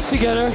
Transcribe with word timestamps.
years 0.00 0.10
together? 0.10 0.50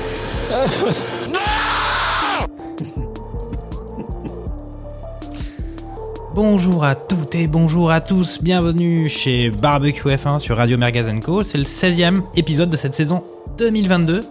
Bonjour 6.34 6.84
à 6.84 6.96
toutes 6.96 7.36
et 7.36 7.48
bonjour 7.48 7.92
à 7.92 8.02
tous, 8.02 8.42
bienvenue 8.42 9.08
chez 9.08 9.50
Barbecue 9.50 10.10
F1 10.10 10.40
sur 10.40 10.58
Radio 10.58 10.78
Merguez 10.78 11.06
Co. 11.24 11.44
C'est 11.44 11.58
le 11.58 11.64
16e 11.64 12.22
épisode 12.36 12.70
de 12.70 12.78
cette 12.78 12.96
saison 12.96 13.24
2022. 13.58 14.22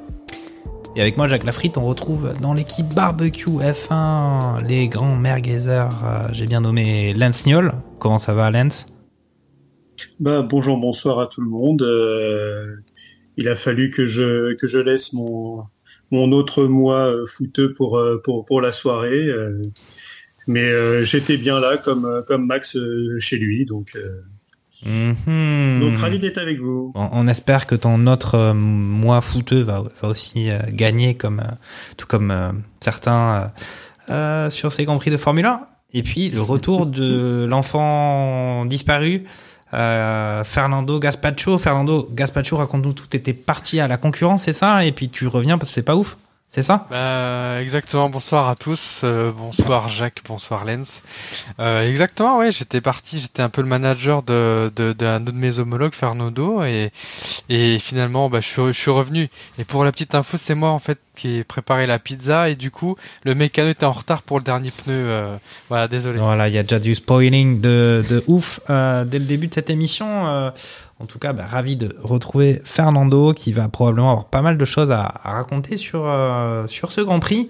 Et 0.97 1.01
avec 1.01 1.17
moi, 1.17 1.27
Jacques 1.29 1.45
Lafritte, 1.45 1.77
on 1.79 1.85
retrouve 1.85 2.35
dans 2.41 2.53
l'équipe 2.53 2.87
Barbecue 2.95 3.51
F1 3.51 4.65
les 4.67 4.89
grands 4.89 5.17
merguezers. 5.17 5.89
euh, 6.05 6.29
J'ai 6.33 6.47
bien 6.47 6.61
nommé 6.61 7.15
Lance 7.15 7.47
Niol. 7.47 7.73
Comment 7.99 8.19
ça 8.19 8.35
va, 8.35 8.51
Lance? 8.51 8.87
Bah, 10.21 10.43
bonjour, 10.43 10.77
bonsoir 10.77 11.19
à 11.21 11.27
tout 11.27 11.41
le 11.41 11.49
monde. 11.49 11.83
Euh, 11.83 12.77
il 13.37 13.49
a 13.49 13.55
fallu 13.55 13.91
que 13.91 14.07
je, 14.07 14.55
que 14.55 14.67
je 14.67 14.79
laisse 14.79 15.13
mon, 15.13 15.65
mon 16.11 16.33
autre 16.33 16.65
moi 16.65 17.07
euh, 17.07 17.25
fouteux 17.27 17.73
pour, 17.73 17.99
euh, 17.99 18.21
pour, 18.23 18.45
pour 18.45 18.61
la 18.61 18.73
soirée. 18.73 19.25
euh, 19.27 19.61
mais 20.47 20.65
euh, 20.69 21.05
j'étais 21.05 21.37
bien 21.39 21.59
là, 21.59 21.79
comme, 21.79 22.23
comme 22.29 22.47
Max 22.47 22.77
euh, 22.77 23.17
chez 23.19 23.37
lui. 23.39 23.65
Donc, 23.65 23.91
euh, 23.97 24.21
Mhm. 24.85 25.81
donc 25.81 25.99
ravi 25.99 26.19
d'être 26.19 26.37
avec 26.37 26.61
vous. 26.61 26.93
On, 26.95 27.09
on 27.13 27.29
espère 27.29 27.67
que 27.67 27.75
ton 27.75 28.07
autre 28.07 28.53
moi 28.53 29.21
fouteux 29.23 29.63
va, 29.63 29.83
va 30.03 30.09
aussi 30.09 30.49
gagner, 30.73 31.17
comme, 31.17 31.41
tout 31.97 32.07
comme 32.07 32.63
certains 32.81 33.53
sur 34.51 34.73
ces 34.73 34.85
Grands 34.85 34.99
Prix 34.99 35.11
de 35.11 35.17
Formule 35.17 35.47
1. 35.47 35.61
Et 35.95 36.03
puis 36.03 36.29
le 36.29 36.43
retour 36.43 36.87
de 36.87 37.45
l'enfant 37.49 38.67
disparu, 38.67 39.25
euh, 39.75 40.45
Fernando 40.45 40.99
Gaspacho. 40.99 41.59
Fernando 41.59 42.09
Gaspacho, 42.13 42.57
raconte-nous 42.57 42.93
tout. 42.93 43.07
T'étais 43.07 43.33
parti 43.33 43.81
à 43.81 43.89
la 43.89 43.97
concurrence, 43.97 44.43
c'est 44.43 44.53
ça? 44.53 44.85
Et 44.85 44.93
puis 44.93 45.09
tu 45.09 45.27
reviens 45.27 45.59
parce 45.59 45.71
que 45.71 45.75
c'est 45.75 45.83
pas 45.83 45.97
ouf, 45.97 46.17
c'est 46.55 46.63
ça? 46.63 46.87
Bah, 46.89 47.61
exactement, 47.61 48.09
bonsoir 48.09 48.49
à 48.49 48.55
tous, 48.55 49.01
euh, 49.03 49.33
bonsoir 49.33 49.89
Jacques, 49.89 50.23
bonsoir 50.25 50.65
Lens. 50.65 51.03
Euh, 51.59 51.91
exactement, 51.91 52.39
ouais, 52.39 52.53
j'étais 52.53 52.81
parti, 52.81 53.19
j'étais 53.19 53.43
un 53.43 53.49
peu 53.49 53.61
le 53.61 53.67
manager 53.67 54.23
de, 54.23 54.71
de, 54.77 54.93
d'un 54.93 55.19
de 55.19 55.33
mes 55.33 55.59
homologues, 55.59 55.95
Fernando, 55.95 56.63
et, 56.63 56.93
et 57.49 57.81
finalement, 57.81 58.31
bah, 58.31 58.39
je, 58.41 58.47
suis, 58.47 58.67
je 58.69 58.79
suis 58.79 58.93
revenu. 58.93 59.29
Et 59.59 59.65
pour 59.65 59.85
la 59.85 59.91
petite 59.91 60.15
info, 60.15 60.37
c'est 60.37 60.55
moi 60.55 60.71
en 60.71 60.79
fait 60.79 61.01
qui 61.17 61.39
ai 61.39 61.45
préparé 61.45 61.89
la 61.89 61.99
pizza, 61.99 62.49
et 62.49 62.55
du 62.55 62.71
coup, 62.71 62.95
le 63.25 63.35
mécano 63.35 63.71
était 63.71 63.87
en 63.87 63.93
retard 63.93 64.23
pour 64.23 64.39
le 64.39 64.45
dernier 64.45 64.71
pneu. 64.71 64.95
euh, 64.95 65.37
voilà, 65.69 65.89
désolé. 65.89 66.21
Voilà, 66.21 66.49
il 66.49 66.55
y 66.55 66.59
a 66.59 66.63
déjà 66.63 66.79
du 66.79 66.95
spoiling 66.95 67.61
de, 67.61 68.05
de 68.09 68.23
ouf 68.29 68.61
euh, 68.71 69.05
dès 69.05 69.19
le 69.19 69.25
début 69.25 69.49
de 69.49 69.55
cette 69.55 69.71
émission. 69.71 70.53
En 71.01 71.07
tout 71.07 71.19
cas, 71.19 71.33
bah, 71.33 71.45
ravi 71.47 71.77
de 71.77 71.97
retrouver 72.03 72.61
Fernando 72.65 73.33
qui 73.33 73.53
va 73.53 73.69
probablement 73.69 74.11
avoir 74.11 74.27
pas 74.27 74.43
mal 74.43 74.57
de 74.57 74.65
choses 74.65 74.91
à, 74.91 75.21
raconter 75.25 75.77
sur, 75.77 76.07
euh, 76.07 76.67
sur 76.67 76.93
ce 76.93 77.01
Grand 77.01 77.21
Prix. 77.21 77.49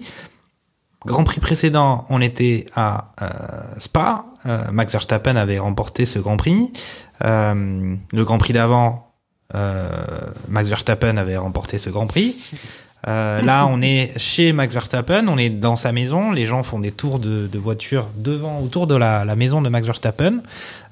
Grand 1.05 1.23
Prix 1.23 1.39
précédent, 1.39 2.05
on 2.09 2.21
était 2.21 2.65
à 2.75 3.11
euh, 3.21 3.27
Spa. 3.79 4.25
Euh, 4.47 4.63
Max 4.71 4.91
Verstappen 4.91 5.35
avait 5.35 5.59
remporté 5.59 6.05
ce 6.05 6.17
Grand 6.17 6.37
Prix. 6.37 6.73
Le 7.21 8.23
Grand 8.23 8.39
Prix 8.39 8.53
d'avant, 8.53 9.13
Max 9.53 10.67
Verstappen 10.67 11.17
avait 11.17 11.37
remporté 11.37 11.77
ce 11.77 11.89
Grand 11.89 12.07
Prix. 12.07 12.35
Euh, 13.07 13.41
là, 13.41 13.67
on 13.67 13.81
est 13.81 14.17
chez 14.17 14.51
Max 14.51 14.73
Verstappen, 14.73 15.27
on 15.27 15.37
est 15.37 15.49
dans 15.49 15.75
sa 15.75 15.91
maison. 15.91 16.31
Les 16.31 16.45
gens 16.45 16.63
font 16.63 16.79
des 16.79 16.91
tours 16.91 17.19
de, 17.19 17.47
de 17.47 17.59
voiture 17.59 18.07
devant, 18.17 18.59
autour 18.61 18.87
de 18.87 18.95
la, 18.95 19.25
la 19.25 19.35
maison 19.35 19.61
de 19.61 19.69
Max 19.69 19.85
Verstappen, 19.85 20.39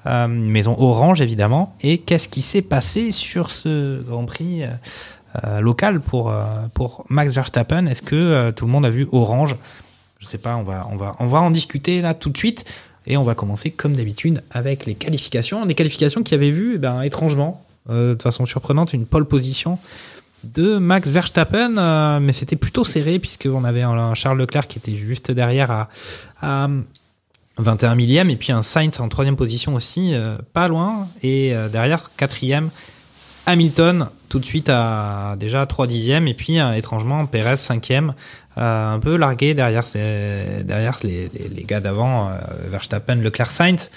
euh, 0.06 0.28
maison 0.28 0.76
orange 0.78 1.20
évidemment. 1.20 1.74
Et 1.82 1.98
qu'est-ce 1.98 2.28
qui 2.28 2.42
s'est 2.42 2.62
passé 2.62 3.10
sur 3.10 3.50
ce 3.50 4.00
Grand 4.02 4.26
Prix 4.26 4.62
euh, 4.62 4.68
euh, 5.44 5.60
local 5.60 6.00
pour 6.00 6.30
euh, 6.30 6.44
pour 6.72 7.04
Max 7.08 7.34
Verstappen? 7.34 7.86
Est-ce 7.86 8.02
que 8.02 8.52
tout 8.52 8.66
le 8.66 8.70
monde 8.70 8.86
a 8.86 8.90
vu 8.90 9.08
orange? 9.10 9.56
Je 10.20 10.26
sais 10.26 10.38
pas. 10.38 10.54
On 10.56 10.62
va 10.62 10.86
on 10.92 10.96
va 10.96 11.16
on 11.18 11.26
va 11.26 11.40
en 11.40 11.50
discuter 11.50 12.00
là 12.00 12.14
tout 12.14 12.30
de 12.30 12.38
suite. 12.38 12.64
Et 13.06 13.18
on 13.18 13.24
va 13.24 13.34
commencer 13.34 13.70
comme 13.70 13.94
d'habitude 13.94 14.42
avec 14.50 14.86
les 14.86 14.94
qualifications. 14.94 15.66
Des 15.66 15.74
qualifications 15.74 16.22
qui 16.22 16.32
avaient 16.32 16.50
vu, 16.50 16.76
eh 16.76 16.78
ben, 16.78 17.02
étrangement, 17.02 17.62
de 17.90 18.16
façon 18.18 18.46
surprenante, 18.46 18.94
une 18.94 19.04
pole 19.04 19.26
position 19.26 19.78
de 20.44 20.78
Max 20.78 21.08
Verstappen, 21.08 21.76
euh, 21.76 22.20
mais 22.20 22.32
c'était 22.32 22.56
plutôt 22.56 22.84
serré 22.84 23.18
puisqu'on 23.18 23.64
avait 23.64 23.82
un, 23.82 24.14
Charles 24.14 24.38
Leclerc 24.38 24.66
qui 24.66 24.78
était 24.78 24.94
juste 24.94 25.30
derrière 25.30 25.70
à, 25.70 25.88
à 26.42 26.68
21 27.58 27.94
millième 27.94 28.30
et 28.30 28.36
puis 28.36 28.52
un 28.52 28.62
Sainz 28.62 29.00
en 29.00 29.08
troisième 29.08 29.36
position 29.36 29.74
aussi, 29.74 30.14
euh, 30.14 30.36
pas 30.52 30.68
loin, 30.68 31.08
et 31.22 31.54
euh, 31.54 31.68
derrière 31.68 32.10
quatrième 32.16 32.70
Hamilton 33.46 34.08
tout 34.28 34.38
de 34.38 34.44
suite 34.44 34.68
à 34.68 35.36
déjà 35.38 35.64
3 35.66 35.86
dixièmes 35.86 36.26
et 36.26 36.34
puis 36.34 36.58
euh, 36.58 36.72
étrangement 36.72 37.26
Perez 37.26 37.56
cinquième, 37.56 38.14
euh, 38.58 38.94
un 38.94 38.98
peu 38.98 39.16
largué 39.16 39.54
derrière, 39.54 39.84
derrière 40.64 40.96
les, 41.02 41.28
les, 41.28 41.48
les 41.48 41.62
gars 41.64 41.80
d'avant, 41.80 42.30
euh, 42.30 42.38
Verstappen, 42.68 43.16
Leclerc, 43.16 43.50
Sainz, 43.50 43.90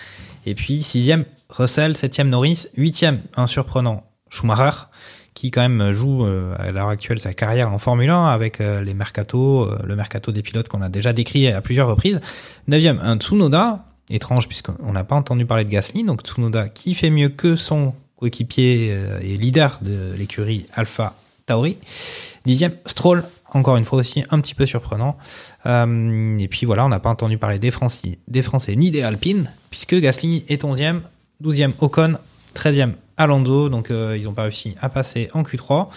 et 0.46 0.54
puis 0.54 0.84
sixième 0.84 1.26
Russell, 1.50 1.96
septième 1.98 2.30
Norris, 2.30 2.68
huitième 2.76 3.22
un 3.36 3.48
surprenant 3.48 4.04
Schumacher 4.30 4.78
qui 5.38 5.52
quand 5.52 5.62
même 5.62 5.92
joue 5.92 6.26
euh, 6.26 6.56
à 6.58 6.72
l'heure 6.72 6.88
actuelle 6.88 7.22
sa 7.22 7.32
carrière 7.32 7.72
en 7.72 7.78
Formule 7.78 8.10
1 8.10 8.26
avec 8.26 8.60
euh, 8.60 8.82
les 8.82 8.96
mercato, 8.96 9.70
euh, 9.70 9.78
le 9.86 9.96
mercato 9.96 10.32
des 10.32 10.42
pilotes 10.42 10.68
qu'on 10.68 10.82
a 10.82 10.90
déjà 10.90 11.14
décrit 11.14 11.48
à 11.48 11.62
plusieurs 11.62 11.88
reprises. 11.88 12.20
Neuvième, 12.68 13.00
un 13.04 13.18
Tsunoda, 13.18 13.86
étrange 14.10 14.48
puisqu'on 14.48 14.92
n'a 14.94 15.04
pas 15.04 15.16
entendu 15.16 15.46
parler 15.46 15.64
de 15.64 15.70
Gasly, 15.70 16.04
donc 16.04 16.22
Tsunoda 16.22 16.70
qui 16.70 16.96
fait 16.96 17.12
mieux 17.12 17.30
que 17.30 17.56
son 17.56 17.94
coéquipier 18.16 18.98
et 19.22 19.38
leader 19.38 19.78
de 19.84 20.16
l'écurie 20.18 20.66
Alpha 20.74 21.14
Tauri. 21.46 21.78
Dixième, 22.48 22.74
Stroll, 22.88 23.24
encore 23.54 23.78
une 23.78 23.86
fois 23.86 24.00
aussi 24.00 24.24
un 24.32 24.40
petit 24.40 24.56
peu 24.56 24.66
surprenant. 24.66 25.18
Et 25.66 26.48
puis 26.50 26.66
voilà, 26.66 26.84
on 26.84 26.90
n'a 26.90 27.00
pas 27.00 27.12
entendu 27.12 27.38
parler 27.38 27.60
des 27.60 27.70
Français, 27.70 28.18
des 28.28 28.42
Français 28.42 28.76
ni 28.76 28.90
des 28.90 29.04
Alpines, 29.04 29.52
puisque 29.70 29.94
Gasly 29.94 30.46
est 30.48 30.64
onzième, 30.64 31.02
douzième 31.42 31.74
Ocon, 31.80 32.14
treizième 33.18 33.32
Alonso, 33.32 33.70
donc 33.70 33.92
euh, 33.92 34.16
ils 34.18 34.26
n'ont 34.26 34.34
pas 34.34 34.44
réussi 34.44 34.76
à 34.82 34.90
passer 34.90 35.30
en 35.34 35.44
Q3. 35.44 35.88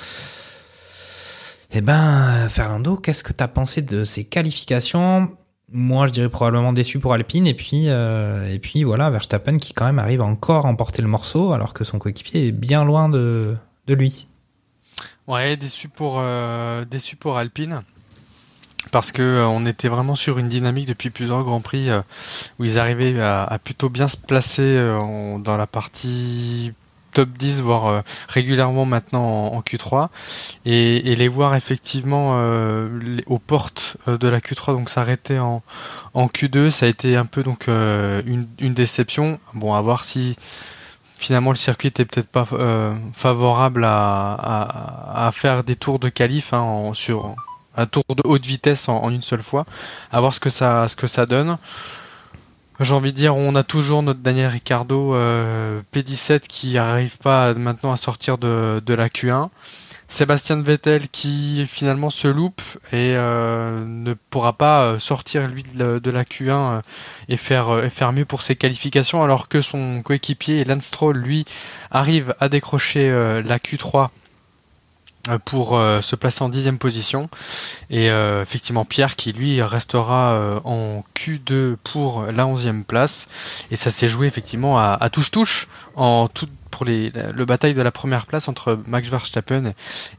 Eh 1.72 1.80
ben, 1.82 2.48
Fernando, 2.48 2.96
qu'est-ce 2.96 3.22
que 3.22 3.32
tu 3.32 3.44
as 3.44 3.48
pensé 3.48 3.82
de 3.82 4.04
ces 4.04 4.24
qualifications? 4.24 5.30
Moi, 5.72 6.08
je 6.08 6.12
dirais 6.12 6.28
probablement 6.28 6.72
déçu 6.72 6.98
pour 6.98 7.12
Alpine, 7.12 7.46
et 7.46 7.54
puis, 7.54 7.84
euh, 7.86 8.52
et 8.52 8.58
puis 8.58 8.82
voilà, 8.82 9.08
Verstappen 9.10 9.58
qui 9.58 9.72
quand 9.72 9.84
même 9.84 10.00
arrive 10.00 10.22
encore 10.22 10.66
à 10.66 10.68
emporter 10.68 11.00
le 11.00 11.06
morceau, 11.06 11.52
alors 11.52 11.74
que 11.74 11.84
son 11.84 12.00
coéquipier 12.00 12.48
est 12.48 12.52
bien 12.52 12.84
loin 12.84 13.08
de, 13.08 13.56
lui. 13.86 14.26
Ouais, 15.28 15.56
déçu 15.56 15.88
pour, 15.88 16.16
euh, 16.18 16.84
déçu 16.84 17.14
pour 17.14 17.38
Alpine. 17.38 17.82
Parce 18.90 19.12
que 19.12 19.44
on 19.46 19.66
était 19.66 19.88
vraiment 19.88 20.14
sur 20.14 20.38
une 20.38 20.48
dynamique 20.48 20.88
depuis 20.88 21.10
plusieurs 21.10 21.44
grands 21.44 21.60
prix 21.60 21.90
où 22.58 22.64
ils 22.64 22.78
arrivaient 22.78 23.20
à, 23.20 23.44
à 23.44 23.58
plutôt 23.58 23.90
bien 23.90 24.08
se 24.08 24.16
placer 24.16 24.74
dans 25.38 25.56
la 25.58 25.66
partie 25.66 26.72
top 27.12 27.30
10, 27.30 27.60
voire 27.60 27.86
euh, 27.86 28.00
régulièrement 28.28 28.84
maintenant 28.84 29.22
en, 29.52 29.56
en 29.56 29.60
Q3, 29.60 30.08
et, 30.64 31.14
les 31.14 31.28
voir 31.28 31.54
effectivement 31.54 32.32
euh, 32.34 33.18
aux 33.26 33.38
portes 33.38 33.96
euh, 34.08 34.18
de 34.18 34.28
la 34.28 34.40
Q3, 34.40 34.72
donc 34.72 34.90
s'arrêter 34.90 35.38
en, 35.38 35.62
en 36.14 36.26
Q2, 36.26 36.70
ça 36.70 36.86
a 36.86 36.88
été 36.88 37.16
un 37.16 37.26
peu 37.26 37.42
donc 37.42 37.68
une, 37.68 38.46
déception. 38.74 39.38
Bon, 39.54 39.74
à 39.74 39.80
voir 39.80 40.04
si 40.04 40.36
finalement 41.16 41.50
le 41.50 41.56
circuit 41.56 41.88
était 41.88 42.04
peut-être 42.04 42.28
pas 42.28 42.46
favorable 43.12 43.84
à, 43.84 45.30
faire 45.34 45.64
des 45.64 45.76
tours 45.76 45.98
de 45.98 46.08
qualif 46.08 46.52
hein, 46.52 46.92
sur 46.94 47.34
un 47.76 47.86
tour 47.86 48.04
de 48.16 48.22
haute 48.24 48.46
vitesse 48.46 48.88
en, 48.88 49.02
en 49.02 49.10
une 49.10 49.22
seule 49.22 49.42
fois, 49.42 49.66
à 50.12 50.20
voir 50.20 50.34
ce 50.34 50.40
que 50.40 50.50
ça 50.50 50.88
ce 50.88 50.96
que 50.96 51.06
ça 51.06 51.26
donne. 51.26 51.58
J'ai 52.80 52.94
envie 52.94 53.12
de 53.12 53.16
dire, 53.16 53.36
on 53.36 53.54
a 53.56 53.62
toujours 53.62 54.02
notre 54.02 54.20
Daniel 54.20 54.46
Ricciardo 54.48 55.14
euh, 55.14 55.82
P17 55.94 56.40
qui 56.48 56.78
arrive 56.78 57.18
pas 57.18 57.52
maintenant 57.52 57.92
à 57.92 57.98
sortir 57.98 58.38
de, 58.38 58.82
la 58.88 59.08
Q1. 59.08 59.50
Sébastien 60.08 60.62
Vettel 60.62 61.08
qui 61.08 61.66
finalement 61.66 62.08
se 62.08 62.26
loupe 62.26 62.62
et 62.90 63.14
euh, 63.16 63.84
ne 63.84 64.14
pourra 64.14 64.54
pas 64.54 64.82
euh, 64.82 64.98
sortir 64.98 65.46
lui 65.46 65.62
de 65.62 65.78
la, 65.78 66.00
de 66.00 66.10
la 66.10 66.24
Q1 66.24 66.48
euh, 66.48 66.80
et 67.28 67.36
faire 67.36 67.84
faire 67.92 68.12
mieux 68.12 68.24
pour 68.24 68.42
ses 68.42 68.56
qualifications 68.56 69.22
alors 69.22 69.48
que 69.48 69.60
son 69.60 70.02
coéquipier 70.02 70.64
Lance 70.64 70.86
Stroll 70.86 71.18
lui 71.18 71.44
arrive 71.92 72.34
à 72.40 72.48
décrocher 72.48 73.08
la 73.08 73.58
Q3 73.58 74.04
euh, 74.04 74.06
pour 75.44 75.76
euh, 75.76 76.00
se 76.00 76.16
placer 76.16 76.42
en 76.42 76.48
dixième 76.48 76.78
position. 76.78 77.28
Et 77.90 78.10
euh, 78.10 78.42
effectivement, 78.42 78.84
Pierre 78.84 79.16
qui 79.16 79.32
lui 79.32 79.62
restera 79.62 80.60
en 80.64 81.04
Q2 81.14 81.76
pour 81.76 82.24
la 82.32 82.46
onzième 82.46 82.84
place. 82.84 83.28
Et 83.70 83.76
ça 83.76 83.90
s'est 83.90 84.08
joué 84.08 84.26
effectivement 84.26 84.78
à 84.78 85.10
touche-touche 85.10 85.68
en 85.96 86.28
tout, 86.28 86.48
pour 86.70 86.84
les, 86.84 87.10
le 87.10 87.44
bataille 87.44 87.74
de 87.74 87.82
la 87.82 87.90
première 87.90 88.26
place 88.26 88.48
entre 88.48 88.78
Max 88.86 89.08
Verstappen 89.08 89.72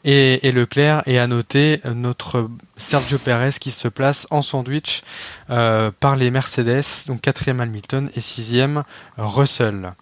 et, 0.04 0.48
et 0.48 0.52
Leclerc. 0.52 1.04
Et 1.06 1.20
à 1.20 1.28
noter 1.28 1.82
notre 1.86 2.50
Sergio 2.78 3.18
Perez 3.18 3.52
qui 3.60 3.72
se 3.72 3.88
place 3.88 4.28
en 4.30 4.42
sandwich 4.42 5.04
par 5.48 6.16
les 6.16 6.32
Mercedes, 6.32 7.08
donc 7.08 7.22
quatrième 7.22 7.60
Hamilton 7.62 8.10
et 8.16 8.22
sixième 8.22 8.84
Russell. 9.18 9.94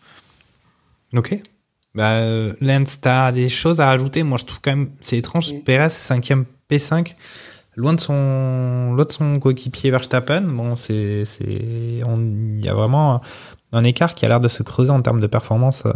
Ok. 1.14 1.42
Bah, 1.96 2.22
t'as 3.02 3.32
des 3.32 3.50
choses 3.50 3.80
à 3.82 3.88
rajouter 3.88 4.24
Moi, 4.24 4.38
je 4.38 4.46
trouve 4.46 4.62
quand 4.62 4.76
même, 4.76 4.92
c'est 5.02 5.18
étrange. 5.18 5.54
Mm. 5.54 5.62
Perez, 5.62 5.90
cinquième 5.90 6.46
P5, 6.70 7.16
loin 7.76 7.94
de 7.94 8.00
son, 8.00 8.94
loin 8.94 9.06
de 9.06 9.12
son 9.12 9.40
coéquipier 9.40 9.92
Verstappen. 9.92 10.42
Bon, 10.42 10.76
c'est, 10.76 11.26
c'est, 11.26 11.46
il 11.46 12.64
y 12.64 12.70
a 12.70 12.74
vraiment 12.74 13.22
un 13.72 13.84
écart 13.84 14.16
qui 14.16 14.26
a 14.26 14.30
l'air 14.30 14.40
de 14.40 14.48
se 14.48 14.64
creuser 14.64 14.92
en 14.92 15.00
termes 15.00 15.22
de 15.22 15.28
performance 15.28 15.86
euh, 15.86 15.92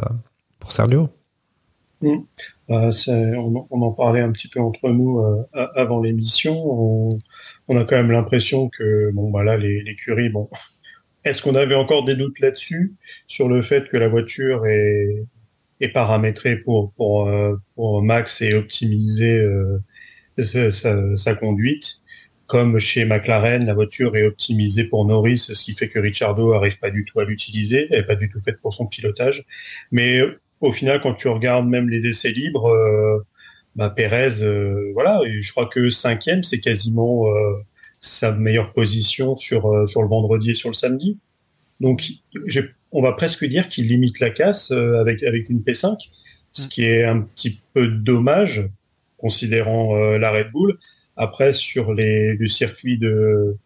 pour 0.60 0.72
Sergio. 0.72 1.10
Euh, 2.04 2.92
on, 3.08 3.68
on, 3.70 3.82
en 3.82 3.92
parlait 3.92 4.22
un 4.22 4.32
petit 4.32 4.48
peu 4.48 4.60
entre 4.60 4.90
nous 4.90 5.20
euh, 5.20 5.44
avant 5.54 6.02
l'émission. 6.02 6.54
On, 6.56 7.20
on, 7.68 7.78
a 7.78 7.86
quand 7.86 7.96
même 7.96 8.12
l'impression 8.12 8.70
que 8.70 9.12
bon, 9.14 9.32
bah 9.32 9.44
là, 9.44 9.58
l'écurie, 9.58 10.30
bon, 10.30 10.50
est-ce 11.24 11.42
qu'on 11.42 11.56
avait 11.56 11.76
encore 11.76 12.04
des 12.04 12.16
doutes 12.16 12.40
là-dessus? 12.40 12.96
Sur 13.28 13.48
le 13.48 13.62
fait 13.62 13.88
que 13.88 13.98
la 13.98 14.10
voiture 14.10 14.66
est 14.66 15.26
est 15.80 15.90
paramétré 15.90 16.58
pour 16.58 16.94
pour, 16.94 17.28
euh, 17.28 17.56
pour 17.76 18.02
Max 18.02 18.42
et 18.42 18.54
optimiser 18.54 19.34
euh, 19.34 19.80
sa, 21.16 21.36
conduite. 21.36 22.02
Comme 22.48 22.78
chez 22.80 23.06
McLaren, 23.06 23.66
la 23.66 23.74
voiture 23.74 24.16
est 24.16 24.26
optimisée 24.26 24.84
pour 24.84 25.06
Norris, 25.06 25.38
ce 25.40 25.64
qui 25.64 25.74
fait 25.74 25.88
que 25.88 26.00
Ricciardo 26.00 26.54
arrive 26.54 26.78
pas 26.80 26.92
du 26.92 27.06
tout 27.06 27.20
à 27.20 27.26
l'utiliser, 27.26 27.88
elle 27.90 28.00
est 28.00 28.04
pas 28.04 28.16
du 28.16 28.30
tout 28.30 28.42
faite 28.42 28.60
pour 28.62 28.74
son 28.74 28.86
pilotage. 28.86 29.46
Mais 29.92 30.22
au 30.60 30.72
final, 30.72 31.02
quand 31.02 31.14
tu 31.14 31.28
regardes 31.30 31.68
même 31.68 31.90
les 31.90 32.06
essais 32.06 32.32
libres, 32.32 32.68
euh, 32.68 33.26
bah 33.76 33.90
Perez, 33.90 34.46
voilà, 34.94 35.22
je 35.26 35.52
crois 35.52 35.68
que 35.68 35.90
cinquième, 35.90 36.44
c'est 36.44 36.60
quasiment 36.60 37.26
sa 38.00 38.36
meilleure 38.36 38.74
position 38.74 39.36
sur 39.36 39.88
sur 39.90 40.04
le 40.04 40.08
vendredi 40.08 40.52
et 40.52 40.56
sur 40.56 40.70
le 40.70 40.76
samedi. 40.76 41.18
Donc, 41.80 42.04
j'ai 42.46 42.64
on 42.94 43.02
va 43.02 43.12
presque 43.12 43.44
dire 43.46 43.68
qu'il 43.68 43.88
limite 43.88 44.20
la 44.20 44.30
casse 44.30 44.72
euh, 44.72 45.02
avec, 45.02 45.24
avec 45.24 45.50
une 45.50 45.60
P5, 45.60 45.98
ce 46.52 46.66
mm. 46.66 46.70
qui 46.70 46.86
est 46.86 47.04
un 47.04 47.22
petit 47.22 47.60
peu 47.74 47.88
dommage, 47.88 48.70
considérant 49.18 49.98
euh, 49.98 50.18
la 50.18 50.32
Red 50.32 50.52
Bull. 50.52 50.78
Après, 51.18 51.54
sur 51.54 51.94
les, 51.94 52.34
le 52.34 52.48
circuit 52.48 52.98
de, 52.98 53.58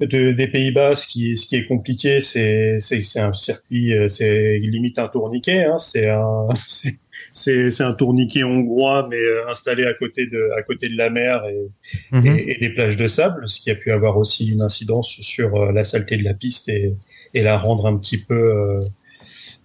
des 0.00 0.48
Pays-Bas, 0.48 0.94
ce 0.94 1.06
qui, 1.06 1.36
ce 1.36 1.46
qui 1.46 1.56
est 1.56 1.66
compliqué, 1.66 2.20
c'est, 2.20 2.78
c'est, 2.80 3.20
un 3.20 3.34
circuit, 3.34 3.94
euh, 3.94 4.08
c'est 4.08 4.58
limite 4.58 4.98
un 4.98 5.08
tourniquet, 5.08 5.64
hein, 5.64 5.76
c'est 5.78 6.08
un, 6.08 6.48
c'est, 7.32 7.80
un 7.80 7.92
tourniquet 7.92 8.44
hongrois, 8.44 9.06
mais 9.10 9.20
installé 9.50 9.84
à 9.84 9.94
côté 9.94 10.26
de, 10.26 10.50
à 10.56 10.62
côté 10.62 10.88
de 10.88 10.96
la 10.96 11.10
mer 11.10 11.42
et, 11.46 12.16
mm-hmm. 12.16 12.38
et, 12.38 12.52
et, 12.52 12.58
des 12.58 12.70
plages 12.70 12.96
de 12.96 13.06
sable, 13.06 13.48
ce 13.48 13.60
qui 13.60 13.70
a 13.70 13.74
pu 13.74 13.92
avoir 13.92 14.16
aussi 14.16 14.48
une 14.48 14.62
incidence 14.62 15.08
sur 15.20 15.72
la 15.72 15.84
saleté 15.84 16.16
de 16.16 16.24
la 16.24 16.34
piste 16.34 16.68
et, 16.70 16.94
et 17.34 17.42
la 17.42 17.58
rendre 17.58 17.86
un 17.86 17.96
petit 17.96 18.18
peu 18.18 18.34
euh, 18.34 18.84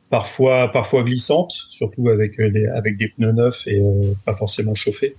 parfois 0.10 0.72
parfois 0.72 1.04
glissante, 1.04 1.54
surtout 1.70 2.10
avec 2.10 2.40
euh, 2.40 2.50
des 2.50 2.68
avec 2.68 2.98
des 2.98 3.10
pneus 3.10 3.32
neufs 3.32 3.68
et 3.68 3.80
euh, 3.80 4.14
pas 4.26 4.36
forcément 4.36 4.76
chauffés. 4.76 5.16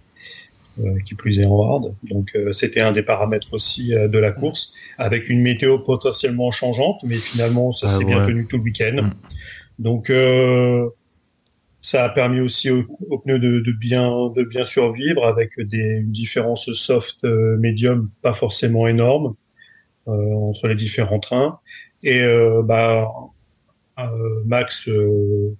qui 1.07 1.15
plus 1.15 1.41
est 1.41 1.47
en 1.47 1.63
hard. 1.63 1.95
Donc 2.03 2.37
c'était 2.53 2.83
un 2.83 2.93
des 2.93 3.03
paramètres 3.03 3.49
aussi 3.53 3.95
de 3.95 4.19
la 4.19 4.31
course, 4.31 4.75
avec 4.99 5.31
une 5.31 5.41
météo 5.41 5.79
potentiellement 5.79 6.51
changeante, 6.51 7.01
mais 7.03 7.15
finalement 7.15 7.73
ça 7.73 7.87
ah 7.89 7.97
s'est 7.97 8.05
bien 8.05 8.27
tenu 8.27 8.47
tout 8.47 8.59
le 8.59 8.63
week-end. 8.63 8.97
Mm. 9.03 9.11
Donc 9.79 10.13
ça 11.81 12.05
a 12.05 12.09
permis 12.11 12.41
aussi 12.41 12.69
aux, 12.69 12.85
pneus 13.25 13.39
de, 13.39 13.61
de, 13.61 13.73
bien 13.73 14.31
de 14.37 14.43
bien 14.43 14.67
survivre 14.67 15.27
avec 15.27 15.59
des 15.59 15.79
une 15.79 16.13
différence 16.13 16.71
soft 16.75 17.25
médium 17.25 18.11
pas 18.21 18.35
forcément 18.35 18.87
énorme 18.87 19.35
entre 20.05 20.69
les 20.69 20.75
différents 20.75 21.21
trains 21.21 21.59
et 22.07 22.23
euh, 22.23 22.63
bah, 22.63 23.13
euh, 23.99 24.43
Max 24.47 24.89
euh, 24.89 25.57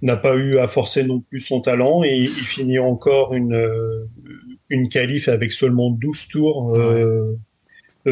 n'a 0.00 0.16
pas 0.16 0.34
eu 0.34 0.58
à 0.58 0.66
forcer 0.66 1.04
non 1.04 1.20
plus 1.20 1.40
son 1.40 1.60
talent 1.60 2.02
et 2.02 2.16
il 2.16 2.28
finit 2.28 2.78
encore 2.78 3.34
une, 3.34 4.08
une 4.70 4.88
qualif 4.88 5.28
avec 5.28 5.52
seulement 5.52 5.90
12 5.90 6.28
tours 6.28 6.76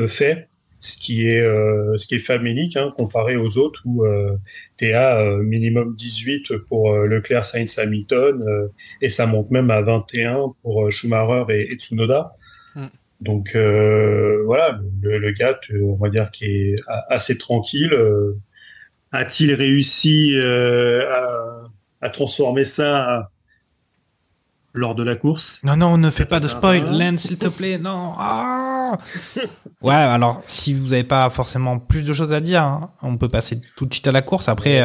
faits 0.07 0.49
ce 0.81 0.97
qui 0.97 1.29
est 1.29 1.43
ce 1.43 2.07
qui 2.07 2.17
est 2.17 2.19
famélique 2.19 2.77
hein, 2.77 2.93
comparé 2.97 3.37
aux 3.37 3.57
autres 3.57 3.83
où 3.85 4.05
euh, 4.05 4.37
tu 4.79 4.93
à 4.93 5.37
minimum 5.37 5.95
18 5.97 6.57
pour 6.69 6.95
Leclerc, 6.95 7.45
Sainz, 7.45 7.79
Hamilton 7.79 8.71
et 9.01 9.09
ça 9.09 9.27
monte 9.27 9.51
même 9.51 9.71
à 9.71 9.81
21 9.81 10.55
pour 10.63 10.91
Schumacher 10.91 11.45
et, 11.55 11.75
Tsunoda. 11.77 12.37
Donc 13.23 13.53
euh, 13.55 14.43
voilà, 14.47 14.81
le, 15.01 15.19
le, 15.19 15.31
gars, 15.31 15.59
on 15.81 15.95
va 15.95 16.09
dire, 16.09 16.31
qui 16.33 16.45
est 16.45 16.77
assez 17.09 17.39
tranquille. 17.39 17.95
Euh, 17.95 18.37
a-t-il 19.13 19.55
réussi 19.55 20.33
euh, 20.35 21.03
à, 22.01 22.11
transformer 22.11 22.65
ça 22.65 23.31
lors 24.75 24.97
de 24.97 25.05
la 25.05 25.15
course? 25.15 25.63
Non, 25.63 25.77
non, 25.77 25.99
ne 25.99 26.11
fais 26.11 26.25
pas 26.25 26.41
de 26.41 26.49
spoil, 26.49 26.99
Lance, 26.99 27.21
s'il 27.21 27.39
te 27.39 27.47
plaît, 27.47 27.79
non. 27.79 28.15
Ah 28.19 28.99
ouais, 29.83 29.95
alors 29.95 30.43
si 30.49 30.75
vous 30.75 30.89
n'avez 30.89 31.05
pas 31.05 31.31
forcément 31.31 31.79
plus 31.79 32.05
de 32.05 32.13
choses 32.13 32.33
à 32.33 32.41
dire, 32.41 32.63
hein, 32.63 32.91
on 33.03 33.17
peut 33.19 33.29
passer 33.29 33.61
tout 33.77 33.87
de 33.87 33.95
suite 33.95 34.09
à 34.09 34.13
la 34.13 34.23
course. 34.23 34.49
Après, 34.49 34.83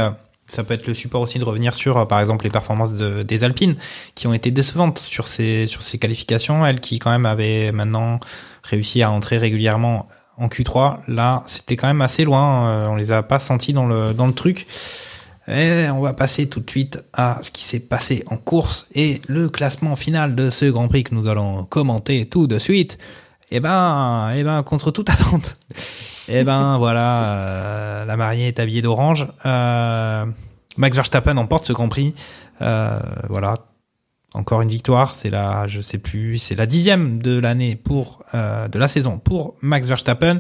ça 0.48 0.63
peut 0.63 0.74
être 0.74 0.88
le 0.88 0.94
support 0.94 1.22
aussi 1.22 1.39
de 1.39 1.44
revenir 1.44 1.75
sur, 1.75 1.98
euh, 1.98 2.06
par 2.06 2.20
exemple, 2.20 2.46
les 2.46 2.50
performances 2.50 2.94
de, 2.94 3.24
des 3.24 3.44
Alpines, 3.44 3.75
qui 4.16 4.27
ont 4.27 4.34
été 4.34 4.51
décevantes 4.51 5.00
sur 5.00 5.27
ces, 5.27 5.68
sur 5.68 5.82
ces 5.82 6.00
qualifications. 6.00 6.66
Elles 6.66 6.80
qui, 6.80 7.00
quand 7.00 7.12
même, 7.12 7.25
avaient 7.25 7.72
maintenant 7.72 8.20
réussi 8.63 9.01
à 9.04 9.12
entrer 9.12 9.38
régulièrement 9.38 10.08
en 10.38 10.48
Q3. 10.48 11.00
Là, 11.08 11.44
c'était 11.46 11.75
quand 11.75 11.88
même 11.88 12.01
assez 12.01 12.24
loin. 12.24 12.70
Euh, 12.70 12.88
on 12.88 12.96
les 12.96 13.12
a 13.12 13.24
pas 13.24 13.39
sentis 13.39 13.74
dans 13.74 13.88
le, 13.88 14.13
dans 14.13 14.27
le 14.27 14.34
truc. 14.34 14.68
Et 15.50 15.88
on 15.89 16.01
va 16.01 16.13
passer 16.13 16.48
tout 16.48 16.60
de 16.60 16.70
suite 16.70 17.00
à 17.13 17.39
ce 17.42 17.51
qui 17.51 17.63
s'est 17.63 17.80
passé 17.80 18.24
en 18.27 18.36
course 18.36 18.88
et 18.94 19.22
le 19.27 19.48
classement 19.48 19.96
final 19.96 20.36
de 20.36 20.50
ce 20.50 20.66
Grand 20.66 20.89
Prix 20.89 21.06
que 21.06 21.16
nous 21.16 21.27
allons 21.27 21.63
commenter 21.63 22.27
tout 22.27 22.48
de 22.48 22.60
suite. 22.60 22.98
Eh 23.50 23.62
ben, 23.62 24.30
eh 24.36 24.44
ben, 24.44 24.62
contre 24.63 24.92
toute 24.92 25.10
attente. 25.10 25.58
Eh 26.29 26.43
ben 26.43 26.77
voilà, 26.77 27.24
euh, 27.24 28.05
la 28.05 28.17
mariée 28.17 28.48
est 28.48 28.60
habillée 28.60 28.81
d'orange. 28.81 29.27
Euh, 29.46 30.25
Max 30.75 30.96
Verstappen 30.96 31.38
emporte 31.38 31.65
ce 31.65 31.74
Grand 31.74 31.88
Prix. 31.88 32.15
Euh, 32.62 33.00
voilà, 33.29 33.55
encore 34.34 34.62
une 34.62 34.69
victoire. 34.69 35.15
C'est 35.15 35.29
la, 35.29 35.67
je 35.67 35.79
sais 35.79 35.98
plus, 35.98 36.38
c'est 36.38 36.55
la 36.55 36.65
dixième 36.65 37.22
de 37.22 37.39
l'année 37.39 37.75
pour 37.75 38.24
de 38.34 38.77
la 38.77 38.88
saison 38.88 39.19
pour 39.19 39.55
Max 39.62 39.88
Verstappen. 39.88 40.39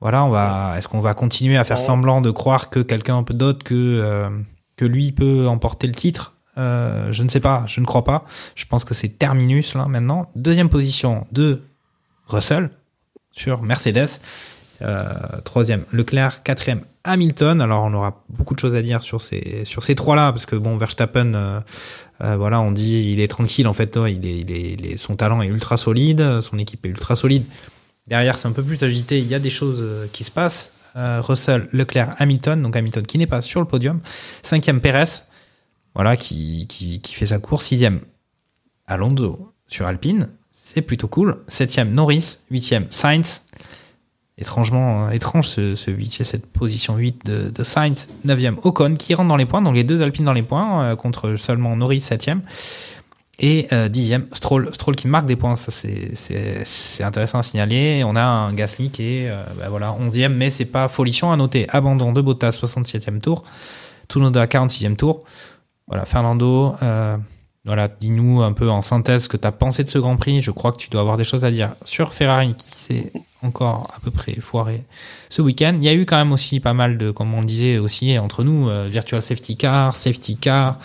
Voilà, 0.00 0.24
on 0.24 0.30
va. 0.30 0.74
Est-ce 0.76 0.88
qu'on 0.88 1.00
va 1.00 1.14
continuer 1.14 1.56
à 1.56 1.64
faire 1.64 1.80
semblant 1.80 2.20
de 2.20 2.30
croire 2.30 2.70
que 2.70 2.80
quelqu'un 2.80 3.22
d'autre 3.22 3.64
que 3.64 4.28
que 4.76 4.84
lui 4.84 5.12
peut 5.12 5.46
emporter 5.48 5.86
le 5.86 5.94
titre? 5.94 6.34
Je 6.56 7.22
ne 7.22 7.28
sais 7.28 7.40
pas. 7.40 7.64
Je 7.68 7.80
ne 7.80 7.86
crois 7.86 8.04
pas. 8.04 8.24
Je 8.56 8.64
pense 8.64 8.84
que 8.84 8.94
c'est 8.94 9.10
terminus 9.10 9.74
là 9.74 9.86
maintenant. 9.86 10.28
Deuxième 10.34 10.68
position 10.68 11.26
de 11.30 11.62
Russell 12.26 12.70
sur 13.30 13.62
Mercedes. 13.62 14.20
Euh, 14.82 15.04
troisième, 15.44 15.84
Leclerc. 15.92 16.42
Quatrième, 16.42 16.82
Hamilton. 17.04 17.60
Alors 17.60 17.84
on 17.84 17.92
aura 17.94 18.24
beaucoup 18.28 18.54
de 18.54 18.60
choses 18.60 18.74
à 18.74 18.82
dire 18.82 19.02
sur 19.02 19.22
ces 19.22 19.64
sur 19.64 19.82
ces 19.82 19.94
trois 19.94 20.14
là 20.16 20.30
parce 20.32 20.46
que 20.46 20.56
bon 20.56 20.76
Verstappen, 20.76 21.34
euh, 21.34 21.60
euh, 22.20 22.36
voilà, 22.36 22.60
on 22.60 22.70
dit 22.70 23.10
il 23.12 23.20
est 23.20 23.28
tranquille 23.28 23.66
en 23.66 23.74
fait, 23.74 23.98
il 24.08 24.26
est, 24.26 24.40
il 24.40 24.86
est, 24.86 24.96
son 24.96 25.16
talent 25.16 25.42
est 25.42 25.48
ultra 25.48 25.76
solide, 25.76 26.40
son 26.42 26.58
équipe 26.58 26.84
est 26.86 26.90
ultra 26.90 27.16
solide. 27.16 27.44
Derrière 28.06 28.38
c'est 28.38 28.48
un 28.48 28.52
peu 28.52 28.62
plus 28.62 28.82
agité, 28.82 29.18
il 29.18 29.26
y 29.26 29.34
a 29.34 29.38
des 29.38 29.50
choses 29.50 29.84
qui 30.12 30.24
se 30.24 30.30
passent. 30.30 30.72
Russell, 30.94 31.68
Leclerc, 31.72 32.16
Hamilton, 32.18 32.60
donc 32.60 32.74
Hamilton 32.74 33.06
qui 33.06 33.18
n'est 33.18 33.26
pas 33.28 33.40
sur 33.40 33.60
le 33.60 33.66
podium. 33.66 34.00
Cinquième 34.42 34.80
Perez, 34.80 35.22
voilà 35.94 36.16
qui, 36.16 36.66
qui, 36.68 37.00
qui 37.00 37.14
fait 37.14 37.26
sa 37.26 37.38
course. 37.38 37.66
Sixième 37.66 38.00
Alonso 38.86 39.52
sur 39.68 39.86
Alpine, 39.86 40.28
c'est 40.50 40.82
plutôt 40.82 41.06
cool. 41.06 41.38
Septième 41.46 41.92
Norris, 41.92 42.38
huitième 42.50 42.86
Sainz 42.90 43.42
étrangement 44.38 45.06
euh, 45.06 45.10
étrange 45.10 45.48
ce, 45.48 45.74
ce 45.74 45.90
8 45.90 46.24
cette 46.24 46.46
position 46.46 46.96
8 46.96 47.26
de, 47.26 47.50
de 47.50 47.64
Sainz, 47.64 48.08
9e 48.26 48.56
Ocon 48.62 48.94
qui 48.94 49.14
rentre 49.14 49.28
dans 49.28 49.36
les 49.36 49.46
points, 49.46 49.62
donc 49.62 49.74
les 49.74 49.84
deux 49.84 50.02
Alpines 50.02 50.24
dans 50.24 50.32
les 50.32 50.42
points 50.42 50.84
euh, 50.84 50.96
contre 50.96 51.36
seulement 51.36 51.76
Norris 51.76 51.98
7e 51.98 52.40
et 53.40 53.68
10e 53.70 54.22
euh, 54.22 54.26
Stroll, 54.32 54.74
Stroll 54.74 54.96
qui 54.96 55.06
marque 55.06 55.26
des 55.26 55.36
points, 55.36 55.54
ça 55.54 55.70
c'est 55.70 57.04
intéressant 57.04 57.38
à 57.38 57.44
signaler. 57.44 58.02
On 58.04 58.16
a 58.16 58.22
un 58.22 58.52
Gasly 58.52 58.90
qui 58.90 59.04
est 59.04 59.30
bah 59.56 59.68
voilà 59.70 59.92
11e 60.00 60.30
mais 60.30 60.50
c'est 60.50 60.64
pas 60.64 60.88
folichon 60.88 61.30
à 61.30 61.36
noter. 61.36 61.66
Abandon 61.70 62.12
de 62.12 62.20
Bottas 62.20 62.58
67e 62.60 63.20
tour, 63.20 63.44
Tsunoda 64.08 64.46
46e 64.46 64.96
tour. 64.96 65.22
Voilà, 65.86 66.04
Fernando 66.04 66.74
voilà, 67.68 67.86
dis-nous 67.86 68.40
un 68.40 68.54
peu 68.54 68.70
en 68.70 68.80
synthèse 68.80 69.24
ce 69.24 69.28
que 69.28 69.36
tu 69.36 69.46
as 69.46 69.52
pensé 69.52 69.84
de 69.84 69.90
ce 69.90 69.98
Grand 69.98 70.16
Prix. 70.16 70.40
Je 70.40 70.50
crois 70.50 70.72
que 70.72 70.78
tu 70.78 70.88
dois 70.88 71.02
avoir 71.02 71.18
des 71.18 71.24
choses 71.24 71.44
à 71.44 71.50
dire 71.50 71.74
sur 71.84 72.14
Ferrari 72.14 72.54
qui 72.56 72.70
s'est 72.70 73.12
encore 73.42 73.86
à 73.94 74.00
peu 74.00 74.10
près 74.10 74.34
foiré 74.36 74.84
ce 75.28 75.42
week-end. 75.42 75.76
Il 75.78 75.84
y 75.84 75.90
a 75.90 75.92
eu 75.92 76.06
quand 76.06 76.16
même 76.16 76.32
aussi 76.32 76.60
pas 76.60 76.72
mal 76.72 76.96
de, 76.96 77.10
comme 77.10 77.34
on 77.34 77.42
disait 77.42 77.76
aussi 77.76 78.18
entre 78.18 78.42
nous, 78.42 78.70
euh, 78.70 78.88
virtual 78.88 79.20
safety 79.20 79.58
car, 79.58 79.94
safety 79.94 80.38
car, 80.38 80.78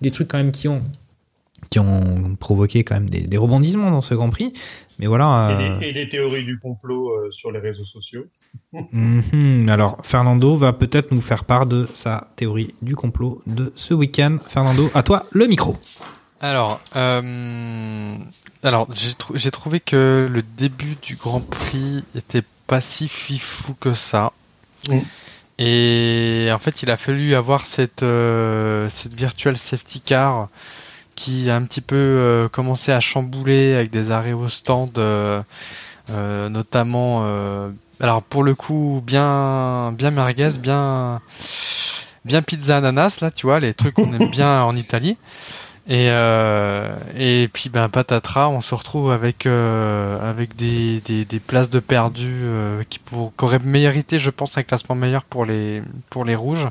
des 0.00 0.10
trucs 0.10 0.28
quand 0.28 0.38
même 0.38 0.50
qui 0.50 0.66
ont 0.66 0.80
qui 1.68 1.78
ont 1.78 2.34
provoqué 2.40 2.84
quand 2.84 2.94
même 2.94 3.10
des, 3.10 3.20
des 3.20 3.36
rebondissements 3.36 3.90
dans 3.90 4.00
ce 4.00 4.14
Grand 4.14 4.30
Prix. 4.30 4.54
Mais 4.98 5.06
voilà. 5.06 5.58
Et, 5.60 5.62
euh, 5.62 5.78
les, 5.78 5.86
et 5.88 5.92
les 5.92 6.08
théories 6.08 6.44
du 6.44 6.58
complot 6.58 7.10
euh, 7.10 7.30
sur 7.30 7.52
les 7.52 7.60
réseaux 7.60 7.84
sociaux. 7.84 8.24
mhm. 8.72 9.68
Alors, 9.68 9.98
Fernando 10.02 10.56
va 10.56 10.72
peut-être 10.72 11.12
nous 11.12 11.20
faire 11.20 11.44
part 11.44 11.66
de 11.66 11.86
sa 11.92 12.28
théorie 12.34 12.74
du 12.80 12.96
complot 12.96 13.42
de 13.46 13.74
ce 13.76 13.92
week-end. 13.92 14.38
Fernando, 14.42 14.90
à 14.94 15.02
toi 15.02 15.26
le 15.32 15.46
micro. 15.46 15.76
Alors, 16.40 16.80
euh, 16.96 18.16
alors 18.62 18.88
j'ai 18.92 19.14
trou- 19.14 19.34
j'ai 19.36 19.50
trouvé 19.50 19.80
que 19.80 20.26
le 20.30 20.42
début 20.42 20.96
du 21.02 21.16
Grand 21.16 21.40
Prix 21.40 22.04
était 22.14 22.42
pas 22.66 22.80
si 22.80 23.08
fifou 23.08 23.74
que 23.74 23.92
ça. 23.92 24.32
Et 25.58 26.48
en 26.52 26.58
fait, 26.58 26.82
il 26.82 26.90
a 26.90 26.96
fallu 26.96 27.34
avoir 27.34 27.66
cette, 27.66 28.02
euh, 28.02 28.88
cette 28.88 29.14
virtual 29.14 29.56
safety 29.58 30.00
car 30.00 30.48
qui 31.16 31.50
a 31.50 31.56
un 31.56 31.64
petit 31.64 31.82
peu 31.82 31.96
euh, 31.96 32.48
commencé 32.48 32.92
à 32.92 33.00
chambouler 33.00 33.74
avec 33.74 33.90
des 33.90 34.10
arrêts 34.10 34.32
au 34.32 34.48
stand, 34.48 34.96
euh, 34.96 35.42
euh, 36.10 36.48
notamment. 36.48 37.22
euh, 37.24 37.70
alors 38.00 38.22
pour 38.22 38.42
le 38.42 38.54
coup, 38.54 39.02
bien, 39.04 39.92
bien 39.92 40.10
merguez, 40.10 40.48
bien, 40.58 41.20
bien 42.24 42.40
pizza 42.40 42.78
ananas 42.78 43.18
là, 43.20 43.30
tu 43.30 43.44
vois, 43.44 43.60
les 43.60 43.74
trucs 43.74 43.94
qu'on 43.96 44.14
aime 44.14 44.30
bien 44.30 44.62
en 44.62 44.74
Italie. 44.76 45.18
Et, 45.88 46.08
euh, 46.10 46.94
et 47.16 47.48
puis 47.52 47.70
ben 47.70 47.88
patatras, 47.88 48.48
on 48.48 48.60
se 48.60 48.74
retrouve 48.74 49.10
avec 49.10 49.46
euh, 49.46 50.30
avec 50.30 50.54
des, 50.54 51.00
des, 51.00 51.40
places 51.40 51.70
de 51.70 51.80
perdu 51.80 52.28
euh, 52.28 52.82
qui, 52.88 52.98
pour, 52.98 53.32
auraient 53.40 53.58
mérité, 53.58 54.18
je 54.18 54.30
pense, 54.30 54.58
un 54.58 54.62
classement 54.62 54.94
meilleur 54.94 55.24
pour 55.24 55.44
les 55.44 55.82
pour 56.10 56.24
les 56.24 56.34
rouges. 56.34 56.68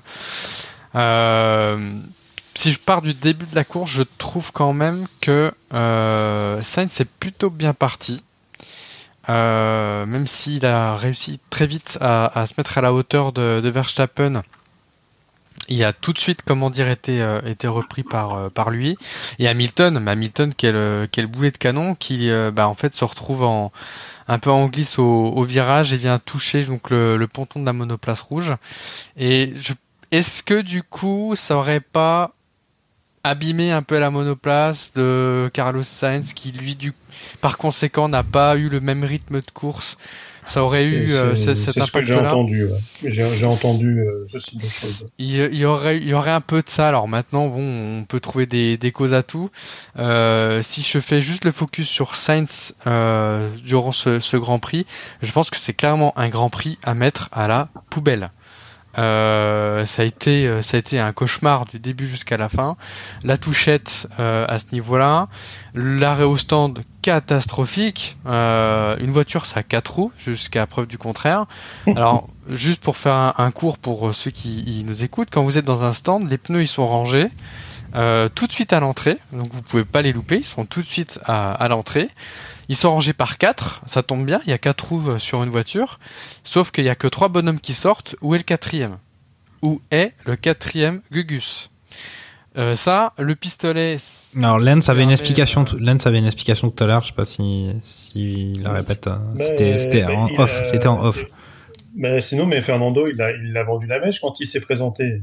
Si 2.55 2.71
je 2.73 2.79
pars 2.79 3.01
du 3.01 3.13
début 3.13 3.45
de 3.45 3.55
la 3.55 3.63
course, 3.63 3.91
je 3.91 4.03
trouve 4.17 4.51
quand 4.51 4.73
même 4.73 5.05
que 5.21 5.51
Sainz 5.71 7.01
est 7.01 7.09
plutôt 7.19 7.49
bien 7.49 7.73
parti. 7.73 8.23
Même 9.27 10.27
s'il 10.27 10.65
a 10.65 10.95
réussi 10.95 11.39
très 11.49 11.67
vite 11.67 11.97
à, 12.01 12.45
se 12.45 12.53
mettre 12.57 12.77
à 12.77 12.81
la 12.81 12.93
hauteur 12.93 13.31
de 13.31 13.69
Verstappen, 13.69 14.41
il 15.69 15.83
a 15.83 15.93
tout 15.93 16.13
de 16.13 16.17
suite, 16.17 16.41
comment 16.45 16.69
dire, 16.69 16.89
été, 16.89 17.21
euh, 17.21 17.41
été 17.45 17.67
repris 17.67 18.03
par, 18.03 18.33
euh, 18.33 18.49
par 18.49 18.71
lui. 18.71 18.97
Et 19.37 19.47
Hamilton, 19.47 19.99
mais 19.99 20.11
Hamilton 20.11 20.53
qui 20.53 20.65
est 20.65 21.25
boulet 21.27 21.51
de 21.51 21.57
canon, 21.57 21.95
qui 21.95 22.29
euh, 22.29 22.51
bah, 22.51 22.67
en 22.67 22.73
fait 22.73 22.95
se 22.95 23.05
retrouve 23.05 23.43
en, 23.43 23.71
un 24.27 24.39
peu 24.39 24.49
en 24.49 24.67
glisse 24.67 24.97
au, 24.99 25.43
virage 25.43 25.93
et 25.93 25.97
vient 25.97 26.19
toucher 26.19 26.63
donc 26.63 26.89
le, 26.89 27.17
le 27.17 27.27
ponton 27.27 27.59
de 27.59 27.65
la 27.65 27.73
monoplace 27.73 28.19
rouge. 28.19 28.55
Et 29.17 29.53
est-ce 30.11 30.43
que 30.43 30.61
du 30.61 30.83
coup, 30.83 31.33
ça 31.35 31.55
aurait 31.55 31.79
pas 31.79 32.33
abîmé 33.23 33.71
un 33.71 33.83
peu 33.83 33.99
la 33.99 34.09
monoplace 34.09 34.93
de 34.93 35.51
Carlos 35.53 35.83
Sainz 35.83 36.33
qui 36.33 36.51
lui 36.51 36.75
du 36.75 36.93
par 37.41 37.57
conséquent 37.57 38.07
n'a 38.07 38.23
pas 38.23 38.55
eu 38.55 38.69
le 38.69 38.79
même 38.79 39.03
rythme 39.03 39.41
de 39.41 39.51
course 39.53 39.97
ça 40.45 40.63
aurait 40.63 40.85
eu 40.85 41.13
euh, 41.13 41.35
ce- 41.35 41.53
cet 41.53 41.73
c'est 41.75 41.85
ce 41.85 41.91
que 41.91 42.03
j'ai 42.03 42.15
entendu. 42.15 42.65
ouais. 42.65 42.79
J'ai 43.11 43.45
entendu 43.45 43.95
de 43.95 44.27
choses. 44.61 45.07
il, 45.19 45.27
il 45.51 45.55
y 45.57 45.65
aurait 45.65 45.97
il 45.97 46.07
y 46.09 46.13
aurait 46.13 46.31
un 46.31 46.41
peu 46.41 46.61
de 46.61 46.69
ça 46.69 46.87
alors 46.87 47.07
maintenant 47.07 47.47
bon 47.47 47.99
on 47.99 48.03
peut 48.05 48.19
trouver 48.19 48.45
des, 48.45 48.77
des 48.77 48.91
causes 48.91 49.13
à 49.13 49.23
tout 49.23 49.49
Euh, 49.97 50.61
si 50.61 50.81
je 50.83 50.99
fais 50.99 51.21
juste 51.21 51.45
le 51.45 51.51
focus 51.51 51.87
sur 51.87 52.15
Sainz 52.15 52.73
euh, 52.87 53.49
durant 53.65 53.91
ce, 53.91 54.19
ce 54.19 54.37
Grand 54.37 54.59
Prix 54.59 54.85
je 55.21 55.31
pense 55.31 55.49
que 55.49 55.57
c'est 55.57 55.73
clairement 55.73 56.13
un 56.17 56.29
Grand 56.29 56.49
Prix 56.49 56.77
à 56.83 56.93
mettre 56.93 57.29
à 57.31 57.47
la 57.47 57.69
poubelle 57.89 58.31
euh, 58.97 59.85
ça 59.85 60.01
a 60.01 60.05
été 60.05 60.49
ça 60.63 60.77
a 60.77 60.79
été 60.79 60.99
un 60.99 61.11
cauchemar 61.13 61.65
du 61.65 61.79
début 61.79 62.07
jusqu'à 62.07 62.37
la 62.37 62.49
fin 62.49 62.75
la 63.23 63.37
touchette 63.37 64.07
euh, 64.19 64.45
à 64.49 64.57
ce 64.57 64.65
niveau-là 64.71 65.27
l'arrêt 65.75 66.23
au 66.23 66.37
stand 66.37 66.79
catastrophique. 67.01 68.17
Euh, 68.25 68.95
une 68.99 69.11
voiture 69.11 69.45
ça 69.45 69.61
a 69.61 69.63
quatre 69.63 69.95
roues 69.95 70.11
jusqu'à 70.17 70.65
preuve 70.67 70.87
du 70.87 70.97
contraire. 70.97 71.45
Alors 71.87 72.29
juste 72.49 72.81
pour 72.81 72.97
faire 72.97 73.13
un, 73.13 73.33
un 73.37 73.51
cours 73.51 73.77
pour 73.77 74.09
euh, 74.09 74.13
ceux 74.13 74.31
qui 74.31 74.83
nous 74.85 75.03
écoutent 75.03 75.29
quand 75.31 75.43
vous 75.43 75.57
êtes 75.57 75.65
dans 75.65 75.83
un 75.83 75.93
stand 75.93 76.29
les 76.29 76.37
pneus 76.37 76.63
ils 76.63 76.67
sont 76.67 76.87
rangés 76.87 77.27
euh, 77.95 78.29
tout 78.33 78.47
de 78.47 78.51
suite 78.51 78.73
à 78.73 78.79
l'entrée. 78.79 79.17
Donc 79.31 79.51
vous 79.51 79.61
pouvez 79.61 79.85
pas 79.85 80.01
les 80.01 80.11
louper 80.11 80.37
ils 80.37 80.45
sont 80.45 80.65
tout 80.65 80.81
de 80.81 80.87
suite 80.87 81.19
à, 81.25 81.51
à 81.51 81.67
l'entrée. 81.67 82.09
Ils 82.69 82.75
sont 82.75 82.91
rangés 82.91 83.13
par 83.13 83.39
quatre, 83.39 83.81
ça 83.87 84.03
tombe 84.03 84.23
bien, 84.25 84.41
il 84.45 84.51
y 84.51 84.53
a 84.53 84.59
quatre 84.59 84.89
roues 84.89 85.17
sur 85.17 85.41
une 85.41 85.49
voiture, 85.49 85.99
sauf 86.43 86.69
qu'il 86.69 86.83
y 86.83 86.89
a 86.89 86.93
que 86.93 87.07
trois 87.07 87.27
bonhommes 87.27 87.59
qui 87.59 87.73
sortent. 87.73 88.15
Où 88.21 88.35
est 88.35 88.37
le 88.37 88.43
quatrième? 88.43 88.99
Où 89.63 89.81
est 89.89 90.13
le 90.25 90.35
quatrième 90.35 91.01
Gugus? 91.11 91.71
Euh, 92.57 92.75
Ça, 92.75 93.13
le 93.19 93.35
pistolet. 93.35 93.97
Alors 94.37 94.59
Lens 94.59 94.89
avait 94.89 95.03
une 95.03 95.11
explication, 95.11 95.65
euh, 95.73 95.77
Lens 95.79 96.07
avait 96.07 96.17
une 96.19 96.25
explication 96.25 96.69
tout 96.71 96.83
à 96.83 96.87
l'heure. 96.87 97.03
Je 97.03 97.07
sais 97.09 97.13
pas 97.13 97.25
si 97.25 97.69
si 97.83 98.53
il 98.53 98.63
la 98.63 98.73
répète. 98.73 99.07
Mais- 99.35 99.77
C'était 99.79 100.03
en 100.05 100.27
off. 100.37 100.63
C'était 100.71 100.87
en 100.87 101.03
off. 101.05 101.23
Mais 101.95 102.21
sinon, 102.21 102.45
mais 102.45 102.61
Fernando, 102.61 103.07
il 103.07 103.21
a, 103.21 103.31
il 103.31 103.55
a 103.55 103.63
vendu 103.63 103.85
la 103.87 103.99
mèche 103.99 104.19
quand 104.19 104.39
il 104.39 104.47
s'est 104.47 104.61
présenté. 104.61 105.21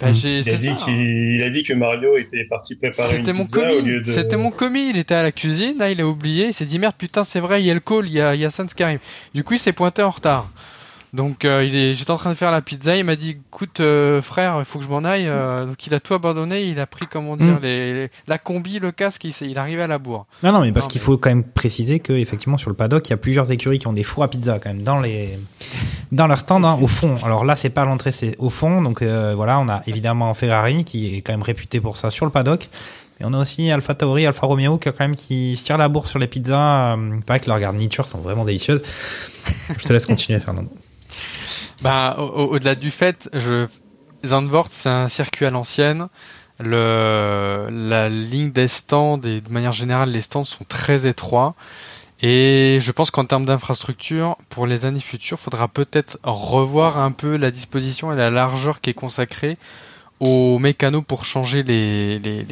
bah, 0.00 0.12
j'ai- 0.12 0.38
Il 0.40 0.48
a, 0.50 0.52
dit 0.56 0.66
ça. 0.66 0.72
qu'il, 0.84 1.00
il 1.00 1.42
a 1.42 1.50
dit 1.50 1.62
que 1.64 1.72
Mario 1.72 2.16
était 2.16 2.44
parti 2.44 2.76
préparer 2.76 3.08
C'était 3.08 3.30
une 3.32 3.36
mon 3.38 3.44
pizza 3.46 3.60
au 3.72 3.76
commis. 3.78 3.88
lieu 3.88 4.00
de. 4.00 4.10
C'était 4.12 4.36
mon 4.36 4.50
commis. 4.52 4.90
Il 4.90 4.96
était 4.98 5.14
à 5.14 5.22
la 5.24 5.32
cuisine. 5.32 5.78
Là, 5.78 5.90
il 5.90 6.00
a 6.00 6.06
oublié. 6.06 6.46
Il 6.46 6.52
s'est 6.54 6.64
dit 6.64 6.78
merde, 6.78 6.94
putain, 6.96 7.24
c'est 7.24 7.40
vrai, 7.40 7.60
il 7.62 7.66
y 7.66 7.70
a 7.70 7.74
le 7.74 7.80
call, 7.80 8.06
il 8.06 8.12
y 8.12 8.20
a, 8.20 8.34
il 8.36 8.40
y 8.40 8.44
a 8.44 8.50
Sans 8.50 8.66
qui 8.72 8.82
arrive. 8.84 9.00
Du 9.34 9.42
coup, 9.42 9.54
il 9.54 9.58
s'est 9.58 9.72
pointé 9.72 10.02
en 10.02 10.10
retard. 10.10 10.48
Donc, 11.14 11.44
euh, 11.44 11.64
il 11.64 11.74
est, 11.74 11.94
j'étais 11.94 12.10
en 12.10 12.16
train 12.18 12.30
de 12.30 12.34
faire 12.34 12.50
la 12.50 12.60
pizza. 12.60 12.96
Il 12.96 13.04
m'a 13.04 13.16
dit, 13.16 13.30
écoute, 13.30 13.80
euh, 13.80 14.20
frère, 14.20 14.56
il 14.58 14.64
faut 14.66 14.78
que 14.78 14.84
je 14.84 14.90
m'en 14.90 15.04
aille. 15.04 15.26
Euh, 15.26 15.64
donc, 15.64 15.86
il 15.86 15.94
a 15.94 16.00
tout 16.00 16.12
abandonné. 16.14 16.64
Il 16.64 16.78
a 16.80 16.86
pris, 16.86 17.06
comment 17.06 17.36
dire, 17.36 17.54
Mm. 17.54 17.58
les, 17.62 17.92
les- 17.94 18.10
la 18.26 18.36
combi, 18.38 18.78
le 18.78 18.92
casque. 18.92 19.24
Il, 19.24 19.32
il 19.40 19.52
est 19.56 19.58
arrivé 19.58 19.82
à 19.82 19.86
la 19.86 19.98
bourre. 19.98 20.26
Non, 20.42 20.52
non, 20.52 20.60
mais 20.60 20.70
parce 20.72 20.86
qu'il 20.86 21.00
mais- 21.00 21.04
faut 21.06 21.16
quand 21.16 21.30
même 21.30 21.44
préciser 21.44 21.98
que 22.00 22.12
effectivement 22.12 22.58
sur 22.58 22.68
le 22.70 22.76
paddock, 22.76 23.08
il 23.08 23.10
y 23.10 23.14
a 23.14 23.16
plusieurs 23.16 23.50
écuries 23.50 23.78
qui 23.78 23.86
ont 23.86 23.92
des 23.94 24.02
fours 24.02 24.22
à 24.22 24.28
pizza 24.28 24.58
quand 24.58 24.68
même 24.70 24.82
dans 24.82 25.00
les 25.00 25.38
dans 26.12 26.26
leur 26.26 26.38
stand 26.38 26.64
hein, 26.64 26.78
au 26.80 26.86
fond. 26.86 27.16
Alors 27.24 27.44
là, 27.44 27.54
c'est 27.54 27.70
pas 27.70 27.84
l'entrée, 27.84 28.12
c'est 28.12 28.36
au 28.38 28.50
fond. 28.50 28.82
Donc 28.82 29.00
euh, 29.02 29.32
voilà, 29.34 29.58
on 29.60 29.68
a 29.68 29.82
évidemment 29.86 30.32
Ferrari 30.34 30.84
qui 30.84 31.14
est 31.16 31.20
quand 31.22 31.32
même 31.32 31.42
réputé 31.42 31.80
pour 31.80 31.96
ça 31.96 32.10
sur 32.10 32.26
le 32.26 32.30
paddock. 32.32 32.68
Et 33.20 33.24
on 33.24 33.32
a 33.32 33.38
aussi 33.40 33.70
Alfa 33.70 33.94
Tauri, 33.94 34.26
Alfa 34.26 34.46
Romeo 34.46 34.78
qui 34.78 34.88
quand 34.90 35.00
même 35.00 35.16
qui 35.16 35.56
se 35.56 35.64
tire 35.64 35.76
la 35.78 35.88
bourre 35.88 36.06
sur 36.06 36.18
les 36.18 36.26
pizzas. 36.28 36.94
Euh, 36.96 37.14
Il 37.16 37.22
paraît 37.22 37.40
que 37.40 37.48
leurs 37.48 37.58
garnitures 37.60 38.06
sont 38.06 38.18
vraiment 38.20 38.44
délicieuses. 38.44 38.82
Je 39.76 39.84
te 39.86 39.92
laisse 39.92 40.06
continuer, 40.06 40.38
Fernando. 40.38 40.70
Bah, 41.82 42.16
au- 42.18 42.22
au- 42.22 42.46
au-delà 42.54 42.74
du 42.74 42.90
fait, 42.90 43.30
je... 43.34 43.66
Zandvoort, 44.26 44.66
c'est 44.70 44.88
un 44.88 45.08
circuit 45.08 45.46
à 45.46 45.50
l'ancienne. 45.50 46.08
Le... 46.58 47.68
La 47.70 48.08
ligne 48.08 48.50
des 48.50 48.66
stands 48.68 49.20
et 49.22 49.40
de 49.40 49.50
manière 49.50 49.72
générale, 49.72 50.10
les 50.10 50.20
stands 50.20 50.44
sont 50.44 50.64
très 50.68 51.06
étroits. 51.06 51.54
Et 52.20 52.78
je 52.80 52.90
pense 52.90 53.12
qu'en 53.12 53.24
termes 53.26 53.44
d'infrastructure, 53.44 54.36
pour 54.48 54.66
les 54.66 54.84
années 54.86 54.98
futures, 54.98 55.38
faudra 55.38 55.68
peut-être 55.68 56.18
revoir 56.24 56.98
un 56.98 57.12
peu 57.12 57.36
la 57.36 57.52
disposition 57.52 58.12
et 58.12 58.16
la 58.16 58.30
largeur 58.30 58.80
qui 58.80 58.90
est 58.90 58.94
consacrée 58.94 59.56
aux 60.18 60.58
mécanos 60.58 61.04
pour 61.06 61.24
changer 61.24 61.62
les, 61.62 62.18
les, 62.18 62.42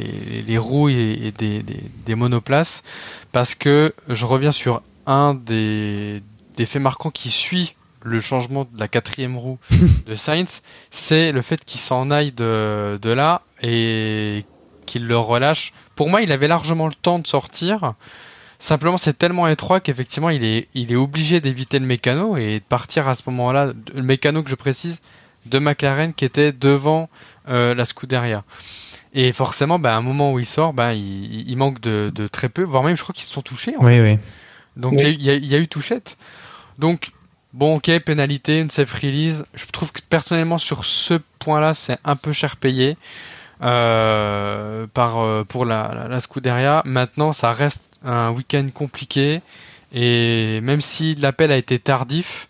les, 0.46 0.58
roues 0.58 0.88
et, 0.88 1.18
et 1.20 1.32
des, 1.32 1.64
des, 1.64 1.82
des 2.06 2.14
monoplaces. 2.14 2.84
Parce 3.32 3.56
que 3.56 3.92
je 4.08 4.24
reviens 4.24 4.52
sur 4.52 4.82
un 5.06 5.34
des, 5.34 6.22
des 6.56 6.64
faits 6.66 6.80
marquants 6.80 7.10
qui 7.10 7.30
suit 7.30 7.74
le 8.06 8.20
changement 8.20 8.64
de 8.72 8.78
la 8.78 8.88
quatrième 8.88 9.36
roue 9.36 9.58
de 10.06 10.14
Sainz, 10.14 10.62
c'est 10.90 11.32
le 11.32 11.42
fait 11.42 11.64
qu'il 11.64 11.80
s'en 11.80 12.10
aille 12.10 12.32
de, 12.32 12.98
de 13.00 13.10
là 13.10 13.42
et 13.62 14.44
qu'il 14.86 15.06
le 15.06 15.18
relâche. 15.18 15.72
Pour 15.96 16.08
moi, 16.08 16.22
il 16.22 16.30
avait 16.32 16.48
largement 16.48 16.86
le 16.86 16.94
temps 16.94 17.18
de 17.18 17.26
sortir. 17.26 17.94
Simplement, 18.58 18.96
c'est 18.96 19.18
tellement 19.18 19.48
étroit 19.48 19.80
qu'effectivement, 19.80 20.30
il 20.30 20.44
est, 20.44 20.68
il 20.74 20.92
est 20.92 20.96
obligé 20.96 21.40
d'éviter 21.40 21.78
le 21.78 21.86
mécano 21.86 22.36
et 22.36 22.60
de 22.60 22.64
partir 22.64 23.08
à 23.08 23.14
ce 23.14 23.22
moment-là. 23.26 23.72
Le 23.94 24.02
mécano 24.02 24.42
que 24.42 24.48
je 24.48 24.54
précise 24.54 25.02
de 25.46 25.58
McLaren 25.58 26.14
qui 26.14 26.24
était 26.24 26.52
devant 26.52 27.08
euh, 27.48 27.74
la 27.74 27.84
Scuderia. 27.84 28.44
Et 29.14 29.32
forcément, 29.32 29.78
bah, 29.78 29.94
à 29.94 29.98
un 29.98 30.02
moment 30.02 30.32
où 30.32 30.38
il 30.38 30.46
sort, 30.46 30.72
bah, 30.72 30.94
il, 30.94 31.48
il 31.48 31.56
manque 31.56 31.80
de, 31.80 32.10
de 32.14 32.26
très 32.26 32.48
peu, 32.48 32.62
voire 32.62 32.82
même, 32.82 32.96
je 32.96 33.02
crois 33.02 33.12
qu'ils 33.14 33.24
se 33.24 33.32
sont 33.32 33.42
touchés. 33.42 33.74
en 33.78 33.84
Oui, 33.84 34.00
oui. 34.00 34.18
donc 34.76 34.94
Oui. 34.96 35.16
il 35.18 35.22
y 35.22 35.46
y 35.48 35.54
a 35.54 35.58
eu 35.58 35.68
touchette. 35.68 36.16
Donc 36.78 37.10
bon, 37.56 37.76
ok, 37.76 37.90
pénalité, 38.00 38.60
une 38.60 38.70
safe 38.70 38.92
release. 39.00 39.44
Je 39.54 39.64
trouve 39.72 39.90
que 39.90 40.00
personnellement 40.08 40.58
sur 40.58 40.84
ce 40.84 41.14
point-là, 41.38 41.74
c'est 41.74 41.98
un 42.04 42.14
peu 42.14 42.32
cher 42.32 42.56
payé 42.56 42.96
euh, 43.62 44.86
euh, 44.96 45.44
pour 45.44 45.64
la, 45.64 46.06
la, 46.08 46.20
Scuderia. 46.20 46.82
Maintenant, 46.84 47.32
ça 47.32 47.52
reste 47.52 47.88
un 48.04 48.30
week-end 48.30 48.68
compliqué 48.72 49.40
et 49.92 50.60
même 50.62 50.82
si 50.82 51.14
l'appel 51.14 51.50
a 51.50 51.56
été 51.56 51.78
tardif. 51.78 52.48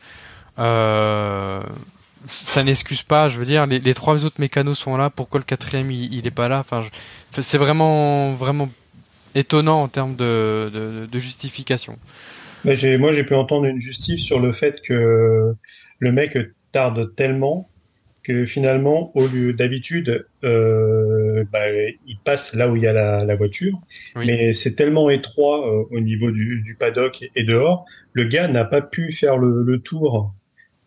Euh, 0.59 1.63
ça 2.29 2.65
n'excuse 2.65 3.05
pas, 3.05 3.29
je 3.29 3.39
veux 3.39 3.45
dire, 3.45 3.67
les, 3.67 3.95
trois 3.95 4.25
autres 4.25 4.41
mécanos 4.41 4.77
sont 4.77 4.97
là, 4.97 5.11
pourquoi 5.11 5.39
le 5.39 5.45
quatrième 5.45 5.93
il, 5.93 6.13
il 6.13 6.27
est 6.27 6.33
pas 6.33 6.49
là? 6.49 6.65
C'est 7.41 7.59
vraiment, 7.59 8.33
vraiment 8.33 8.69
étonnant 9.37 9.83
en 9.83 9.87
termes 9.87 10.17
de 10.17 11.07
justification. 11.13 11.97
Mais 12.67 12.99
moi, 12.99 13.13
j'ai 13.13 13.25
pu 13.25 13.35
entendre 13.35 13.67
une 13.67 13.79
justice 13.79 14.21
sur 14.21 14.41
le 14.41 14.53
fait 14.53 14.81
que 14.83 15.55
le 15.99 16.13
mec 16.13 16.37
tarde 16.73 17.15
tellement 17.17 17.69
que 18.23 18.45
finalement, 18.45 19.13
au 19.17 19.29
lieu 19.29 19.53
d'habitude, 19.53 20.27
euh, 20.43 21.45
bah, 21.53 21.71
il 22.07 22.19
passe 22.25 22.55
là 22.55 22.69
où 22.69 22.75
il 22.75 22.83
y 22.83 22.87
a 22.89 22.93
la, 22.93 23.25
la 23.25 23.37
voiture, 23.37 23.81
Oui. 24.17 24.27
mais 24.27 24.53
c'est 24.53 24.75
tellement 24.75 25.09
étroit 25.11 25.65
euh, 25.71 25.85
au 25.93 26.01
niveau 26.01 26.33
du, 26.33 26.61
du 26.61 26.75
paddock 26.75 27.25
et 27.37 27.45
dehors, 27.45 27.85
le 28.15 28.25
gars 28.25 28.49
n'a 28.49 28.65
pas 28.65 28.81
pu 28.83 29.13
faire 29.13 29.39
le, 29.39 29.63
le 29.63 29.79
tour 29.79 30.35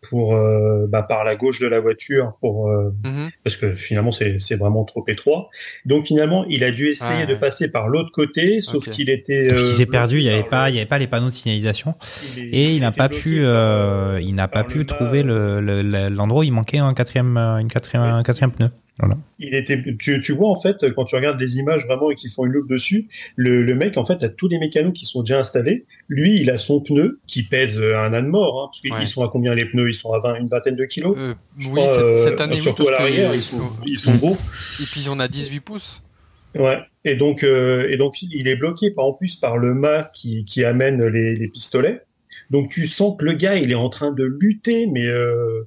pour 0.08 0.34
euh, 0.34 0.86
bah, 0.88 1.02
par 1.02 1.24
la 1.24 1.36
gauche 1.36 1.60
de 1.60 1.66
la 1.66 1.78
voiture 1.80 2.32
pour 2.40 2.68
euh, 2.70 2.90
Mhm. 3.04 3.30
parce 3.44 3.56
que 3.56 3.74
finalement 3.74 4.12
c'est 4.12 4.38
c'est 4.38 4.56
vraiment 4.56 4.84
trop 4.84 5.04
étroit. 5.08 5.48
Donc 5.84 6.06
finalement, 6.06 6.44
il 6.46 6.64
a 6.64 6.70
dû 6.70 6.88
essayer 6.88 7.26
de 7.26 7.34
ouais. 7.34 7.38
passer 7.38 7.70
par 7.70 7.88
l'autre 7.88 8.10
côté, 8.12 8.60
sauf 8.60 8.88
qu'il 8.90 9.10
était 9.10 9.42
Parce 9.48 9.60
qu'il 9.60 9.68
euh, 9.68 9.72
s'est 9.72 9.86
perdu, 9.86 10.16
il 10.18 10.24
y 10.24 10.30
avait 10.30 10.42
pas, 10.42 10.70
il 10.70 10.76
y 10.76 10.78
avait 10.78 10.86
pas 10.88 10.98
les 10.98 11.06
panneaux 11.06 11.28
de 11.28 11.32
signalisation 11.34 11.94
il 12.36 12.44
est- 12.44 12.48
et 12.56 12.74
il 12.74 12.80
n'a 12.80 12.92
pas 12.92 13.08
pu, 13.08 13.40
par, 13.42 13.50
euh, 13.50 14.18
il 14.22 14.34
n'a 14.34 14.48
pas 14.48 14.64
pu 14.64 14.86
trouver 14.86 15.22
mât. 15.22 15.28
le 15.32 15.60
le- 15.60 15.82
le- 15.82 16.08
l'endroit 16.08 16.40
où 16.40 16.44
il 16.44 16.52
manquait 16.52 16.78
un 16.78 16.94
quatrième, 16.94 17.36
une 17.36 17.68
quatrième, 17.68 18.02
un 18.04 18.22
quatrième 18.22 18.52
pneu. 18.52 18.70
Voilà. 19.00 19.16
Il 19.38 19.54
était, 19.54 19.82
tu, 19.98 20.20
tu 20.20 20.32
vois 20.32 20.50
en 20.50 20.60
fait 20.60 20.92
quand 20.94 21.04
tu 21.06 21.16
regardes 21.16 21.40
les 21.40 21.56
images 21.56 21.86
vraiment 21.86 22.10
et 22.10 22.14
qu'ils 22.14 22.30
font 22.30 22.44
une 22.44 22.52
loupe 22.52 22.68
dessus, 22.68 23.08
le, 23.36 23.62
le 23.64 23.74
mec 23.74 23.96
en 23.96 24.04
fait 24.04 24.22
a 24.22 24.28
tous 24.28 24.46
les 24.48 24.58
mécanos 24.58 24.92
qui 24.92 25.06
sont 25.06 25.22
déjà 25.22 25.38
installés. 25.38 25.86
Lui, 26.08 26.40
il 26.40 26.50
a 26.50 26.58
son 26.58 26.80
pneu 26.80 27.18
qui 27.26 27.42
pèse 27.42 27.78
euh, 27.80 27.98
un 27.98 28.12
âne 28.12 28.26
mort, 28.26 28.62
hein, 28.62 28.66
parce 28.70 28.80
qu'ils 28.80 28.92
Ouais. 28.92 29.06
sont 29.06 29.24
à 29.24 29.28
combien 29.28 29.54
les 29.54 29.64
pneus? 29.64 29.88
Ils 29.88 29.94
sont 29.94 30.12
à 30.12 30.18
20, 30.20 30.34
une 30.36 30.48
vingtaine 30.48 30.76
de 30.76 30.84
kilos. 30.84 31.16
Euh, 31.18 31.34
oui, 31.58 31.64
crois, 31.70 31.86
cette, 31.88 32.02
euh, 32.02 32.12
cette 32.14 32.40
année, 32.40 32.58
surtout 32.58 32.86
à 32.88 32.90
l'arrière, 32.92 33.34
ils 33.34 33.42
sont, 33.42 33.60
ils 33.86 33.98
sont 33.98 34.14
beaux. 34.16 34.36
Et 34.80 34.84
puis 34.84 35.06
on 35.08 35.18
a 35.18 35.28
18 35.28 35.60
pouces. 35.60 36.02
Ouais. 36.58 36.78
Et 37.04 37.14
donc, 37.14 37.42
euh, 37.44 37.86
et 37.88 37.96
donc, 37.96 38.20
il 38.22 38.48
est 38.48 38.56
bloqué 38.56 38.90
par 38.90 39.06
en 39.06 39.12
plus 39.12 39.36
par 39.36 39.56
le 39.56 39.72
mât 39.72 40.10
qui, 40.12 40.44
qui 40.44 40.64
amène 40.64 41.02
les, 41.06 41.34
les 41.36 41.48
pistolets. 41.48 42.02
Donc, 42.50 42.68
tu 42.68 42.86
sens 42.88 43.16
que 43.16 43.24
le 43.24 43.32
gars, 43.34 43.54
il 43.54 43.70
est 43.70 43.76
en 43.76 43.88
train 43.88 44.10
de 44.10 44.24
lutter, 44.24 44.86
mais 44.88 45.06
euh, 45.06 45.64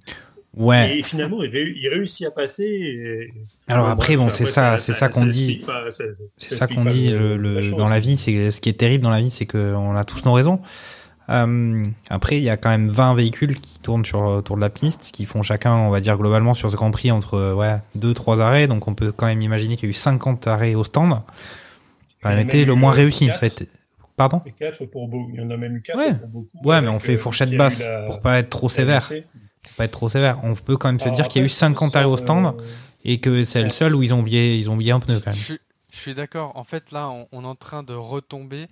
Ouais. 0.55 1.00
et 1.00 1.03
finalement, 1.03 1.41
il, 1.41 1.50
ré- 1.50 1.74
il 1.75 1.88
réussit 1.89 2.27
à 2.27 2.31
passer. 2.31 2.63
et- 2.63 3.33
Alors 3.67 3.88
après, 3.89 4.15
bon, 4.17 4.29
c'est 4.29 4.45
ça, 4.45 4.77
c'est 4.77 4.93
ça 4.93 5.10
qu'on 5.10 5.25
dit. 5.25 5.65
C'est 6.38 6.55
ça 6.55 6.67
qu'on 6.67 6.86
dit 6.86 7.10
le- 7.10 7.38
le, 7.38 7.72
dans 7.72 7.89
la 7.89 8.00
vie, 8.00 8.15
c'est 8.15 8.51
ce 8.51 8.62
qui 8.62 8.69
est 8.69 8.74
terrible 8.79 9.03
dans 9.03 9.10
la 9.10 9.19
vie, 9.22 9.31
c'est 9.31 9.45
qu'on 9.48 9.95
a 9.95 10.03
tous 10.05 10.24
nos 10.25 10.33
raisons. 10.33 10.60
Euh, 11.29 11.86
après, 12.10 12.38
il 12.38 12.43
y 12.43 12.50
a 12.50 12.57
quand 12.57 12.69
même 12.69 12.89
20 12.89 13.15
véhicules 13.15 13.60
qui 13.60 13.79
tournent 13.79 14.03
sur 14.05 14.19
autour 14.19 14.57
de 14.57 14.62
la 14.62 14.69
piste, 14.69 15.12
qui 15.13 15.25
font 15.25 15.41
chacun, 15.41 15.74
on 15.74 15.89
va 15.89 16.01
dire 16.01 16.17
globalement 16.17 16.53
sur 16.53 16.69
ce 16.69 16.75
Grand 16.75 16.91
Prix 16.91 17.12
entre 17.12 17.36
euh, 17.36 17.53
ouais 17.55 17.77
deux 17.95 18.13
trois 18.13 18.41
arrêts, 18.41 18.67
donc 18.67 18.88
on 18.89 18.93
peut 18.93 19.13
quand 19.13 19.25
même 19.27 19.41
imaginer 19.41 19.75
qu'il 19.77 19.86
y 19.86 19.89
a 19.89 19.91
eu 19.91 19.93
50 19.93 20.48
arrêts 20.48 20.75
au 20.75 20.83
stand. 20.83 21.22
Ça 22.22 22.29
a 22.29 22.39
été 22.41 22.65
le 22.65 22.75
moins 22.75 22.91
euh, 22.91 22.95
réussi. 22.95 23.27
Ça 23.27 23.39
a 23.43 23.45
été... 23.48 23.67
Pardon? 24.17 24.42
Et 24.46 24.51
quatre 24.51 24.85
pour 24.85 25.07
beaucoup. 25.07 25.31
Il 25.33 25.39
y 25.42 25.44
en 25.44 25.50
a 25.50 25.57
même 25.57 25.75
eu 25.77 25.81
quatre 25.81 25.98
Ouais. 25.98 26.13
pour 26.13 26.27
beaucoup. 26.27 26.68
Ouais, 26.70 26.81
mais 26.81 26.89
on 26.89 27.00
fait 27.00 27.16
euh, 27.16 27.18
fourchette 27.18 27.55
basse 27.57 27.79
la- 27.79 28.03
pour 28.03 28.20
pas 28.20 28.37
être 28.39 28.50
trop 28.50 28.70
sévère. 28.70 29.09
Pas 29.77 29.86
être 29.86 29.92
trop 29.92 30.09
sévère. 30.09 30.40
On 30.44 30.55
peut 30.55 30.77
quand 30.77 30.90
même 30.90 31.00
se 31.00 31.05
Alors 31.05 31.16
dire 31.16 31.27
qu'il 31.27 31.40
y 31.40 31.44
a 31.44 31.46
eu 31.46 31.48
après, 31.48 31.55
50 31.55 31.96
arrêts 31.96 32.05
au 32.05 32.18
stand 32.18 32.46
euh, 32.46 32.51
et 33.05 33.20
que 33.20 33.44
c'est 33.44 33.64
le 33.64 33.70
seul 33.70 33.96
où 33.96 34.03
ils 34.03 34.14
ont 34.14 34.20
oublié, 34.20 34.57
ils 34.57 34.70
ont 34.70 34.74
oublié 34.74 34.92
un 34.92 35.00
pneu 35.00 35.20
quand 35.24 35.31
même. 35.31 35.57
Je 35.94 36.00
suis 36.00 36.16
d'accord. 36.16 36.53
En 36.56 36.64
fait, 36.64 36.92
là, 36.92 37.10
on, 37.32 37.44
est 37.44 37.46
en 37.46 37.56
train 37.56 37.84
de 37.84 37.94
retomber 37.94 38.68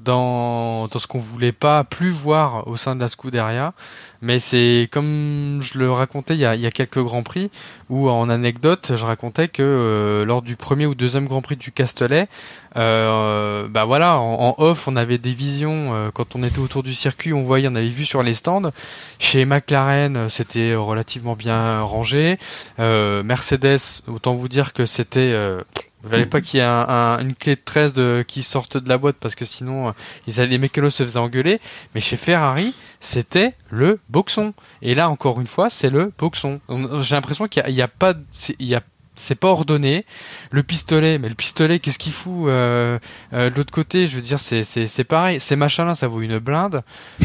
dans, 0.00 0.86
dans 0.86 0.98
ce 0.98 1.06
qu'on 1.06 1.18
voulait 1.18 1.50
pas 1.52 1.82
plus 1.82 2.10
voir 2.10 2.68
au 2.68 2.76
sein 2.76 2.94
de 2.94 3.00
la 3.00 3.08
Scuderia. 3.08 3.72
Mais 4.20 4.38
c'est 4.38 4.88
comme 4.92 5.60
je 5.62 5.78
le 5.78 5.90
racontais 5.90 6.34
il 6.34 6.40
y 6.40 6.44
a, 6.44 6.54
il 6.56 6.60
y 6.60 6.66
a 6.66 6.70
quelques 6.70 7.02
grands 7.02 7.22
prix 7.22 7.50
où 7.88 8.10
en 8.10 8.28
anecdote, 8.28 8.92
je 8.96 9.04
racontais 9.04 9.48
que 9.48 9.62
euh, 9.62 10.24
lors 10.26 10.42
du 10.42 10.56
premier 10.56 10.84
ou 10.86 10.94
deuxième 10.94 11.26
Grand 11.26 11.40
Prix 11.40 11.56
du 11.56 11.72
Castellet, 11.72 12.28
euh, 12.76 13.66
bah 13.68 13.86
voilà, 13.86 14.18
en, 14.18 14.50
en 14.50 14.62
off, 14.62 14.88
on 14.88 14.96
avait 14.96 15.18
des 15.18 15.32
visions 15.32 15.94
euh, 15.94 16.10
quand 16.12 16.36
on 16.36 16.42
était 16.42 16.58
autour 16.58 16.82
du 16.82 16.92
circuit, 16.94 17.32
on 17.32 17.42
voyait, 17.42 17.68
on 17.68 17.74
avait 17.76 17.88
vu 17.88 18.04
sur 18.04 18.22
les 18.22 18.34
stands. 18.34 18.70
Chez 19.18 19.44
McLaren, 19.46 20.16
euh, 20.16 20.28
c'était 20.28 20.74
relativement 20.74 21.34
bien 21.34 21.80
rangé. 21.80 22.38
Euh, 22.78 23.22
Mercedes, 23.22 24.02
autant 24.06 24.34
vous 24.34 24.48
dire 24.48 24.74
que 24.74 24.84
c'était 24.84 25.32
euh, 25.32 25.62
il 26.04 26.10
fallait 26.10 26.26
pas 26.26 26.40
qu'il 26.40 26.58
y 26.58 26.60
ait 26.62 26.66
un- 26.66 26.86
un- 26.88 27.18
une 27.20 27.34
clé 27.34 27.56
de 27.56 27.60
13 27.64 27.92
de, 27.94 28.24
qui 28.26 28.42
sorte 28.42 28.76
de 28.76 28.88
la 28.88 28.98
boîte 28.98 29.16
parce 29.18 29.34
que 29.34 29.44
sinon 29.44 29.88
euh, 29.88 29.92
ils 30.26 30.40
allaient, 30.40 30.50
les 30.52 30.58
mécanos 30.58 30.94
se 30.94 31.02
faisaient 31.02 31.18
engueuler. 31.18 31.60
Mais 31.94 32.00
chez 32.00 32.16
Ferrari, 32.16 32.74
c'était 33.00 33.54
le 33.70 33.98
boxon. 34.08 34.54
Et 34.82 34.94
là, 34.94 35.10
encore 35.10 35.40
une 35.40 35.46
fois, 35.46 35.70
c'est 35.70 35.90
le 35.90 36.12
boxon. 36.18 36.60
On- 36.68 37.02
J'ai 37.02 37.14
l'impression 37.14 37.48
qu'il 37.48 37.62
y 37.70 37.82
a, 37.82 37.88
pas, 37.88 38.14
il 38.58 38.66
y 38.68 38.74
a 38.74 38.80
c'est 39.16 39.34
pas 39.34 39.48
ordonné. 39.48 40.06
Le 40.52 40.62
pistolet, 40.62 41.18
mais 41.18 41.28
le 41.28 41.34
pistolet, 41.34 41.80
qu'est-ce 41.80 41.98
qu'il 41.98 42.12
fout 42.12 42.46
euh, 42.46 43.00
euh, 43.32 43.50
de 43.50 43.54
l'autre 43.56 43.72
côté? 43.72 44.06
Je 44.06 44.14
veux 44.14 44.22
dire, 44.22 44.38
c'est 44.38 44.62
c'est 44.62 44.86
c'est 44.86 45.02
pareil. 45.02 45.40
Ces 45.40 45.56
machins-là, 45.56 45.96
ça 45.96 46.06
vaut 46.06 46.20
une 46.20 46.38
blinde. 46.38 46.82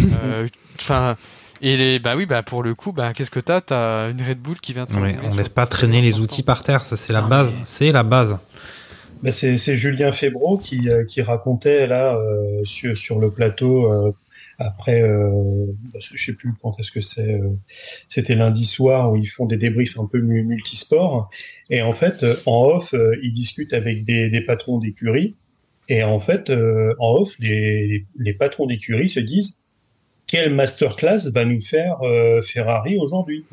Enfin, 0.79 1.15
et 1.62 1.77
les, 1.77 1.99
bah 1.99 2.15
oui, 2.15 2.25
bah 2.25 2.43
pour 2.43 2.63
le 2.63 2.73
coup, 2.75 2.91
bah 2.91 3.13
qu'est-ce 3.13 3.29
que 3.31 3.39
t'as? 3.39 3.62
T'as 3.62 4.09
une 4.09 4.21
Red 4.21 4.39
Bull 4.39 4.59
qui 4.59 4.73
vient. 4.73 4.86
te 4.86 4.93
Ouais, 4.95 5.15
on 5.23 5.36
laisse 5.36 5.49
pas 5.49 5.65
traîner 5.65 6.01
les 6.01 6.19
outils 6.19 6.43
par 6.43 6.63
terre, 6.63 6.83
ça 6.83 6.97
c'est 6.97 7.13
la 7.13 7.21
Non, 7.21 7.27
base, 7.27 7.53
mais- 7.55 7.62
c'est 7.65 7.91
la 7.91 8.03
base. 8.03 8.39
Ben, 9.23 9.31
c'est 9.31 9.75
Julien 9.77 10.12
Febro 10.12 10.57
qui, 10.57 10.89
euh, 10.89 11.05
qui 11.05 11.21
racontait 11.21 11.88
là 11.88 12.15
euh, 12.17 12.62
sur, 12.65 12.97
sur 12.97 13.19
le 13.19 13.31
plateau 13.31 13.91
euh, 13.91 14.12
après, 14.59 15.01
euh, 15.01 15.65
bah, 15.93 15.99
je 16.01 16.21
sais 16.23 16.33
plus 16.33 16.53
quand 16.62 16.77
est-ce 16.79 16.91
que 16.91 16.99
c'est, 17.01 17.33
euh, 17.39 17.49
c'était 18.09 18.36
lundi 18.36 18.65
soir 18.65 19.12
où 19.12 19.15
ils 19.15 19.25
font 19.27 19.45
des 19.45 19.55
débriefs 19.57 19.97
un 19.97 20.05
peu 20.07 20.19
mu- 20.19 20.43
multisports. 20.43 21.29
Et 21.69 21.81
en 21.81 21.93
fait 21.93 22.21
euh, 22.21 22.36
en 22.45 22.65
off 22.65 22.93
ils 23.23 23.31
discutent 23.31 23.73
avec 23.73 24.03
des, 24.03 24.29
des 24.29 24.41
patrons 24.41 24.77
d'écurie. 24.77 25.36
Et 25.88 26.03
en 26.03 26.19
fait 26.19 26.51
en 26.97 27.13
off 27.15 27.33
les, 27.39 28.05
les 28.17 28.33
patrons 28.33 28.67
d'écurie 28.67 29.07
se 29.09 29.21
disent 29.21 29.57
quelle 30.33 30.51
masterclass 30.51 31.29
va 31.31 31.45
nous 31.45 31.61
faire 31.61 31.97
euh, 32.01 32.41
Ferrari 32.41 32.97
aujourd'hui? 32.97 33.45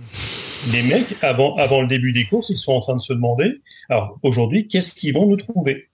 Les 0.72 0.82
mecs, 0.82 1.14
avant, 1.20 1.54
avant 1.56 1.82
le 1.82 1.88
début 1.88 2.14
des 2.14 2.24
courses, 2.24 2.48
ils 2.48 2.56
sont 2.56 2.72
en 2.72 2.80
train 2.80 2.96
de 2.96 3.02
se 3.02 3.12
demander, 3.12 3.60
alors 3.90 4.18
aujourd'hui, 4.22 4.66
qu'est-ce 4.66 4.94
qu'ils 4.94 5.12
vont 5.12 5.26
nous 5.26 5.36
trouver? 5.36 5.90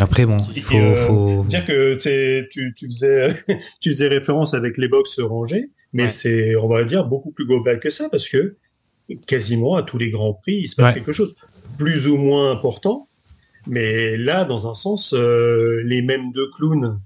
Après 0.00 0.26
bon, 0.26 0.38
il 0.56 0.62
faut, 0.64 0.74
euh, 0.74 1.06
faut... 1.06 1.44
Dire 1.44 1.64
que 1.64 1.92
tu, 1.92 2.00
sais, 2.00 2.48
tu, 2.50 2.74
tu, 2.76 2.86
faisais, 2.88 3.28
tu 3.80 3.90
faisais 3.92 4.08
référence 4.08 4.52
avec 4.52 4.78
les 4.78 4.88
box 4.88 5.20
rangées, 5.20 5.70
mais 5.92 6.02
Ouais. 6.04 6.08
c'est, 6.08 6.56
on 6.56 6.66
va 6.66 6.82
dire, 6.82 7.04
beaucoup 7.04 7.30
plus 7.30 7.46
global 7.46 7.78
que 7.78 7.90
ça, 7.90 8.08
parce 8.08 8.28
que 8.28 8.56
quasiment 9.28 9.76
à 9.76 9.84
tous 9.84 9.96
les 9.98 10.10
grands 10.10 10.34
prix, 10.34 10.56
il 10.56 10.66
se 10.68 10.74
passe 10.74 10.86
Ouais. 10.88 10.94
quelque 11.00 11.12
chose 11.12 11.36
plus 11.78 12.08
ou 12.08 12.16
moins 12.16 12.50
important. 12.50 13.06
Mais 13.68 14.16
là, 14.16 14.44
dans 14.44 14.68
un 14.68 14.74
sens, 14.74 15.14
euh, 15.14 15.80
les 15.84 16.02
mêmes 16.02 16.32
deux 16.32 16.50
clowns 16.56 17.00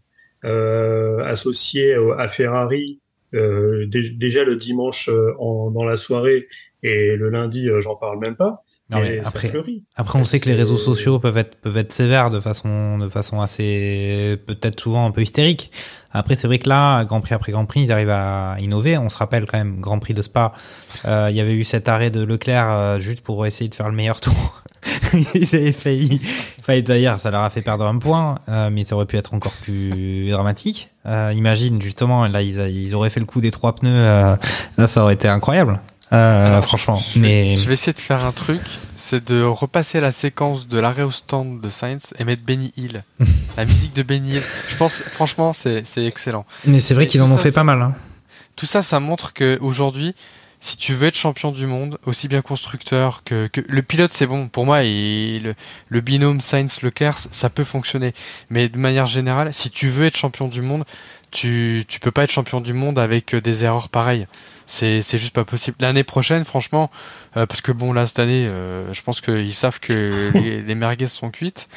euh, 0.44 1.18
associés 1.24 1.96
au- 1.96 2.12
à 2.12 2.28
Ferrari, 2.28 3.00
euh, 3.34 3.86
dé- 3.86 4.10
déjà 4.10 4.44
le 4.44 4.56
dimanche 4.56 5.08
euh, 5.08 5.32
en, 5.38 5.70
dans 5.70 5.84
la 5.84 5.96
soirée 5.96 6.46
et 6.82 7.16
le 7.16 7.30
lundi, 7.30 7.68
j'en 7.80 7.96
parle 7.96 8.18
même 8.20 8.36
pas. 8.36 8.62
Non, 8.90 8.98
mais 9.00 9.18
après, 9.26 9.48
après 9.96 10.18
on 10.18 10.24
sait 10.26 10.40
que 10.40 10.48
les 10.50 10.54
réseaux 10.54 10.76
sociaux 10.76 11.18
peuvent 11.18 11.38
être 11.38 11.56
peuvent 11.56 11.78
être 11.78 11.90
sévères 11.92 12.30
de 12.30 12.38
façon 12.38 12.98
de 12.98 13.08
façon 13.08 13.40
assez 13.40 14.36
peut-être 14.46 14.78
souvent 14.78 15.06
un 15.06 15.10
peu 15.10 15.22
hystérique. 15.22 15.70
Après 16.14 16.36
c'est 16.36 16.46
vrai 16.46 16.58
que 16.58 16.68
là 16.68 17.04
Grand 17.04 17.20
Prix 17.20 17.34
après 17.34 17.52
Grand 17.52 17.66
Prix 17.66 17.82
ils 17.82 17.92
arrivent 17.92 18.10
à 18.10 18.56
innover. 18.60 18.96
On 18.96 19.08
se 19.08 19.16
rappelle 19.16 19.46
quand 19.46 19.58
même 19.58 19.80
Grand 19.80 19.98
Prix 19.98 20.14
de 20.14 20.22
Spa, 20.22 20.52
euh, 21.04 21.28
il 21.30 21.36
y 21.36 21.40
avait 21.40 21.54
eu 21.54 21.64
cet 21.64 21.88
arrêt 21.88 22.10
de 22.10 22.22
Leclerc 22.22 22.70
euh, 22.70 22.98
juste 22.98 23.22
pour 23.22 23.44
essayer 23.46 23.68
de 23.68 23.74
faire 23.74 23.88
le 23.88 23.94
meilleur 23.94 24.20
tour. 24.20 24.62
ils 25.34 25.54
avaient 25.54 25.72
failli, 25.72 26.18
failli 26.62 26.82
d'ailleurs 26.82 27.18
ça 27.18 27.30
leur 27.30 27.42
a 27.42 27.50
fait 27.50 27.62
perdre 27.62 27.84
un 27.84 27.98
point, 27.98 28.38
euh, 28.48 28.70
mais 28.70 28.84
ça 28.84 28.94
aurait 28.96 29.06
pu 29.06 29.16
être 29.16 29.34
encore 29.34 29.54
plus 29.62 30.30
dramatique. 30.30 30.90
Euh, 31.06 31.32
imagine 31.34 31.82
justement 31.82 32.26
là 32.28 32.42
ils, 32.42 32.58
ils 32.70 32.94
auraient 32.94 33.10
fait 33.10 33.20
le 33.20 33.26
coup 33.26 33.40
des 33.40 33.50
trois 33.50 33.74
pneus, 33.74 33.90
euh, 33.90 34.36
là 34.78 34.86
ça 34.86 35.02
aurait 35.02 35.14
été 35.14 35.28
incroyable. 35.28 35.80
Euh, 36.14 36.46
Alors, 36.46 36.64
franchement, 36.64 36.96
je 36.96 37.20
vais- 37.20 37.26
mais 37.28 37.56
Je 37.56 37.66
vais 37.66 37.74
essayer 37.74 37.92
de 37.92 37.98
faire 37.98 38.24
un 38.24 38.32
truc, 38.32 38.60
c'est 38.96 39.24
de 39.30 39.42
repasser 39.42 40.00
la 40.00 40.12
séquence 40.12 40.68
de 40.68 40.78
l'arrêt 40.78 41.02
au 41.02 41.10
stand 41.10 41.60
de 41.60 41.70
Sainz 41.70 42.14
et 42.18 42.24
mettre 42.24 42.42
Benny 42.42 42.72
Hill. 42.76 43.02
la 43.56 43.64
musique 43.64 43.94
de 43.94 44.02
Benny 44.02 44.34
Hill. 44.36 44.42
Je 44.68 44.76
pense, 44.76 45.02
franchement, 45.02 45.52
c'est 45.52 45.84
c'est 45.84 46.04
excellent. 46.06 46.46
mais 46.66 46.80
c'est 46.80 46.94
vrai 46.94 47.06
qu'ils 47.06 47.22
en 47.22 47.30
ont 47.30 47.36
ça, 47.36 47.42
fait 47.42 47.52
pas 47.52 47.64
mal. 47.64 47.82
Hein. 47.82 47.94
Tout 48.56 48.66
ça, 48.66 48.82
ça 48.82 49.00
montre 49.00 49.32
que 49.32 49.58
aujourd'hui, 49.60 50.14
si 50.60 50.76
tu 50.76 50.94
veux 50.94 51.08
être 51.08 51.16
champion 51.16 51.50
du 51.52 51.66
monde, 51.66 51.98
aussi 52.06 52.28
bien 52.28 52.40
constructeur 52.40 53.22
que, 53.24 53.48
que 53.48 53.60
le 53.68 53.82
pilote, 53.82 54.12
c'est 54.14 54.26
bon. 54.28 54.48
Pour 54.48 54.64
moi, 54.64 54.84
et 54.84 55.40
le, 55.42 55.54
le 55.88 56.00
binôme 56.00 56.40
Sainz-Leclerc, 56.40 57.18
ça 57.18 57.50
peut 57.50 57.64
fonctionner. 57.64 58.12
Mais 58.48 58.68
de 58.68 58.78
manière 58.78 59.06
générale, 59.06 59.52
si 59.52 59.68
tu 59.70 59.88
veux 59.88 60.06
être 60.06 60.16
champion 60.16 60.46
du 60.48 60.62
monde, 60.62 60.84
tu 61.32 61.84
tu 61.88 61.98
peux 62.00 62.12
pas 62.12 62.22
être 62.24 62.30
champion 62.30 62.60
du 62.60 62.72
monde 62.72 62.98
avec 62.98 63.34
euh, 63.34 63.40
des 63.40 63.64
erreurs 63.64 63.88
pareilles. 63.88 64.26
C'est 64.66 65.02
c'est 65.02 65.18
juste 65.18 65.34
pas 65.34 65.44
possible. 65.44 65.76
L'année 65.80 66.04
prochaine, 66.04 66.44
franchement, 66.44 66.90
euh, 67.36 67.46
parce 67.46 67.60
que 67.60 67.72
bon 67.72 67.92
là 67.92 68.06
cette 68.06 68.18
année, 68.18 68.48
euh, 68.50 68.92
je 68.92 69.02
pense 69.02 69.20
qu'ils 69.20 69.54
savent 69.54 69.80
que 69.80 70.30
les, 70.38 70.62
les 70.62 70.74
merguez 70.74 71.06
sont 71.06 71.30
cuites. 71.30 71.68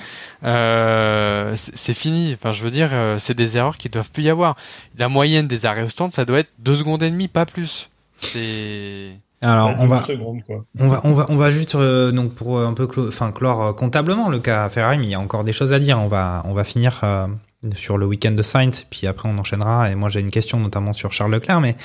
Euh, 0.44 1.54
c'est 1.56 1.94
fini. 1.94 2.34
Enfin, 2.34 2.52
je 2.54 2.64
veux 2.64 2.72
dire, 2.72 2.90
euh, 2.94 3.20
c'est 3.20 3.34
des 3.34 3.58
erreurs 3.58 3.78
qui 3.78 3.90
doivent 3.90 4.12
plus 4.12 4.24
y 4.24 4.30
avoir. 4.30 4.56
La 4.98 5.10
moyenne 5.10 5.48
des 5.48 5.66
arrêts 5.66 5.84
au 5.84 5.90
stand, 5.90 6.12
ça 6.14 6.26
doit 6.26 6.40
être 6.40 6.52
deux 6.60 6.76
secondes 6.76 7.04
et 7.04 7.10
demie, 7.12 7.28
pas 7.28 7.46
plus. 7.46 7.90
C'est 8.16 9.12
Alors, 9.42 9.70
on 9.78 9.86
12 9.86 9.90
va, 9.90 10.02
secondes, 10.02 10.42
on 10.80 10.88
va, 10.88 11.02
on 11.04 11.14
va, 11.14 11.26
on 11.30 11.36
va 11.36 11.52
juste, 11.52 11.76
euh, 11.76 12.12
donc, 12.12 12.34
pour 12.34 12.60
un 12.60 12.74
peu 12.74 12.88
enfin, 13.08 13.32
clore 13.32 13.62
euh, 13.62 13.74
comptablement 13.74 14.30
le 14.30 14.40
cas 14.40 14.70
Ferrari, 14.70 14.98
mais 14.98 15.06
il 15.06 15.12
y 15.12 15.16
a 15.16 15.20
encore 15.20 15.44
des 15.44 15.54
choses 15.54 15.74
à 15.74 15.80
dire. 15.80 16.00
On 16.00 16.08
va, 16.08 16.42
on 16.46 16.54
va 16.54 16.64
finir 16.64 17.00
euh, 17.04 17.28
sur 17.76 17.98
le 17.98 18.06
week-end 18.06 18.32
de 18.32 18.44
Sainz, 18.44 18.86
puis 18.90 19.08
après 19.08 19.28
on 19.28 19.38
enchaînera. 19.38 19.90
Et 19.90 19.96
moi, 19.96 20.10
j'ai 20.10 20.20
une 20.20 20.30
question 20.30 20.60
notamment 20.60 20.94
sur 20.94 21.12
Charles 21.14 21.32
Leclerc. 21.32 21.60
Mais 21.60 21.76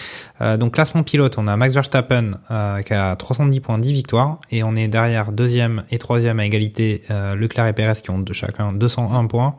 euh, 0.41 0.57
donc, 0.57 0.75
classement 0.75 1.03
pilote, 1.03 1.39
on 1.39 1.49
a 1.49 1.57
Max 1.57 1.75
Verstappen 1.75 2.33
euh, 2.51 2.83
qui 2.83 2.93
a 2.93 3.17
310 3.17 3.61
points, 3.61 3.79
10 3.79 3.93
victoires, 3.93 4.41
et 4.51 4.63
on 4.63 4.77
est 4.77 4.89
derrière 4.89 5.33
deuxième 5.33 5.85
et 5.91 5.99
troisième 5.99 6.41
à 6.41 6.47
égalité 6.47 7.03
euh, 7.11 7.35
Leclerc 7.35 7.69
et 7.69 7.73
Perez 7.73 8.01
qui 8.03 8.11
ont 8.11 8.19
de 8.19 8.33
chacun 8.33 8.73
201 8.73 9.27
points. 9.27 9.57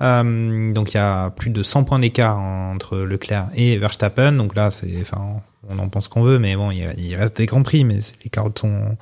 Euh, 0.00 0.72
donc 0.72 0.94
il 0.94 0.96
y 0.96 1.00
a 1.00 1.30
plus 1.30 1.50
de 1.50 1.64
100 1.64 1.82
points 1.82 1.98
d'écart 1.98 2.38
entre 2.38 2.98
Leclerc 2.98 3.48
et 3.54 3.76
Verstappen. 3.78 4.32
Donc 4.32 4.54
là, 4.54 4.70
c'est, 4.70 4.94
enfin, 5.00 5.38
on 5.68 5.78
en 5.80 5.88
pense 5.88 6.06
qu'on 6.06 6.22
veut, 6.22 6.38
mais 6.38 6.54
bon, 6.54 6.70
il, 6.70 6.88
il 6.98 7.16
reste 7.16 7.36
des 7.36 7.46
grands 7.46 7.64
prix, 7.64 7.82
mais 7.82 7.98
les 8.22 8.30
carottes 8.30 8.60
sont, 8.60 8.96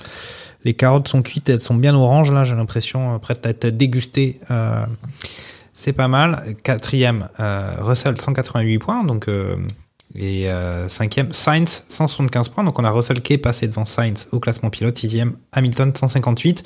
les 0.65 0.73
carottes 0.73 1.09
sont 1.09 1.21
cuites, 1.21 1.51
elles 1.51 1.61
sont 1.61 1.75
bien 1.75 1.95
oranges 1.95 2.33
là. 2.33 2.47
J'ai 2.47 2.55
l'impression 2.55 3.15
euh, 3.15 3.19
prêtes 3.19 3.45
à 3.45 3.51
être 3.51 3.67
dégustées. 3.67 4.41
C'est 5.79 5.93
pas 5.93 6.09
mal. 6.09 6.43
Quatrième, 6.63 7.29
euh, 7.39 7.75
Russell 7.81 8.19
188 8.19 8.79
points, 8.79 9.05
donc 9.05 9.29
euh, 9.29 9.59
et 10.15 10.51
euh, 10.51 10.89
cinquième, 10.89 11.31
Sainz 11.33 11.85
175 11.91 12.49
points. 12.49 12.65
Donc 12.65 12.79
on 12.79 12.85
a 12.85 12.91
Russell 12.91 13.21
qui 13.21 13.35
est 13.35 13.39
passé 13.39 13.69
devant 13.69 13.85
Sainz 13.85 14.29
au 14.33 14.41
classement 14.41 14.71
pilote. 14.71 14.97
Sixième, 14.97 15.37
Hamilton 15.53 15.93
158. 15.95 16.65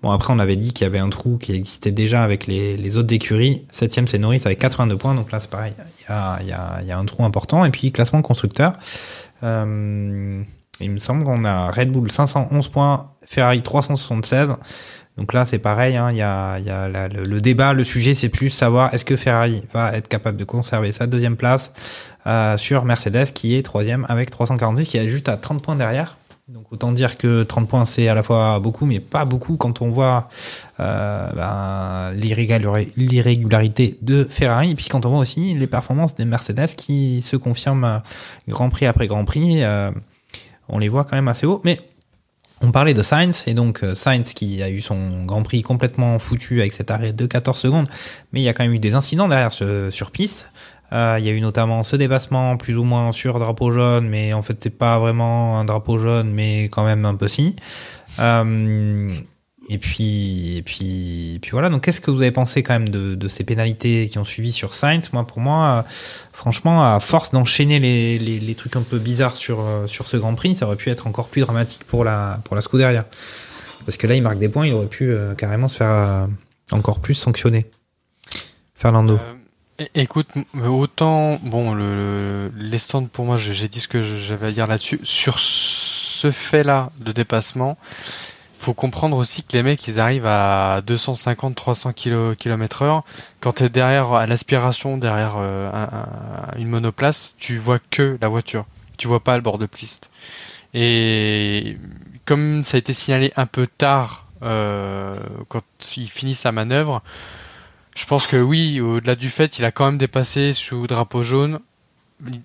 Bon 0.00 0.10
après 0.10 0.32
on 0.32 0.38
avait 0.38 0.56
dit 0.56 0.72
qu'il 0.72 0.84
y 0.84 0.86
avait 0.86 0.98
un 0.98 1.10
trou 1.10 1.36
qui 1.36 1.52
existait 1.52 1.92
déjà 1.92 2.24
avec 2.24 2.46
les, 2.46 2.78
les 2.78 2.96
autres 2.96 3.12
écuries. 3.12 3.66
Septième 3.70 4.08
c'est 4.08 4.18
Norris 4.18 4.40
avec 4.46 4.58
82 4.58 4.96
points. 4.96 5.14
Donc 5.14 5.32
là 5.32 5.38
c'est 5.38 5.50
pareil, 5.50 5.74
il 5.76 6.10
y 6.10 6.14
a, 6.14 6.42
y, 6.42 6.52
a, 6.52 6.82
y 6.82 6.92
a 6.92 6.98
un 6.98 7.04
trou 7.04 7.26
important. 7.26 7.62
Et 7.66 7.70
puis 7.70 7.92
classement 7.92 8.22
constructeur. 8.22 8.72
Euh, 9.42 10.42
il 10.80 10.90
me 10.90 10.98
semble 10.98 11.24
qu'on 11.24 11.44
a 11.44 11.70
Red 11.70 11.90
Bull 11.90 12.10
511 12.10 12.68
points, 12.68 13.10
Ferrari 13.26 13.62
376. 13.62 14.56
Donc 15.16 15.32
là, 15.32 15.46
c'est 15.46 15.58
pareil. 15.58 15.96
hein, 15.96 16.08
Il 16.10 16.16
y 16.18 16.22
a, 16.22 16.58
y 16.58 16.68
a 16.70 16.88
le, 17.08 17.24
le 17.24 17.40
débat, 17.40 17.72
le 17.72 17.84
sujet, 17.84 18.14
c'est 18.14 18.28
plus 18.28 18.50
savoir 18.50 18.92
est-ce 18.92 19.04
que 19.04 19.16
Ferrari 19.16 19.62
va 19.72 19.92
être 19.92 20.08
capable 20.08 20.36
de 20.36 20.44
conserver 20.44 20.92
sa 20.92 21.06
deuxième 21.06 21.36
place 21.36 21.72
euh, 22.26 22.58
sur 22.58 22.84
Mercedes, 22.84 23.32
qui 23.34 23.56
est 23.56 23.62
troisième 23.62 24.04
avec 24.08 24.30
346, 24.30 24.88
qui 24.88 24.98
est 24.98 25.08
juste 25.08 25.28
à 25.28 25.36
30 25.36 25.62
points 25.62 25.76
derrière. 25.76 26.18
Donc 26.48 26.70
autant 26.70 26.92
dire 26.92 27.18
que 27.18 27.42
30 27.42 27.66
points, 27.66 27.84
c'est 27.84 28.06
à 28.06 28.14
la 28.14 28.22
fois 28.22 28.60
beaucoup, 28.60 28.86
mais 28.86 29.00
pas 29.00 29.24
beaucoup 29.24 29.56
quand 29.56 29.82
on 29.82 29.90
voit 29.90 30.28
euh, 30.78 31.28
ben, 31.34 32.12
l'irrégulari- 32.14 32.92
l'irrégularité 32.96 33.98
de 34.02 34.22
Ferrari, 34.30 34.70
et 34.70 34.74
puis 34.76 34.86
quand 34.88 35.06
on 35.06 35.08
voit 35.10 35.18
aussi 35.18 35.54
les 35.54 35.66
performances 35.66 36.14
des 36.14 36.24
Mercedes 36.24 36.68
qui 36.76 37.20
se 37.20 37.36
confirment 37.36 37.84
euh, 37.84 37.98
Grand 38.48 38.68
Prix 38.68 38.86
après 38.86 39.08
Grand 39.08 39.24
Prix. 39.24 39.64
euh, 39.64 39.90
on 40.68 40.78
les 40.78 40.88
voit 40.88 41.04
quand 41.04 41.16
même 41.16 41.26
assez 41.28 41.46
haut, 41.46 41.60
mais 41.64 41.80
on 42.62 42.70
parlait 42.70 42.94
de 42.94 43.02
Sainz, 43.02 43.44
et 43.46 43.54
donc 43.54 43.82
euh, 43.82 43.94
Sainz 43.94 44.32
qui 44.32 44.62
a 44.62 44.70
eu 44.70 44.80
son 44.80 45.24
Grand 45.24 45.42
Prix 45.42 45.62
complètement 45.62 46.18
foutu 46.18 46.60
avec 46.60 46.72
cet 46.72 46.90
arrêt 46.90 47.12
de 47.12 47.26
14 47.26 47.58
secondes, 47.58 47.88
mais 48.32 48.40
il 48.40 48.44
y 48.44 48.48
a 48.48 48.54
quand 48.54 48.64
même 48.64 48.72
eu 48.72 48.78
des 48.78 48.94
incidents 48.94 49.28
derrière 49.28 49.52
ce, 49.52 49.90
sur 49.90 50.10
piste. 50.10 50.50
Euh, 50.92 51.16
il 51.18 51.24
y 51.24 51.28
a 51.28 51.32
eu 51.32 51.40
notamment 51.40 51.82
ce 51.82 51.96
dépassement 51.96 52.56
plus 52.56 52.78
ou 52.78 52.84
moins 52.84 53.12
sur 53.12 53.38
drapeau 53.38 53.72
jaune, 53.72 54.08
mais 54.08 54.32
en 54.32 54.42
fait 54.42 54.56
c'est 54.62 54.70
pas 54.78 54.98
vraiment 54.98 55.58
un 55.58 55.64
drapeau 55.64 55.98
jaune, 55.98 56.30
mais 56.30 56.64
quand 56.64 56.84
même 56.84 57.04
un 57.04 57.14
peu 57.14 57.28
si. 57.28 57.56
Euh, 58.18 59.10
et 59.68 59.78
puis, 59.78 60.56
et 60.56 60.62
puis, 60.62 61.34
et 61.34 61.38
puis 61.40 61.50
voilà. 61.50 61.70
Donc, 61.70 61.82
qu'est-ce 61.82 62.00
que 62.00 62.10
vous 62.10 62.22
avez 62.22 62.30
pensé 62.30 62.62
quand 62.62 62.74
même 62.74 62.88
de, 62.88 63.28
ces 63.28 63.44
pénalités 63.44 64.08
qui 64.08 64.18
ont 64.18 64.24
suivi 64.24 64.52
sur 64.52 64.74
Sainz? 64.74 65.10
Moi, 65.12 65.26
pour 65.26 65.40
moi, 65.40 65.84
euh, 65.86 65.90
franchement, 66.32 66.94
à 66.94 67.00
force 67.00 67.32
d'enchaîner 67.32 67.78
les, 67.80 68.54
trucs 68.54 68.76
un 68.76 68.82
peu 68.82 68.98
bizarres 68.98 69.36
sur 69.36 69.60
euh, 69.60 69.86
sur 69.86 70.06
ce 70.06 70.16
Grand 70.16 70.34
Prix, 70.34 70.56
ça 70.56 70.66
aurait 70.66 70.76
pu 70.76 70.90
être 70.90 71.06
encore 71.06 71.28
plus 71.28 71.42
dramatique 71.42 71.84
pour 71.84 72.04
la 72.04 72.40
pour 72.44 72.54
la 72.54 72.62
Scuderia. 72.62 73.04
Parce 73.84 73.96
que 73.96 74.06
là, 74.06 74.14
il 74.14 74.22
marque 74.22 74.38
des 74.38 74.48
points, 74.48 74.66
il 74.66 74.72
aurait 74.72 74.86
pu 74.86 75.10
euh, 75.10 75.34
carrément 75.34 75.68
se 75.68 75.76
faire 75.76 76.28
encore 76.70 77.00
plus 77.00 77.14
sanctionner. 77.14 77.66
Fernando. 78.74 79.18
Écoute, 79.94 80.28
autant, 80.64 81.38
bon, 81.42 81.74
le, 81.74 81.94
le- 81.94 82.52
les 82.56 82.78
stands 82.78 83.06
pour 83.06 83.26
moi, 83.26 83.36
j'ai 83.36 83.68
dit 83.68 83.80
ce 83.80 83.88
que 83.88 84.02
j'avais 84.02 84.48
à 84.48 84.52
dire 84.52 84.66
là-dessus. 84.66 85.00
Sur 85.02 85.38
ce 85.38 86.30
fait-là 86.30 86.90
de 86.98 87.12
dépassement, 87.12 87.76
faut 88.58 88.74
comprendre 88.74 89.16
aussi 89.16 89.42
que 89.44 89.56
les 89.56 89.62
mecs, 89.62 89.86
ils 89.86 90.00
arrivent 90.00 90.26
à 90.26 90.80
250-300 90.86 91.92
km 91.92 92.82
heure. 92.82 93.04
Quand 93.40 93.52
t'es 93.52 93.68
derrière, 93.68 94.12
à 94.14 94.26
l'aspiration, 94.26 94.96
derrière 94.98 95.34
euh, 95.38 95.70
un- 95.72 95.98
un- 96.56 96.58
une 96.58 96.68
monoplace, 96.68 97.34
tu 97.38 97.58
vois 97.58 97.78
que 97.90 98.18
la 98.20 98.28
voiture. 98.28 98.64
Tu 98.98 99.08
vois 99.08 99.20
pas 99.22 99.36
le 99.36 99.42
bord 99.42 99.58
de 99.58 99.66
piste. 99.66 100.08
Et 100.74 101.78
comme 102.24 102.62
ça 102.64 102.76
a 102.76 102.78
été 102.78 102.92
signalé 102.92 103.32
un 103.36 103.46
peu 103.46 103.66
tard, 103.66 104.26
euh, 104.42 105.18
quand 105.48 105.62
ils 105.96 106.08
finissent 106.10 106.40
sa 106.40 106.52
manœuvre, 106.52 107.02
je 107.94 108.04
pense 108.06 108.26
que 108.26 108.36
oui, 108.36 108.80
au-delà 108.80 109.14
du 109.16 109.30
fait, 109.30 109.58
il 109.58 109.64
a 109.64 109.70
quand 109.72 109.86
même 109.86 109.98
dépassé 109.98 110.52
sous 110.52 110.86
drapeau 110.86 111.22
jaune. 111.22 111.60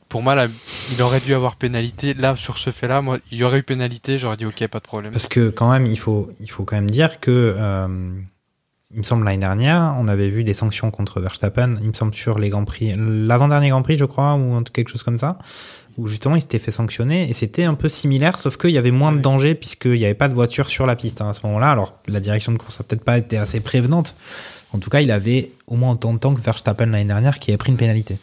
Pour 0.10 0.22
moi, 0.22 0.36
là, 0.36 0.48
il 0.92 1.02
aurait 1.02 1.22
dû 1.22 1.34
avoir 1.34 1.56
pénalité. 1.56 2.14
Là, 2.14 2.36
sur 2.36 2.58
ce 2.58 2.72
fait-là, 2.72 3.02
moi, 3.02 3.20
il 3.32 3.38
y 3.38 3.44
aurait 3.44 3.60
eu 3.60 3.64
pénalité, 3.64 4.18
j'aurais 4.18 4.38
dit 4.38 4.46
ok, 4.46 4.68
pas 4.68 4.80
de 4.80 4.84
problème. 4.84 5.12
Parce 5.12 5.28
que 5.28 5.50
quand 5.50 5.72
même, 5.72 5.86
il 5.86 5.98
faut, 5.98 6.30
il 6.40 6.50
faut 6.50 6.66
quand 6.66 6.76
même 6.76 6.90
dire 6.90 7.20
que, 7.20 7.56
euh, 7.58 7.88
il 8.94 8.98
me 8.98 9.04
semble 9.04 9.24
l'année 9.24 9.38
dernière, 9.38 9.96
on 9.98 10.08
avait 10.08 10.30
vu 10.30 10.44
des 10.44 10.54
sanctions 10.54 10.92
contre 10.92 11.22
Verstappen, 11.22 11.78
il 11.82 11.88
me 11.88 11.94
semble 11.94 12.14
sur 12.14 12.38
les 12.38 12.50
Grands 12.50 12.66
Prix, 12.66 12.94
l'avant-dernier 12.98 13.70
Grand 13.70 13.82
Prix, 13.82 13.98
je 13.98 14.06
crois, 14.06 14.36
ou 14.36 14.62
quelque 14.64 14.90
chose 14.90 15.04
comme 15.04 15.18
ça, 15.18 15.40
où 15.98 16.08
justement 16.08 16.36
il 16.36 16.42
s'était 16.42 16.60
fait 16.60 16.72
sanctionner, 16.72 17.30
et 17.30 17.34
c'était 17.34 17.64
un 17.64 17.74
peu 17.74 17.88
similaire, 17.88 18.40
sauf 18.40 18.58
qu'il 18.58 18.72
y 18.72 18.78
avait 18.78 18.92
moins 18.92 19.14
de 19.14 19.20
danger 19.20 19.56
puisqu'il 19.56 19.94
n'y 19.94 20.06
avait 20.06 20.14
pas 20.14 20.28
de 20.28 20.34
voiture 20.34 20.70
sur 20.70 20.86
la 20.86 20.96
piste 20.96 21.22
hein, 21.22 21.30
à 21.30 21.34
ce 21.34 21.46
moment-là. 21.46 21.72
Alors 21.72 21.98
la 22.08 22.20
direction 22.20 22.52
de 22.52 22.58
course 22.58 22.82
a 22.82 22.84
peut-être 22.84 23.04
pas 23.04 23.18
été 23.18 23.38
assez 23.38 23.62
prévenante. 23.62 24.16
En 24.74 24.80
tout 24.80 24.90
cas, 24.90 25.02
il 25.02 25.12
avait 25.12 25.52
au 25.68 25.76
moins 25.76 25.94
autant 25.94 26.14
de 26.14 26.20
temps 26.20 26.34
que 26.34 26.42
Verstappen 26.42 26.86
l'année 26.86 27.06
dernière 27.06 27.40
qui 27.40 27.52
avait 27.52 27.58
pris 27.58 27.72
une 27.72 27.78
pénalité. 27.78 28.18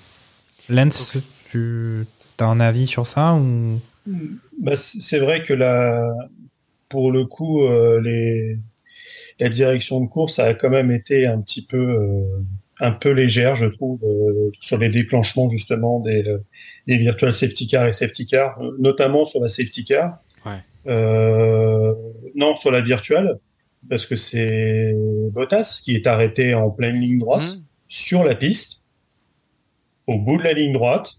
Lens, 0.69 1.13
tu 1.51 2.07
as 2.39 2.47
un 2.47 2.61
avis 2.61 2.87
sur 2.87 3.07
ça 3.07 3.35
ou? 3.35 3.81
Bah, 4.61 4.77
c'est 4.77 5.19
vrai 5.19 5.43
que 5.45 5.53
là, 5.53 6.15
pour 6.89 7.13
le 7.13 7.25
coup, 7.27 7.65
euh, 7.65 8.01
les, 8.01 8.59
la 9.39 9.49
direction 9.49 10.01
de 10.01 10.07
course 10.07 10.39
a 10.39 10.55
quand 10.55 10.71
même 10.71 10.91
été 10.91 11.27
un 11.27 11.41
petit 11.41 11.63
peu, 11.65 11.77
euh, 11.77 12.23
un 12.81 12.93
peu 12.93 13.11
légère, 13.11 13.55
je 13.55 13.67
trouve, 13.67 14.01
euh, 14.05 14.51
sur 14.61 14.79
les 14.79 14.89
déclenchements 14.89 15.49
justement 15.51 16.01
des, 16.01 16.25
des 16.87 16.97
virtual 16.97 17.33
safety 17.33 17.67
car 17.67 17.87
et 17.87 17.93
safety 17.93 18.27
car, 18.27 18.59
notamment 18.79 19.25
sur 19.25 19.41
la 19.41 19.49
safety 19.49 19.85
car. 19.85 20.19
Ouais. 20.47 20.53
Euh, 20.87 21.93
non, 22.35 22.57
sur 22.57 22.71
la 22.71 22.81
virtuelle, 22.81 23.39
parce 23.91 24.07
que 24.07 24.17
c'est 24.17 24.95
Bottas 25.33 25.83
qui 25.85 25.95
est 25.95 26.07
arrêté 26.07 26.55
en 26.55 26.71
pleine 26.71 26.97
ligne 26.97 27.19
droite 27.19 27.57
Hmm. 27.57 27.63
sur 27.89 28.25
la 28.25 28.35
piste, 28.35 28.83
au 30.07 30.19
bout 30.19 30.39
de 30.39 30.43
la 30.45 30.53
ligne 30.55 30.73
droite, 30.73 31.18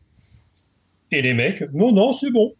et 1.11 1.21
les 1.21 1.33
mecs, 1.33 1.63
non, 1.73 1.91
non, 1.91 2.13
c'est 2.13 2.31
bon. 2.31 2.53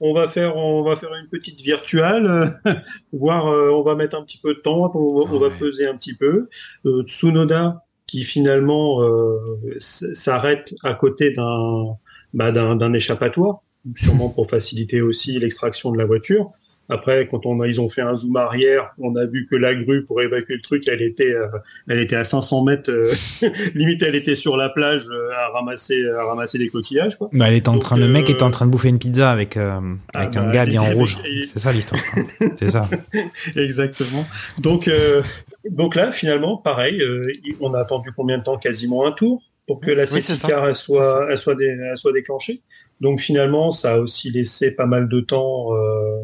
On 0.00 0.12
va 0.12 0.26
faire, 0.26 0.56
on 0.56 0.82
va 0.82 0.96
faire 0.96 1.14
une 1.14 1.28
petite 1.28 1.60
virtuelle, 1.60 2.26
euh, 2.26 2.46
voir, 3.12 3.46
euh, 3.46 3.70
on 3.70 3.82
va 3.82 3.94
mettre 3.94 4.16
un 4.16 4.24
petit 4.24 4.38
peu 4.38 4.54
de 4.54 4.58
temps, 4.58 4.90
on, 4.94 5.38
va- 5.38 5.50
peser 5.50 5.86
un 5.86 5.96
petit 5.96 6.14
peu. 6.14 6.48
Euh, 6.86 7.02
Tsunoda, 7.04 7.84
qui 8.06 8.24
finalement 8.24 9.02
euh, 9.02 9.38
s'arrête 9.78 10.74
à 10.82 10.94
côté 10.94 11.30
d'un 11.30 11.96
bah, 12.34 12.50
d'un 12.50 12.92
échappatoire, 12.94 13.60
sûrement 13.94 14.28
pour 14.28 14.50
faciliter 14.50 15.02
aussi 15.02 15.38
l'extraction 15.38 15.92
de 15.92 15.98
la 15.98 16.04
voiture. 16.04 16.50
Après, 16.88 17.26
quand 17.30 17.46
on 17.46 17.60
a, 17.62 17.68
ils 17.68 17.80
ont 17.80 17.88
fait 17.88 18.02
un 18.02 18.14
zoom 18.16 18.36
arrière, 18.36 18.90
on 18.98 19.16
a 19.16 19.24
vu 19.24 19.46
que 19.50 19.56
la 19.56 19.74
grue 19.74 20.04
pour 20.04 20.20
évacuer 20.20 20.56
le 20.56 20.60
truc, 20.60 20.86
elle 20.88 21.00
était, 21.00 21.32
euh, 21.32 21.46
elle 21.88 22.00
était 22.00 22.16
à 22.16 22.24
500 22.24 22.64
mètres, 22.64 22.90
euh, 22.90 23.10
limite 23.74 24.02
elle 24.02 24.14
était 24.14 24.34
sur 24.34 24.56
la 24.56 24.68
plage 24.68 25.06
euh, 25.10 25.30
à 25.32 25.48
ramasser, 25.48 26.06
à 26.08 26.24
ramasser 26.24 26.58
des 26.58 26.68
coquillages, 26.68 27.16
quoi. 27.16 27.30
Bah, 27.32 27.46
elle 27.48 27.54
était 27.54 27.68
en 27.68 27.74
Donc, 27.74 27.82
train, 27.82 27.96
le 27.96 28.08
mec 28.08 28.28
était 28.28 28.42
en 28.42 28.50
train 28.50 28.66
de 28.66 28.70
bouffer 28.70 28.88
une 28.90 28.98
pizza 28.98 29.30
avec, 29.30 29.56
euh, 29.56 29.78
Ah 30.12 30.20
avec 30.20 30.34
bah, 30.34 30.42
un 30.42 30.52
gars 30.52 30.64
il 30.64 30.70
bien 30.70 30.82
en 30.82 30.92
rouge. 30.92 31.18
C'est 31.46 31.60
ça 31.60 31.72
l'histoire. 31.72 32.00
C'est 32.56 32.70
ça. 32.70 32.88
Exactement. 33.56 34.26
Donc, 34.58 34.88
euh, 34.88 35.22
donc 35.70 35.94
là, 35.94 36.10
finalement, 36.12 36.56
pareil, 36.56 37.00
euh, 37.00 37.22
il- 37.44 37.54
on 37.60 37.74
a 37.74 37.80
attendu 37.80 38.10
combien 38.14 38.38
de 38.38 38.44
temps? 38.44 38.58
Quasiment 38.58 39.06
un 39.06 39.12
tour 39.12 39.42
pour 39.66 39.80
que 39.80 39.90
la 39.90 40.02
Oui, 40.02 40.20
safety 40.20 40.36
ça. 40.36 40.48
car 40.48 40.66
elle 40.66 40.74
soit, 40.74 41.26
elle 41.30 41.38
soit, 41.38 41.54
dé- 41.54 41.76
elle 41.90 41.96
soit 41.96 42.12
déclenchée. 42.12 42.60
Donc 43.00 43.20
finalement, 43.20 43.70
ça 43.70 43.94
a 43.94 43.98
aussi 43.98 44.30
laissé 44.30 44.72
pas 44.72 44.86
mal 44.86 45.08
de 45.08 45.20
temps 45.20 45.74
euh, 45.74 46.16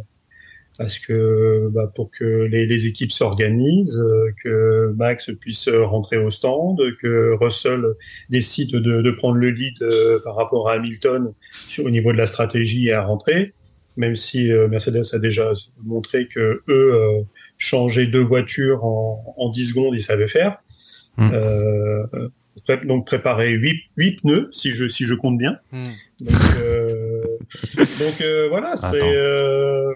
parce 0.79 0.99
que 1.01 1.69
bah, 1.73 1.93
pour 1.95 2.11
que 2.11 2.25
les, 2.45 2.65
les 2.65 2.87
équipes 2.87 3.13
s'organisent, 3.13 3.99
euh, 3.99 4.31
que 4.43 4.95
Max 4.97 5.31
puisse 5.41 5.69
rentrer 5.69 6.17
au 6.17 6.31
stand, 6.31 6.81
que 7.03 7.35
Russell 7.41 7.85
décide 8.31 8.71
de, 8.71 9.03
de 9.03 9.11
prendre 9.11 9.37
le 9.37 9.51
lead 9.51 9.75
euh, 9.83 10.19
par 10.25 10.37
rapport 10.37 10.69
à 10.71 10.75
Hamilton 10.75 11.33
sur 11.67 11.85
au 11.85 11.91
niveau 11.91 12.13
de 12.13 12.19
la 12.19 12.27
stratégie 12.29 12.89
et 12.89 12.93
à 12.93 13.03
rentrer. 13.03 13.53
Même 13.97 14.15
si 14.15 14.53
euh, 14.53 14.69
Mercedes 14.69 15.03
a 15.13 15.19
déjà 15.19 15.53
montré 15.85 16.29
que 16.29 16.63
eux 16.69 17.25
changer 17.57 18.07
deux 18.07 18.23
voitures 18.23 18.85
en, 18.85 19.35
en 19.37 19.51
10 19.51 19.67
secondes, 19.71 19.95
ils 19.95 20.03
savaient 20.03 20.29
faire. 20.29 20.59
Mm. 21.17 21.31
Euh, 21.35 22.07
pré- 22.65 22.87
donc 22.87 23.07
préparer 23.07 23.51
huit, 23.53 23.83
huit 23.97 24.21
pneus, 24.21 24.49
si 24.53 24.71
je, 24.71 24.87
si 24.89 25.05
je 25.05 25.15
compte 25.15 25.37
bien. 25.37 25.59
Hmm. 25.73 25.85
Donc, 26.21 26.35
euh, 26.63 27.23
Donc 27.77 28.21
euh, 28.21 28.47
voilà, 28.49 28.77
c'est 28.77 29.01
euh, 29.03 29.93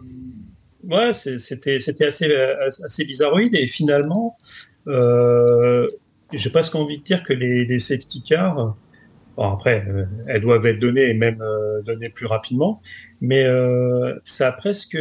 ouais, 0.84 1.12
c'était 1.12 1.80
c'était 1.80 2.06
assez 2.06 2.34
assez 2.84 3.04
bizarroïde 3.04 3.54
et 3.54 3.66
finalement, 3.66 4.36
euh, 4.88 5.86
j'ai 6.32 6.50
presque 6.50 6.74
envie 6.74 6.98
de 6.98 7.02
dire 7.04 7.22
que 7.22 7.32
les, 7.32 7.64
les 7.64 7.78
safety 7.78 8.22
cars, 8.22 8.76
bon 9.36 9.52
après, 9.52 9.84
euh, 9.88 10.04
elles 10.26 10.40
doivent 10.40 10.66
être 10.66 10.78
données 10.78 11.08
et 11.10 11.14
même 11.14 11.40
euh, 11.42 11.82
données 11.82 12.08
plus 12.08 12.26
rapidement, 12.26 12.80
mais 13.20 13.44
euh, 13.44 14.14
ça 14.24 14.48
a 14.48 14.52
presque 14.52 14.98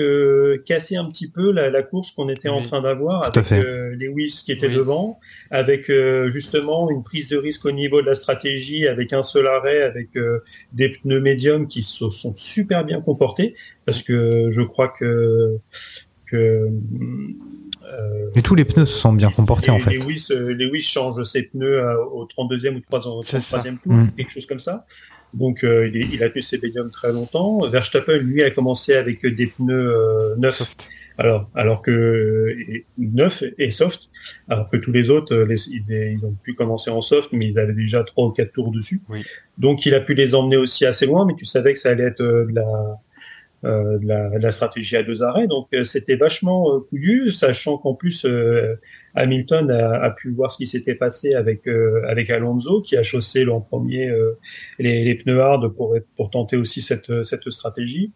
cassé 0.66 0.96
un 0.96 1.06
petit 1.06 1.30
peu 1.30 1.52
la, 1.52 1.70
la 1.70 1.84
course 1.84 2.12
qu'on 2.12 2.30
était 2.30 2.50
en 2.50 2.62
train 2.62 2.82
d'avoir 2.82 3.26
avec 3.26 3.52
euh, 3.52 3.96
Lewis 3.96 4.44
qui 4.46 4.52
était 4.52 4.68
Oui. 4.68 4.76
devant, 4.76 5.20
avec 5.52 5.90
euh, 5.90 6.32
justement 6.32 6.90
une 6.90 7.04
prise 7.04 7.28
de 7.28 7.38
risque 7.38 7.66
au 7.66 7.72
niveau 7.72 8.02
de 8.02 8.08
la 8.08 8.16
stratégie, 8.16 8.88
avec 8.88 9.12
un 9.14 9.22
seul 9.22 9.46
arrêt, 9.48 9.82
avec 9.84 10.16
euh, 10.16 10.40
des 10.74 10.90
pneus 10.90 11.20
médiums 11.20 11.68
qui 11.68 11.82
se 11.84 12.10
sont 12.10 12.34
super 12.36 12.84
bien 12.86 13.02
comportés, 13.02 13.54
parce 13.86 14.02
que 14.02 14.48
je 14.50 14.62
crois 14.62 14.88
que 14.98 15.58
que 16.26 16.70
euh, 17.94 18.30
Mais 18.36 18.42
tous 18.42 18.56
les 18.56 18.64
pneus 18.66 18.86
se 18.86 18.98
sont 18.98 19.14
bien 19.14 19.30
comportés 19.32 19.72
en 19.72 19.80
fait. 19.80 19.94
Lewis, 19.96 20.28
euh, 20.32 20.54
Lewis 20.54 20.82
change 20.82 21.22
ses 21.24 21.44
pneus 21.44 21.82
à- 21.84 22.00
au 22.00 22.26
32e 22.26 22.78
ou 22.78 22.80
3 22.80 23.08
au 23.08 23.22
C'est 23.24 23.40
ça. 23.42 23.58
33e 23.60 23.78
tour, 23.80 23.92
Mm. 23.94 24.12
quelque 24.16 24.32
chose 24.32 24.46
comme 24.46 24.60
ça. 24.60 24.86
Donc 25.34 25.64
euh, 25.64 25.88
il, 25.88 25.98
est- 26.02 26.08
il 26.14 26.24
a 26.24 26.30
tenu 26.30 26.42
ses 26.42 26.58
médiums 26.60 26.90
très 26.90 27.12
longtemps. 27.12 27.60
Verstappen, 27.68 28.18
lui, 28.18 28.44
a 28.44 28.52
commencé 28.52 28.94
avec 28.96 29.26
des 29.26 29.48
pneus 29.48 29.74
euh, 29.96 30.36
neufs, 30.38 30.56
Soft. 30.58 30.88
Alors 31.18 31.50
alors 31.56 31.82
que 31.82 32.56
et- 32.70 32.86
neufs 32.98 33.44
et 33.58 33.72
soft, 33.72 34.10
alors 34.50 34.70
que 34.70 34.78
tous 34.78 34.92
les 34.92 35.10
autres, 35.10 35.36
euh, 35.36 35.46
les- 35.46 35.70
ils, 35.70 35.92
ils 36.18 36.26
ont 36.26 36.36
pu 36.44 36.54
commencer 36.54 36.90
en 36.90 37.02
soft, 37.02 37.30
mais 37.34 37.46
ils 37.46 37.60
avaient 37.60 37.74
déjà 37.74 38.04
trois 38.04 38.26
ou 38.28 38.32
quatre 38.32 38.54
tours 38.54 38.72
dessus. 38.72 39.02
Oui. 39.10 39.24
Donc 39.58 39.86
il 39.86 39.94
a 39.94 40.00
pu 40.02 40.14
les 40.14 40.34
emmener 40.36 40.58
aussi 40.58 40.86
assez 40.86 41.06
loin, 41.06 41.26
mais 41.26 41.36
tu 41.36 41.46
savais 41.46 41.74
que 41.74 41.80
ça 41.80 41.90
allait 41.90 42.06
être 42.06 42.22
euh, 42.22 42.46
de 42.46 42.56
la 42.56 43.00
euh, 43.64 44.00
de, 44.00 44.08
la, 44.08 44.30
de 44.30 44.40
la 44.40 44.50
stratégie 44.52 44.98
à 44.98 45.04
deux 45.04 45.22
arrêts. 45.22 45.46
Donc 45.46 45.68
euh, 45.76 45.84
c'était 45.84 46.16
vachement 46.16 46.74
euh, 46.76 46.80
couillu, 46.80 47.30
sachant 47.30 47.78
qu'en 47.78 47.94
plus 47.94 48.26
euh, 48.26 48.74
Hamilton 49.14 49.70
a, 49.70 50.02
a 50.02 50.10
pu 50.10 50.32
voir 50.32 50.52
ce 50.52 50.58
qui 50.58 50.66
s'était 50.66 50.96
passé 50.96 51.36
avec 51.36 51.68
euh, 51.68 52.02
avec 52.08 52.32
Alonso, 52.32 52.82
qui 52.82 52.98
a 52.98 53.04
chaussé 53.04 53.44
l'an 53.44 53.62
premier 53.62 54.10
euh, 54.10 54.40
les, 54.80 55.04
les 55.04 55.14
pneus 55.16 55.42
hard 55.42 55.68
pour 55.76 55.96
pour 56.16 56.32
tenter 56.32 56.58
aussi 56.58 56.82
cette 56.82 57.24
cette 57.24 57.48
stratégie. 57.52 58.12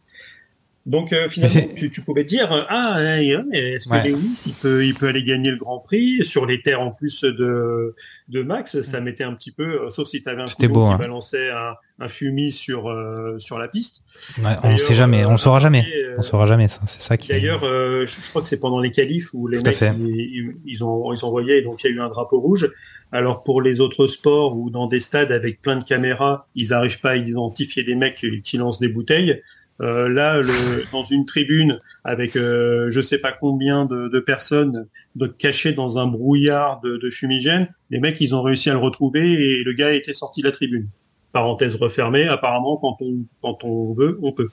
Donc 0.85 1.13
euh, 1.13 1.27
finalement, 1.29 1.61
tu, 1.75 1.89
tu 1.89 2.01
pouvais 2.01 2.23
te 2.23 2.29
dire 2.29 2.51
euh, 2.51 2.61
ah 2.69 2.97
est-ce 3.19 3.87
que 3.87 3.93
Ouais. 3.93 4.07
Lewis 4.07 4.43
il 4.45 4.53
peut 4.53 4.85
il 4.85 4.93
peut 4.93 5.07
aller 5.07 5.23
gagner 5.23 5.49
le 5.49 5.57
Grand 5.57 5.79
Prix 5.79 6.23
sur 6.23 6.45
les 6.45 6.61
terres 6.61 6.81
en 6.81 6.91
plus 6.91 7.21
de 7.23 7.95
de 8.29 8.43
Max, 8.43 8.81
ça 8.81 9.01
mettait 9.01 9.23
un 9.23 9.33
petit 9.33 9.51
peu, 9.51 9.83
euh, 9.85 9.89
sauf 9.89 10.07
si 10.07 10.21
tu 10.21 10.29
avais 10.29 10.43
un 10.43 10.45
couloir 10.45 10.69
beau, 10.71 10.85
qui 10.87 10.93
hein. 10.93 10.97
balançait 10.97 11.49
un, 11.49 11.73
un 11.99 12.07
fumier 12.07 12.51
sur 12.51 12.87
euh, 12.87 13.37
sur 13.39 13.57
la 13.57 13.67
piste. 13.67 14.03
Ouais, 14.43 14.51
on 14.63 14.77
sait 14.77 14.93
jamais, 14.93 15.25
on 15.25 15.31
le 15.31 15.37
saura 15.37 15.57
euh, 15.57 15.61
jamais. 15.61 15.85
euh, 16.05 16.13
On 16.17 16.21
saura 16.21 16.45
jamais 16.45 16.67
ça. 16.67 16.81
C'est 16.85 17.01
ça 17.01 17.17
qui. 17.17 17.29
D'ailleurs, 17.29 17.63
euh, 17.63 18.05
je, 18.05 18.17
je 18.21 18.29
crois 18.29 18.43
que 18.43 18.47
c'est 18.47 18.59
pendant 18.59 18.79
les 18.79 18.91
qualifs 18.91 19.33
où 19.33 19.47
les 19.47 19.63
Tout 19.63 19.69
mecs 19.71 19.79
ils, 19.81 20.83
ont 20.83 21.11
ils 21.13 21.25
ont 21.25 21.27
envoyé 21.29 21.61
donc 21.63 21.83
il 21.83 21.89
y 21.89 21.93
a 21.93 21.95
eu 21.95 21.99
un 22.01 22.09
drapeau 22.09 22.39
rouge. 22.39 22.69
Alors 23.11 23.41
pour 23.41 23.61
les 23.61 23.79
autres 23.79 24.05
sports 24.07 24.57
ou 24.57 24.69
dans 24.69 24.87
des 24.87 24.99
stades 24.99 25.31
avec 25.31 25.61
plein 25.61 25.77
de 25.77 25.83
caméras, 25.83 26.47
ils 26.55 26.69
n'arrivent 26.69 26.99
pas 26.99 27.11
à 27.11 27.15
identifier 27.15 27.83
des 27.83 27.95
mecs 27.95 28.23
qui 28.43 28.57
lancent 28.57 28.79
des 28.79 28.87
bouteilles. 28.89 29.41
Euh, 29.81 30.07
là, 30.07 30.37
le, 30.37 30.85
dans 30.93 31.03
une 31.03 31.25
tribune 31.25 31.81
avec 32.05 32.37
euh, 32.37 32.89
je 32.89 33.01
sais 33.01 33.17
pas 33.17 33.33
combien 33.33 33.85
de, 33.85 34.07
de 34.07 34.19
personnes 34.19 34.87
de, 35.15 35.27
cachées 35.27 35.73
dans 35.73 35.97
un 35.97 36.07
brouillard 36.07 36.79
de, 36.79 36.95
de 36.95 37.09
fumigène, 37.09 37.67
les 37.89 37.99
mecs 37.99 38.21
ils 38.21 38.33
ont 38.33 38.41
réussi 38.41 38.69
à 38.69 38.73
le 38.73 38.79
retrouver 38.79 39.33
et 39.33 39.63
le 39.63 39.73
gars 39.73 39.91
était 39.91 40.13
sorti 40.13 40.41
de 40.41 40.47
la 40.47 40.53
tribune. 40.53 40.87
Parenthèse 41.33 41.75
refermée. 41.75 42.25
Apparemment, 42.29 42.77
quand 42.77 42.95
on 43.01 43.25
quand 43.41 43.65
on 43.65 43.93
veut, 43.93 44.17
on 44.21 44.31
peut. 44.31 44.47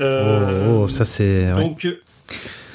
Euh, 0.00 0.66
Oh, 0.68 0.82
oh, 0.84 0.88
ça 0.88 1.04
c'est. 1.04 1.52
donc, 1.52 1.84
euh, 1.84 2.00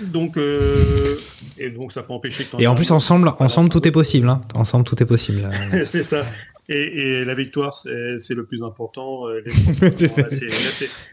donc, 0.01 0.37
euh, 0.37 1.19
et 1.57 1.69
donc 1.69 1.91
ça 1.91 2.03
peut 2.03 2.13
empêcher 2.13 2.45
que 2.45 2.61
Et 2.61 2.67
en 2.67 2.75
plus 2.75 2.91
ensemble, 2.91 3.33
ensemble 3.39 3.69
tout 3.69 3.85
est 3.87 3.91
possible. 3.91 4.29
Hein. 4.29 4.41
Ensemble 4.53 4.85
tout 4.85 5.01
est 5.01 5.05
possible. 5.05 5.49
c'est 5.81 6.03
ça. 6.03 6.23
Et, 6.69 7.19
et 7.21 7.25
la 7.25 7.33
victoire, 7.33 7.77
c'est 7.77 8.33
le 8.33 8.45
plus 8.45 8.61
important. 8.63 9.23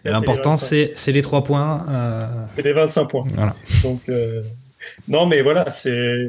L'important 0.04 0.52
les 0.52 0.56
25. 0.56 0.56
c'est 0.56 0.84
c'est 0.94 1.12
les 1.12 1.22
trois 1.22 1.44
points. 1.44 1.84
euh, 1.88 2.26
C'est 2.56 2.62
les 2.62 2.72
25 2.72 3.04
points. 3.06 3.22
Voilà. 3.34 3.54
Donc, 3.82 4.00
euh, 4.08 4.42
non, 5.08 5.26
mais 5.26 5.42
voilà, 5.42 5.70
c'est. 5.70 6.28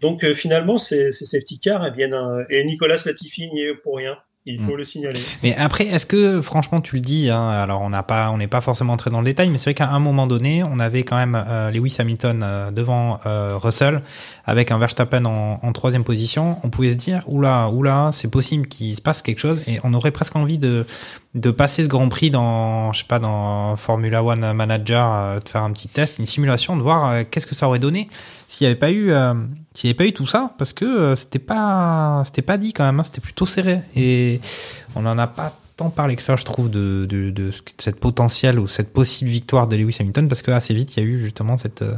Donc 0.00 0.24
euh, 0.24 0.34
finalement, 0.34 0.78
ces, 0.78 1.12
ces 1.12 1.26
safety 1.26 1.58
cars, 1.58 1.84
elles 1.84 1.94
viennent. 1.94 2.14
euh, 2.14 2.44
Et 2.50 2.64
Nicolas 2.64 2.96
Latifi 3.04 3.50
n'y 3.52 3.62
est 3.62 3.74
pour 3.74 3.96
rien. 3.98 4.16
Il 4.46 4.58
faut 4.58 4.74
le 4.74 4.86
signaler. 4.86 5.20
Mais 5.42 5.54
après, 5.56 5.84
est-ce 5.84 6.06
que, 6.06 6.40
franchement, 6.40 6.80
tu 6.80 6.96
le 6.96 7.02
dis, 7.02 7.28
hein, 7.28 7.50
alors 7.50 7.82
on 7.82 7.90
n'a 7.90 8.02
pas, 8.02 8.30
on 8.30 8.38
n'est 8.38 8.48
pas 8.48 8.62
forcément 8.62 8.94
entré 8.94 9.10
dans 9.10 9.20
le 9.20 9.26
détail, 9.26 9.50
mais 9.50 9.58
c'est 9.58 9.64
vrai 9.64 9.74
qu'à 9.74 9.90
un 9.90 9.98
moment 9.98 10.26
donné, 10.26 10.62
on 10.64 10.80
avait 10.80 11.02
quand 11.02 11.16
même 11.16 11.42
euh, 11.46 11.70
Lewis 11.70 11.96
Hamilton 11.98 12.42
euh, 12.42 12.70
devant 12.70 13.20
euh, 13.26 13.58
Russell, 13.58 14.02
avec 14.46 14.70
un 14.70 14.78
Verstappen 14.78 15.26
en, 15.26 15.60
en 15.62 15.72
troisième 15.72 16.04
position. 16.04 16.56
On 16.62 16.70
pouvait 16.70 16.92
se 16.92 16.96
dire, 16.96 17.22
oula, 17.26 17.68
oula, 17.68 18.10
c'est 18.14 18.30
possible 18.30 18.66
qu'il 18.66 18.96
se 18.96 19.02
passe 19.02 19.20
quelque 19.20 19.40
chose, 19.40 19.62
et 19.66 19.78
on 19.84 19.92
aurait 19.92 20.10
presque 20.10 20.36
envie 20.36 20.58
de 20.58 20.86
de 21.34 21.52
passer 21.52 21.84
ce 21.84 21.88
Grand 21.88 22.08
Prix 22.08 22.32
dans, 22.32 22.92
je 22.92 23.00
sais 23.00 23.04
pas, 23.06 23.20
dans 23.20 23.76
Formula 23.76 24.24
One 24.24 24.52
Manager, 24.52 25.14
euh, 25.14 25.38
de 25.38 25.48
faire 25.48 25.62
un 25.62 25.72
petit 25.72 25.86
test, 25.86 26.18
une 26.18 26.26
simulation, 26.26 26.76
de 26.76 26.82
voir 26.82 27.08
euh, 27.08 27.22
qu'est-ce 27.30 27.46
que 27.46 27.54
ça 27.54 27.68
aurait 27.68 27.78
donné 27.78 28.08
s'il 28.48 28.66
n'y 28.66 28.70
avait 28.72 28.80
pas 28.80 28.90
eu, 28.90 29.12
s'il 29.80 29.88
n'y 29.88 29.92
avait 29.92 29.96
pas 29.96 30.04
eu 30.04 30.12
tout 30.12 30.26
ça, 30.26 30.52
parce 30.58 30.74
que 30.74 30.84
euh, 30.84 31.16
c'était 31.16 31.38
pas, 31.38 32.22
c'était 32.26 32.42
pas 32.42 32.58
dit 32.58 32.74
quand 32.74 32.84
même, 32.84 33.00
hein, 33.00 33.04
c'était 33.04 33.22
plutôt 33.22 33.46
serré 33.46 33.80
et 33.96 34.40
on 34.94 35.00
n'en 35.02 35.16
a 35.16 35.26
pas 35.26 35.56
tant 35.78 35.88
parlé 35.88 36.14
que 36.14 36.22
ça, 36.22 36.36
je 36.36 36.44
trouve, 36.44 36.68
de, 36.68 37.06
de, 37.06 37.30
de 37.30 37.50
cette 37.78 37.98
potentielle 37.98 38.58
ou 38.58 38.68
cette 38.68 38.92
possible 38.92 39.30
victoire 39.30 39.66
de 39.66 39.76
Lewis 39.76 39.96
Hamilton, 39.98 40.28
parce 40.28 40.42
que 40.42 40.50
assez 40.50 40.74
vite 40.74 40.94
il 40.94 41.02
y 41.02 41.02
a 41.02 41.06
eu 41.06 41.18
justement 41.18 41.56
cette, 41.56 41.80
euh, 41.80 41.94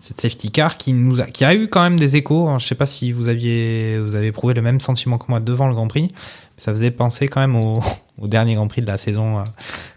cette 0.00 0.18
safety 0.22 0.50
car 0.50 0.78
qui 0.78 0.94
nous 0.94 1.20
a, 1.20 1.24
qui 1.26 1.44
a 1.44 1.54
eu 1.54 1.68
quand 1.68 1.82
même 1.82 1.98
des 1.98 2.16
échos. 2.16 2.48
hein. 2.48 2.58
Je 2.58 2.66
sais 2.66 2.74
pas 2.74 2.86
si 2.86 3.12
vous 3.12 3.28
aviez, 3.28 3.98
vous 3.98 4.14
avez 4.14 4.28
éprouvé 4.28 4.54
le 4.54 4.62
même 4.62 4.80
sentiment 4.80 5.18
que 5.18 5.26
moi 5.28 5.38
devant 5.40 5.68
le 5.68 5.74
Grand 5.74 5.88
Prix. 5.88 6.12
Ça 6.58 6.72
faisait 6.72 6.90
penser 6.90 7.28
quand 7.28 7.40
même 7.40 7.56
au, 7.56 7.82
au 8.18 8.28
dernier 8.28 8.54
Grand 8.54 8.68
Prix 8.68 8.82
de 8.82 8.86
la 8.86 8.98
saison 8.98 9.38
euh, 9.38 9.42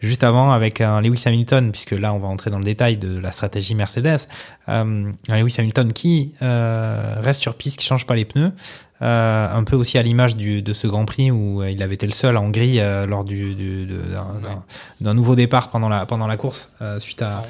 juste 0.02 0.24
avant 0.24 0.52
avec 0.52 0.82
un 0.82 1.02
Lewis 1.02 1.24
Hamilton, 1.26 1.72
puisque 1.72 1.92
là 1.92 2.14
on 2.14 2.20
va 2.20 2.28
entrer 2.28 2.50
dans 2.50 2.60
le 2.60 2.66
détail 2.66 2.98
de 2.98 3.20
la 3.20 3.32
stratégie 3.32 3.76
Mercedes. 3.76 4.28
Euh, 4.68 5.12
un 5.28 5.40
Lewis 5.40 5.56
Hamilton 5.58 5.94
qui 5.94 6.34
euh, 6.42 7.16
reste 7.20 7.42
sur 7.42 7.56
piste, 7.56 7.78
qui 7.78 7.86
change 7.86 8.06
pas 8.06 8.16
les 8.16 8.26
pneus. 8.26 8.52
Euh, 9.02 9.48
un 9.50 9.64
peu 9.64 9.78
aussi 9.78 9.98
à 9.98 10.04
l'image 10.04 10.36
de 10.36 10.74
ce 10.74 10.86
Grand 10.86 11.06
Prix 11.06 11.32
où 11.32 11.62
euh, 11.62 11.72
il 11.72 11.82
avait 11.82 11.96
été 11.96 12.06
le 12.06 12.12
seul 12.12 12.36
en 12.36 12.44
Hongrie 12.44 12.82
euh, 12.82 13.06
lors 13.06 13.24
du, 13.24 13.56
d'un, 15.00 15.14
nouveau 15.14 15.38
départ 15.38 15.70
pendant 15.70 15.88
la 15.88 16.06
pendant 16.06 16.28
la 16.28 16.36
course 16.36 16.72
euh, 16.82 17.00
suite 17.00 17.22
à 17.22 17.46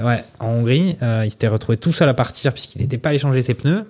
ouais 0.00 0.24
en 0.40 0.48
Hongrie 0.48 0.96
euh, 1.00 1.22
il 1.24 1.30
s'était 1.30 1.46
retrouvé 1.46 1.78
tout 1.78 1.92
seul 1.92 2.08
à 2.08 2.14
partir 2.14 2.52
puisqu'il 2.52 2.82
n'était 2.82 2.98
pas 2.98 3.10
allé 3.10 3.20
changer 3.20 3.44
ses 3.44 3.54
pneus 3.54 3.86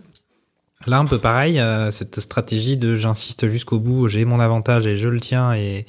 là 0.86 0.98
un 0.98 1.04
peu 1.04 1.18
pareil 1.18 1.58
euh, 1.60 1.90
cette 1.90 2.20
stratégie 2.20 2.76
de 2.76 2.96
j'insiste 2.96 3.48
jusqu'au 3.48 3.78
bout 3.78 4.08
j'ai 4.08 4.24
mon 4.24 4.40
avantage 4.40 4.86
et 4.86 4.96
je 4.96 5.08
le 5.08 5.20
tiens 5.20 5.52
et 5.52 5.84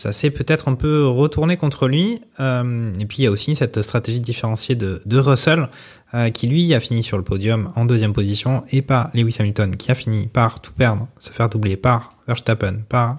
ça 0.00 0.12
s'est 0.12 0.30
peut-être 0.30 0.68
un 0.68 0.74
peu 0.74 1.06
retourné 1.06 1.58
contre 1.58 1.86
lui. 1.86 2.22
Euh, 2.40 2.92
et 2.98 3.04
puis 3.04 3.18
il 3.18 3.24
y 3.24 3.26
a 3.26 3.30
aussi 3.30 3.54
cette 3.54 3.82
stratégie 3.82 4.20
différenciée 4.20 4.74
de, 4.74 5.02
de 5.04 5.18
Russell, 5.18 5.68
euh, 6.14 6.30
qui 6.30 6.46
lui 6.46 6.72
a 6.74 6.80
fini 6.80 7.02
sur 7.02 7.18
le 7.18 7.22
podium 7.22 7.70
en 7.76 7.84
deuxième 7.84 8.14
position, 8.14 8.64
et 8.70 8.80
pas 8.80 9.10
Lewis 9.12 9.36
Hamilton, 9.38 9.76
qui 9.76 9.92
a 9.92 9.94
fini 9.94 10.26
par 10.26 10.60
tout 10.60 10.72
perdre, 10.72 11.06
se 11.18 11.30
faire 11.30 11.50
doubler 11.50 11.76
par 11.76 12.08
Verstappen, 12.26 12.80
par 12.88 13.18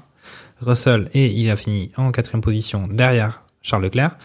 Russell, 0.60 1.08
et 1.14 1.28
il 1.28 1.50
a 1.52 1.56
fini 1.56 1.92
en 1.98 2.12
quatrième 2.12 2.42
position 2.42 2.88
derrière 2.88 3.44
Charles 3.62 3.84
Leclerc. 3.84 4.18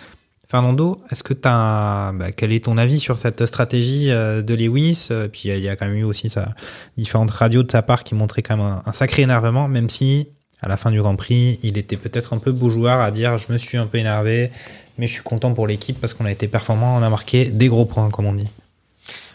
Fernando, 0.48 1.00
est-ce 1.11 1.24
que 1.24 1.35
tu 1.35 1.40
as 1.44 2.12
bah, 2.14 2.30
quel 2.30 2.52
est 2.52 2.64
ton 2.64 2.78
avis 2.78 3.00
sur 3.00 3.18
cette 3.18 3.46
stratégie 3.46 4.11
euh, 4.11 4.42
de 4.42 4.54
Lewis? 4.54 5.09
Euh, 5.11 5.26
Puis 5.26 5.42
il 5.46 5.59
y 5.59 5.68
a 5.68 5.74
quand 5.74 5.87
même 5.87 5.96
eu 5.96 6.04
aussi 6.04 6.30
sa 6.30 6.54
différentes 6.96 7.32
radios 7.32 7.64
de 7.64 7.70
sa 7.70 7.82
part 7.82 8.04
qui 8.04 8.14
montraient 8.14 8.42
quand 8.42 8.56
même 8.56 8.80
un, 8.85 8.92
sacré 8.92 9.22
énervement, 9.22 9.66
même 9.66 9.90
si 9.90 10.28
à 10.62 10.68
la 10.68 10.76
fin 10.76 10.90
du 10.90 11.00
Grand 11.00 11.16
Prix, 11.16 11.59
il 11.62 11.78
était 11.78 11.96
peut-être 11.96 12.32
un 12.32 12.38
peu 12.38 12.54
joueur 12.70 13.00
à 13.00 13.11
dire 13.11 13.38
je 13.38 13.52
me 13.52 13.59
suis 13.59 13.76
un 13.76 13.87
peu 13.87 13.98
énervé, 13.98 14.52
mais 14.98 15.09
je 15.09 15.14
suis 15.14 15.22
content 15.22 15.52
pour 15.52 15.66
l'équipe 15.66 16.00
parce 16.00 16.14
qu'on 16.14 16.24
a 16.24 16.32
été 16.32 16.46
performant, 16.46 16.96
on 16.96 17.02
a 17.02 17.11
marqué 17.11 17.50
des 17.50 17.68
gros 17.68 17.85
points 17.85 18.09
comme 18.11 18.26
on 18.26 18.32
dit. 18.32 18.48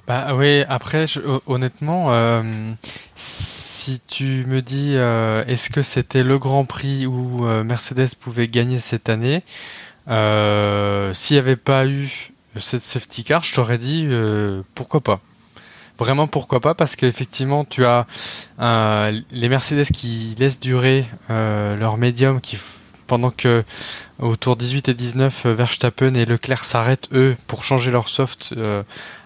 Bah 0.08 0.34
oui, 0.34 0.64
après, 0.68 1.06
honnêtement, 1.46 2.08
euh, 2.12 2.72
si 3.16 4.02
tu 4.08 4.46
me 4.48 4.62
dis 4.62 4.94
est-ce 4.96 5.70
que 5.70 5.84
c'était 5.84 6.24
le 6.24 6.40
Grand 6.40 6.66
Prix 6.66 7.06
où 7.06 7.44
Mercedes 7.64 8.16
pouvait 8.20 8.48
gagner 8.48 8.80
cette 8.80 9.10
année, 9.10 9.44
euh, 10.08 11.14
s'il 11.14 11.36
n'y 11.36 11.40
avait 11.40 11.56
pas 11.56 11.86
eu 11.88 12.32
cette 12.58 12.82
safety 12.82 13.24
car, 13.24 13.44
je 13.44 13.54
t'aurais 13.54 13.78
dit 13.78 14.06
euh, 14.10 14.62
pourquoi 14.76 15.02
pas. 15.02 15.20
Vraiment 16.00 16.28
pourquoi 16.28 16.60
pas 16.60 16.74
parce 16.74 16.96
qu'effectivement 16.96 17.64
tu 17.64 17.86
as 17.86 18.08
euh, 18.60 19.20
les 19.32 19.50
Mercedes 19.50 19.86
qui 19.86 20.34
laissent 20.40 20.60
durer 20.60 21.06
leur 21.30 21.98
médium 21.98 22.42
qui 22.42 22.58
pendant 23.08 23.30
que 23.30 23.64
au 24.20 24.36
tour 24.38 24.56
18 24.56 24.90
et 24.90 24.94
19 24.94 25.46
euh, 25.46 25.54
Verstappen 25.54 26.14
et 26.16 26.26
Leclerc 26.26 26.64
s'arrêtent 26.64 27.10
eux 27.14 27.36
pour 27.46 27.64
changer 27.64 27.92
leur 27.92 28.08
soft 28.10 28.56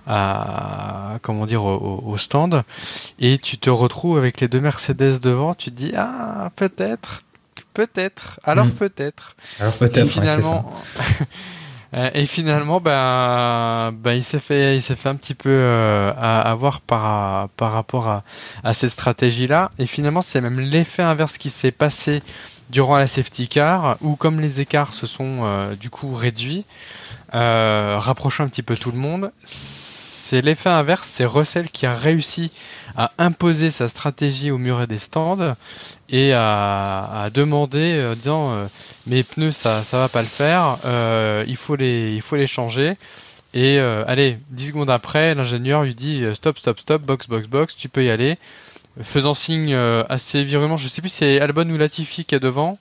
à 0.07 1.17
comment 1.21 1.45
dire 1.45 1.63
au- 1.63 2.03
au 2.05 2.17
stand 2.17 2.63
et 3.19 3.38
tu 3.38 3.57
te 3.57 3.69
retrouves 3.69 4.17
avec 4.17 4.41
les 4.41 4.47
deux 4.47 4.59
Mercedes 4.59 5.19
devant 5.21 5.53
tu 5.55 5.71
te 5.71 5.75
dis 5.75 5.93
ah 5.95 6.49
peut-être 6.55 7.21
peut-être, 7.75 8.39
alors 8.43 8.65
Mm. 8.65 8.71
peut-être. 8.71 9.35
Alors 9.59 9.73
Et 9.75 9.77
peut-être, 9.77 10.07
ça. 10.07 10.21
finalement, 10.21 10.73
Euh, 11.93 12.09
et 12.13 12.25
finalement, 12.25 12.81
ben, 12.81 13.93
ben, 13.93 14.13
il 14.13 14.23
s'est 14.23 14.39
fait, 14.39 14.75
il 14.75 14.81
s'est 14.81 14.97
fait 14.97 15.07
un 15.07 15.15
petit 15.15 15.35
peu 15.35 15.49
euh, 15.49 16.11
à- 16.17 16.41
avoir 16.41 16.81
par 16.81 17.47
par 17.49 17.71
rapport 17.71 18.07
à, 18.09 18.23
à 18.65 18.73
cette 18.73 18.89
stratégie-là. 18.89 19.71
Et 19.79 19.85
finalement, 19.85 20.21
c'est 20.21 20.41
même 20.41 20.59
l'effet 20.59 21.03
inverse 21.03 21.38
qui 21.38 21.49
s'est 21.49 21.71
passé 21.71 22.21
durant 22.69 22.97
la 22.97 23.07
safety 23.07 23.47
car, 23.47 23.95
où 24.01 24.17
comme 24.17 24.41
les 24.41 24.59
écarts 24.59 24.93
se 24.93 25.07
sont 25.07 25.41
euh, 25.43 25.75
du 25.75 25.89
coup 25.89 26.13
réduits, 26.13 26.65
euh, 27.33 27.95
rapprochant 27.97 28.43
un 28.43 28.49
petit 28.49 28.63
peu 28.63 28.75
tout 28.75 28.91
le 28.91 28.97
monde, 28.97 29.31
c'est 29.45 30.41
l'effet 30.41 30.69
inverse. 30.71 31.07
C'est 31.07 31.25
Russell 31.25 31.69
qui 31.69 31.85
a 31.85 31.93
réussi 31.93 32.51
à 32.97 33.11
imposer 33.19 33.69
sa 33.69 33.88
stratégie 33.88 34.51
au 34.51 34.57
muret 34.57 34.88
des 34.88 34.97
stands 34.97 35.55
et 36.09 36.33
à, 36.33 37.23
à 37.23 37.29
demander, 37.29 37.93
euh, 37.95 38.15
disant 38.15 38.51
euh, 38.51 38.67
mes 39.07 39.23
pneus 39.23 39.51
ça 39.51 39.83
ça 39.83 39.99
va 39.99 40.09
pas 40.09 40.21
le 40.21 40.27
faire, 40.27 40.77
euh, 40.85 41.43
il 41.47 41.57
faut 41.57 41.75
les 41.75 42.11
il 42.13 42.21
faut 42.21 42.35
les 42.35 42.47
changer. 42.47 42.95
Et 43.53 43.79
euh, 43.79 44.03
allez, 44.07 44.37
10 44.51 44.67
secondes 44.67 44.89
après, 44.89 45.33
l'ingénieur 45.33 45.83
lui 45.83 45.95
dit 45.95 46.23
stop 46.33 46.57
stop 46.57 46.79
stop 46.79 47.01
box 47.01 47.27
box 47.27 47.47
box, 47.47 47.75
tu 47.75 47.87
peux 47.87 48.03
y 48.03 48.09
aller, 48.09 48.37
faisant 49.01 49.33
signe 49.33 49.73
assez 50.09 50.43
virulent. 50.43 50.77
Je 50.77 50.87
sais 50.89 51.01
plus 51.01 51.09
si 51.09 51.17
c'est 51.17 51.39
Albon 51.39 51.69
ou 51.69 51.77
Latifi 51.77 52.25
qui 52.25 52.35
est 52.35 52.39
devant. 52.39 52.77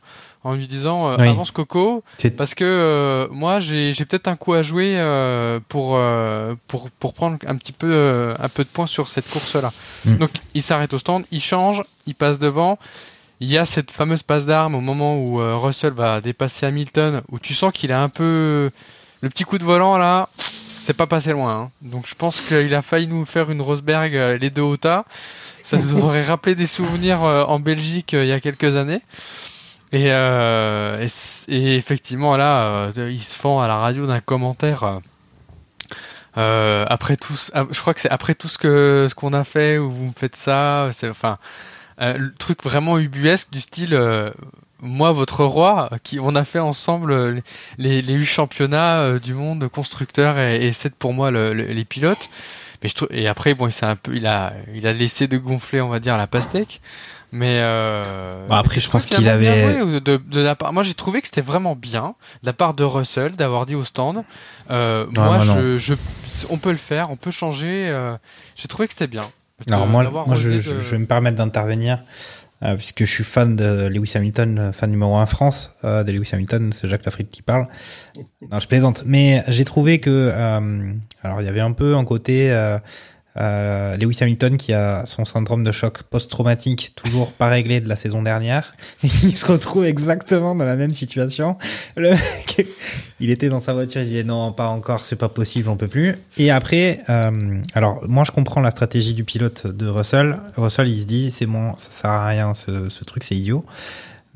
En 0.46 0.52
lui 0.52 0.66
disant 0.66 1.10
euh, 1.10 1.16
Oui. 1.18 1.28
avance 1.28 1.50
Coco 1.50 2.04
parce 2.36 2.54
que 2.54 2.64
euh, 2.64 3.28
moi 3.30 3.60
j'ai 3.60 3.94
j'ai 3.94 4.04
peut-être 4.04 4.28
un 4.28 4.36
coup 4.36 4.52
à 4.52 4.62
jouer 4.62 4.94
euh, 4.98 5.58
pour 5.70 5.98
pour 6.68 6.90
pour 6.90 7.14
prendre 7.14 7.38
un 7.46 7.56
petit 7.56 7.72
peu 7.72 8.34
un 8.38 8.48
peu 8.50 8.62
de 8.62 8.68
points 8.68 8.86
sur 8.86 9.08
cette 9.08 9.26
course 9.28 9.56
là. 9.56 9.72
Mm. 10.04 10.18
Donc 10.18 10.30
il 10.52 10.60
s'arrête 10.60 10.92
au 10.92 10.98
stand, 10.98 11.24
il 11.30 11.40
change, 11.40 11.82
il 12.06 12.14
passe 12.14 12.38
devant. 12.38 12.78
Il 13.40 13.48
y 13.50 13.58
a 13.58 13.66
cette 13.66 13.90
fameuse 13.90 14.22
passe 14.22 14.46
d'armes 14.46 14.74
au 14.74 14.80
moment 14.80 15.16
où 15.16 15.40
euh, 15.40 15.56
Russell 15.56 15.92
va 15.92 16.20
dépasser 16.20 16.66
Hamilton, 16.66 17.22
où 17.30 17.38
tu 17.38 17.52
sens 17.54 17.72
qu'il 17.72 17.92
a 17.92 18.00
un 18.02 18.08
peu 18.08 18.70
le 19.20 19.28
petit 19.28 19.44
coup 19.44 19.58
de 19.58 19.64
volant 19.64 19.98
là, 19.98 20.28
c'est 20.38 20.96
pas 20.96 21.06
passé 21.06 21.32
loin. 21.32 21.54
hein. 21.62 21.70
Donc 21.82 22.06
je 22.06 22.14
pense 22.14 22.40
qu'il 22.40 22.74
a 22.74 22.82
failli 22.82 23.06
nous 23.06 23.24
faire 23.24 23.50
une 23.50 23.60
Rosberg 23.62 24.14
euh, 24.16 24.38
les 24.38 24.50
deux 24.50 24.62
au 24.62 24.76
tas. 24.76 25.04
Ça 25.62 25.76
nous 25.78 26.00
aurait 26.04 26.24
rappelé 26.24 26.54
des 26.54 26.66
souvenirs 26.66 27.24
euh, 27.24 27.44
en 27.44 27.58
Belgique 27.58 28.12
il 28.12 28.26
y 28.26 28.32
a 28.32 28.40
quelques 28.40 28.76
années. 28.76 29.02
Et, 29.92 30.06
euh, 30.12 31.00
et, 31.00 31.08
c- 31.08 31.44
et 31.48 31.76
effectivement 31.76 32.36
là, 32.36 32.90
euh, 32.96 33.10
il 33.12 33.20
se 33.22 33.36
fend 33.36 33.60
à 33.60 33.68
la 33.68 33.76
radio 33.76 34.06
d'un 34.06 34.20
commentaire. 34.20 35.00
euh, 36.36 36.84
après 36.88 37.16
tout, 37.16 37.34
ah, 37.52 37.64
je 37.70 37.80
crois 37.80 37.94
que 37.94 38.00
c'est 38.00 38.10
après 38.10 38.34
tout 38.34 38.48
ce 38.48 38.58
que 38.58 39.06
ce 39.08 39.14
qu'on 39.14 39.32
a 39.32 39.44
fait 39.44 39.78
où 39.78 39.90
vous 39.90 40.06
me 40.06 40.12
faites 40.16 40.36
ça, 40.36 40.88
c'est 40.92 41.08
enfin 41.08 41.38
euh, 42.00 42.16
le 42.18 42.34
truc 42.34 42.62
vraiment 42.62 42.98
ubuesque 42.98 43.50
du 43.50 43.60
style 43.60 43.94
euh, 43.94 44.30
moi 44.80 45.12
votre 45.12 45.44
roi 45.44 45.90
qui 46.02 46.18
on 46.20 46.34
a 46.34 46.44
fait 46.44 46.58
ensemble 46.58 47.12
euh, 47.12 47.40
les 47.78 48.02
les 48.02 48.14
huit 48.14 48.26
championnats 48.26 48.98
euh, 49.00 49.18
du 49.18 49.34
monde 49.34 49.66
constructeurs 49.68 50.38
et, 50.38 50.66
et 50.66 50.72
c'est 50.72 50.94
pour 50.94 51.12
moi 51.14 51.30
le- 51.30 51.52
le- 51.54 51.66
les 51.66 51.84
pilotes. 51.84 52.28
Mais 52.82 52.88
je 52.88 52.94
trouve 52.94 53.08
et 53.12 53.28
après 53.28 53.54
bon 53.54 53.68
il 53.68 53.72
un 53.86 53.96
peu 53.96 54.14
il 54.14 54.26
a 54.26 54.52
il 54.74 54.86
a 54.86 54.92
laissé 54.92 55.26
de 55.26 55.38
gonfler 55.38 55.80
on 55.80 55.88
va 55.88 56.00
dire 56.00 56.18
la 56.18 56.26
pastèque. 56.26 56.80
Mais 57.32 57.60
Bon, 58.48 58.54
après, 58.54 58.80
je 58.80 58.88
pense 58.88 59.06
qu'il 59.16 59.28
avait- 59.28 60.00
de, 60.00 60.16
de 60.18 60.40
la 60.40 60.54
part. 60.54 60.72
Moi, 60.72 60.84
j'ai 60.84 60.94
trouvé 60.94 61.20
que 61.20 61.26
c'était 61.26 61.40
vraiment 61.40 61.74
bien 61.74 62.14
de 62.42 62.46
la 62.46 62.52
part 62.52 62.74
de 62.74 62.84
Russell 62.84 63.32
d'avoir 63.32 63.66
dit 63.66 63.74
au 63.74 63.82
stand. 63.82 64.22
Moi, 64.70 65.06
moi, 65.12 65.44
non. 65.44 65.56
je, 65.56 65.78
je, 65.78 65.94
on 66.48 66.58
peut 66.58 66.70
le 66.70 66.76
faire, 66.76 67.10
on 67.10 67.16
peut 67.16 67.32
changer. 67.32 67.92
j'ai 68.54 68.68
trouvé 68.68 68.86
que 68.86 68.92
c'était 68.92 69.08
bien. 69.08 69.28
Alors 69.70 69.86
moi, 69.86 70.02
moi 70.26 70.34
je, 70.36 70.50
je- 70.60 70.74
de- 70.74 70.80
je 70.80 70.90
vais 70.90 70.98
me 70.98 71.06
permettre 71.06 71.36
d'intervenir 71.36 72.02
euh, 72.62 72.76
puisque 72.76 73.00
je 73.04 73.10
suis 73.10 73.24
fan 73.24 73.56
de 73.56 73.88
Lewis 73.88 74.12
Hamilton, 74.14 74.58
euh, 74.58 74.72
fan 74.72 74.90
numéro 74.90 75.16
1 75.16 75.26
France 75.26 75.74
euh, 75.84 76.02
de 76.04 76.12
Lewis 76.12 76.30
Hamilton, 76.32 76.72
c'est 76.72 76.88
Jacques 76.88 77.04
Lafrique 77.04 77.30
qui 77.30 77.42
parle. 77.42 77.66
Non, 78.50 78.58
je 78.58 78.66
plaisante, 78.68 79.04
mais 79.06 79.42
j'ai 79.48 79.64
trouvé 79.64 79.98
que 80.00 80.10
euh, 80.10 80.92
alors 81.22 81.40
il 81.40 81.44
y 81.44 81.48
avait 81.48 81.60
un 81.60 81.72
peu 81.72 81.94
un 81.96 82.04
côté 82.04 82.50
euh, 83.36 83.96
Lewis 83.96 84.18
Hamilton 84.20 84.56
qui 84.56 84.72
a 84.72 85.06
son 85.06 85.24
syndrome 85.24 85.64
de 85.64 85.72
choc 85.72 86.02
post-traumatique 86.04 86.92
toujours 86.94 87.32
pas 87.32 87.48
réglé 87.48 87.80
de 87.80 87.88
la 87.88 87.96
saison 87.96 88.22
dernière. 88.22 88.74
il 89.02 89.36
se 89.36 89.46
retrouve 89.46 89.84
exactement 89.84 90.54
dans 90.54 90.64
la 90.64 90.76
même 90.76 90.92
situation. 90.92 91.56
Le 91.96 92.10
mec, 92.10 92.66
il 93.20 93.30
était 93.30 93.48
dans 93.48 93.60
sa 93.60 93.72
voiture, 93.72 94.02
il 94.02 94.08
disait 94.08 94.24
non, 94.24 94.52
pas 94.52 94.68
encore, 94.68 95.04
c'est 95.04 95.16
pas 95.16 95.28
possible, 95.28 95.68
on 95.68 95.76
peut 95.76 95.88
plus. 95.88 96.16
Et 96.36 96.50
après, 96.50 97.02
euh, 97.08 97.58
alors 97.74 98.00
moi 98.08 98.24
je 98.24 98.30
comprends 98.30 98.60
la 98.60 98.70
stratégie 98.70 99.14
du 99.14 99.24
pilote 99.24 99.66
de 99.66 99.86
Russell. 99.88 100.38
Russell 100.56 100.88
il 100.88 101.00
se 101.00 101.06
dit 101.06 101.30
c'est 101.30 101.46
bon, 101.46 101.74
ça 101.76 101.90
sert 101.90 102.10
à 102.10 102.26
rien, 102.26 102.54
ce, 102.54 102.88
ce 102.88 103.04
truc 103.04 103.24
c'est 103.24 103.34
idiot. 103.34 103.64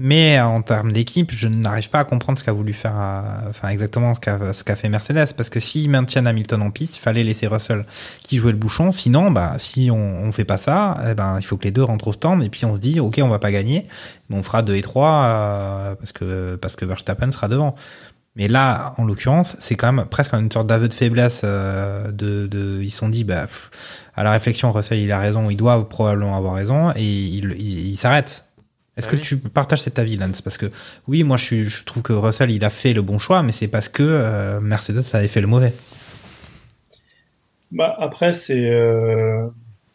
Mais 0.01 0.39
en 0.41 0.63
termes 0.63 0.93
d'équipe, 0.93 1.33
je 1.33 1.49
n'arrive 1.49 1.91
pas 1.91 1.99
à 1.99 2.05
comprendre 2.05 2.39
ce 2.39 2.45
qu'a 2.45 2.53
voulu 2.53 2.73
faire, 2.73 2.95
euh, 2.97 3.49
enfin 3.51 3.69
exactement 3.71 4.15
ce 4.15 4.21
qu'a 4.21 4.53
ce 4.53 4.63
qu'a 4.63 4.77
fait 4.77 4.89
Mercedes, 4.89 5.35
parce 5.37 5.51
que 5.51 5.59
s'ils 5.59 5.91
maintiennent 5.91 6.29
Hamilton 6.29 6.63
en 6.63 6.71
piste, 6.71 6.99
il 6.99 7.01
fallait 7.01 7.25
laisser 7.25 7.49
Russell 7.49 7.85
qui 8.23 8.37
jouait 8.37 8.53
le 8.53 8.59
bouchon. 8.59 8.93
Sinon, 8.93 9.33
bah 9.33 9.55
si 9.59 9.91
on, 9.91 9.97
on 9.97 10.31
fait 10.31 10.45
pas 10.45 10.57
ça, 10.57 10.99
eh 11.11 11.15
ben 11.15 11.39
il 11.41 11.43
faut 11.45 11.57
que 11.57 11.65
les 11.65 11.73
deux 11.73 11.83
rentrent 11.83 12.07
au 12.09 12.13
stand 12.13 12.45
et 12.45 12.49
puis 12.49 12.65
on 12.65 12.77
se 12.77 12.81
dit 12.81 13.01
ok 13.01 13.19
on 13.23 13.29
va 13.29 13.41
pas 13.41 13.51
gagner, 13.51 13.89
mais 14.31 14.37
on 14.37 14.45
fera 14.45 14.63
2 14.63 14.77
et 14.77 14.83
3 14.83 15.11
euh, 15.11 15.95
parce 15.97 16.13
que 16.13 16.55
parce 16.55 16.77
que 16.77 16.85
Verstappen 16.85 17.33
sera 17.33 17.49
devant. 17.49 17.75
Mais 18.37 18.47
là, 18.47 18.95
en 18.99 19.05
l'occurrence, 19.05 19.57
c'est 19.59 19.75
quand 19.75 19.93
même 19.93 20.07
presque 20.07 20.33
une 20.33 20.51
sorte 20.53 20.69
d'aveu 20.69 20.87
de 20.87 20.93
faiblesse. 20.93 21.41
euh, 21.45 22.13
de, 22.13 22.47
de, 22.47 22.81
ils 22.83 22.91
se 22.91 22.99
sont 22.99 23.09
dit, 23.09 23.25
bah, 23.25 23.49
à 24.15 24.23
la 24.23 24.31
réflexion, 24.31 24.71
Russell, 24.71 24.99
il 24.99 25.11
a 25.11 25.19
raison, 25.19 25.51
il 25.51 25.57
doit 25.57 25.89
probablement 25.89 26.37
avoir 26.37 26.55
raison, 26.55 26.93
et 26.95 27.03
il, 27.03 27.53
il, 27.59 27.89
il 27.89 27.97
s'arrête. 27.97 28.48
Est-ce 28.99 29.07
Ah 29.07 29.11
que 29.13 29.17
oui. 29.17 29.23
tu 29.23 29.39
partages 29.39 29.81
cet 29.83 29.99
avis, 29.99 30.17
Lance? 30.19 30.43
Parce 30.43 30.59
que 30.59 30.67
oui, 31.07 31.23
moi, 31.25 31.37
je, 31.39 31.45
suis, 31.45 31.65
je 31.65 31.85
trouve 31.85 32.03
que 32.03 32.13
Russell, 32.13 32.51
il 32.51 32.65
a 32.65 32.71
fait 32.71 32.93
le 32.93 33.03
bon 33.03 33.19
choix, 33.19 33.43
mais 33.43 33.53
c'est 33.53 33.69
parce 33.69 33.89
que 33.89 34.03
euh, 34.03 34.61
Mercedes 34.61 35.05
avait 35.15 35.29
fait 35.29 35.41
le 35.41 35.47
mauvais. 35.47 35.73
Bah, 37.71 37.95
après, 37.99 38.33
c'est, 38.33 38.71
euh, 38.71 39.47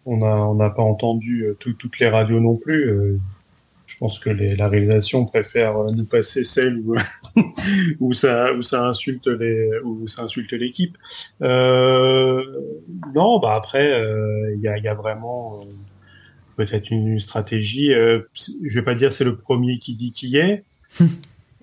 on 0.05 0.55
n'a 0.55 0.69
pas 0.69 0.83
entendu 0.83 1.43
euh, 1.45 1.55
tout- 1.59 1.73
toutes 1.73 1.99
les 1.99 2.07
radios 2.07 2.39
non 2.39 2.55
plus. 2.55 2.89
euh, 2.89 3.17
je 3.87 3.97
pense 3.97 4.17
que 4.19 4.29
les, 4.29 4.55
la 4.55 4.69
réalisation 4.69 5.25
préfère 5.25 5.75
nous 5.95 6.05
passer 6.05 6.43
celle 6.43 6.79
où, 6.79 6.95
où 7.99 8.13
ça, 8.13 8.53
où 8.53 8.61
ça 8.61 8.87
insulte 8.87 9.27
les, 9.27 9.69
où 9.83 10.07
ça 10.07 10.23
insulte 10.23 10.53
l'équipe. 10.53 10.97
Euh, 11.41 12.41
non, 13.13 13.39
bah 13.39 13.53
après, 13.55 13.93
euh, 13.93 14.53
il 14.55 14.61
y 14.61 14.67
a, 14.67 14.77
il 14.77 14.83
y 14.83 14.87
a 14.87 14.93
vraiment 14.95 15.59
euh, 15.61 15.65
peut-être 16.55 16.91
une 16.91 17.19
stratégie. 17.19 17.93
euh, 17.93 18.19
je 18.33 18.79
vais 18.79 18.85
pas 18.85 18.95
dire 18.95 19.11
c'est 19.11 19.23
le 19.23 19.35
premier 19.35 19.77
qui 19.79 19.95
dit 19.95 20.11
qui 20.11 20.37
est. 20.37 20.63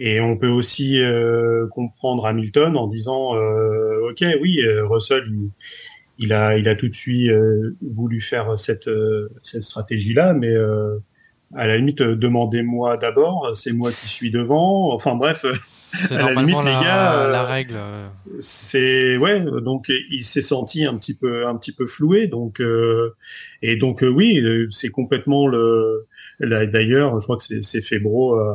Et 0.03 0.19
on 0.21 0.39
peut 0.39 0.49
aussi 0.49 0.99
euh, 0.99 1.67
comprendre 1.67 2.25
Hamilton 2.25 2.75
en 2.79 2.87
disant, 2.87 3.37
euh, 3.37 4.11
ok, 4.11 4.25
oui, 4.41 4.63
euh, 4.65 4.87
Russell, 4.87 5.25
il, 5.27 5.51
il 6.17 6.33
a, 6.33 6.57
il 6.57 6.69
a 6.69 6.75
tout 6.75 6.89
de 6.89 6.95
suite 6.95 7.31
euh, 7.31 7.77
voulu 7.83 8.23
faire 8.23 8.59
cette, 8.59 8.89
euh, 8.89 9.29
cette 9.43 9.63
stratégie-là, 9.63 10.33
mais 10.33 10.49
euh, 10.49 10.97
à 11.57 11.67
la 11.67 11.77
limite, 11.77 12.01
euh, 12.01 12.15
demandez-moi 12.17 12.97
d'abord, 12.97 13.51
c'est 13.55 13.73
moi 13.73 13.91
qui 13.93 14.09
suis 14.09 14.31
devant. 14.31 14.93
Enfin 14.95 15.15
bref, 15.17 15.45
euh, 15.45 15.53
à 16.17 16.33
la 16.33 16.35
limite, 16.43 16.57
la, 16.57 16.79
les 16.79 16.85
gars, 16.85 17.13
euh, 17.23 17.33
la 17.33 17.43
règle. 17.43 17.75
c'est 18.39 19.17
ouais, 19.17 19.41
donc 19.63 19.91
il 20.11 20.25
s'est 20.25 20.43
senti 20.43 20.85
un 20.85 20.97
petit 20.97 21.15
peu, 21.15 21.47
un 21.47 21.57
petit 21.57 21.73
peu 21.73 21.87
floué, 21.87 22.27
donc 22.29 22.61
euh, 22.61 23.15
et 23.63 23.77
donc 23.77 24.03
euh, 24.03 24.09
oui, 24.09 24.43
c'est 24.71 24.91
complètement 24.91 25.47
le. 25.47 26.07
D'ailleurs, 26.41 27.19
je 27.21 27.25
crois 27.25 27.37
que 27.37 27.43
c'est 27.43 27.63
c'est 27.63 27.81
Febro, 27.81 28.39
euh, 28.39 28.55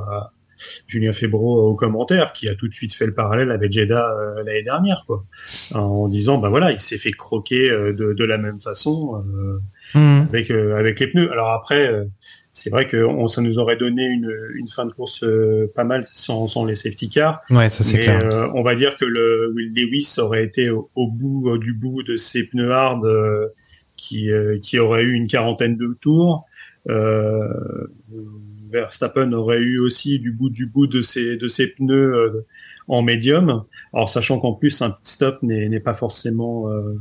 Julien 0.87 1.11
Febro 1.11 1.67
au 1.69 1.75
commentaire, 1.75 2.31
qui 2.31 2.47
a 2.47 2.55
tout 2.55 2.67
de 2.69 2.73
suite 2.73 2.93
fait 2.93 3.05
le 3.05 3.13
parallèle 3.13 3.51
avec 3.51 3.71
Jeddah 3.73 4.09
euh, 4.11 4.43
l'année 4.43 4.63
dernière, 4.63 5.03
quoi, 5.05 5.25
en 5.73 6.07
disant 6.07 6.37
bah 6.37 6.49
voilà, 6.49 6.71
il 6.71 6.79
s'est 6.79 6.97
fait 6.97 7.11
croquer 7.11 7.69
euh, 7.69 7.93
de, 7.93 8.13
de 8.13 8.23
la 8.25 8.37
même 8.37 8.61
façon. 8.61 9.23
euh, 9.35 9.59
Mmh. 9.93 10.21
avec 10.29 10.49
euh, 10.49 10.75
avec 10.79 10.99
les 10.99 11.05
pneus. 11.05 11.31
Alors 11.31 11.51
après, 11.51 11.87
euh, 11.87 12.05
c'est 12.57 12.69
vrai 12.69 12.87
que 12.87 13.03
on, 13.03 13.27
ça 13.27 13.41
nous 13.41 13.59
aurait 13.59 13.75
donné 13.75 14.05
une, 14.05 14.33
une 14.55 14.69
fin 14.69 14.85
de 14.85 14.93
course 14.93 15.23
euh, 15.23 15.69
pas 15.75 15.83
mal 15.83 16.03
sans, 16.05 16.47
sans 16.47 16.63
les 16.63 16.75
safety 16.75 17.09
cars. 17.09 17.41
Ouais, 17.49 17.69
ça 17.69 17.83
c'est 17.83 18.03
clair. 18.03 18.21
euh, 18.33 18.47
on 18.55 18.63
va 18.63 18.75
dire 18.75 18.95
que 18.95 19.03
le 19.03 19.51
Will 19.53 19.73
Lewis 19.75 20.15
aurait 20.19 20.45
été 20.45 20.69
au, 20.69 20.89
au 20.95 21.07
bout 21.11 21.49
euh, 21.49 21.59
du 21.59 21.73
bout 21.73 22.01
de 22.01 22.15
ses 22.15 22.45
pneus 22.45 22.71
hard 22.71 23.03
euh, 23.03 23.47
qui 23.97 24.31
euh, 24.31 24.57
qui 24.61 24.79
aurait 24.79 25.03
eu 25.03 25.13
une 25.13 25.27
quarantaine 25.27 25.75
de 25.75 25.97
tours. 25.99 26.45
Euh, 26.89 27.87
Verstappen 28.71 29.33
aurait 29.33 29.61
eu 29.61 29.79
aussi 29.79 30.19
du 30.19 30.31
bout 30.31 30.49
du 30.49 30.65
bout 30.65 30.87
de 30.87 31.01
ses 31.01 31.35
de 31.35 31.47
ses 31.47 31.67
pneus 31.67 32.13
euh, 32.15 32.45
en 32.87 33.01
médium. 33.01 33.65
Alors 33.93 34.09
sachant 34.09 34.39
qu'en 34.39 34.53
plus 34.53 34.81
un 34.81 34.91
pit 34.91 34.99
stop 35.05 35.43
n'est 35.43 35.67
n'est 35.67 35.79
pas 35.81 35.93
forcément 35.93 36.69
euh, 36.69 36.95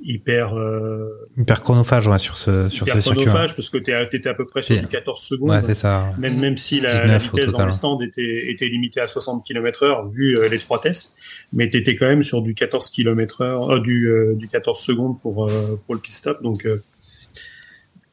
hyper 0.00 0.56
euh, 0.56 1.28
Hyper 1.36 1.62
chronophage 1.62 2.06
ouais, 2.06 2.18
sur 2.18 2.36
ce, 2.36 2.68
sur 2.68 2.86
hyper 2.86 2.96
ce 2.96 3.00
circuit. 3.00 3.24
chronophage 3.24 3.56
parce 3.56 3.70
que 3.70 3.78
tu 3.78 3.92
étais 4.16 4.28
à 4.28 4.34
peu 4.34 4.46
près 4.46 4.62
sur 4.62 4.78
du 4.78 4.86
14 4.86 5.20
secondes. 5.20 5.50
Ouais, 5.50 5.62
c'est 5.64 5.74
ça. 5.74 6.12
même, 6.18 6.38
même 6.38 6.56
si 6.56 6.80
la, 6.80 6.92
19 6.92 7.06
la 7.06 7.16
au 7.16 7.20
vitesse 7.20 7.46
dans 7.46 7.52
total. 7.52 7.66
le 7.66 7.72
stand 7.72 8.02
était, 8.02 8.50
était 8.50 8.68
limitée 8.68 9.00
à 9.00 9.06
60 9.06 9.44
km 9.44 9.84
heure 9.84 10.08
vu 10.08 10.38
euh, 10.38 10.48
l'étroitesse, 10.48 11.14
mais 11.52 11.70
tu 11.70 11.78
étais 11.78 11.96
quand 11.96 12.06
même 12.06 12.22
sur 12.22 12.42
du 12.42 12.54
14 12.54 12.90
km 12.90 13.40
heure, 13.42 13.74
euh, 13.74 13.80
du, 13.80 14.08
euh, 14.08 14.34
du 14.34 14.48
14 14.48 14.80
secondes 14.80 15.20
pour, 15.20 15.50
pour 15.86 15.94
le 15.94 16.00
pit 16.00 16.12
stop. 16.12 16.42
Donc, 16.42 16.66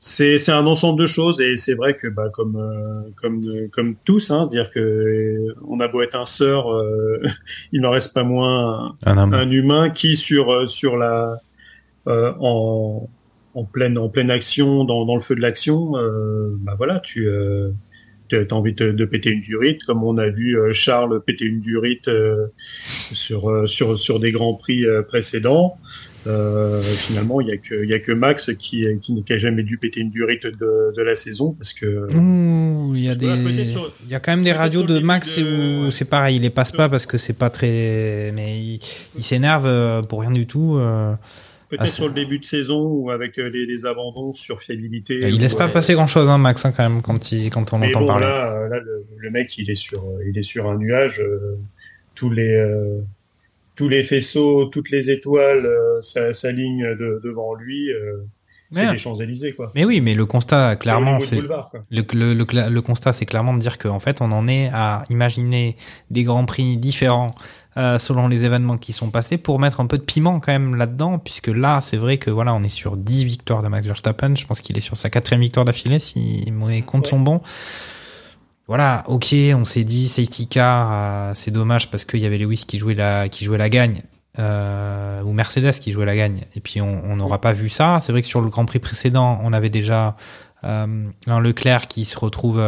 c'est 0.06 0.38
c'est 0.38 0.52
un 0.52 0.68
ensemble 0.68 1.00
de 1.00 1.08
choses 1.08 1.40
et 1.40 1.56
c'est 1.56 1.76
vrai 1.76 1.96
que 1.96 2.10
bah 2.10 2.28
comme 2.34 2.58
euh, 2.58 3.10
comme 3.16 3.70
comme 3.72 3.96
tous 4.04 4.32
hein, 4.32 4.50
dire 4.52 4.70
que 4.70 5.56
on 5.66 5.80
a 5.80 5.88
beau 5.88 6.02
être 6.02 6.16
un 6.16 6.26
sœur 6.26 6.74
euh, 6.74 7.22
il 7.72 7.80
n'en 7.80 7.92
reste 7.92 8.14
pas 8.14 8.26
moins 8.26 8.96
un, 9.06 9.32
Un 9.32 9.50
humain 9.50 9.90
qui 9.90 10.18
sur 10.18 10.68
sur 10.68 10.98
la 10.98 11.38
en 12.08 13.10
en 13.56 13.64
pleine 13.66 13.98
en 13.98 14.10
pleine 14.10 14.32
action 14.32 14.84
dans 14.84 15.06
dans 15.06 15.16
le 15.16 15.22
feu 15.22 15.36
de 15.36 15.42
l'action 15.42 15.96
euh, 15.98 16.56
bah 16.60 16.74
voilà 16.78 17.00
tu 17.00 17.28
euh, 17.28 17.72
as 18.32 18.52
envie 18.52 18.74
de, 18.74 18.92
de 18.92 19.06
péter 19.06 19.30
une 19.30 19.42
durite 19.42 19.84
comme 19.84 20.04
on 20.04 20.18
a 20.18 20.28
vu 20.28 20.58
euh, 20.58 20.74
Charles 20.74 21.22
péter 21.22 21.46
une 21.46 21.62
durite 21.62 22.08
euh, 22.08 22.48
sur 23.12 23.50
euh, 23.52 23.68
sur 23.68 24.00
sur 24.00 24.20
des 24.20 24.32
grands 24.32 24.56
prix 24.56 24.86
euh, 24.88 25.04
précédents 25.04 25.78
euh, 26.26 26.82
finalement, 26.82 27.42
il 27.42 27.50
y 27.50 27.52
a 27.52 27.58
que 27.58 27.84
il 27.84 27.90
y 27.90 27.94
a 27.94 28.00
que 28.00 28.14
Max 28.14 28.50
qui 28.58 28.86
qui, 29.02 29.24
qui 29.24 29.34
a 29.34 29.38
jamais 29.38 29.62
dû 29.62 29.78
péter 29.78 30.00
une 30.00 30.10
durite 30.10 30.46
de, 30.48 30.94
de 30.96 31.02
la 31.02 31.16
saison 31.16 31.52
parce 31.52 31.74
que 31.74 32.08
il 32.96 33.04
y 33.04 33.10
a 33.10 33.16
des, 33.16 33.28
il 34.06 34.10
y 34.10 34.16
a 34.16 34.20
quand 34.22 34.32
même 34.32 34.44
des 34.46 34.54
radios 34.54 34.84
de 34.84 35.00
Max 35.00 35.38
de- 35.38 35.88
où 35.88 35.92
c'est 35.92 36.06
pareil, 36.06 36.38
il 36.38 36.42
les 36.44 36.50
passe 36.50 36.72
pas 36.72 36.88
parce 36.88 37.06
que 37.06 37.18
c'est 37.18 37.38
pas 37.38 37.50
très, 37.50 38.32
mais 38.34 38.58
il, 38.58 38.80
il 39.18 39.22
s'énerve 39.22 39.66
euh, 39.68 40.02
pour 40.02 40.22
rien 40.22 40.32
du 40.32 40.48
tout. 40.48 40.78
Peut-être 41.78 41.90
Ah, 41.90 42.00
sur 42.00 42.08
le 42.08 42.14
début 42.14 42.40
de 42.40 42.46
saison 42.46 42.82
ou 42.82 43.10
avec 43.12 43.38
euh, 43.40 43.50
les, 43.50 43.66
les 43.66 43.86
abandons 43.86 44.32
sur 44.34 44.62
fiabilité. 44.62 45.20
il 45.24 45.40
laisse 45.40 45.56
pas 45.56 45.66
euh, 45.68 45.72
passer 45.72 45.94
grand 45.94 46.08
chose, 46.08 46.30
hein, 46.30 46.38
Max, 46.38 46.66
hein, 46.66 46.74
quand 46.76 46.84
même, 46.88 47.02
quand 47.02 47.32
il, 47.32 47.50
quand 47.50 47.74
on 47.74 47.80
Mais 47.80 47.88
entend 47.90 48.02
bon, 48.02 48.06
parler. 48.08 48.26
là, 48.26 48.52
euh, 48.52 48.70
là 48.70 48.80
le, 48.80 49.06
le 49.18 49.30
mec, 49.32 49.58
il 49.58 49.70
est 49.70 49.76
sur 49.76 50.04
il 50.28 50.38
est 50.38 50.44
sur 50.44 50.70
un 50.70 50.78
nuage. 50.78 51.20
euh, 51.20 51.58
tous 52.16 52.30
les 52.30 52.54
euh, 52.56 53.00
tous 53.76 53.90
les 53.90 54.04
faisceaux, 54.04 54.66
toutes 54.66 54.92
les 54.92 55.10
étoiles 55.10 55.68
s'a- 56.02 56.32
s'alignent 56.34 56.90
de- 56.96 57.20
devant 57.24 57.56
lui. 57.56 57.90
c'est 58.72 58.92
les 58.92 58.98
Champs 58.98 59.16
Élysées 59.16 59.54
quoi. 59.54 59.72
Mais 59.76 59.84
oui, 59.86 60.00
mais 60.02 60.14
le 60.16 60.26
constat, 60.26 60.76
clairement, 60.78 61.20
c'est 61.20 61.38
le, 61.42 62.02
le, 62.14 62.34
le, 62.34 62.70
le 62.70 62.82
constat, 62.82 63.14
c'est 63.14 63.26
clairement 63.26 63.54
de 63.56 63.60
dire 63.60 63.78
qu'en 63.78 64.00
fait, 64.00 64.22
on 64.22 64.32
en 64.32 64.48
est 64.48 64.70
à 64.74 65.04
imaginer 65.10 65.76
des 66.12 66.24
grands 66.24 66.46
prix 66.46 66.78
différents 66.78 67.32
euh, 67.78 67.98
selon 68.00 68.28
les 68.28 68.46
événements 68.46 68.78
qui 68.78 68.94
sont 68.94 69.10
passés 69.10 69.38
pour 69.38 69.60
mettre 69.60 69.80
un 69.80 69.88
peu 69.88 69.98
de 69.98 70.04
piment 70.04 70.40
quand 70.40 70.52
même 70.52 70.76
là-dedans, 70.76 71.18
puisque 71.20 71.48
là, 71.48 71.82
c'est 71.82 71.98
vrai 71.98 72.18
que 72.18 72.30
voilà, 72.30 72.54
on 72.54 72.64
est 72.64 72.70
sur 72.70 72.98
10 72.98 73.26
victoires 73.26 73.62
de 73.62 73.68
Max 73.68 73.88
Verstappen. 73.88 74.36
Je 74.36 74.46
pense 74.46 74.62
qu'il 74.62 74.78
est 74.78 74.82
sur 74.82 74.98
sa 74.98 75.10
quatrième 75.10 75.42
victoire 75.42 75.66
d'affilée, 75.66 76.00
si 76.00 76.52
mes 76.52 76.82
comptes 76.84 77.06
Ouais. 77.06 77.10
sont 77.10 77.20
bons. 77.20 77.42
Voilà, 78.68 79.04
ok, 79.08 79.36
on 79.56 79.66
s'est 79.66 79.84
dit 79.84 80.08
safety 80.08 80.48
car, 80.48 80.90
euh, 80.94 81.32
c'est 81.36 81.52
dommage 81.52 81.92
parce 81.92 82.06
qu'il 82.06 82.22
y 82.22 82.26
avait 82.26 82.38
Lewis 82.38 82.64
qui 82.66 82.78
jouait 82.80 82.96
la 82.96 83.28
qui 83.28 83.44
jouait 83.44 83.58
la 83.58 83.70
gagne. 83.70 84.02
Euh, 84.40 85.22
ou 85.22 85.32
Mercedes 85.32 85.74
qui 85.74 85.92
jouait 85.92 86.08
la 86.08 86.16
gagne 86.16 86.40
et 86.56 86.60
puis 86.60 86.82
on 86.82 87.04
on 87.06 87.18
n'aura 87.18 87.40
pas 87.40 87.54
vu 87.54 87.70
ça 87.70 88.00
c'est 88.02 88.12
vrai 88.12 88.24
que 88.24 88.28
sur 88.28 88.42
le 88.42 88.50
Grand 88.50 88.66
Prix 88.66 88.80
précédent 88.80 89.40
on 89.44 89.54
avait 89.54 89.70
déjà 89.70 90.16
euh, 90.64 91.06
un 91.28 91.40
Leclerc 91.40 91.88
qui 91.88 92.04
se 92.04 92.18
retrouve 92.18 92.60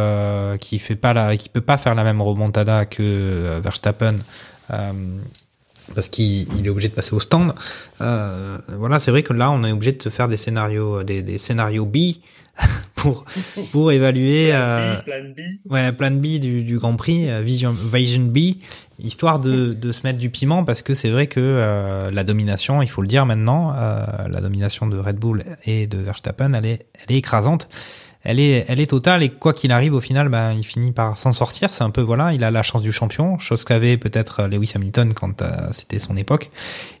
qui 0.60 0.78
fait 0.78 0.94
pas 0.94 1.12
la 1.12 1.36
qui 1.36 1.48
peut 1.48 1.60
pas 1.60 1.76
faire 1.76 1.96
la 1.96 2.04
même 2.04 2.22
remontada 2.22 2.84
que 2.84 3.58
Verstappen 3.64 4.14
parce 4.68 6.08
qu'il 6.08 6.52
il 6.58 6.66
est 6.66 6.68
obligé 6.68 6.88
de 6.88 6.94
passer 6.94 7.14
au 7.14 7.20
stand 7.20 7.54
euh, 8.00 8.58
voilà 8.76 8.98
c'est 8.98 9.10
vrai 9.10 9.22
que 9.22 9.32
là 9.32 9.50
on 9.50 9.62
est 9.64 9.72
obligé 9.72 9.92
de 9.92 10.02
se 10.02 10.08
faire 10.08 10.28
des 10.28 10.36
scénarios 10.36 11.02
des, 11.04 11.22
des 11.22 11.38
scénarios 11.38 11.86
B 11.86 11.96
pour 12.94 13.24
pour 13.70 13.92
évaluer 13.92 14.50
euh, 14.52 14.96
Plan 15.02 15.20
B, 15.20 15.34
plan 15.34 15.34
B. 15.36 15.72
Ouais, 15.72 15.92
plan 15.92 16.10
B 16.10 16.38
du, 16.40 16.64
du 16.64 16.78
Grand 16.78 16.96
Prix, 16.96 17.30
euh, 17.30 17.42
Vision, 17.42 17.70
Vision 17.70 18.22
B, 18.22 18.56
histoire 18.98 19.38
de, 19.40 19.74
de 19.74 19.92
se 19.92 20.02
mettre 20.04 20.18
du 20.18 20.30
piment 20.30 20.64
parce 20.64 20.82
que 20.82 20.94
c'est 20.94 21.10
vrai 21.10 21.26
que 21.26 21.40
euh, 21.40 22.10
la 22.10 22.24
domination, 22.24 22.82
il 22.82 22.88
faut 22.88 23.02
le 23.02 23.08
dire 23.08 23.26
maintenant, 23.26 23.72
euh, 23.74 24.02
la 24.28 24.40
domination 24.40 24.86
de 24.86 24.98
Red 24.98 25.16
Bull 25.16 25.44
et 25.66 25.86
de 25.86 25.98
Verstappen, 25.98 26.54
elle 26.54 26.66
est, 26.66 26.86
elle 26.94 27.14
est 27.14 27.18
écrasante. 27.18 27.68
Elle 28.28 28.40
est, 28.40 28.64
elle 28.68 28.80
est 28.80 28.88
totale 28.88 29.22
et 29.22 29.28
quoi 29.28 29.52
qu'il 29.54 29.70
arrive 29.70 29.94
au 29.94 30.00
final, 30.00 30.28
ben, 30.28 30.52
il 30.52 30.64
finit 30.64 30.90
par 30.90 31.16
s'en 31.16 31.30
sortir. 31.30 31.72
C'est 31.72 31.84
un 31.84 31.90
peu 31.90 32.00
voilà, 32.00 32.32
il 32.32 32.42
a 32.42 32.50
la 32.50 32.62
chance 32.64 32.82
du 32.82 32.90
champion, 32.90 33.38
chose 33.38 33.64
qu'avait 33.64 33.96
peut-être 33.96 34.46
Lewis 34.48 34.72
Hamilton 34.74 35.14
quand 35.14 35.42
euh, 35.42 35.46
c'était 35.72 36.00
son 36.00 36.16
époque. 36.16 36.50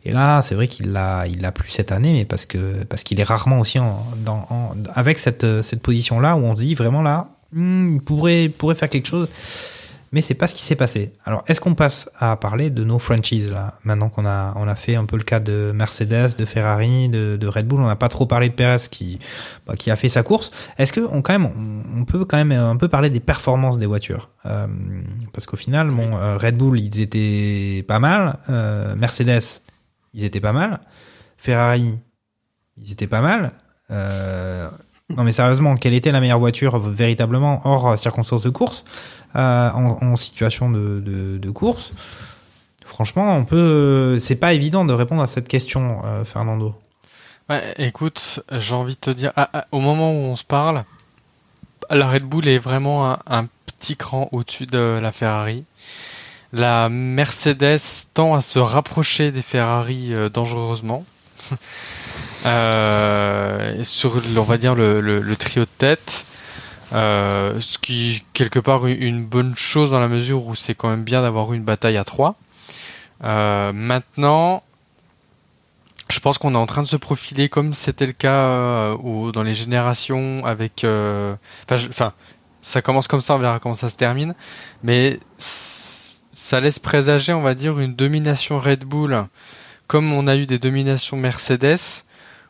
Et 0.04 0.12
là, 0.12 0.40
c'est 0.42 0.54
vrai 0.54 0.68
qu'il 0.68 0.92
l'a, 0.92 1.26
il 1.26 1.40
l'a 1.42 1.50
plus 1.50 1.68
cette 1.70 1.90
année, 1.90 2.12
mais 2.12 2.24
parce 2.24 2.46
que 2.46 2.84
parce 2.84 3.02
qu'il 3.02 3.18
est 3.18 3.24
rarement 3.24 3.58
aussi 3.58 3.80
en, 3.80 4.06
dans, 4.24 4.46
en- 4.50 4.74
avec 4.94 5.18
cette 5.18 5.62
cette 5.62 5.82
position 5.82 6.20
là 6.20 6.36
où 6.36 6.44
on 6.44 6.54
se 6.54 6.62
dit 6.62 6.74
vraiment 6.76 7.02
là, 7.02 7.28
hmm, 7.52 7.94
il 7.96 8.00
pourrait 8.00 8.44
il 8.44 8.52
pourrait 8.52 8.76
faire 8.76 8.88
quelque 8.88 9.08
chose. 9.08 9.28
Mais 10.12 10.20
c'est 10.20 10.34
pas 10.34 10.46
ce 10.46 10.54
qui 10.54 10.62
s'est 10.62 10.76
passé. 10.76 11.12
Alors, 11.24 11.42
est-ce 11.48 11.60
qu'on 11.60 11.74
passe 11.74 12.10
à 12.18 12.36
parler 12.36 12.70
de 12.70 12.84
nos 12.84 12.98
franchises 12.98 13.50
là 13.50 13.74
Maintenant 13.84 14.08
qu'on 14.08 14.24
a 14.26 14.52
on 14.56 14.68
a 14.68 14.74
fait 14.76 14.94
un 14.94 15.04
peu 15.04 15.16
le 15.16 15.24
cas 15.24 15.40
de 15.40 15.72
Mercedes, 15.74 16.36
de 16.36 16.44
Ferrari, 16.44 17.08
de, 17.08 17.36
de 17.36 17.46
Red 17.46 17.66
Bull, 17.66 17.80
on 17.80 17.86
n'a 17.86 17.96
pas 17.96 18.08
trop 18.08 18.26
parlé 18.26 18.48
de 18.48 18.54
Perez 18.54 18.88
qui 18.90 19.18
bah, 19.66 19.74
qui 19.76 19.90
a 19.90 19.96
fait 19.96 20.08
sa 20.08 20.22
course. 20.22 20.50
Est-ce 20.78 20.92
que 20.92 21.00
on 21.00 21.22
quand 21.22 21.32
même 21.32 21.46
on, 21.46 22.00
on 22.00 22.04
peut 22.04 22.24
quand 22.24 22.36
même 22.36 22.52
un 22.52 22.76
peu 22.76 22.88
parler 22.88 23.10
des 23.10 23.20
performances 23.20 23.78
des 23.78 23.86
voitures? 23.86 24.30
Euh, 24.46 24.66
Parce 25.32 25.46
qu'au 25.46 25.56
final, 25.56 25.90
bon, 25.90 26.16
euh, 26.16 26.36
Red 26.38 26.56
Bull 26.56 26.78
ils 26.78 27.00
étaient 27.00 27.84
pas 27.88 27.98
mal, 27.98 28.38
euh, 28.48 28.94
Mercedes 28.96 29.60
ils 30.14 30.24
étaient 30.24 30.40
pas 30.40 30.52
mal, 30.52 30.80
Ferrari 31.36 32.00
ils 32.76 32.92
étaient 32.92 33.06
pas 33.06 33.20
mal. 33.20 33.52
Euh, 35.10 35.14
non 35.16 35.24
mais 35.24 35.32
sérieusement, 35.32 35.76
quelle 35.76 35.94
était 35.94 36.12
la 36.12 36.20
meilleure 36.20 36.38
voiture 36.38 36.78
véritablement 36.78 37.60
hors 37.64 37.88
euh, 37.88 37.96
circonstances 37.96 38.42
de 38.42 38.50
course 38.50 38.84
euh, 39.36 39.70
en, 39.70 40.02
en 40.02 40.16
situation 40.16 40.70
de, 40.70 41.00
de, 41.00 41.38
de 41.38 41.50
course? 41.50 41.92
Franchement, 42.84 43.36
on 43.36 43.44
peut. 43.44 44.18
C'est 44.20 44.36
pas 44.36 44.52
évident 44.54 44.84
de 44.84 44.92
répondre 44.92 45.22
à 45.22 45.26
cette 45.26 45.48
question, 45.48 46.02
euh, 46.04 46.24
Fernando. 46.24 46.74
Ouais, 47.50 47.74
écoute, 47.78 48.40
j'ai 48.50 48.74
envie 48.74 48.94
de 48.94 49.00
te 49.00 49.10
dire, 49.10 49.32
au 49.70 49.80
moment 49.80 50.10
où 50.12 50.24
on 50.24 50.36
se 50.36 50.44
parle, 50.44 50.84
la 51.90 52.08
Red 52.08 52.24
Bull 52.24 52.48
est 52.48 52.58
vraiment 52.58 53.10
un, 53.12 53.18
un 53.26 53.46
petit 53.66 53.96
cran 53.96 54.28
au-dessus 54.32 54.66
de 54.66 54.98
la 55.00 55.12
Ferrari. 55.12 55.64
La 56.52 56.88
Mercedes 56.88 58.06
tend 58.14 58.34
à 58.34 58.40
se 58.40 58.58
rapprocher 58.58 59.30
des 59.30 59.42
Ferrari 59.42 60.14
euh, 60.14 60.28
dangereusement. 60.28 61.04
Euh, 62.46 63.82
sur, 63.84 64.20
on 64.36 64.42
va 64.42 64.56
dire, 64.58 64.74
le, 64.74 65.00
le- 65.00 65.20
le 65.20 65.36
trio 65.36 65.64
de 65.64 65.70
tête. 65.78 66.24
Euh, 66.92 67.58
ce 67.60 67.78
qui, 67.78 68.24
quelque 68.32 68.60
part, 68.60 68.86
une- 68.86 69.24
bonne 69.24 69.54
chose 69.56 69.90
dans 69.90 69.98
la 69.98 70.08
mesure 70.08 70.46
où 70.46 70.54
c'est 70.54 70.74
quand 70.74 70.88
même 70.88 71.02
bien 71.02 71.22
d'avoir 71.22 71.52
une 71.52 71.64
bataille 71.64 71.96
à 71.96 72.04
trois. 72.04 72.36
Euh, 73.24 73.72
maintenant, 73.72 74.62
je 76.08 76.20
pense 76.20 76.38
qu'on 76.38 76.54
est 76.54 76.58
en 76.58 76.66
train 76.66 76.82
de 76.82 76.86
se 76.86 76.96
profiler 76.96 77.48
comme 77.48 77.74
c'était 77.74 78.06
le 78.06 78.12
cas 78.12 78.46
euh, 78.46 79.32
dans 79.32 79.42
les 79.42 79.54
générations 79.54 80.44
avec. 80.44 80.84
euh, 80.84 81.34
Enfin, 81.70 82.12
ça 82.62 82.82
commence 82.82 83.08
comme 83.08 83.20
ça, 83.20 83.34
on 83.34 83.38
verra 83.38 83.58
comment 83.58 83.74
ça 83.74 83.88
se 83.88 83.96
termine. 83.96 84.34
Mais 84.84 85.18
ça 85.38 86.60
laisse 86.60 86.78
présager, 86.78 87.32
on 87.32 87.42
va 87.42 87.54
dire, 87.54 87.80
une 87.80 87.94
domination 87.96 88.60
Red 88.60 88.84
Bull, 88.84 89.24
comme 89.88 90.12
on 90.12 90.28
a 90.28 90.36
eu 90.36 90.46
des 90.46 90.58
dominations 90.60 91.16
Mercedes, 91.16 92.04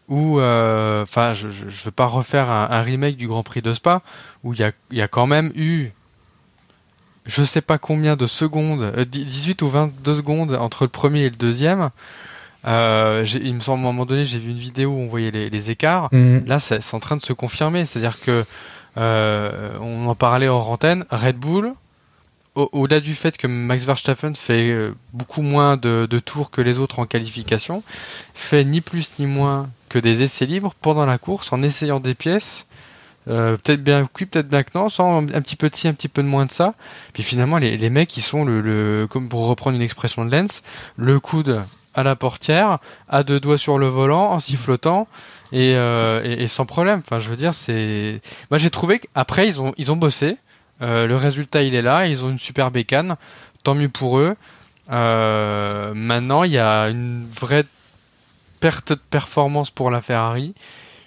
où, 0.08 0.38
euh, 0.38 1.02
enfin, 1.02 1.34
je, 1.34 1.50
je, 1.50 1.68
je 1.68 1.84
veux 1.84 1.90
pas 1.90 2.06
refaire 2.06 2.50
un, 2.50 2.68
un 2.70 2.82
remake 2.82 3.16
du 3.16 3.26
Grand 3.26 3.42
Prix 3.42 3.62
de 3.62 3.74
Spa, 3.74 4.02
où 4.44 4.52
il 4.54 4.60
y 4.60 4.64
a, 4.64 4.72
il 4.90 4.98
y 4.98 5.02
a 5.02 5.08
quand 5.08 5.26
même 5.26 5.52
eu 5.54 5.92
je 7.26 7.42
sais 7.42 7.60
pas 7.60 7.78
combien 7.78 8.16
de 8.16 8.26
secondes, 8.26 8.82
euh, 8.96 9.04
18 9.04 9.62
ou 9.62 9.68
22 9.68 10.14
secondes 10.14 10.52
entre 10.54 10.84
le 10.84 10.88
premier 10.88 11.22
et 11.22 11.30
le 11.30 11.36
deuxième. 11.36 11.90
Euh, 12.66 13.24
il 13.42 13.54
me 13.54 13.60
semble 13.60 13.84
à 13.84 13.88
un 13.88 13.92
moment 13.92 14.06
donné, 14.06 14.24
j'ai 14.24 14.38
vu 14.38 14.50
une 14.50 14.56
vidéo 14.56 14.90
où 14.90 14.98
on 14.98 15.06
voyait 15.06 15.30
les, 15.30 15.50
les 15.50 15.70
écarts. 15.70 16.08
Là, 16.46 16.58
c'est 16.58 16.94
en 16.94 17.00
train 17.00 17.16
de 17.16 17.22
se 17.22 17.32
confirmer. 17.32 17.84
C'est-à-dire 17.84 18.18
que 18.20 18.44
euh, 18.96 19.70
on 19.80 20.08
en 20.08 20.14
parlait 20.14 20.48
en 20.48 20.60
antenne. 20.60 21.04
Red 21.10 21.36
Bull, 21.36 21.74
au-delà 22.56 23.00
du 23.00 23.14
fait 23.14 23.36
que 23.36 23.46
Max 23.46 23.84
Verstappen 23.84 24.34
fait 24.34 24.70
euh, 24.70 24.94
beaucoup 25.12 25.42
moins 25.42 25.76
de, 25.76 26.06
de 26.10 26.18
tours 26.18 26.50
que 26.50 26.60
les 26.62 26.78
autres 26.78 26.98
en 26.98 27.06
qualification, 27.06 27.82
fait 28.34 28.64
ni 28.64 28.80
plus 28.80 29.12
ni 29.18 29.26
moins 29.26 29.68
que 29.88 29.98
des 30.00 30.22
essais 30.22 30.46
libres 30.46 30.74
pendant 30.80 31.06
la 31.06 31.18
course 31.18 31.52
en 31.52 31.62
essayant 31.62 32.00
des 32.00 32.14
pièces. 32.14 32.66
euh, 33.28 33.56
peut-être 33.56 33.82
bien 33.82 34.08
oui, 34.18 34.26
peut-être 34.26 34.48
bien 34.48 34.62
que 34.62 34.70
non, 34.74 34.88
sans 34.88 35.18
un 35.22 35.42
petit 35.42 35.56
peu 35.56 35.68
de 35.70 35.76
ci, 35.76 35.88
un 35.88 35.94
petit 35.94 36.08
peu 36.08 36.22
de 36.22 36.28
moins 36.28 36.46
de 36.46 36.52
ça. 36.52 36.74
Puis 37.12 37.22
finalement, 37.22 37.58
les, 37.58 37.76
les 37.76 37.90
mecs, 37.90 38.16
ils 38.16 38.22
sont 38.22 38.44
le, 38.44 38.60
le, 38.60 39.06
comme 39.08 39.28
pour 39.28 39.46
reprendre 39.46 39.76
une 39.76 39.82
expression 39.82 40.24
de 40.24 40.34
Lens, 40.34 40.62
le 40.96 41.20
coude 41.20 41.62
à 41.94 42.02
la 42.02 42.14
portière, 42.16 42.78
à 43.08 43.22
deux 43.22 43.40
doigts 43.40 43.58
sur 43.58 43.78
le 43.78 43.88
volant, 43.88 44.30
en 44.32 44.38
sifflotant 44.40 45.08
et, 45.52 45.74
euh, 45.76 46.22
et, 46.24 46.46
sans 46.48 46.66
problème. 46.66 47.00
Enfin, 47.04 47.18
je 47.18 47.28
veux 47.30 47.36
dire, 47.36 47.54
c'est. 47.54 48.20
Moi, 48.50 48.58
j'ai 48.58 48.70
trouvé 48.70 49.00
qu'après, 49.00 49.46
ils 49.48 49.60
ont, 49.60 49.72
ils 49.78 49.90
ont 49.92 49.96
bossé. 49.96 50.36
Euh, 50.82 51.06
le 51.06 51.16
résultat, 51.16 51.62
il 51.62 51.74
est 51.74 51.82
là. 51.82 52.06
Ils 52.06 52.24
ont 52.24 52.30
une 52.30 52.38
super 52.38 52.70
bécane. 52.70 53.16
Tant 53.62 53.74
mieux 53.74 53.88
pour 53.88 54.18
eux. 54.18 54.36
Euh, 54.90 55.92
maintenant, 55.94 56.44
il 56.44 56.52
y 56.52 56.58
a 56.58 56.88
une 56.88 57.26
vraie 57.28 57.64
perte 58.60 58.92
de 58.92 59.00
performance 59.10 59.70
pour 59.70 59.90
la 59.90 60.00
Ferrari. 60.00 60.54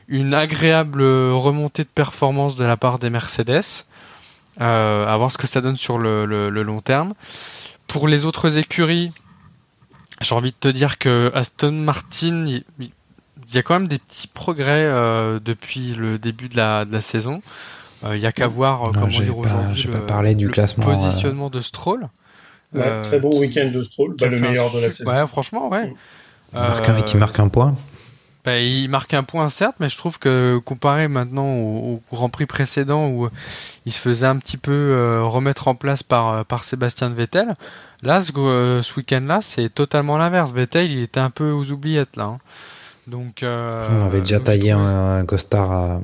Une 0.08 0.34
agréable 0.34 1.04
remontée 1.04 1.84
de 1.84 1.90
performance 1.90 2.56
de 2.56 2.66
la 2.66 2.78
part 2.78 3.00
des 3.00 3.10
Mercedes. 3.10 3.86
Euh, 4.62 5.08
à 5.08 5.16
voir 5.16 5.32
ce 5.32 5.38
que 5.38 5.48
ça 5.48 5.62
donne 5.62 5.78
sur 5.78 5.98
le, 5.98 6.50
long 6.50 6.82
terme. 6.82 7.14
Pour 7.88 8.08
les 8.08 8.26
autres 8.26 8.58
écuries, 8.58 9.14
j'ai 10.22 10.36
envie 10.36 10.52
de 10.52 10.58
te 10.60 10.68
dire 10.68 10.98
que 10.98 11.32
Aston 11.34 11.72
Martin, 11.72 12.46
il- 12.46 12.92
y 13.54 13.58
a 13.58 13.64
quand 13.64 13.74
même 13.74 13.88
des 13.88 13.98
petits 14.00 14.28
progrès 14.28 14.84
euh, 14.84 15.40
depuis 15.44 15.96
le 15.96 16.20
début 16.20 16.50
de 16.50 16.58
la 16.58 17.02
saison. 17.02 17.42
Il 18.14 18.20
n'y 18.20 18.26
a 18.26 18.32
qu'à 18.32 18.48
voir 18.48 18.84
Non, 18.84 18.92
comment 18.94 19.08
dire 19.08 19.26
pas- 19.34 19.40
aujourd'hui 19.40 19.78
j'ai 19.78 19.88
le, 19.88 19.94
pas 19.94 20.02
parlé 20.02 20.36
du 20.36 20.46
le 20.48 20.52
classement, 20.52 20.86
euh. 20.88 20.94
positionnement 20.94 21.50
de 21.50 21.62
Stroll. 21.62 22.02
Ouais, 22.74 22.82
Euh, 22.86 23.04
très 23.04 23.20
bon 23.20 23.30
week-end 23.40 23.70
de 23.74 23.84
Stroll, 23.84 24.16
bah, 24.20 24.28
le 24.28 24.40
meilleur 24.40 24.72
de 24.72 24.80
la 24.80 24.92
saison. 24.92 25.10
Ouais, 25.10 25.28
franchement, 25.28 25.70
ouais. 25.70 25.94
Marque 26.54 26.88
un- 26.90 26.98
Euh, 26.98 27.02
qui 27.02 27.18
marque 27.18 27.40
un 27.40 27.48
point. 27.50 27.76
bah, 28.46 28.60
il 28.60 28.88
marque 28.90 29.14
un 29.14 29.24
point 29.24 29.50
certes, 29.50 29.76
mais 29.80 29.90
je 29.90 29.98
trouve 29.98 30.18
que 30.18 30.60
comparé 30.64 31.08
maintenant 31.08 31.48
au, 31.48 32.02
au 32.12 32.16
Grand 32.16 32.30
Prix 32.30 32.46
précédent 32.46 33.08
où 33.10 33.28
il 33.86 33.92
se 33.92 34.00
faisait 34.00 34.26
un 34.28 34.38
petit 34.38 34.58
peu 34.58 34.72
euh, 34.72 35.24
remettre 35.24 35.68
en 35.68 35.76
place 35.76 36.02
par, 36.04 36.30
euh, 36.30 36.44
par 36.44 36.64
Sébastien 36.64 37.10
Vettel, 37.10 37.56
là 38.02 38.22
ce, 38.22 38.32
euh, 38.38 38.82
ce 38.82 38.96
week-end-là 38.96 39.40
c'est 39.42 39.70
totalement 39.70 40.18
l'inverse. 40.18 40.52
Vettel 40.54 40.90
il 40.90 41.00
était 41.00 41.20
un 41.20 41.30
peu 41.32 41.52
aux 41.52 41.70
oubliettes 41.72 42.16
là. 42.16 42.26
hein. 42.26 42.40
Donc 43.08 43.44
euh, 43.44 43.86
on 43.92 44.06
avait 44.06 44.20
déjà 44.22 44.38
donc, 44.38 44.46
taillé 44.46 44.72
un, 44.72 45.18
un 45.18 45.26
costard 45.26 46.00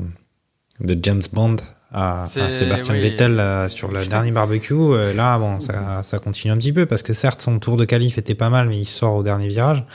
de 0.81 0.97
James 1.01 1.21
Bond 1.31 1.55
à, 1.95 2.23
à 2.23 2.27
C'est- 2.27 2.51
Sébastien 2.51 2.93
oui. 2.93 3.01
Vettel 3.01 3.39
euh, 3.39 3.69
sur 3.69 3.89
le 3.89 4.05
dernier 4.05 4.31
barbecue. 4.31 4.73
Euh, 4.73 5.13
là, 5.13 5.39
bon, 5.39 5.61
ça, 5.61 6.03
ça 6.03 6.19
continue 6.19 6.51
un 6.53 6.57
petit 6.57 6.73
peu 6.73 6.85
parce 6.85 7.01
que 7.03 7.13
certes, 7.13 7.41
son 7.41 7.57
tour 7.59 7.77
de 7.77 7.85
qualif 7.85 8.17
était 8.17 8.35
pas 8.35 8.49
mal, 8.49 8.67
mais 8.67 8.77
il 8.77 8.85
sort 8.85 9.15
au 9.15 9.23
dernier 9.23 9.47
virage. 9.47 9.85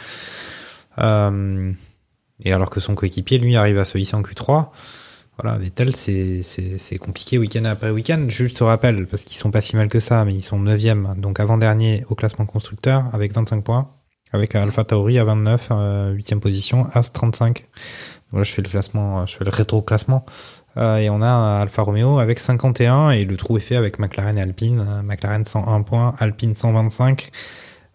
Euh, 0.99 1.73
et 2.43 2.53
alors 2.53 2.71
que 2.71 2.81
son 2.81 2.95
coéquipier, 2.95 3.39
lui, 3.39 3.57
arrive 3.57 3.79
à 3.79 3.85
se 3.85 3.99
hisser 3.99 4.17
en 4.17 4.23
Q3. 4.23 4.69
Voilà, 5.43 5.57
Vettel, 5.59 5.95
c'est 5.97 6.99
compliqué 6.99 7.39
week-end 7.39 7.65
après 7.65 7.91
week-end. 7.91 8.27
Juste 8.29 8.59
rappel, 8.61 9.07
parce 9.07 9.25
qu'ils 9.25 9.39
sont 9.39 9.51
pas 9.51 9.63
si 9.63 9.75
mal 9.77 9.89
que 9.89 10.01
ça, 10.01 10.25
mais 10.25 10.35
ils 10.35 10.43
sont 10.43 10.63
9e, 10.63 11.19
donc 11.19 11.41
avant-dernier 11.41 12.05
au 12.11 12.15
classement 12.15 12.45
constructeur 12.47 13.05
avec 13.13 13.35
25 13.35 13.63
points. 13.65 13.91
Avec 14.33 14.55
Alpha 14.55 14.85
Tauri 14.85 15.19
à 15.19 15.25
29, 15.25 15.69
euh, 15.73 16.15
8e 16.15 16.39
position, 16.39 16.87
As 16.93 17.11
35. 17.13 17.67
Voilà, 18.31 18.45
je 18.45 18.53
fais 18.53 18.63
le 18.63 18.69
classement, 18.69 19.27
je 19.27 19.37
fais 19.37 19.45
le 19.45 19.51
rétro-classement. 19.51 20.25
Euh, 20.77 20.99
et 20.99 21.11
on 21.11 21.21
a 21.23 21.61
Alfa 21.61 21.83
Romeo 21.83 22.19
avec 22.21 22.39
51 22.39 23.11
et 23.11 23.25
le 23.25 23.37
trou 23.37 23.57
est 23.57 23.61
fait 23.61 23.77
avec 23.77 23.99
McLaren 23.99 24.39
et 24.39 24.41
Alpine. 24.41 24.81
Euh, 24.81 25.03
McLaren 25.03 25.45
101 25.45 25.83
points, 25.83 26.15
Alpine 26.19 26.55
125. 26.55 27.31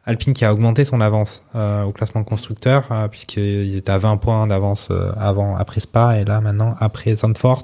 Alpine 0.07 0.33
qui 0.33 0.45
a 0.45 0.53
augmenté 0.53 0.85
son 0.85 1.01
avance 1.01 1.43
euh, 1.55 1.83
au 1.83 1.91
classement 1.91 2.23
constructeur 2.23 2.83
euh, 2.91 3.07
puisqu'ils 3.07 3.75
étaient 3.75 3.91
à 3.91 3.97
20 3.97 4.17
points 4.17 4.45
d'avance 4.45 4.89
euh, 4.91 5.11
avant 5.19 5.55
après 5.55 5.79
Spa 5.81 6.19
et 6.19 6.25
là 6.25 6.41
maintenant 6.41 6.75
après 6.79 7.15
Zandvoort 7.15 7.63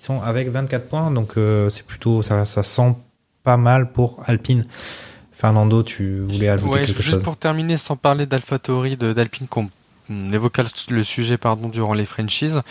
ils 0.00 0.02
sont 0.04 0.20
avec 0.22 0.48
24 0.50 0.88
points 0.88 1.10
donc 1.12 1.34
c'est 1.70 1.84
plutôt 1.86 2.22
ça, 2.22 2.46
ça 2.46 2.62
sent 2.64 2.96
pas 3.44 3.56
mal 3.56 3.92
pour 3.92 4.20
Alpine. 4.26 4.64
Fernando, 5.32 5.82
tu 5.84 6.18
voulais 6.20 6.48
ajouter 6.48 6.72
Ouais, 6.72 6.80
quelque 6.82 7.00
juste 7.00 7.10
chose? 7.14 7.22
pour 7.22 7.36
terminer, 7.36 7.76
sans 7.76 7.94
parler 7.96 8.26
d'AlphaTauri, 8.26 8.96
de- 8.96 9.12
d'Alpine, 9.12 9.46
on 9.56 9.68
évoqua 10.10 10.64
le- 10.90 11.02
sujet 11.04 11.38
pardon 11.38 11.68
durant 11.68 11.94
les 11.94 12.04
franchises, 12.04 12.62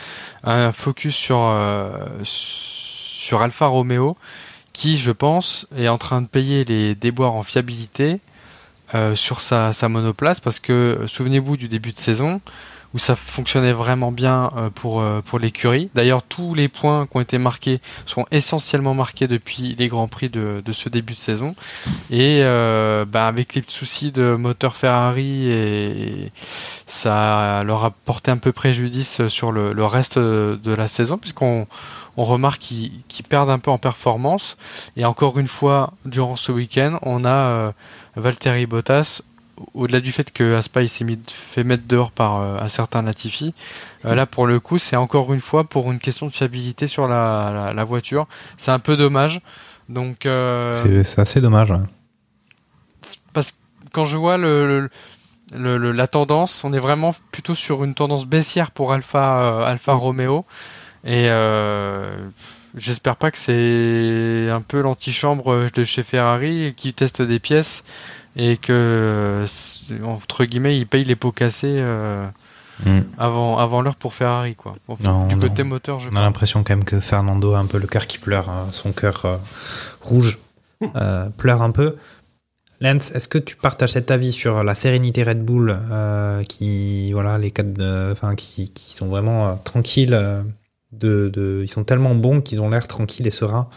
un 0.44 0.72
focus 0.72 1.16
sur 1.16 1.40
euh, 1.40 1.90
sur 2.24 3.42
Alfa 3.42 3.68
Romeo, 3.68 4.18
qui, 4.74 4.98
je 4.98 5.12
pense, 5.12 5.68
est 5.76 5.88
en 5.88 5.98
train 5.98 6.22
de 6.22 6.28
payer 6.28 6.64
les 6.66 6.96
déboires 6.96 7.34
en 7.34 7.44
fiabilité 7.44 8.20
euh, 8.96 9.16
sur 9.16 9.42
sa 9.42 9.72
monoplace, 9.90 10.40
parce 10.40 10.60
que 10.60 11.04
souvenez-vous 11.08 11.58
du 11.58 11.68
début 11.68 11.92
de 11.92 11.98
saison 11.98 12.42
où 12.98 13.00
ça 13.00 13.16
fonctionnait 13.16 13.74
vraiment 13.74 14.12
bien 14.12 14.52
euh, 14.58 14.70
pour 14.72 15.02
euh, 15.02 15.22
pour 15.22 15.38
l'écurie. 15.38 15.92
D'ailleurs, 15.94 16.24
tous 16.24 16.56
les 16.56 16.68
points 16.68 17.06
qui 17.06 17.16
ont 17.16 17.20
été 17.20 17.38
marqués 17.38 17.80
sont 18.08 18.26
essentiellement 18.32 18.96
marqués 18.96 19.28
depuis 19.28 19.76
les 19.78 19.88
grands 19.88 20.08
prix 20.08 20.30
de, 20.30 20.64
de 20.66 20.72
ce 20.72 20.90
début 20.90 21.14
de 21.14 21.20
saison. 21.20 21.56
Et 22.10 22.40
euh, 22.42 23.06
bah, 23.06 23.28
avec 23.28 23.54
les 23.54 23.64
soucis 23.68 24.12
de 24.12 24.36
moteur 24.36 24.76
Ferrari, 24.76 25.48
et 25.48 26.32
ça 26.88 27.64
leur 27.66 27.86
a 27.86 27.92
porté 27.92 28.32
un 28.32 28.38
peu 28.38 28.52
préjudice 28.52 29.28
sur 29.28 29.52
le, 29.52 29.86
reste 29.86 30.18
de 30.18 30.74
la 30.74 30.88
saison, 30.88 31.20
puisqu'on 31.20 31.68
on 32.18 32.24
remarque 32.24 32.62
qu'ils 32.62 33.26
perdent 33.30 33.52
un 33.52 33.60
peu 33.60 33.70
en 33.70 33.78
performance. 33.78 34.58
Et 34.96 35.06
encore 35.06 35.38
une 35.38 35.48
fois, 35.48 35.94
durant 36.06 36.36
ce 36.36 36.52
week-end, 36.52 36.98
on 37.04 37.26
a 37.26 37.74
Valtteri 38.16 38.66
Bottas, 38.66 39.22
au-delà 39.74 40.00
du 40.02 40.12
fait 40.12 40.32
que 40.32 40.56
Aspa 40.56 40.82
il 40.84 40.90
s'est 40.90 41.06
fait 41.28 41.64
mettre 41.64 41.84
dehors 41.88 42.12
par 42.12 42.40
euh, 42.42 42.58
un 42.60 42.68
certain 42.68 43.02
Latifi, 43.02 43.54
euh, 44.06 44.14
là 44.16 44.26
pour 44.26 44.46
le 44.48 44.60
coup, 44.60 44.78
c'est 44.78 44.96
encore 44.96 45.34
une 45.34 45.40
fois 45.40 45.64
pour 45.64 45.92
une 45.92 46.00
question 46.00 46.28
de 46.28 46.32
fiabilité 46.32 46.88
sur 46.88 47.08
la, 47.08 47.52
la- 47.54 47.74
la 47.74 47.84
voiture. 47.84 48.28
C'est 48.58 48.72
un 48.72 48.80
peu 48.80 48.96
dommage. 48.98 49.42
Donc, 49.90 50.26
euh, 50.26 50.74
C'est 51.04 51.20
assez 51.22 51.40
dommage. 51.42 51.72
hein. 51.72 51.84
parce 53.34 53.52
que 53.54 53.58
quand 53.94 54.06
je 54.06 54.18
vois 54.18 54.38
le, 54.38 54.68
le- 54.68 54.90
le- 55.58 55.78
le- 55.78 55.92
la 55.94 56.08
tendance, 56.08 56.64
on 56.64 56.74
est 56.74 56.80
vraiment 56.80 57.16
plutôt 57.32 57.56
sur 57.56 57.84
une 57.84 57.94
tendance 57.96 58.26
baissière 58.26 58.72
pour 58.72 58.92
Alpha, 58.94 59.66
Alpha 59.66 59.94
Romeo. 59.94 60.46
Et 61.06 61.30
j'espère 62.76 63.16
pas 63.16 63.32
que 63.32 63.38
c'est 63.38 64.50
un 64.52 64.62
peu 64.62 64.82
l'antichambre 64.82 65.70
de 65.74 65.84
chez 65.84 66.04
Ferrari 66.04 66.74
qui 66.76 66.94
teste 66.94 67.22
des 67.22 67.40
pièces 67.40 67.84
et 68.38 68.58
que, 68.58 68.72
euh, 68.72 69.48
entre 70.06 70.46
guillemets, 70.46 70.78
ils 70.78 70.88
payent 70.88 71.04
les 71.04 71.16
pots 71.16 71.32
cassés 71.32 71.78
euh, 71.80 72.28
Mm. 72.86 73.00
avant, 73.18 73.58
avant 73.58 73.82
l'heure 73.82 73.96
pour 73.96 74.14
Ferrari. 74.14 74.56
Quoi. 74.56 74.76
Non, 75.00 75.28
du 75.28 75.36
non. 75.36 75.42
côté 75.42 75.64
moteur, 75.64 76.00
je 76.00 76.10
On 76.12 76.16
a 76.16 76.22
l'impression 76.22 76.64
quand 76.64 76.76
même 76.76 76.86
que 76.86 77.00
Fernando 77.00 77.54
a 77.54 77.60
un 77.60 77.66
peu 77.66 77.80
le 77.80 77.88
cœur 77.88 78.06
qui 78.06 78.20
pleure, 78.20 78.50
hein, 78.50 78.68
son 78.72 78.92
cœur 78.92 79.26
euh, 79.26 79.38
rouge 80.02 80.38
euh, 80.96 81.30
pleure 81.30 81.64
un 81.64 81.72
peu. 81.72 81.96
Lance, 82.80 83.10
est-ce 83.16 83.28
que 83.28 83.40
tu 83.40 83.56
partages 83.56 83.94
cet 83.94 84.12
avis 84.12 84.32
sur 84.32 84.64
la 84.64 84.76
sérénité 84.76 85.24
Red 85.24 85.44
Bull, 85.44 85.76
qui 86.48 87.12
voilà 87.14 87.40
les 87.40 87.50
quatre, 87.50 87.74
enfin 88.12 88.36
qui, 88.36 88.70
qui 88.70 88.94
sont 88.94 89.08
vraiment 89.08 89.58
tranquilles, 89.58 90.16
de, 90.92 91.30
de, 91.34 91.62
ils 91.64 91.68
sont 91.68 91.84
tellement 91.84 92.14
bons 92.14 92.40
qu'ils 92.40 92.62
ont 92.62 92.70
l'air 92.70 92.88
tranquilles 92.88 93.26
et 93.28 93.32
sereins 93.32 93.68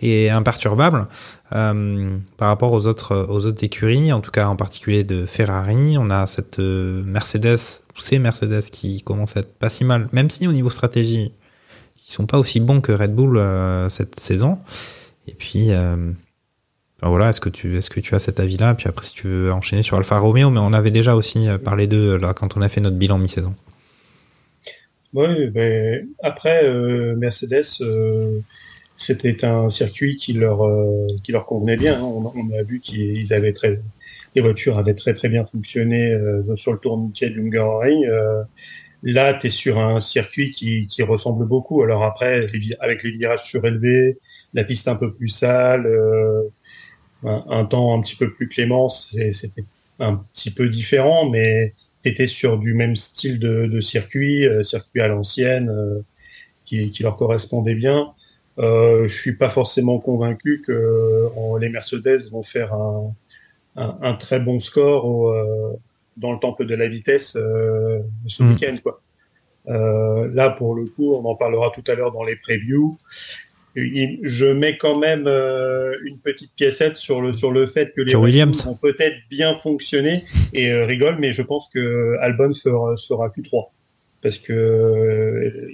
et 0.00 0.30
imperturbables 0.30 1.06
euh, 1.52 2.18
par 2.38 2.48
rapport 2.48 2.72
aux 2.72 2.88
autres 2.88 3.26
aux 3.28 3.46
autres 3.46 3.62
écuries, 3.62 4.12
en 4.12 4.20
tout 4.20 4.32
cas 4.32 4.48
en 4.48 4.56
particulier 4.56 5.04
de 5.04 5.26
Ferrari. 5.26 5.96
On 5.96 6.10
a 6.10 6.26
cette 6.26 6.58
euh, 6.58 7.04
Mercedes, 7.04 7.58
tous 7.94 8.02
ces 8.02 8.18
Mercedes 8.18 8.64
qui 8.72 9.02
commencent 9.02 9.36
à 9.36 9.40
être 9.40 9.54
pas 9.54 9.68
si 9.68 9.84
mal, 9.84 10.08
même 10.12 10.28
si 10.28 10.48
au 10.48 10.52
niveau 10.52 10.70
stratégie 10.70 11.32
ils 12.08 12.12
sont 12.12 12.26
pas 12.26 12.38
aussi 12.38 12.58
bons 12.58 12.80
que 12.80 12.90
Red 12.90 13.14
Bull 13.14 13.36
euh, 13.36 13.88
cette 13.90 14.18
saison. 14.18 14.58
Et 15.28 15.34
puis 15.34 15.68
ben 15.68 17.08
voilà, 17.10 17.28
est-ce 17.28 17.40
que 17.40 17.48
tu 17.48 17.76
est-ce 17.76 17.90
que 17.90 18.00
tu 18.00 18.14
as 18.16 18.18
cet 18.18 18.40
avis-là? 18.40 18.74
Puis 18.74 18.88
après, 18.88 19.04
si 19.04 19.14
tu 19.14 19.28
veux 19.28 19.52
enchaîner 19.52 19.82
sur 19.82 19.96
Alfa 19.96 20.18
Romeo, 20.18 20.50
mais 20.50 20.60
on 20.60 20.72
avait 20.72 20.90
déjà 20.90 21.14
aussi 21.14 21.46
parlé 21.64 21.86
d'eux 21.86 22.16
là 22.16 22.32
quand 22.34 22.56
on 22.56 22.62
a 22.62 22.68
fait 22.68 22.80
notre 22.80 22.96
bilan 22.96 23.18
mi-saison. 23.18 23.54
Oui, 25.12 25.46
ben, 25.48 26.08
après, 26.22 26.68
Mercedes, 27.16 27.82
c'était 28.96 29.44
un 29.44 29.68
circuit 29.70 30.16
qui 30.16 30.32
leur, 30.32 30.64
euh, 30.66 31.06
qui 31.22 31.32
leur 31.32 31.46
convenait 31.46 31.76
bien. 31.76 31.96
hein. 31.98 32.02
On, 32.02 32.32
on 32.34 32.58
a 32.58 32.62
vu 32.62 32.80
qu'ils 32.80 33.32
avaient 33.32 33.52
très, 33.52 33.80
les 34.34 34.42
voitures 34.42 34.78
avaient 34.78 34.94
très 34.94 35.14
très 35.14 35.28
bien 35.28 35.44
fonctionné 35.44 36.10
euh, 36.10 36.56
sur 36.56 36.72
le 36.72 36.78
tourniquet 36.78 37.30
du 37.30 37.40
Hungaroring. 37.40 38.04
Euh, 38.06 38.42
là, 39.02 39.34
tu 39.34 39.48
es 39.48 39.50
sur 39.50 39.78
un 39.78 40.00
circuit 40.00 40.50
qui, 40.50 40.86
qui 40.86 41.02
ressemble 41.02 41.46
beaucoup. 41.46 41.82
Alors 41.82 42.02
après, 42.02 42.46
avec 42.80 43.02
les 43.02 43.10
virages 43.10 43.44
surélevés, 43.44 44.18
la 44.54 44.64
piste 44.64 44.88
un 44.88 44.96
peu 44.96 45.12
plus 45.12 45.28
sale, 45.28 45.86
euh, 45.86 46.42
un, 47.22 47.44
un 47.48 47.64
temps 47.66 47.96
un 47.96 48.00
petit 48.00 48.16
peu 48.16 48.32
plus 48.32 48.48
clément, 48.48 48.88
c'était 48.88 49.64
un 49.98 50.16
petit 50.32 50.50
peu 50.50 50.68
différent, 50.68 51.28
mais 51.28 51.74
tu 52.02 52.08
étais 52.10 52.26
sur 52.26 52.58
du 52.58 52.74
même 52.74 52.96
style 52.96 53.38
de, 53.38 53.66
de 53.66 53.80
circuit, 53.80 54.46
euh, 54.46 54.62
circuit 54.62 55.00
à 55.00 55.08
l'ancienne, 55.08 55.68
euh, 55.68 56.00
qui, 56.64 56.90
qui 56.90 57.02
leur 57.02 57.16
correspondait 57.16 57.74
bien. 57.74 58.12
Euh, 58.58 59.06
je 59.06 59.14
suis 59.20 59.36
pas 59.36 59.48
forcément 59.50 59.98
convaincu 59.98 60.62
que 60.66 60.72
euh, 60.72 61.58
les 61.60 61.68
Mercedes 61.68 62.30
vont 62.32 62.42
faire 62.42 62.72
un, 62.72 63.12
un, 63.76 63.98
un 64.00 64.14
très 64.14 64.40
bon 64.40 64.58
score 64.60 65.04
au, 65.04 65.28
euh, 65.30 65.72
dans 66.16 66.32
le 66.32 66.38
temple 66.38 66.64
de 66.64 66.74
la 66.74 66.88
vitesse 66.88 67.36
euh, 67.36 67.98
ce 68.26 68.42
Mm. 68.42 68.50
week-end. 68.52 68.76
Quoi. 68.82 69.00
Là, 69.68 70.50
pour 70.50 70.74
le 70.74 70.84
coup, 70.86 71.12
on 71.14 71.24
en 71.24 71.34
parlera 71.34 71.70
tout 71.74 71.84
à 71.90 71.94
l'heure 71.94 72.12
dans 72.12 72.24
les 72.24 72.36
previews. 72.36 72.96
Je 73.74 74.46
mets 74.46 74.78
quand 74.78 74.98
même 74.98 75.26
une 76.04 76.18
petite 76.18 76.52
piécette 76.54 76.96
sur 76.96 77.20
le 77.20 77.34
sur 77.34 77.50
le 77.50 77.66
fait 77.66 77.92
que 77.94 78.00
les 78.00 78.14
Williams. 78.14 78.64
vont 78.64 78.74
peut-être 78.74 79.16
bien 79.28 79.54
fonctionner 79.56 80.24
et 80.54 80.72
rigole, 80.72 81.16
mais 81.18 81.32
je 81.32 81.42
pense 81.42 81.68
que 81.68 82.16
Albon 82.20 82.54
fera, 82.54 82.96
sera 82.96 83.28
Q3 83.28 83.66
parce 84.22 84.38
que 84.38 85.68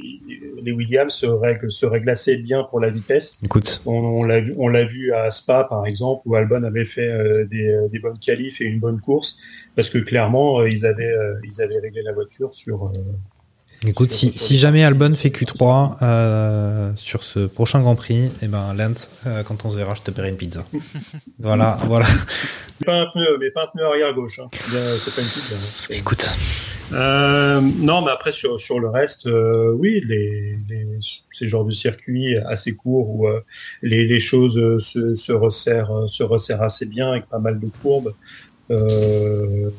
les 0.64 0.72
Williams 0.72 1.12
seraient, 1.12 1.58
seraient 1.68 2.00
glacés 2.00 2.38
bien 2.38 2.62
pour 2.64 2.80
la 2.80 2.88
vitesse. 2.90 3.38
Écoute, 3.44 3.82
On, 3.86 3.92
on 3.92 4.24
l'a 4.24 4.40
vu, 4.40 4.54
on 4.58 4.68
l'a 4.68 4.84
vu 4.84 5.12
à 5.12 5.30
Spa 5.30 5.64
par 5.64 5.86
exemple 5.86 6.22
où 6.26 6.34
Albon 6.36 6.62
avait 6.64 6.84
fait 6.86 7.08
euh, 7.08 7.44
des, 7.50 7.76
des 7.90 7.98
bonnes 7.98 8.18
qualifs 8.18 8.60
et 8.60 8.64
une 8.64 8.80
bonne 8.80 9.00
course 9.00 9.38
parce 9.76 9.90
que 9.90 9.98
clairement 9.98 10.60
euh, 10.60 10.68
ils 10.70 10.84
avaient 10.86 11.12
euh, 11.12 11.34
ils 11.44 11.60
avaient 11.62 11.78
réglé 11.78 12.02
la 12.02 12.12
voiture 12.12 12.52
sur. 12.54 12.86
euh, 12.86 13.88
écoute, 13.88 14.10
Sur- 14.10 14.18
si, 14.30 14.38
sur 14.38 14.46
si 14.46 14.52
les- 14.54 14.58
jamais 14.60 14.84
Albon 14.84 15.12
fait 15.14 15.30
Q3 15.30 15.96
euh, 16.02 16.92
sur 16.96 17.24
ce 17.24 17.46
prochain 17.46 17.80
Grand 17.80 17.96
Prix, 17.96 18.30
et 18.42 18.48
ben 18.48 18.74
Lance, 18.74 19.10
euh, 19.26 19.42
quand 19.42 19.64
on 19.64 19.70
se 19.70 19.76
verra, 19.76 19.94
je 19.94 20.02
te 20.02 20.10
paierai 20.10 20.28
une 20.28 20.36
pizza. 20.36 20.64
voilà, 21.38 21.78
voilà. 21.86 22.06
pas 22.86 23.00
un 23.00 23.06
pneu, 23.12 23.38
mais 23.40 23.50
pas 23.50 23.64
un 23.64 23.66
pneu 23.68 23.84
arrière 23.84 24.12
gauche. 24.14 24.38
Hein. 24.38 24.48
C'est 24.52 25.14
pas 25.14 25.20
une 25.20 25.26
pizza. 25.28 25.54
hein. 25.56 25.94
Écoute, 25.96 26.28
Euh, 26.92 27.60
non, 27.78 28.02
mais 28.02 28.10
après 28.10 28.32
sur, 28.32 28.60
sur 28.60 28.78
le 28.78 28.88
reste, 28.88 29.26
euh, 29.26 29.72
oui, 29.72 30.02
les, 30.06 30.58
les, 30.68 30.86
ces 31.32 31.46
genres 31.46 31.64
de 31.64 31.72
circuits 31.72 32.36
assez 32.36 32.74
courts 32.76 33.08
où 33.10 33.28
euh, 33.28 33.40
les, 33.80 34.04
les 34.04 34.20
choses 34.20 34.54
se, 34.84 35.14
se 35.14 35.32
resserrent, 35.32 36.06
se 36.08 36.22
resserrent 36.22 36.62
assez 36.62 36.84
bien 36.86 37.10
avec 37.12 37.26
pas 37.30 37.38
mal 37.38 37.58
de 37.58 37.68
courbes, 37.80 38.12
euh, 38.70 39.70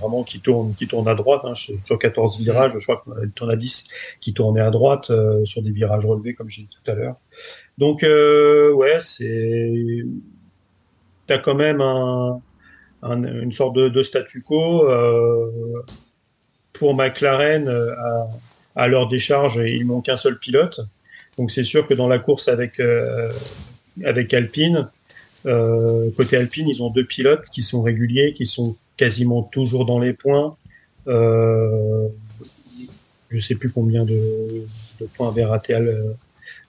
vraiment 0.00 0.22
qui 0.22 0.38
tournent, 0.40 0.74
qui 0.74 0.86
tournent 0.86 1.08
à 1.08 1.14
droite. 1.16 1.40
Hein, 1.44 1.54
sur 1.54 1.76
sur 1.80 1.98
14 1.98 2.38
virages, 2.38 2.72
je 2.78 2.84
crois 2.84 3.02
qu'on 3.38 3.48
a 3.48 3.56
10 3.56 3.88
qui 4.20 4.32
tournaient 4.32 4.60
à 4.60 4.70
droite 4.70 5.10
euh, 5.10 5.44
sur 5.44 5.62
des 5.62 5.70
virages 5.72 6.06
relevés, 6.06 6.34
comme 6.34 6.48
j'ai 6.48 6.62
dit 6.62 6.68
tout 6.84 6.90
à 6.90 6.94
l'heure. 6.94 7.16
Donc 7.78 8.04
euh, 8.04 8.72
ouais, 8.72 8.98
c'est 9.00 10.04
t'as 11.26 11.38
quand 11.38 11.54
même 11.54 11.80
un, 11.80 12.40
un- 13.02 13.24
une 13.42 13.52
sorte 13.52 13.74
de, 13.76 13.88
de 13.88 14.02
statu 14.02 14.42
quo. 14.42 14.88
Euh, 14.88 15.50
pour 16.80 16.94
McLaren, 16.94 17.68
euh, 17.68 17.92
à, 17.94 18.30
à 18.74 18.88
leur 18.88 19.06
décharge, 19.06 19.60
il 19.62 19.84
manque 19.84 20.08
un 20.08 20.16
seul 20.16 20.38
pilote. 20.38 20.80
Donc 21.36 21.50
c'est 21.50 21.62
sûr 21.62 21.86
que 21.86 21.92
dans 21.92 22.08
la 22.08 22.18
course 22.18 22.48
avec, 22.48 22.80
euh, 22.80 23.30
avec 24.02 24.32
Alpine, 24.32 24.88
euh, 25.44 26.08
côté 26.16 26.38
Alpine, 26.38 26.66
ils 26.68 26.82
ont 26.82 26.88
deux 26.88 27.04
pilotes 27.04 27.44
qui 27.52 27.62
sont 27.62 27.82
réguliers, 27.82 28.32
qui 28.32 28.46
sont 28.46 28.76
quasiment 28.96 29.42
toujours 29.42 29.84
dans 29.84 29.98
les 29.98 30.14
points. 30.14 30.56
Je 31.06 32.08
sais 33.38 33.56
plus 33.56 33.70
combien 33.70 34.04
de, 34.06 34.20
de 35.00 35.06
points 35.14 35.28
avait 35.28 35.44
raté 35.44 35.76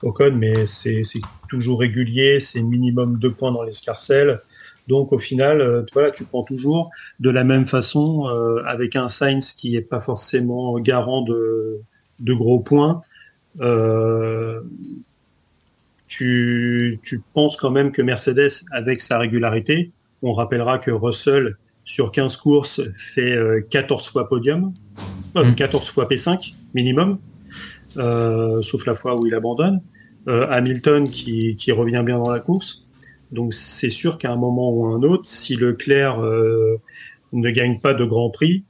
Ocon, 0.03 0.33
mais 0.35 0.65
c'est 0.65 1.03
toujours 1.47 1.79
régulier, 1.79 2.41
c'est 2.41 2.61
minimum 2.61 3.17
deux 3.17 3.31
points 3.31 3.53
dans 3.53 3.63
l'escarcelle. 3.63 4.41
Donc 4.87 5.13
au 5.13 5.17
final, 5.19 5.61
euh, 5.61 5.83
tu- 5.83 5.93
voilà, 5.93 6.11
tu 6.11 6.23
prends 6.25 6.43
toujours 6.43 6.89
de 7.19 7.29
la 7.29 7.43
même 7.43 7.67
façon 7.67 8.27
euh, 8.29 8.61
avec 8.65 8.95
un 8.95 9.07
Sainz 9.07 9.53
qui 9.53 9.75
est 9.75 9.81
pas 9.81 9.99
forcément 9.99 10.77
garant 10.79 11.21
de, 11.21 11.79
de 12.19 12.33
gros 12.33 12.59
points. 12.59 13.01
Euh, 13.61 14.61
tu, 16.07 16.99
tu 17.03 17.21
penses 17.33 17.57
quand 17.57 17.71
même 17.71 17.91
que 17.91 18.01
Mercedes, 18.01 18.49
avec 18.71 19.01
sa 19.01 19.17
régularité, 19.17 19.91
on 20.21 20.33
rappellera 20.33 20.77
que 20.77 20.91
Russell, 20.91 21.55
sur 21.85 22.11
15 22.11 22.37
courses, 22.37 22.81
fait 22.95 23.35
euh, 23.35 23.61
14 23.69 24.07
fois 24.09 24.27
podium, 24.27 24.73
euh, 25.37 25.45
Mm. 25.45 25.55
14 25.55 25.89
fois 25.89 26.07
P5 26.07 26.53
minimum, 26.73 27.17
euh, 27.97 28.61
sauf 28.61 28.85
la 28.85 28.95
fois 28.95 29.15
où 29.15 29.25
il 29.25 29.33
abandonne. 29.33 29.81
Euh, 30.27 30.45
Hamilton 30.51 31.09
qui, 31.09 31.55
qui 31.55 31.71
revient 31.71 32.03
bien 32.05 32.19
dans 32.19 32.29
la 32.31 32.39
course. 32.39 32.80
Donc 33.31 33.53
c'est 33.53 33.89
sûr 33.89 34.17
qu'à 34.17 34.31
un 34.31 34.35
moment 34.35 34.71
ou 34.71 34.87
à 34.87 34.89
un 34.89 35.03
autre, 35.03 35.27
si 35.27 35.55
Leclerc 35.55 36.19
euh, 36.19 36.77
ne 37.33 37.49
gagne 37.49 37.79
pas 37.79 37.93
de 37.93 38.03
Grand 38.03 38.29
Prix, 38.29 38.65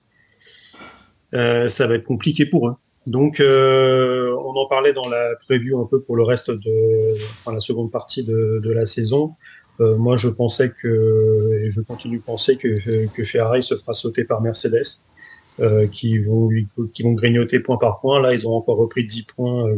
euh, 1.34 1.68
ça 1.68 1.88
va 1.88 1.95
être 1.95 2.03
compliqué 2.03 2.45
pour 2.45 2.70
eux. 2.70 2.76
Donc 3.07 3.39
euh, 3.39 4.36
on 4.45 4.51
en 4.55 4.68
parlait 4.68 4.93
dans 4.93 5.09
la 5.09 5.36
preview 5.47 5.80
un 5.82 5.86
peu 5.86 6.01
pour 6.01 6.16
le 6.16 6.24
reste 6.24 6.51
de 6.51 7.14
enfin, 7.32 7.53
la 7.53 7.59
seconde 7.59 7.91
partie 7.91 8.24
de, 8.24 8.72
la 8.72 8.86
saison. 8.86 9.34
Euh, 9.80 9.97
moi 9.97 10.18
je 10.18 10.30
pensais 10.30 10.70
que 10.70 11.62
et 11.64 11.72
je 11.72 11.82
continue 11.82 12.20
de 12.20 12.24
penser 12.24 12.57
que, 12.57 12.78
Ferrari 13.24 13.64
se 13.64 13.76
fera 13.76 13.93
sauter 13.93 14.24
par 14.24 14.41
Mercedes. 14.41 15.03
Euh, 15.59 15.86
qui 15.86 16.18
vont 16.18 16.49
qui 16.93 17.03
vont 17.03 17.12
grignoter 17.12 17.59
point 17.59 17.78
par 17.78 17.99
point. 17.99 18.22
Là, 18.22 18.34
ils 18.34 18.47
ont 18.47 18.53
encore 18.53 18.78
repris 18.78 19.05
10 19.05 19.24
points 19.24 19.70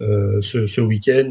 euh, 0.00 0.42
ce, 0.42 0.66
ce 0.66 0.80
week-end. 0.80 1.30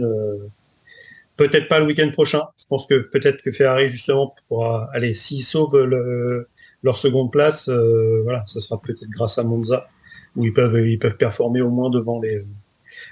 Euh, 1.39 1.47
peut-être 1.47 1.67
pas 1.67 1.79
le 1.79 1.85
week-end 1.85 2.09
prochain. 2.11 2.43
Je 2.59 2.65
pense 2.67 2.87
que 2.87 2.95
peut-être 2.95 3.41
que 3.41 3.51
Ferrari 3.51 3.87
justement 3.87 4.35
pourra 4.47 4.89
aller 4.93 5.13
s'ils 5.13 5.43
sauvent 5.43 5.83
le, 5.83 6.47
leur 6.83 6.97
seconde 6.97 7.31
place. 7.31 7.69
Euh, 7.69 8.21
voilà, 8.23 8.43
ça 8.47 8.59
sera 8.59 8.81
peut-être 8.81 9.09
grâce 9.09 9.37
à 9.37 9.43
Monza 9.43 9.87
où 10.35 10.45
ils 10.45 10.53
peuvent 10.53 10.77
ils 10.87 10.99
peuvent 10.99 11.17
performer 11.17 11.61
au 11.61 11.69
moins 11.69 11.89
devant 11.89 12.19
les 12.19 12.43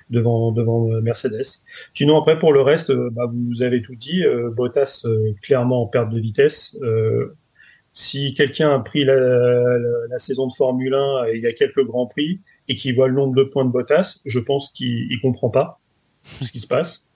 devant 0.09 0.51
devant 0.51 0.87
Mercedes. 1.01 1.63
Sinon 1.93 2.17
après 2.19 2.39
pour 2.39 2.53
le 2.53 2.61
reste, 2.61 2.89
euh, 2.91 3.09
bah, 3.11 3.29
vous 3.31 3.61
avez 3.61 3.81
tout 3.81 3.95
dit. 3.95 4.23
Euh, 4.23 4.49
Bottas 4.49 5.03
euh, 5.05 5.33
clairement 5.41 5.83
en 5.83 5.87
perte 5.87 6.09
de 6.09 6.19
vitesse. 6.19 6.77
Euh, 6.81 7.35
si 7.93 8.33
quelqu'un 8.33 8.75
a 8.75 8.79
pris 8.79 9.05
la, 9.05 9.15
la, 9.15 10.17
saison 10.17 10.47
de 10.47 10.53
Formule 10.53 10.93
1 10.93 11.27
il 11.33 11.41
y 11.41 11.47
a 11.47 11.53
quelques 11.53 11.83
grands 11.85 12.07
prix 12.07 12.41
et 12.67 12.75
qui 12.75 12.91
voit 12.91 13.07
le 13.07 13.13
nombre 13.13 13.35
de 13.35 13.43
points 13.43 13.63
de 13.63 13.71
Bottas, 13.71 14.19
je 14.25 14.39
pense 14.39 14.69
qu'il 14.71 15.17
comprend 15.21 15.49
pas 15.49 15.79
ce 16.41 16.51
qui 16.51 16.59
se 16.59 16.67
passe. 16.67 17.09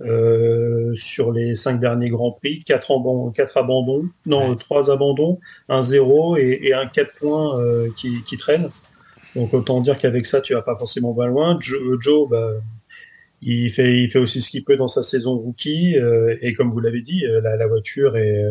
Euh, 0.00 0.92
sur 0.96 1.30
les 1.30 1.54
cinq 1.54 1.78
derniers 1.78 2.08
grands 2.08 2.32
prix, 2.32 2.64
quatre, 2.64 2.90
abandons, 2.90 3.30
quatre 3.30 3.56
abandons, 3.56 4.08
non, 4.26 4.56
trois 4.56 4.90
abandons, 4.90 5.38
un 5.68 5.82
zéro 5.82 6.36
et, 6.36 6.58
et 6.62 6.74
un 6.74 6.86
4 6.86 7.14
points 7.14 7.60
euh, 7.60 7.88
qui, 7.96 8.22
qui 8.24 8.36
traîne. 8.36 8.70
Donc 9.36 9.54
autant 9.54 9.80
dire 9.80 9.96
qu'avec 9.96 10.26
ça, 10.26 10.40
tu 10.40 10.54
vas 10.54 10.62
pas 10.62 10.76
forcément 10.76 11.14
pas 11.14 11.26
loin. 11.26 11.58
Joe, 11.60 11.80
Joe 12.00 12.28
bah, 12.28 12.54
il 13.40 13.70
fait, 13.70 14.02
il 14.02 14.10
fait 14.10 14.18
aussi 14.18 14.42
ce 14.42 14.50
qu'il 14.50 14.64
peut 14.64 14.76
dans 14.76 14.88
sa 14.88 15.04
saison 15.04 15.36
rookie 15.36 15.96
euh, 15.96 16.36
et 16.40 16.54
comme 16.54 16.72
vous 16.72 16.80
l'avez 16.80 17.00
dit, 17.00 17.24
la, 17.42 17.56
la 17.56 17.66
voiture 17.68 18.16
est 18.16 18.42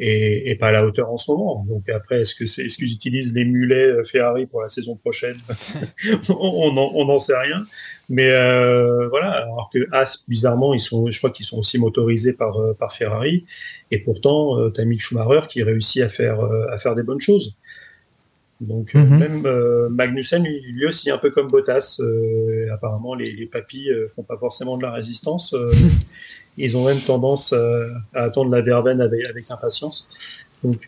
et, 0.00 0.54
pas 0.54 0.68
à 0.68 0.72
la 0.72 0.86
hauteur 0.86 1.10
en 1.10 1.16
ce 1.16 1.30
moment. 1.30 1.64
Donc 1.68 1.88
après, 1.88 2.22
est-ce 2.22 2.34
que 2.34 2.46
c'est, 2.46 2.64
est-ce 2.64 2.76
qu'ils 2.76 2.92
utilisent 2.92 3.34
les 3.34 3.44
mulets 3.44 4.02
Ferrari 4.04 4.46
pour 4.46 4.62
la 4.62 4.68
saison 4.68 4.96
prochaine? 4.96 5.36
On 6.30 7.04
n'en 7.04 7.18
sait 7.18 7.36
rien. 7.36 7.66
Mais 8.10 8.30
euh, 8.30 9.08
voilà, 9.08 9.30
alors 9.30 9.70
que 9.72 9.78
As, 9.92 10.24
bizarrement, 10.28 10.74
ils 10.74 10.80
sont, 10.80 11.10
je 11.10 11.18
crois 11.18 11.30
qu'ils 11.30 11.46
sont 11.46 11.58
aussi 11.58 11.78
motorisés 11.78 12.34
par 12.34 12.54
par 12.78 12.92
Ferrari, 12.92 13.46
et 13.90 13.98
pourtant, 14.00 14.58
euh, 14.58 14.84
Mick 14.84 15.00
Schumacher 15.00 15.46
qui 15.48 15.62
réussit 15.62 16.02
à 16.02 16.08
faire 16.08 16.40
à 16.70 16.76
faire 16.76 16.94
des 16.94 17.04
bonnes 17.04 17.20
choses. 17.20 17.56
Donc 18.60 18.94
mm 18.94 19.00
-hmm. 19.00 19.18
même 19.18 19.46
euh, 19.46 19.88
Magnussen, 19.88 20.42
lui, 20.44 20.60
lui, 20.60 20.86
aussi 20.86 21.10
un 21.10 21.18
peu 21.18 21.30
comme 21.30 21.48
Bottas, 21.48 21.96
euh, 22.00 22.72
apparemment 22.72 23.14
les, 23.14 23.32
les 23.32 23.46
papis 23.46 23.90
euh, 23.90 24.08
font 24.08 24.22
pas 24.22 24.36
forcément 24.36 24.76
de 24.76 24.82
la 24.82 24.92
résistance. 24.92 25.56
ils 26.58 26.76
ont 26.76 26.84
même 26.84 27.00
tendance 27.00 27.54
à 28.14 28.22
attendre 28.26 28.50
la 28.50 28.60
verveine 28.60 29.00
avec, 29.00 29.24
avec 29.24 29.50
impatience. 29.50 30.06
Donc 30.62 30.82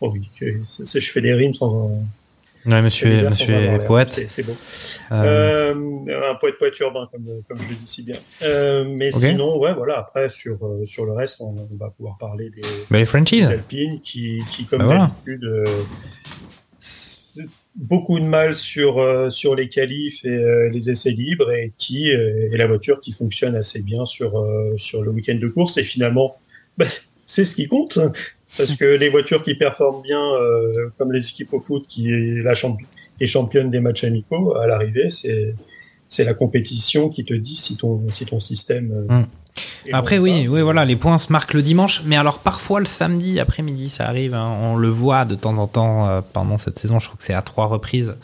oh 0.00 0.08
oui, 0.12 0.22
je 0.40 1.10
fais 1.12 1.20
des 1.20 1.34
rimes 1.34 1.54
sans. 1.54 2.02
Ouais, 2.66 2.82
monsieur, 2.82 3.28
monsieur 3.28 3.54
est 3.54 3.84
poète. 3.84 4.24
C'est 4.28 4.44
beau. 4.44 4.56
un 5.10 6.34
poète 6.40 6.58
poète 6.58 6.78
urbain, 6.80 7.08
comme, 7.10 7.24
comme 7.48 7.58
je 7.62 7.68
le 7.68 7.74
dis 7.74 7.86
si 7.86 8.02
bien. 8.02 8.16
mais 8.84 9.14
okay. 9.14 9.30
sinon, 9.30 9.58
ouais, 9.58 9.74
voilà. 9.74 9.98
Après, 9.98 10.28
sur, 10.28 10.58
sur 10.84 11.06
le 11.06 11.12
reste, 11.12 11.40
on, 11.40 11.54
on 11.54 11.76
va 11.76 11.90
pouvoir 11.90 12.18
parler 12.18 12.50
des, 12.50 12.60
bah, 12.90 12.98
les. 12.98 13.04
Des 13.04 13.44
Alpines 13.44 14.00
qui, 14.00 14.42
qui 14.50 14.66
comme 14.66 14.80
bah, 14.80 15.10
d'habitude, 15.26 15.44
voilà 15.44 15.70
beaucoup 17.76 18.18
de 18.18 18.26
mal 18.26 18.54
sur 18.54 18.98
euh, 18.98 19.30
sur 19.30 19.54
les 19.54 19.68
qualifs 19.68 20.24
et 20.24 20.28
euh, 20.28 20.68
les 20.70 20.90
essais 20.90 21.10
libres 21.10 21.52
et 21.52 21.72
qui 21.78 22.12
euh, 22.12 22.50
est 22.52 22.56
la 22.56 22.66
voiture 22.66 23.00
qui 23.00 23.12
fonctionne 23.12 23.54
assez 23.54 23.82
bien 23.82 24.04
sur 24.06 24.38
euh, 24.38 24.74
sur 24.76 25.02
le 25.02 25.10
week-end 25.10 25.36
de 25.36 25.48
course 25.48 25.78
et 25.78 25.82
finalement 25.82 26.36
bah, 26.76 26.86
c'est 27.24 27.44
ce 27.44 27.54
qui 27.54 27.68
compte 27.68 27.98
parce 28.56 28.76
que 28.76 28.84
les 28.84 29.08
voitures 29.08 29.42
qui 29.42 29.54
performent 29.54 30.02
bien 30.02 30.20
euh, 30.20 30.88
comme 30.98 31.12
les 31.12 31.26
équipes 31.28 31.52
au 31.52 31.60
foot 31.60 31.84
qui 31.86 32.10
est 32.10 32.42
la 32.42 32.54
champ 32.54 32.76
est 33.20 33.26
championne 33.26 33.70
des 33.70 33.80
matchs 33.80 34.04
amicaux 34.04 34.56
à 34.56 34.66
l'arrivée 34.66 35.10
c'est 35.10 35.54
c'est 36.08 36.24
la 36.24 36.34
compétition 36.34 37.08
qui 37.08 37.24
te 37.24 37.34
dit 37.34 37.54
si 37.54 37.76
ton 37.76 38.10
si 38.10 38.26
ton 38.26 38.40
système 38.40 39.06
mm. 39.08 39.24
Après, 39.92 40.18
oui, 40.18 40.46
oui, 40.48 40.60
voilà, 40.60 40.84
les 40.84 40.96
points 40.96 41.18
se 41.18 41.32
marquent 41.32 41.54
le 41.54 41.62
dimanche, 41.62 42.02
mais 42.04 42.16
alors 42.16 42.38
parfois 42.38 42.80
le 42.80 42.86
samedi 42.86 43.40
après-midi, 43.40 43.88
ça 43.88 44.06
arrive. 44.06 44.34
Hein, 44.34 44.56
on 44.62 44.76
le 44.76 44.88
voit 44.88 45.24
de 45.24 45.34
temps 45.34 45.56
en 45.56 45.66
temps 45.66 46.08
euh, 46.08 46.20
pendant 46.32 46.58
cette 46.58 46.78
saison. 46.78 46.98
Je 46.98 47.06
crois 47.06 47.16
que 47.16 47.24
c'est 47.24 47.34
à 47.34 47.42
trois 47.42 47.66
reprises 47.66 48.16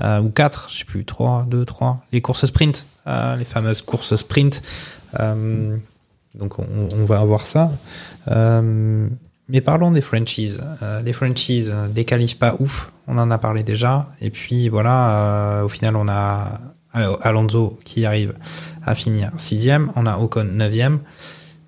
euh, 0.00 0.20
ou 0.20 0.30
quatre, 0.30 0.68
je 0.70 0.78
sais 0.78 0.84
plus, 0.84 1.04
trois, 1.04 1.46
deux, 1.48 1.64
trois. 1.64 2.04
Les 2.12 2.20
courses 2.20 2.46
sprint, 2.46 2.86
euh, 3.06 3.36
les 3.36 3.44
fameuses 3.44 3.82
courses 3.82 4.14
sprint. 4.16 4.62
Euh, 5.18 5.76
donc 6.34 6.58
on, 6.58 6.66
on, 6.92 7.04
va 7.04 7.18
avoir 7.18 7.46
ça. 7.46 7.72
Euh, 8.28 9.08
mais 9.48 9.60
parlons 9.60 9.90
des 9.90 10.00
franchises. 10.00 10.60
les 11.04 11.12
franchises, 11.12 11.72
des 11.90 12.04
qualifs 12.04 12.38
pas 12.38 12.56
ouf. 12.58 12.90
On 13.06 13.16
en 13.18 13.30
a 13.30 13.38
parlé 13.38 13.64
déjà. 13.64 14.08
Et 14.20 14.30
puis 14.30 14.68
voilà, 14.68 15.62
au 15.64 15.68
final, 15.68 15.96
on 15.96 16.08
a 16.08 16.60
Alonso 16.92 17.78
qui 17.84 18.04
arrive 18.06 18.34
à 18.84 18.94
finir 18.94 19.30
sixième, 19.38 19.90
on 19.96 20.06
a 20.06 20.18
Ocon 20.18 20.44
neuvième 20.44 21.00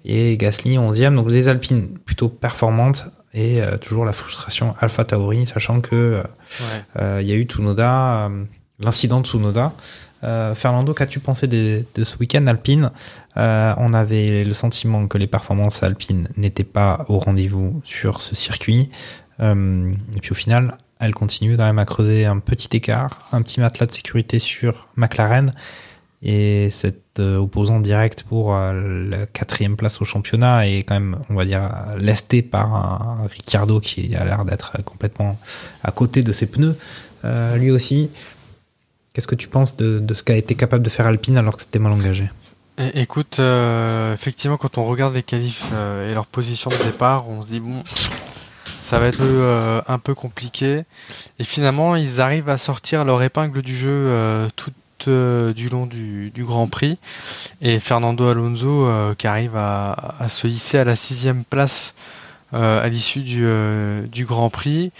et 0.04 0.36
Gasly 0.36 0.78
onzième. 0.78 1.16
Donc 1.16 1.28
des 1.28 1.48
Alpines 1.48 1.98
plutôt 2.04 2.28
performantes 2.28 3.10
et 3.32 3.62
euh, 3.62 3.76
toujours 3.76 4.04
la 4.04 4.12
frustration 4.12 4.74
Alpha 4.80 5.04
Tauri, 5.04 5.46
sachant 5.46 5.80
que 5.80 6.20
il 6.60 6.64
ouais. 6.64 7.02
euh, 7.02 7.22
y 7.22 7.32
a 7.32 7.34
eu 7.34 7.44
Tsunoda, 7.44 8.26
euh, 8.26 8.44
l'incident 8.78 9.20
de 9.20 9.26
Tsunoda. 9.26 9.72
Fernando, 10.22 10.92
qu'as-tu 10.92 11.20
pensé 11.20 11.46
de, 11.46 11.84
ce 12.04 12.16
week-end 12.18 12.46
Alpine 12.46 12.90
On 13.36 13.94
avait 13.94 14.44
le 14.44 14.52
sentiment 14.52 15.06
que 15.06 15.18
les 15.18 15.26
performances 15.26 15.82
alpines 15.82 16.28
n'étaient 16.36 16.64
pas 16.64 17.04
au 17.08 17.18
rendez-vous 17.18 17.80
sur 17.84 18.20
ce 18.20 18.34
circuit. 18.34 18.90
et 19.40 20.20
puis 20.20 20.32
au 20.32 20.34
final, 20.34 20.76
elle 21.00 21.14
continue 21.14 21.56
quand 21.56 21.64
même 21.64 21.78
à 21.78 21.86
creuser 21.86 22.26
un 22.26 22.38
petit 22.38 22.76
écart, 22.76 23.28
un 23.32 23.40
petit 23.42 23.60
matelas 23.60 23.86
de 23.86 23.92
sécurité 23.92 24.38
sur 24.38 24.88
McLaren. 24.96 25.52
et 26.22 26.68
cet 26.70 27.18
opposant 27.18 27.80
direct 27.80 28.22
pour 28.24 28.54
la 28.54 29.26
quatrième 29.32 29.76
place 29.76 30.02
au 30.02 30.04
championnat 30.04 30.68
est 30.68 30.82
quand 30.82 30.94
même, 30.94 31.16
on 31.30 31.34
va 31.34 31.46
dire, 31.46 31.70
lesté 31.98 32.42
par 32.42 32.74
un 32.74 33.26
Ricciardo 33.26 33.80
qui 33.80 34.14
a 34.14 34.24
l'air 34.24 34.44
d'être 34.44 34.82
complètement 34.84 35.38
à 35.82 35.90
côté 35.92 36.22
de 36.22 36.32
ses 36.32 36.46
pneus, 36.46 36.76
lui 37.56 37.70
aussi. 37.70 38.10
Qu'est-ce 39.12 39.26
que 39.26 39.34
tu 39.34 39.48
penses 39.48 39.76
de, 39.76 39.98
de 39.98 40.14
ce 40.14 40.22
qu'a 40.22 40.36
été 40.36 40.54
capable 40.54 40.84
de 40.84 40.90
faire 40.90 41.06
Alpine 41.06 41.36
alors 41.36 41.56
que 41.56 41.62
c'était 41.62 41.78
mal 41.78 41.92
engagé? 41.92 42.30
Écoute, 42.94 43.38
euh, 43.40 44.14
effectivement, 44.14 44.56
quand 44.56 44.78
on 44.78 44.84
regarde 44.84 45.12
les 45.12 45.22
qualifs 45.22 45.64
euh, 45.74 46.10
et 46.10 46.14
leur 46.14 46.24
position 46.24 46.70
de 46.70 46.90
départ, 46.90 47.28
on 47.28 47.42
se 47.42 47.48
dit 47.48 47.60
bon, 47.60 47.82
ça 47.84 48.98
va 48.98 49.08
être 49.08 49.20
euh, 49.20 49.82
un 49.86 49.98
peu 49.98 50.14
compliqué. 50.14 50.84
Et 51.38 51.44
finalement, 51.44 51.94
ils 51.94 52.22
arrivent 52.22 52.48
à 52.48 52.56
sortir 52.56 53.04
leur 53.04 53.22
épingle 53.22 53.60
du 53.60 53.76
jeu 53.76 54.48
tout 54.56 54.72
du 55.06 55.68
long 55.70 55.86
du, 55.86 56.32
Grand 56.38 56.68
Prix. 56.68 56.98
Et 57.60 57.80
Fernando 57.80 58.28
Alonso 58.28 58.86
qui 59.16 59.26
arrive 59.26 59.56
à, 59.56 60.26
se 60.28 60.46
hisser 60.46 60.78
à 60.78 60.84
la 60.84 60.96
sixième 60.96 61.44
place 61.44 61.94
à 62.52 62.86
l'issue 62.88 63.22
du, 63.22 63.46
du 64.08 64.26
Grand 64.26 64.50
Prix. 64.50 64.92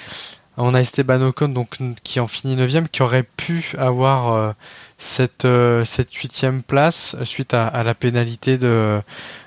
On 0.57 0.75
a 0.75 0.81
Esteban 0.81 1.23
Ocon 1.23 1.49
donc, 1.49 1.77
qui 2.03 2.21
en 2.21 2.29
finit 2.29 2.57
9 2.57 2.91
qui 2.91 3.03
aurait 3.03 3.23
pu 3.23 3.73
avoir 3.79 4.33
euh, 4.33 4.53
cette, 4.99 5.45
euh, 5.45 5.85
cette 5.85 6.13
huitième 6.15 6.63
place 6.63 7.17
suite 7.25 7.55
à, 7.55 7.83
la 7.83 7.95
pénalité 7.95 8.59
de, 8.59 9.01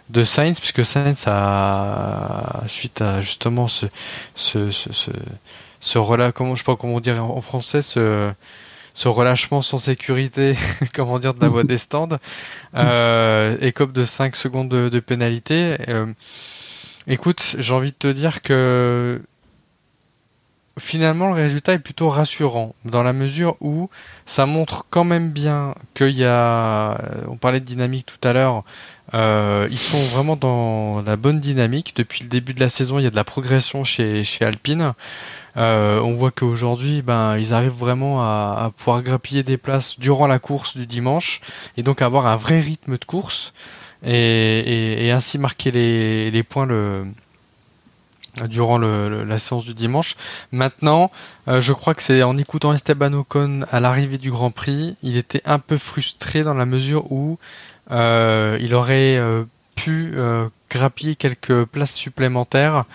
de 0.09 0.23
Sainz, 0.23 0.59
puisque 0.59 0.85
Sainz 0.85 1.25
a, 1.27 2.63
suite 2.67 3.01
à 3.01 3.21
justement 3.21 3.67
ce, 3.67 3.85
ce, 4.35 4.71
ce, 4.71 4.89
ce, 5.79 6.31
comment, 6.31 6.55
je 6.55 6.59
sais 6.59 6.65
pas 6.65 6.75
comment 6.75 6.99
dire 6.99 7.23
en 7.23 7.41
français, 7.41 7.81
ce, 7.81 8.31
ce 8.93 9.07
relâchement 9.07 9.61
sans 9.61 9.77
sécurité, 9.77 10.55
comment 10.93 11.19
dire, 11.19 11.33
de 11.33 11.41
la 11.41 11.49
voie 11.49 11.63
des 11.63 11.77
stands, 11.77 12.17
euh, 12.75 13.57
écope 13.61 13.91
de 13.91 14.05
5 14.05 14.35
secondes 14.35 14.69
de, 14.69 14.89
de 14.89 14.99
pénalité. 14.99 15.77
Euh, 15.89 16.05
écoute, 17.07 17.55
j'ai 17.59 17.73
envie 17.73 17.91
de 17.91 17.97
te 17.97 18.07
dire 18.07 18.41
que 18.41 19.21
finalement 20.80 21.28
le 21.28 21.36
résultat 21.36 21.74
est 21.74 21.80
plutôt 21.80 22.09
rassurant 22.09 22.74
dans 22.86 23.03
la 23.03 23.13
mesure 23.13 23.55
où 23.61 23.89
ça 24.26 24.45
montre 24.45 24.86
quand 24.89 25.03
même 25.03 25.30
bien 25.30 25.76
qu'il 25.93 26.17
y 26.17 26.26
a, 26.26 26.97
on 27.28 27.38
parlait 27.38 27.59
de 27.59 27.65
dynamique 27.65 28.07
tout 28.07 28.28
à 28.28 28.34
l'heure, 28.34 28.63
euh, 29.13 29.67
ils 29.69 29.78
sont 29.78 29.99
vraiment 30.15 30.36
dans 30.36 31.01
la 31.01 31.15
bonne 31.15 31.39
dynamique. 31.39 31.93
Depuis 31.95 32.24
le 32.24 32.30
début 32.30 32.53
de 32.53 32.59
la 32.59 32.69
saison, 32.69 32.97
il 32.97 33.03
y 33.03 33.07
a 33.07 33.11
de 33.11 33.15
la 33.15 33.24
progression 33.24 33.84
chez, 33.84 34.24
chez 34.24 34.45
Alpine. 34.45 34.93
Euh, 35.57 35.99
on 35.99 36.13
voit 36.13 36.32
qu'aujourd'hui, 36.32 37.03
ben, 37.03 37.38
ils 37.38 37.53
arrivent 37.53 37.71
vraiment 37.71 38.21
à, 38.21 38.71
pouvoir 38.76 39.03
grappiller 39.03 39.43
des 39.43 39.57
places 39.57 39.99
durant 39.99 40.26
la 40.26 40.39
course 40.39 40.76
du 40.76 40.88
dimanche 40.88 41.41
et 41.78 41.84
donc 41.84 42.01
avoir 42.01 42.26
un 42.26 42.38
vrai 42.38 42.59
rythme 42.59 42.97
de 42.97 43.05
course 43.05 43.53
et, 44.03 45.05
et 45.05 45.11
ainsi 45.11 45.38
marquer 45.38 45.69
les, 45.71 46.32
les 46.32 46.43
points 46.43 46.65
le, 46.65 47.05
durant 48.49 48.77
le, 48.77 49.23
la 49.23 49.39
séance 49.39 49.63
du 49.63 49.73
dimanche. 49.73 50.15
Maintenant, 50.51 51.11
euh, 51.47 51.61
je 51.61 51.73
crois 51.73 51.93
que 51.93 52.01
c'est 52.01 52.23
en 52.23 52.38
écoutant 52.38 52.73
Esteban 52.73 53.13
Ocon 53.13 53.61
à 53.71 53.79
l'arrivée 53.79 54.17
du 54.17 54.31
Grand 54.31 54.51
Prix, 54.51 54.95
il 55.03 55.17
était 55.17 55.41
un 55.45 55.59
peu 55.59 55.77
frustré 55.77 56.43
dans 56.43 56.53
la 56.53 56.65
mesure 56.65 57.11
où 57.11 57.38
euh, 57.91 58.57
il 58.59 58.73
aurait 58.73 59.17
euh, 59.17 59.43
pu 59.75 60.15
grappiller 60.69 61.15
quelques 61.15 61.65
places 61.65 61.93
supplémentaires 61.93 62.86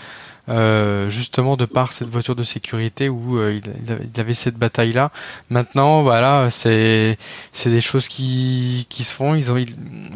euh, 0.49 1.11
justement 1.11 1.57
de 1.57 1.66
par 1.66 1.92
cette 1.92 2.09
voiture 2.09 2.34
de 2.34 2.42
sécurité 2.42 3.11
où 3.11 3.38
euh, 3.38 3.61
il, 3.61 4.20
avait 4.20 4.32
cette 4.32 4.57
bataille 4.57 4.92
là. 4.92 5.11
Maintenant, 5.51 6.03
voilà, 6.03 6.49
c'est 6.49 7.18
c'est 7.53 7.68
des 7.68 7.82
choses 7.82 8.09
qui, 8.09 8.86
qui 8.88 9.05
se 9.05 9.12
font. 9.12 9.34
Il, 9.34 9.44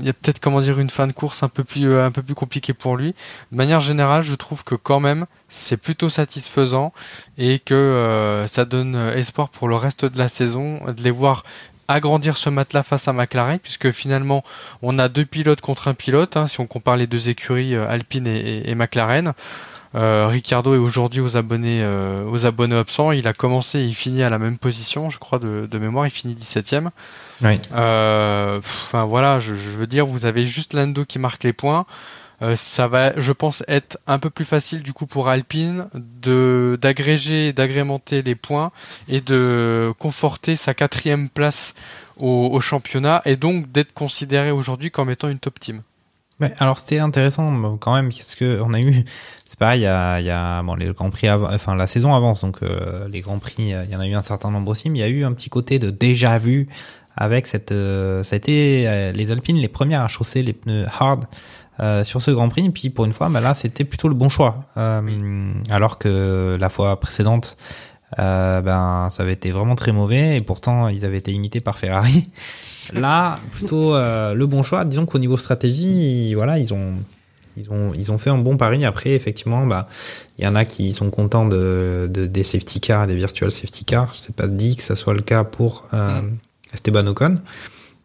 y 0.01 0.09
a 0.09 0.13
peut-être 0.15 0.41
comment 0.41 0.63
dire 0.63 0.79
une 0.79 0.89
fin 0.89 1.07
de 1.07 1.13
course 1.13 1.43
un 1.43 1.49
peu 1.49 1.65
plus 1.65 1.87
euh, 1.87 2.07
un 2.07 2.11
peu 2.11 2.23
plus 2.23 2.35
compliquée 2.35 2.73
pour 2.73 2.97
lui. 2.97 3.15
De 3.51 3.57
manière 3.59 3.81
générale, 3.81 4.23
je 4.23 4.35
trouve 4.35 4.65
que 4.65 4.75
quand 4.75 5.01
même 5.01 5.27
c'est 5.51 5.77
plutôt 5.77 6.09
satisfaisant 6.09 6.95
et 7.37 7.59
que 7.59 8.45
ça 8.47 8.65
donne 8.65 8.97
espoir 9.15 9.51
pour 9.51 9.69
le 9.69 9.77
reste 9.77 10.07
de 10.07 10.17
la 10.17 10.29
saison 10.29 10.81
de 10.87 11.03
les 11.03 11.11
voir 11.11 11.45
agrandir 11.89 12.39
ce 12.39 12.49
matelas 12.49 12.85
face 12.85 13.07
à 13.07 13.13
McLaren, 13.13 13.59
puisque 13.59 13.91
finalement 13.91 14.45
on 14.81 14.99
a 14.99 15.09
deux 15.09 15.27
pilotes 15.27 15.61
contre 15.61 15.89
un 15.89 15.95
pilote, 15.95 16.39
hein, 16.39 16.47
si 16.47 16.61
on 16.61 16.67
compare 16.67 16.97
les 16.97 17.07
deux 17.07 17.29
écuries 17.29 17.77
Alpine 17.77 18.27
et 18.27 18.75
McLaren. 18.75 19.35
Euh, 19.95 20.27
Ricardo 20.27 20.75
est 20.75 20.79
aujourd'hui 20.79 21.21
aux 21.21 21.37
abonnés 21.37 21.83
euh, 21.83 22.25
aux 22.25 22.47
abonnés 22.47 22.77
absents. 22.77 23.13
Il 23.13 23.29
a 23.29 23.33
commencé 23.33 23.81
et 23.81 23.85
il 23.85 23.95
finit 23.95 24.23
à 24.23 24.31
la 24.31 24.39
même 24.39 24.59
position, 24.59 25.11
je 25.11 25.19
crois 25.19 25.39
de, 25.39 25.79
mémoire. 25.79 26.07
Il 26.07 26.11
finit 26.11 26.35
17ème. 26.35 26.91
Oui. 27.43 27.61
Euh, 27.75 28.59
enfin 28.59 29.05
voilà, 29.05 29.41
je, 29.41 29.53
veux 29.53 29.87
dire, 29.87 30.07
vous 30.07 30.27
avez 30.27 30.47
juste 30.47 30.75
Lando 30.75 31.05
qui 31.05 31.19
marque 31.19 31.45
les 31.45 31.53
points. 31.53 31.87
ça 32.55 32.89
va, 32.89 33.19
je 33.19 33.33
pense, 33.33 33.63
être 33.69 33.99
un 34.07 34.19
peu 34.19 34.31
plus 34.31 34.45
facile 34.45 34.83
du 34.83 34.93
coup 34.93 35.07
pour 35.07 35.29
Alpine 35.29 35.89
de 35.95 36.79
d'agréger, 36.81 37.53
d'agrémenter 37.53 38.23
les 38.23 38.35
points 38.35 38.73
et 39.09 39.21
de 39.21 39.93
conforter 39.99 40.57
sa 40.57 40.75
quatrième 40.75 41.29
place 41.29 41.75
au, 42.17 42.49
au 42.53 42.61
championnat 42.61 43.23
et 43.25 43.37
donc 43.37 43.71
d'être 43.71 43.93
considéré 43.93 44.51
aujourd'hui 44.51 44.91
comme 44.91 45.11
étant 45.11 45.29
une 45.29 45.39
top 45.39 45.61
team 45.61 45.83
alors 46.59 46.79
c'était 46.79 46.99
intéressant 46.99 47.77
quand 47.79 47.95
même 47.95 48.11
parce 48.11 48.35
que 48.35 48.61
on 48.63 48.75
a 48.75 48.81
eu? 48.81 49.05
C'est 49.45 49.59
pareil 49.59 49.81
il 49.81 49.85
y 49.85 49.87
a, 49.87 50.21
y 50.21 50.31
a 50.31 50.63
bon 50.63 50.75
les 50.75 50.93
grands 50.93 51.11
prix 51.11 51.31
enfin 51.31 51.75
la 51.75 51.87
saison 51.87 52.15
avance 52.15 52.41
donc 52.41 52.63
euh, 52.63 53.07
les 53.09 53.21
grands 53.21 53.39
prix 53.39 53.75
il 53.75 53.91
y 53.91 53.97
en 53.97 54.01
a 54.01 54.07
eu 54.07 54.15
un 54.15 54.23
certain 54.23 54.51
nombre 54.51 54.71
aussi 54.71 54.89
mais 54.89 55.01
il 55.01 55.03
y 55.03 55.05
a 55.05 55.09
eu 55.09 55.25
un 55.25 55.33
petit 55.33 55.51
côté 55.51 55.79
de 55.79 55.91
déjà 55.91 56.39
vu 56.39 56.69
avec 57.17 57.47
cette 57.47 57.73
euh, 57.73 58.25
ça 58.25 58.35
a 58.35 58.39
été 58.39 58.89
euh, 58.89 59.13
les 59.13 59.31
Alpines 59.31 59.59
les 59.59 59.69
premières 59.69 60.01
à 60.01 60.09
chausser 60.09 60.43
les 60.43 60.55
pneus 60.55 60.87
hard 60.99 61.27
sur 62.05 62.23
ce 62.23 62.31
Grand 62.31 62.49
Prix. 62.49 62.67
Et 62.67 62.71
puis 62.71 62.91
pour 62.91 63.05
une 63.07 63.13
fois 63.13 63.29
bah 63.29 63.41
là 63.41 63.55
c'était 63.55 63.85
plutôt 63.85 64.09
le 64.09 64.15
bon 64.15 64.29
choix. 64.29 64.67
Alors 64.77 65.99
que 65.99 66.57
la 66.59 66.69
fois 66.69 66.99
précédente 67.01 67.57
ben 68.17 69.09
ça 69.11 69.23
avait 69.23 69.33
été 69.33 69.51
vraiment 69.51 69.75
très 69.75 69.93
mauvais 69.93 70.37
et 70.37 70.41
pourtant 70.41 70.89
ils 70.89 71.05
avaient 71.05 71.19
été 71.19 71.33
imités 71.33 71.61
par 71.61 71.79
Ferrari 71.79 72.31
Là, 72.93 73.39
plutôt 73.53 73.95
euh, 73.95 74.35
le 74.35 74.47
bon 74.47 74.63
choix. 74.63 74.85
Disons 74.85 75.07
qu'au 75.07 75.19
niveau 75.19 75.37
stratégie, 75.37 76.35
voilà, 76.35 76.59
ils 76.59 76.75
ont, 76.75 76.95
ils 77.57 77.71
ont, 77.71 77.93
ils 77.95 78.11
ont 78.11 78.19
fait 78.19 78.31
un 78.31 78.39
bon 78.39 78.57
pari. 78.57 78.85
Après, 78.85 79.11
effectivement, 79.11 79.67
bah, 79.67 79.89
il 80.39 80.45
y 80.45 80.47
en 80.47 80.55
a 80.55 80.65
qui 80.65 80.93
sont 80.93 81.11
contents 81.11 81.47
de, 81.47 82.09
de 82.11 82.27
des 82.27 82.43
safety 82.43 82.81
cars, 82.81 83.07
des 83.07 83.15
virtual 83.15 83.53
safety 83.53 83.85
cars. 83.85 84.15
C'est 84.15 84.35
pas 84.35 84.49
dit 84.49 84.77
que 84.77 84.83
ça 84.83 84.97
soit 84.97 85.15
le 85.15 85.23
cas 85.23 85.45
pour 85.45 85.87
euh, 85.95 86.23
Esteban 86.73 87.07
Ocon. 87.07 87.37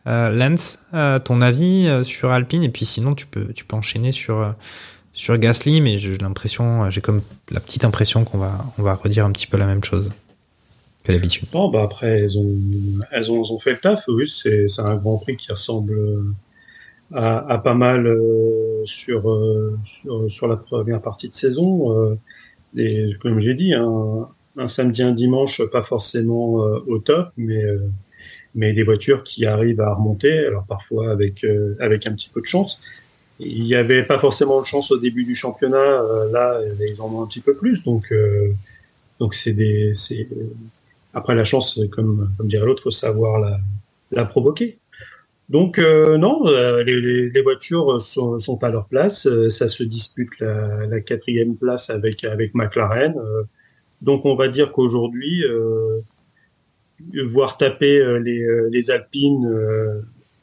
Euh, 0.07 0.30
Lance, 0.30 0.80
euh, 0.93 1.19
ton 1.19 1.41
avis 1.41 1.89
sur 2.03 2.32
Alpine? 2.32 2.63
Et 2.63 2.69
puis 2.69 2.86
sinon 2.86 3.15
tu 3.15 3.25
peux, 3.25 3.51
tu 3.53 3.65
peux 3.65 3.75
enchaîner 3.75 4.11
sur 4.11 4.55
sur 5.11 5.36
Gasly, 5.39 5.82
mais 5.82 5.97
j'ai 5.97 6.15
l'impression, 6.19 6.91
j'ai 6.91 7.01
comme 7.01 7.23
la 7.49 7.59
petite 7.59 7.84
impression 7.84 8.23
qu'on 8.23 8.38
va, 8.38 8.65
on 8.78 8.84
va 8.84 8.93
redire 8.93 9.25
un 9.25 9.32
petit 9.32 9.47
peu 9.47 9.57
la 9.57 9.65
même 9.65 9.84
chose 9.84 10.11
d'habitude. 11.14 11.47
Non, 11.53 11.70
bah 11.70 11.84
après, 11.84 12.20
elles 12.22 13.32
ont, 13.32 13.60
fait 13.60 13.72
le 13.72 13.78
taf. 13.78 14.03
Oui, 14.08 14.28
c'est, 14.28 14.68
un 14.80 14.95
Grand 14.95 15.18
Prix 15.18 15.38
qui 15.38 15.51
ressemble 15.51 15.93
euh, 15.93 16.24
à, 17.14 17.58
pas 17.58 17.74
mal 17.74 18.08
euh, 18.08 18.84
sur, 18.86 19.30
euh, 19.30 19.78
sur, 19.86 20.32
sur 20.32 20.47
la 20.47 20.58
première 20.58 21.01
partie 21.01 21.30
de 21.30 21.36
saison. 21.36 22.18
et 22.76 23.12
comme 23.22 23.39
j'ai 23.39 23.53
dit, 23.53 23.74
un, 23.74 24.68
samedi, 24.68 25.03
un 25.03 25.12
dimanche, 25.12 25.62
pas 25.72 25.84
forcément 25.84 26.55
au 26.88 26.99
top, 26.99 27.30
mais 27.38 27.64
mais 28.55 28.74
des 28.74 28.82
voitures 28.82 29.24
qui 29.24 29.45
arrivent 29.45 29.82
à 29.82 29.93
remonter. 29.93 30.45
Alors 30.47 30.66
parfois 30.66 31.12
avec 31.12 31.45
avec 31.80 32.08
un 32.08 32.14
petit 32.14 32.30
peu 32.30 32.41
de 32.41 32.45
chance. 32.45 32.82
Il 33.39 33.64
n'y 33.66 33.76
avait 33.76 34.01
pas 34.01 34.18
forcément 34.18 34.60
de 34.62 34.66
chance 34.66 34.91
au 34.91 34.97
début 34.97 35.24
du 35.24 35.36
championnat. 35.36 36.01
là, 36.32 36.60
ils 36.89 37.01
en 37.01 37.14
ont 37.14 37.22
un 37.22 37.28
petit 37.28 37.39
peu 37.39 37.53
plus. 37.53 37.84
Donc 37.84 38.12
donc 39.20 39.34
c'est 39.34 39.53
des 39.53 39.93
c'est 39.93 40.28
après, 41.18 41.34
la 41.34 41.43
chance, 41.43 41.80
comme, 41.91 42.32
comme 42.38 42.47
dirait 42.47 42.65
l'autre, 42.65 42.84
faut 42.84 42.91
savoir 42.91 43.39
la, 43.39 43.59
la 44.11 44.26
provoquer. 44.26 44.78
Donc 45.49 45.80
euh, 45.80 46.18
non, 46.18 46.45
euh, 46.47 46.84
les, 46.84 47.41
voitures 47.41 48.01
sont, 48.01 48.59
à 48.61 48.70
leur 48.70 48.88
place. 48.88 49.26
Euh, 49.26 49.49
ça 49.49 49.68
se 49.68 49.84
dispute 49.84 50.30
la, 50.39 50.86
la 50.86 50.99
quatrième 50.99 51.55
place 51.55 51.89
avec 51.89 52.24
avec 52.24 52.53
McLaren. 52.53 53.15
donc 54.01 54.26
on 54.26 54.36
va 54.36 54.47
dire 54.47 54.72
qu'aujourd'hui, 54.72 55.43
voir 57.26 57.57
taper 57.57 58.20
les, 58.20 58.45
les 58.70 58.91
Alpines, 58.91 59.49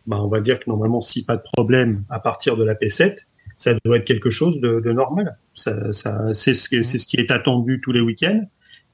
bah, 0.07 0.21
on 0.21 0.29
va 0.29 0.41
dire 0.41 0.59
que 0.59 0.69
normalement, 0.69 1.03
si 1.03 1.25
pas 1.25 1.37
de 1.37 1.45
problème 1.53 2.03
à 2.11 2.19
partir 2.19 2.57
de 2.57 2.65
la 2.65 2.75
P7, 2.75 3.27
ça 3.57 3.75
doit 3.85 3.99
être 3.99 4.05
quelque 4.05 4.31
chose 4.31 4.61
de, 4.61 4.93
normal. 4.93 5.37
Ça, 5.53 5.93
c'est 6.33 6.55
ce, 6.55 6.83
ce 6.83 7.07
qui 7.07 7.17
est 7.19 7.31
attendu 7.31 7.81
tous 7.81 7.93
les 7.93 8.01
week-ends 8.01 8.45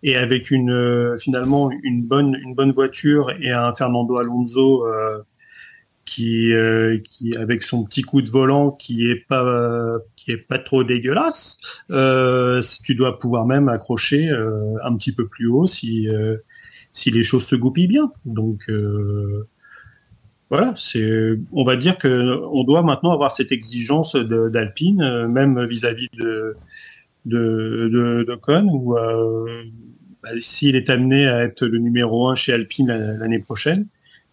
et 0.03 0.17
avec 0.17 0.51
une 0.51 0.71
euh, 0.71 1.17
finalement 1.17 1.71
une 1.83 2.03
bonne 2.03 2.35
une 2.35 2.55
bonne 2.55 2.73
voiture 2.73 3.31
et 3.41 3.51
un 3.51 3.73
Fernando 3.73 4.19
Alonso 4.19 4.87
euh, 4.87 5.23
qui 6.05 6.53
euh, 6.53 6.99
qui 7.09 7.37
avec 7.37 7.63
son 7.63 7.85
petit 7.85 8.03
coup 8.03 8.23
de 8.23 8.31
volant 8.31 8.71
qui 8.71 9.11
est 9.11 9.27
pas 9.29 9.99
qui 10.17 10.33
est 10.33 10.37
pas 10.37 10.59
trop 10.59 10.85
dégueulasse 10.85 11.59
tu 12.83 12.95
dois 12.95 13.19
pouvoir 13.19 13.47
même 13.47 13.69
accrocher 13.69 14.29
un 14.29 14.97
petit 14.97 15.13
peu 15.13 15.27
plus 15.27 15.47
haut 15.47 15.67
si 15.67 16.09
si 16.93 17.11
les 17.11 17.23
choses 17.23 17.47
se 17.47 17.55
goupillent 17.55 17.87
bien. 17.87 18.11
Donc 18.25 18.69
voilà, 20.51 20.75
c'est, 20.77 21.39
on 21.53 21.63
va 21.63 21.77
dire 21.77 21.97
que 21.97 22.41
on 22.51 22.65
doit 22.65 22.83
maintenant 22.83 23.13
avoir 23.13 23.31
cette 23.31 23.53
exigence 23.53 24.17
d'Alpine, 24.17 25.01
euh, 25.01 25.29
même 25.29 25.65
vis-à-vis 25.65 26.09
de 26.19 26.57
de, 27.25 27.89
de, 27.93 28.25
de 28.27 28.35
Con, 28.35 28.67
où 28.69 28.97
euh, 28.99 29.63
bah, 30.23 30.31
s'il 30.41 30.77
est 30.77 30.91
amené 30.91 31.27
à 31.29 31.43
être 31.45 31.67
le 31.67 31.79
numéro 31.79 32.29
un 32.29 32.35
chez 32.35 32.53
Alpine 32.53 32.89
l'année 33.21 33.39
prochaine, 33.41 33.87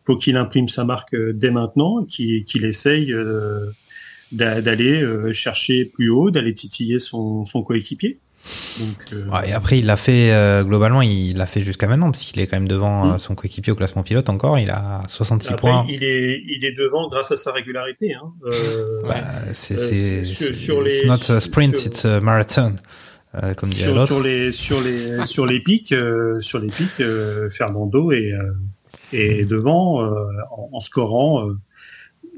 faut 0.06 0.16
qu'il 0.16 0.38
imprime 0.38 0.68
sa 0.70 0.84
marque 0.86 1.14
euh, 1.14 1.34
dès 1.34 1.52
maintenant, 1.52 2.04
qu'il 2.06 2.44
qu'il 2.46 2.64
essaye 2.66 3.12
euh, 3.14 3.66
d'aller 4.32 5.02
euh, 5.02 5.34
chercher 5.34 5.86
plus 5.86 6.10
haut, 6.10 6.32
d'aller 6.32 6.54
titiller 6.54 7.00
son, 7.00 7.46
son 7.46 7.62
coéquipier. 7.64 8.20
Donc, 8.80 9.34
Ouais, 9.34 9.50
et 9.50 9.54
après, 9.54 9.78
il 9.78 9.86
l'a 9.86 9.98
fait 9.98 10.32
globalement, 10.64 11.02
il 11.02 11.36
l'a 11.36 11.46
fait 11.48 11.64
jusqu'à 11.64 11.88
maintenant, 11.88 12.12
parce 12.12 12.24
qu'il 12.24 12.40
est 12.42 12.48
quand 12.48 12.56
même 12.58 12.68
devant 12.68 13.06
Mm. 13.06 13.12
euh, 13.14 13.18
son 13.18 13.36
coéquipier 13.36 13.74
au 13.74 13.76
classement 13.76 14.04
pilote 14.04 14.30
encore. 14.30 14.58
Il 14.60 14.70
a 14.70 15.02
66 15.10 15.50
après, 15.50 15.58
points. 15.70 15.86
il 15.90 16.02
est 16.04 16.42
il 16.48 16.64
est 16.64 16.72
devant 16.72 17.10
grâce 17.10 17.32
à 17.32 17.36
sa 17.36 17.52
régularité. 17.52 18.14
Hein. 18.14 18.32
Euh, 18.46 19.50
c'est 19.54 20.24
sur- 20.24 20.56
sur 20.56 20.84
not 21.08 21.30
a 21.30 21.42
sprint, 21.42 21.76
sur- 21.76 21.88
it's 21.88 22.06
a 22.06 22.22
marathon, 22.22 22.76
euh, 23.44 23.54
comme 23.54 23.70
dirait 23.70 24.06
sur, 24.06 24.22
les 24.22 24.52
sur 24.52 24.82
les 24.82 25.26
sur 25.26 25.46
les 25.46 25.60
pics 25.60 25.92
euh, 25.92 26.40
sur 26.40 26.60
les 26.60 26.68
pics 26.68 27.00
euh, 27.00 27.50
Fernando 27.50 28.12
est 28.12 28.32
euh, 28.34 28.54
est 29.14 29.46
devant 29.46 30.02
euh, 30.02 30.14
en, 30.52 30.70
en 30.74 30.80
scorant 30.80 31.48
euh, 31.48 31.58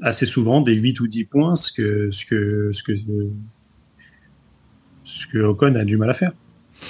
assez 0.02 0.26
souvent 0.26 0.60
des 0.60 0.74
8 0.74 1.00
ou 1.00 1.06
10 1.08 1.24
points 1.24 1.56
ce 1.56 1.72
que 1.72 2.10
ce 2.10 2.26
que 2.26 2.70
ce 2.72 2.82
que 2.82 2.92
ce 5.04 5.26
que 5.26 5.38
Ocon 5.38 5.74
a 5.74 5.84
du 5.84 5.96
mal 5.96 6.10
à 6.10 6.14
faire 6.14 6.32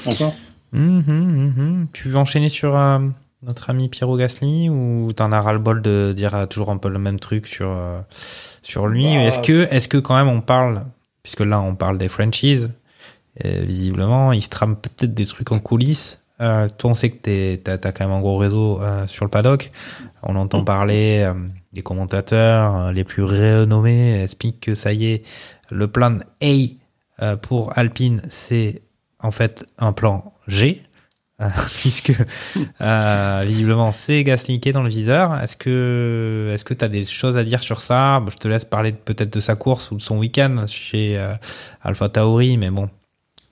encore 0.07 0.35
Mhm, 0.73 1.03
mhm. 1.03 1.87
Tu 1.93 2.09
veux 2.09 2.17
enchaîner 2.17 2.49
sur 2.49 2.77
euh, 2.77 3.01
notre 3.43 3.71
ami 3.71 3.89
Pierrot 3.89 4.17
Gasly 4.17 4.69
ou 4.69 5.13
t'en 5.13 5.33
as 5.33 5.41
ras 5.41 5.53
le 5.53 5.59
bol 5.59 5.83
de 5.83 6.13
dire 6.15 6.47
toujours 6.49 6.71
un 6.71 6.77
peu 6.77 6.89
le 6.89 7.01
même 7.01 7.19
truc 7.19 7.49
sur 7.49 7.77
sur 8.63 8.87
lui? 8.87 9.03
Bah. 9.03 9.23
Est-ce 9.25 9.41
que 9.41 9.67
est-ce 9.73 9.89
que 9.89 9.97
quand 9.97 10.15
même 10.15 10.29
on 10.29 10.41
parle 10.41 10.85
puisque 11.25 11.41
là 11.41 11.61
on 11.61 11.75
parle 11.75 11.99
des 11.99 12.09
franchises 12.09 12.71
et 13.37 13.61
visiblement 13.61 14.33
il 14.33 14.43
se 14.43 14.49
trame 14.49 14.77
peut-être 14.77 15.15
des 15.15 15.27
trucs 15.27 15.53
en 15.53 15.59
coulisses. 15.59 16.25
Euh, 16.41 16.69
toi 16.69 16.91
on 16.91 16.95
sait 16.95 17.11
que 17.11 17.57
t'as 17.57 17.75
as 17.75 17.93
quand 17.93 18.07
même 18.07 18.17
un 18.17 18.21
gros 18.21 18.39
réseau 18.39 18.81
euh, 18.81 19.07
sur 19.07 19.25
le 19.25 19.31
paddock. 19.31 19.71
On 20.23 20.37
entend 20.37 20.65
parler 20.65 21.23
euh, 21.27 21.35
des 21.73 21.83
commentateurs 21.83 22.77
euh, 22.77 22.93
les 22.93 23.05
plus 23.05 23.23
renommés 23.23 24.23
expliquent 24.23 24.61
que 24.61 24.75
ça 24.75 24.93
y 24.93 25.07
est 25.07 25.25
le 25.71 25.89
plan 25.89 26.19
A 26.43 26.47
euh, 27.23 27.37
pour 27.37 27.77
Alpine 27.79 28.23
c'est 28.29 28.83
en 29.23 29.31
fait 29.31 29.67
un 29.79 29.93
plan 29.93 30.33
G, 30.49 30.83
euh, 31.41 31.47
puisque 31.81 32.13
euh, 32.81 33.43
visiblement 33.47 33.93
c'est 33.93 34.25
Gasly 34.25 34.61
qui 34.61 34.71
est 34.71 34.73
dans 34.73 34.83
le 34.83 34.89
viseur. 34.89 35.39
Est-ce 35.41 35.57
que 35.57 36.51
est-ce 36.55 36.65
que 36.65 36.75
tu 36.75 36.85
as 36.85 36.89
des 36.89 37.05
choses 37.05 37.37
à 37.37 37.45
dire 37.45 37.63
sur 37.63 37.81
ça? 37.81 38.23
Je 38.31 38.37
te 38.37 38.49
laisse 38.49 38.65
parler 38.65 38.93
peut-être 38.93 39.33
de 39.33 39.41
sa 39.41 39.57
course 39.57 39.91
ou 39.91 39.97
de 39.97 40.03
son 40.03 40.19
week-end 40.19 40.65
chez 40.67 41.19
euh, 41.19 41.35
Alpha 41.83 42.09
Tauri, 42.09 42.57
mais 42.57 42.71
bon, 42.71 42.89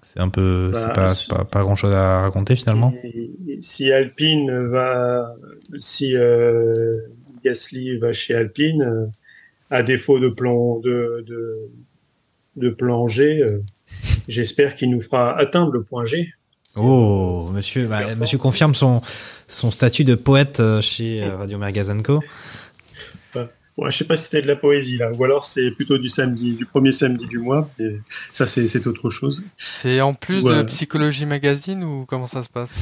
c'est 0.09 0.21
un 0.21 0.31
peu, 0.31 0.71
Bah, 0.73 0.79
c'est 0.81 0.93
pas, 0.95 1.15
c'est 1.15 1.29
pas, 1.29 1.45
pas 1.45 1.63
grand-chose 1.63 1.93
à 1.93 2.23
raconter 2.23 2.57
finalement. 2.57 2.95
Si 3.61 3.93
Alpine 3.93 4.67
va 4.67 5.35
si 5.79 6.17
euh, 6.17 6.99
Gasly 7.45 7.99
va 7.99 8.13
chez 8.15 8.35
Alpine 8.35 8.83
euh, 8.83 9.07
à 9.69 9.83
défaut 9.83 10.19
de 10.19 10.29
plan 10.29 10.79
de 10.79 11.25
de, 11.27 11.69
de 12.57 12.71
plan 12.71 13.07
G 13.07 13.43
euh, 13.43 13.63
j'espère 14.29 14.75
qu'il 14.75 14.91
nous 14.91 15.03
fera 15.03 15.37
atteindre 15.37 15.73
le 15.73 15.83
point 15.83 16.07
G 16.07 16.33
Oh, 16.77 17.49
monsieur, 17.55 17.87
bah, 17.87 18.15
monsieur 18.15 18.37
confirme 18.37 18.75
son 18.75 19.01
son 19.47 19.71
statut 19.71 20.05
de 20.05 20.15
poète 20.15 20.63
chez 20.81 21.25
Radio 21.25 21.57
Mergazanco. 21.59 22.21
Ouais, 23.79 23.93
je 23.93 23.97
sais 23.99 24.05
pas 24.05 24.16
si 24.16 24.24
c'était 24.24 24.43
de 24.43 24.49
la 24.49 24.57
poésie 24.57 24.97
là, 24.99 25.12
ou 25.12 25.22
alors 25.22 25.45
c'est 25.45 25.70
plutôt 25.70 25.99
du 25.99 26.09
samedi, 26.09 26.55
du 26.55 26.66
premier 26.66 26.91
samedi 26.91 27.26
du 27.26 27.39
mois. 27.39 27.70
Et 27.79 28.01
ça, 28.33 28.45
c'est 28.45 28.87
autre 28.89 29.09
chose. 29.09 29.45
C'est 29.57 30.01
en 30.01 30.14
plus 30.14 30.43
de. 30.43 30.62
Psychologie 30.62 31.26
Magazine 31.26 31.85
ou 31.85 32.05
comment 32.05 32.26
ça 32.26 32.43
se 32.43 32.49
passe? 32.49 32.76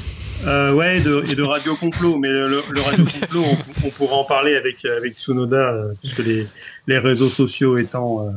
Euh, 0.47 0.73
ouais, 0.73 0.97
et 0.97 1.01
de, 1.03 1.23
et 1.31 1.35
de 1.35 1.43
radio 1.43 1.77
complot, 1.77 2.19
mais 2.19 2.31
le, 2.31 2.63
le 2.71 2.81
radio 2.81 3.05
complot, 3.21 3.45
on, 3.45 3.87
on 3.87 3.91
pourra 3.91 4.17
en 4.17 4.25
parler 4.25 4.57
avec 4.57 4.87
avec 4.87 5.17
Tsunoda, 5.19 5.71
euh, 5.71 5.93
puisque 6.01 6.21
les 6.21 6.47
les 6.87 6.99
réseaux 6.99 7.29
sociaux 7.29 7.77
étant 7.77 8.27
euh, 8.27 8.31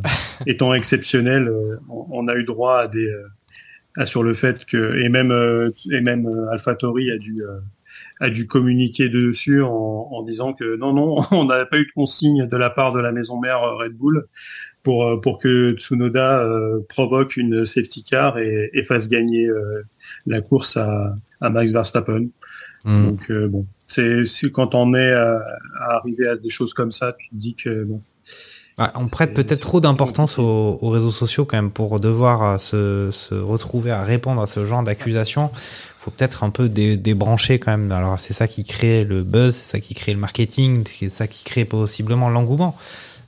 étant 0.45 0.73
exceptionnels, 0.73 1.47
euh, 1.47 1.77
on, 1.89 2.07
on 2.09 2.27
a 2.27 2.35
eu 2.35 2.43
droit 2.43 2.79
à 2.79 2.87
des 2.89 3.07
euh, 3.07 3.23
à 3.95 4.05
sur 4.05 4.21
le 4.21 4.33
fait 4.33 4.65
que 4.65 4.97
et 5.01 5.07
même 5.07 5.31
et 5.91 6.01
même 6.01 6.27
AlphaTauri 6.51 7.09
a 7.09 7.17
dû 7.17 7.41
a 8.19 8.29
dû 8.29 8.47
communiquer 8.47 9.09
dessus 9.09 9.61
en, 9.61 9.69
en 10.11 10.23
disant 10.23 10.53
que 10.53 10.75
non 10.77 10.93
non 10.93 11.19
on 11.31 11.45
n'avait 11.45 11.65
pas 11.65 11.77
eu 11.77 11.85
de 11.85 11.91
consigne 11.91 12.47
de 12.47 12.57
la 12.57 12.69
part 12.69 12.93
de 12.93 12.99
la 12.99 13.11
maison 13.11 13.39
mère 13.39 13.63
euh, 13.63 13.75
Red 13.75 13.93
Bull 13.93 14.27
pour 14.83 15.05
euh, 15.05 15.21
pour 15.21 15.37
que 15.39 15.75
Tsunoda 15.77 16.39
euh, 16.39 16.79
provoque 16.89 17.37
une 17.37 17.65
safety 17.65 18.03
car 18.03 18.37
et, 18.37 18.69
et 18.73 18.83
fasse 18.83 19.09
gagner 19.09 19.45
euh, 19.47 19.83
la 20.25 20.41
course 20.41 20.77
à, 20.77 21.15
à 21.41 21.49
Max 21.49 21.71
Verstappen. 21.71 22.27
Hmm. 22.85 23.05
Donc 23.05 23.31
euh, 23.31 23.47
bon, 23.47 23.65
c'est 23.87 24.23
quand 24.51 24.75
on 24.75 24.93
est 24.93 25.11
à, 25.11 25.39
à 25.79 25.95
arriver 25.95 26.27
à 26.27 26.35
des 26.35 26.49
choses 26.49 26.73
comme 26.73 26.91
ça, 26.91 27.13
tu 27.17 27.29
te 27.29 27.35
dis 27.35 27.55
que 27.55 27.83
bon. 27.83 28.01
Ouais, 28.77 28.85
on 28.95 29.07
prête 29.07 29.33
peut-être 29.33 29.59
trop 29.59 29.81
d'importance 29.81 30.39
aux, 30.39 30.79
aux 30.81 30.89
réseaux 30.89 31.11
sociaux 31.11 31.43
quand 31.43 31.57
même 31.57 31.71
pour 31.71 31.99
devoir 31.99 32.43
euh, 32.43 32.57
se, 32.57 33.11
se 33.11 33.35
retrouver 33.35 33.91
à 33.91 34.03
répondre 34.03 34.41
à 34.41 34.47
ce 34.47 34.65
genre 34.65 34.83
d'accusations. 34.83 35.51
Faut 35.99 36.11
peut-être 36.11 36.43
un 36.45 36.49
peu 36.49 36.69
dé- 36.69 36.95
débrancher 36.97 37.59
quand 37.59 37.71
même. 37.71 37.91
Alors 37.91 38.19
c'est 38.19 38.33
ça 38.33 38.47
qui 38.47 38.63
crée 38.63 39.03
le 39.03 39.23
buzz, 39.23 39.53
c'est 39.53 39.69
ça 39.69 39.79
qui 39.81 39.93
crée 39.93 40.13
le 40.13 40.19
marketing, 40.19 40.85
c'est 40.97 41.09
ça 41.09 41.27
qui 41.27 41.43
crée 41.43 41.65
possiblement 41.65 42.29
l'engouement. 42.29 42.75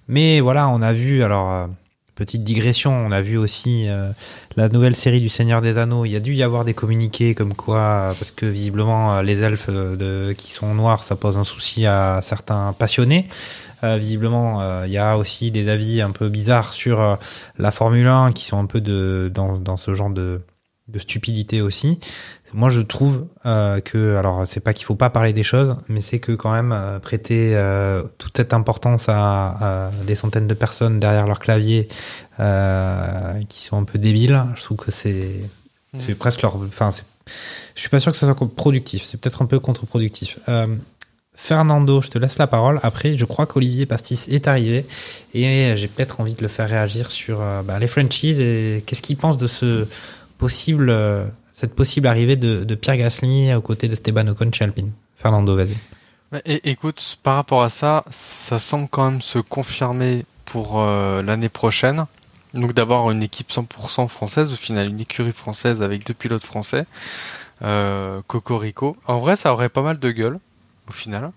Mais 0.07 0.39
voilà, 0.39 0.69
on 0.69 0.81
a 0.81 0.93
vu 0.93 1.21
alors 1.21 1.51
euh, 1.51 1.67
petite 2.15 2.43
digression, 2.43 2.91
on 2.93 3.11
a 3.11 3.21
vu 3.21 3.37
aussi 3.37 3.89
euh, 3.89 4.11
la 4.55 4.69
nouvelle 4.69 4.95
série 4.95 5.19
du 5.19 5.27
Seigneur 5.27 5.59
des 5.61 5.77
Anneaux. 5.77 6.05
Il 6.05 6.11
y 6.11 6.15
a 6.15 6.21
dû 6.21 6.33
y 6.33 6.43
avoir 6.43 6.63
des 6.63 6.73
communiqués 6.73 7.35
comme 7.35 7.53
quoi, 7.55 8.15
parce 8.17 8.31
que 8.31 8.45
visiblement 8.45 9.17
euh, 9.17 9.21
les 9.21 9.41
elfes 9.41 9.67
euh, 9.69 9.95
de, 10.29 10.33
qui 10.33 10.51
sont 10.51 10.73
noirs, 10.73 11.03
ça 11.03 11.17
pose 11.17 11.35
un 11.35 11.43
souci 11.43 11.85
à 11.85 12.21
certains 12.23 12.73
passionnés. 12.79 13.27
Euh, 13.83 13.97
visiblement, 13.97 14.83
il 14.85 14.91
y 14.91 14.97
a 14.97 15.17
aussi 15.17 15.51
des 15.51 15.67
avis 15.67 16.01
un 16.01 16.11
peu 16.11 16.29
bizarres 16.29 16.71
sur 16.71 17.17
la 17.57 17.71
Formule 17.71 18.07
1 18.07 18.31
qui 18.31 18.45
sont 18.45 18.59
un 18.59 18.65
peu 18.67 18.79
de, 18.79 19.29
dans, 19.33 19.57
dans 19.57 19.75
ce 19.75 19.93
genre 19.95 20.11
de, 20.11 20.41
de 20.87 20.99
stupidité 20.99 21.61
aussi. 21.61 21.99
Moi, 22.53 22.69
je 22.69 22.81
trouve 22.81 23.27
euh, 23.45 23.79
que, 23.79 24.15
alors, 24.17 24.43
c'est 24.45 24.59
pas 24.59 24.73
qu'il 24.73 24.85
faut 24.85 24.95
pas 24.95 25.09
parler 25.09 25.31
des 25.31 25.43
choses, 25.43 25.77
mais 25.87 26.01
c'est 26.01 26.19
que 26.19 26.33
quand 26.33 26.51
même 26.51 26.71
euh, 26.71 26.99
prêter 26.99 27.53
euh, 27.55 28.03
toute 28.17 28.35
cette 28.35 28.53
importance 28.53 29.07
à, 29.07 29.87
à 29.87 29.91
des 30.05 30.15
centaines 30.15 30.47
de 30.47 30.53
personnes 30.53 30.99
derrière 30.99 31.27
leur 31.27 31.39
clavier 31.39 31.87
qui 33.49 33.61
sont 33.61 33.77
un 33.77 33.83
peu 33.83 33.99
débiles, 33.99 34.43
je 34.55 34.63
trouve 34.63 34.77
que 34.77 34.91
c'est 34.91 35.41
c'est 35.97 36.15
presque 36.15 36.41
leur. 36.41 36.55
Enfin, 36.55 36.89
je 37.75 37.79
suis 37.79 37.89
pas 37.89 37.99
sûr 37.99 38.11
que 38.11 38.17
ça 38.17 38.25
soit 38.25 38.55
productif. 38.55 39.03
C'est 39.03 39.19
peut-être 39.21 39.43
un 39.43 39.45
peu 39.45 39.59
contre-productif. 39.59 40.39
Fernando, 41.35 42.01
je 42.01 42.07
te 42.07 42.17
laisse 42.17 42.39
la 42.39 42.47
parole. 42.47 42.79
Après, 42.81 43.15
je 43.15 43.25
crois 43.25 43.45
qu'Olivier 43.45 43.85
Pastis 43.85 44.27
est 44.29 44.47
arrivé 44.47 44.87
et 45.35 45.75
j'ai 45.75 45.87
peut-être 45.87 46.19
envie 46.19 46.33
de 46.33 46.41
le 46.41 46.47
faire 46.47 46.67
réagir 46.67 47.11
sur 47.11 47.43
bah, 47.63 47.77
les 47.77 47.87
franchises 47.87 48.39
et 48.39 48.83
qu'est-ce 48.87 49.03
qu'il 49.03 49.17
pense 49.17 49.37
de 49.37 49.47
ce 49.47 49.85
possible, 50.39 50.91
cette 51.53 51.75
possible 51.75 52.07
arrivée 52.07 52.35
de, 52.35 52.75
Pierre 52.75 52.97
Gasly 52.97 53.53
aux 53.53 53.61
côtés 53.61 53.87
d'Esteban 53.87 54.27
Ocon 54.27 54.51
chez 54.51 54.63
Alpine. 54.63 54.91
Fernando, 55.17 55.55
vas-y. 55.55 55.75
Écoute, 56.45 57.17
par 57.23 57.35
rapport 57.35 57.61
à 57.61 57.69
ça, 57.69 58.03
ça 58.09 58.57
semble 58.57 58.87
quand 58.89 59.11
même 59.11 59.21
se 59.21 59.39
confirmer 59.39 60.25
pour 60.45 60.81
euh, 60.81 61.21
l'année 61.21 61.49
prochaine. 61.49 62.05
Donc 62.53 62.73
d'avoir 62.73 63.11
une 63.11 63.23
équipe 63.23 63.49
100% 63.49 64.07
française, 64.07 64.51
au 64.51 64.55
final 64.55 64.87
une 64.87 64.99
écurie 64.99 65.31
française 65.31 65.81
avec 65.81 66.05
deux 66.05 66.13
pilotes 66.13 66.43
français, 66.43 66.85
euh, 67.63 68.21
Cocorico. 68.27 68.97
En 69.07 69.19
vrai, 69.19 69.35
ça 69.35 69.53
aurait 69.53 69.69
pas 69.69 69.81
mal 69.81 69.99
de 69.99 70.11
gueule, 70.11 70.39
au 70.89 70.91
final. 70.91 71.31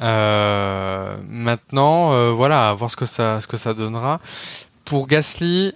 Euh, 0.00 1.16
maintenant, 1.26 2.12
euh, 2.12 2.30
voilà, 2.30 2.70
à 2.70 2.74
voir 2.74 2.90
ce 2.90 2.96
que 2.96 3.06
ça, 3.06 3.40
ce 3.40 3.46
que 3.46 3.56
ça 3.56 3.74
donnera. 3.74 4.20
Pour 4.84 5.06
Gasly, 5.06 5.74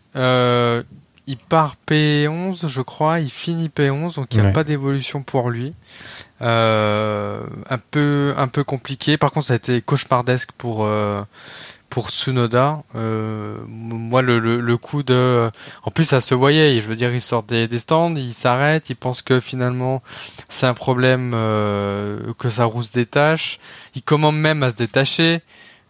il 1.26 1.36
part 1.36 1.76
P11, 1.88 2.66
je 2.68 2.80
crois, 2.80 3.20
il 3.20 3.30
finit 3.30 3.68
P11, 3.68 4.16
donc 4.16 4.26
il 4.32 4.38
n'y 4.38 4.44
a 4.44 4.46
Ouais. 4.48 4.52
pas 4.52 4.64
d'évolution 4.64 5.22
pour 5.22 5.50
lui. 5.50 5.74
Euh, 6.40 7.40
un 7.70 7.78
peu 7.78 8.34
un 8.36 8.48
peu 8.48 8.64
compliqué. 8.64 9.16
Par 9.16 9.30
contre, 9.30 9.46
ça 9.46 9.52
a 9.52 9.56
été 9.56 9.80
cauchemardesque 9.80 10.50
pour 10.58 10.84
euh, 10.84 11.22
pour 11.88 12.08
Tsunoda. 12.10 12.82
Euh, 12.96 13.58
moi, 13.68 14.22
le, 14.22 14.38
le, 14.40 14.60
le 14.60 14.76
coup 14.78 15.02
de, 15.02 15.50
en 15.84 15.90
plus, 15.90 16.04
ça 16.04 16.20
se 16.20 16.34
voyait. 16.34 16.80
Je 16.80 16.86
veux 16.86 16.96
dire, 16.96 17.14
il 17.14 17.20
sort 17.20 17.42
des, 17.44 17.68
des 17.68 17.78
stands, 17.78 18.14
il 18.16 18.32
s'arrête, 18.32 18.90
il 18.90 18.96
pense 18.96 19.22
que 19.22 19.38
finalement 19.40 20.02
c'est 20.48 20.66
un 20.66 20.74
problème 20.74 21.32
euh, 21.34 22.32
que 22.38 22.48
sa 22.50 22.64
roue 22.64 22.82
se 22.82 22.92
détache. 22.92 23.60
Il 23.94 24.02
commande 24.02 24.38
même 24.38 24.62
à 24.62 24.70
se 24.70 24.76
détacher. 24.76 25.40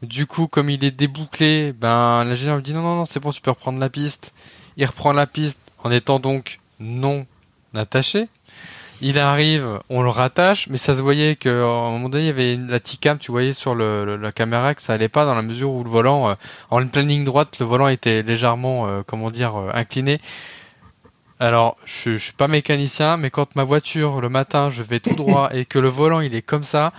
Du 0.02 0.26
coup, 0.26 0.48
comme 0.48 0.68
il 0.68 0.84
est 0.84 0.90
débouclé, 0.90 1.72
ben 1.72 2.24
l'ingénieur 2.24 2.56
lui 2.56 2.62
dit 2.64 2.74
non 2.74 2.82
non 2.82 2.96
non, 2.96 3.04
c'est 3.04 3.20
bon, 3.20 3.30
tu 3.30 3.40
peux 3.40 3.50
reprendre 3.52 3.78
la 3.78 3.88
piste. 3.88 4.34
Il 4.76 4.84
reprend 4.86 5.12
la 5.12 5.26
piste 5.26 5.60
en 5.82 5.90
étant 5.90 6.18
donc 6.18 6.58
non 6.80 7.26
attaché. 7.74 8.28
Il 9.04 9.18
arrive, 9.18 9.80
on 9.90 10.02
le 10.02 10.08
rattache, 10.10 10.68
mais 10.68 10.76
ça 10.76 10.94
se 10.94 11.02
voyait 11.02 11.34
qu'à 11.34 11.50
un 11.50 11.90
moment 11.90 12.08
donné, 12.08 12.24
il 12.24 12.26
y 12.28 12.30
avait 12.30 12.56
la 12.56 12.78
T-cam, 12.78 13.18
tu 13.18 13.32
voyais 13.32 13.52
sur 13.52 13.74
le, 13.74 14.04
le- 14.04 14.16
la 14.16 14.30
caméra 14.30 14.74
que 14.76 14.82
ça 14.82 14.92
allait 14.92 15.08
pas 15.08 15.24
dans 15.24 15.34
la 15.34 15.42
mesure 15.42 15.72
où 15.72 15.82
le 15.82 15.90
volant, 15.90 16.30
euh, 16.30 16.34
en 16.70 16.80
une 16.80 16.88
pleine 16.88 17.08
ligne 17.08 17.24
droite, 17.24 17.58
le 17.58 17.66
volant 17.66 17.88
était 17.88 18.22
légèrement, 18.22 18.86
euh, 18.86 19.02
comment 19.04 19.32
dire, 19.32 19.56
euh, 19.56 19.70
incliné. 19.74 20.20
Alors, 21.40 21.76
je, 21.84 22.12
je 22.12 22.16
suis 22.18 22.32
pas 22.32 22.46
mécanicien, 22.46 23.16
mais 23.16 23.30
quand 23.30 23.56
ma 23.56 23.64
voiture, 23.64 24.20
le 24.20 24.28
matin, 24.28 24.70
je 24.70 24.84
vais 24.84 25.00
tout 25.00 25.16
droit 25.16 25.48
et 25.52 25.64
que 25.64 25.80
le 25.80 25.88
volant, 25.88 26.20
il 26.20 26.34
est 26.36 26.42
comme 26.42 26.62
ça, 26.62 26.92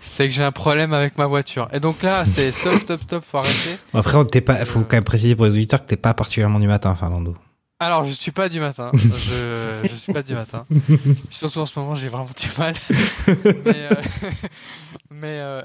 c'est 0.00 0.28
que 0.28 0.34
j'ai 0.34 0.42
un 0.42 0.52
problème 0.52 0.92
avec 0.92 1.18
ma 1.18 1.26
voiture. 1.26 1.68
Et 1.72 1.78
donc 1.78 2.02
là, 2.02 2.24
c'est 2.24 2.50
stop, 2.50 2.74
stop, 2.74 3.00
stop, 3.02 3.24
faut 3.24 3.38
arrêter. 3.38 3.76
Après, 3.94 4.24
t'es 4.24 4.40
pas, 4.40 4.64
faut 4.64 4.80
quand 4.80 4.96
même 4.96 5.04
préciser 5.04 5.36
pour 5.36 5.44
les 5.44 5.52
auditeurs 5.52 5.82
que 5.82 5.88
t'es 5.88 5.96
pas 5.96 6.14
particulièrement 6.14 6.58
du 6.58 6.66
matin, 6.66 6.94
Fernando. 6.94 7.36
Alors, 7.82 8.04
je 8.04 8.12
suis 8.12 8.30
pas 8.30 8.50
du 8.50 8.60
matin. 8.60 8.90
Je, 8.94 9.88
je 9.88 9.94
suis 9.94 10.12
pas 10.12 10.22
du 10.22 10.34
matin. 10.34 10.66
Surtout 11.30 11.60
en 11.60 11.66
ce 11.66 11.78
moment, 11.78 11.94
j'ai 11.94 12.08
vraiment 12.08 12.28
du 12.38 12.46
mal. 12.58 12.74
mais, 13.64 13.66
euh, 13.66 13.90
mais, 15.10 15.38
euh, 15.40 15.62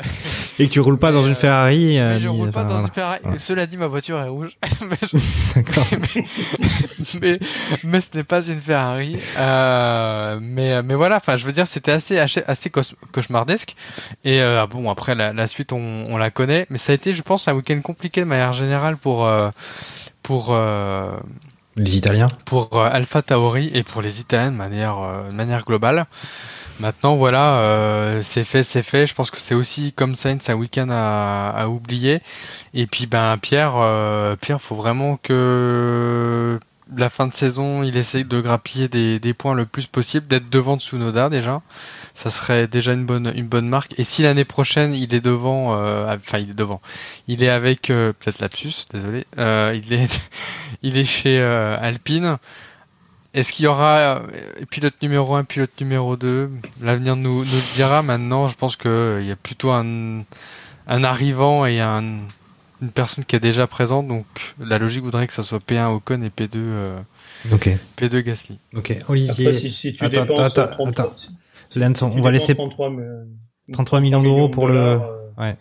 Et 0.57 0.67
que 0.67 0.71
tu 0.73 0.79
roules 0.79 0.97
pas 0.97 1.11
dans 1.11 1.23
une 1.23 1.33
euh, 1.33 1.35
Ferrari. 1.35 1.99
euh, 1.99 2.13
mais 2.15 2.21
je 2.21 2.29
ni- 2.29 2.37
roule 2.37 2.51
pas 2.51 2.61
enfin, 2.61 2.69
dans 2.69 2.73
voilà. 2.75 2.87
une 2.87 2.93
Ferrari. 2.93 3.19
Voilà. 3.23 3.39
Cela 3.39 3.65
dit, 3.67 3.75
ma 3.75 3.87
voiture 3.87 4.17
est 4.21 4.29
rouge. 4.29 4.57
mais, 4.89 4.97
je- 5.03 5.17
mais, 7.21 7.39
mais 7.83 7.99
ce 8.01 8.15
n'est 8.15 8.23
pas 8.23 8.41
une 8.47 8.61
Ferrari. 8.61 9.17
Euh, 9.37 10.39
mais, 10.41 10.81
mais 10.83 10.95
voilà, 10.95 11.17
enfin, 11.17 11.35
je 11.35 11.45
veux 11.45 11.51
dire, 11.51 11.67
c'était 11.67 11.91
assez, 11.91 12.17
assez, 12.17 12.43
assez 12.47 12.69
cauch- 12.69 12.95
cauchemardesque. 13.11 13.75
Et 14.23 14.41
euh, 14.41 14.65
bon, 14.67 14.89
après, 14.89 15.15
la, 15.15 15.33
la 15.33 15.47
suite, 15.47 15.73
on, 15.73 16.05
on 16.07 16.15
la 16.17 16.31
connaît. 16.31 16.65
Mais 16.69 16.77
ça 16.77 16.93
a 16.93 16.95
été, 16.95 17.11
je 17.11 17.23
pense, 17.23 17.49
un 17.49 17.53
week-end 17.55 17.81
compliqué 17.81 18.21
de 18.21 18.25
manière 18.25 18.53
générale 18.53 18.95
pour, 18.95 19.25
euh, 19.25 19.49
pour, 20.23 20.47
euh, 20.51 21.11
Les 21.77 21.97
Italiens. 21.97 22.27
pour 22.45 22.69
euh, 22.77 22.89
Alpha 22.91 23.21
Tauri 23.21 23.69
et 23.73 23.83
pour 23.83 24.01
les 24.01 24.19
Italiens 24.21 24.51
de 24.51 24.55
manière, 24.55 24.99
euh, 24.99 25.29
de 25.29 25.33
manière 25.33 25.65
globale. 25.65 26.05
Maintenant, 26.79 27.15
voilà, 27.15 27.57
euh, 27.59 28.21
c'est 28.21 28.43
fait, 28.43 28.63
c'est 28.63 28.81
fait. 28.83 29.07
Je 29.07 29.13
pense 29.13 29.31
que 29.31 29.39
c'est 29.39 29.55
aussi 29.55 29.93
comme 29.93 30.15
Sainz 30.15 30.49
un 30.49 30.55
week-end 30.55 30.87
à, 30.91 31.49
à 31.49 31.67
oublier. 31.67 32.21
Et 32.73 32.85
puis, 32.87 33.07
ben 33.07 33.37
Pierre, 33.37 33.75
Pierre, 34.41 34.61
faut 34.61 34.75
vraiment 34.75 35.17
que 35.17 36.59
la 36.95 37.09
fin 37.09 37.27
de 37.27 37.33
saison, 37.33 37.83
il 37.83 37.97
essaye 37.97 38.25
de 38.25 38.41
grappiller 38.41 38.87
des, 38.87 39.19
des 39.19 39.33
points 39.33 39.53
le 39.53 39.65
plus 39.65 39.87
possible, 39.87 40.27
d'être 40.27 40.49
devant 40.49 40.77
Tsunoda 40.77 41.29
déjà. 41.29 41.61
Ça 42.15 42.29
serait 42.31 42.67
déjà 42.67 42.93
une 42.93 43.05
bonne, 43.05 43.31
une 43.35 43.47
bonne 43.47 43.67
marque. 43.67 43.93
Et 43.99 44.03
si 44.05 44.23
l'année 44.23 44.45
prochaine 44.45 44.93
il 44.95 45.13
est 45.13 45.19
devant, 45.21 45.77
euh, 45.77 46.15
enfin 46.15 46.39
il 46.39 46.51
est 46.51 46.57
devant, 46.57 46.81
il 47.27 47.43
est 47.43 47.49
avec 47.49 47.89
euh, 47.89 48.13
peut-être 48.13 48.39
lapsus, 48.39 48.85
désolé, 48.91 49.25
euh, 49.37 49.77
il 49.83 49.91
est, 49.93 50.21
il 50.81 50.97
est 50.97 51.03
chez 51.03 51.39
euh, 51.39 51.77
Alpine. 51.79 52.37
Est-ce 53.33 53.51
qu'il 53.51 53.65
y 53.65 53.67
aura 53.67 53.97
euh, 53.99 54.19
pilote 54.69 54.93
numéro 55.01 55.35
1, 55.35 55.43
pilote 55.43 55.71
numéro 55.81 56.15
2 56.15 56.49
L'avenir 56.81 57.17
nous, 57.17 57.39
nous 57.43 57.51
le 57.51 57.75
dira. 57.75 58.01
Maintenant, 58.01 58.47
je 58.47 58.55
pense 58.55 58.77
qu'il 58.77 59.25
y 59.25 59.31
a 59.31 59.35
plutôt 59.35 59.71
un, 59.71 60.23
un 60.87 61.03
arrivant 61.03 61.65
et 61.65 61.81
un, 61.81 62.01
une 62.81 62.91
personne 62.93 63.25
qui 63.25 63.35
est 63.35 63.41
déjà 63.41 63.67
présente. 63.67 64.07
Donc 64.07 64.25
la 64.57 64.79
logique 64.79 65.03
voudrait 65.03 65.27
que 65.27 65.33
ça 65.33 65.43
soit 65.43 65.59
P1 65.59 65.87
Ocon 65.87 66.21
et 66.23 66.29
P2, 66.29 66.51
euh, 66.55 66.97
Ok. 67.51 67.69
P2 67.97 68.21
Gasly. 68.21 68.57
Ok. 68.73 68.95
Olivier. 69.09 69.47
Après, 69.47 69.59
si, 69.59 69.71
si 69.73 69.93
tu 69.93 70.03
attends, 70.05 70.21
dépenses 70.21 70.57
attends, 70.57 70.71
33, 70.71 71.05
attends. 71.05 71.15
On 72.17 72.21
va 72.21 72.31
laisser 72.31 72.55
33, 72.55 72.89
mais- 72.89 73.03
33 73.73 73.99
millions 73.99 74.21
d'euros 74.21 74.49
pour 74.49 74.67
le. 74.67 74.77
euh, 74.77 75.53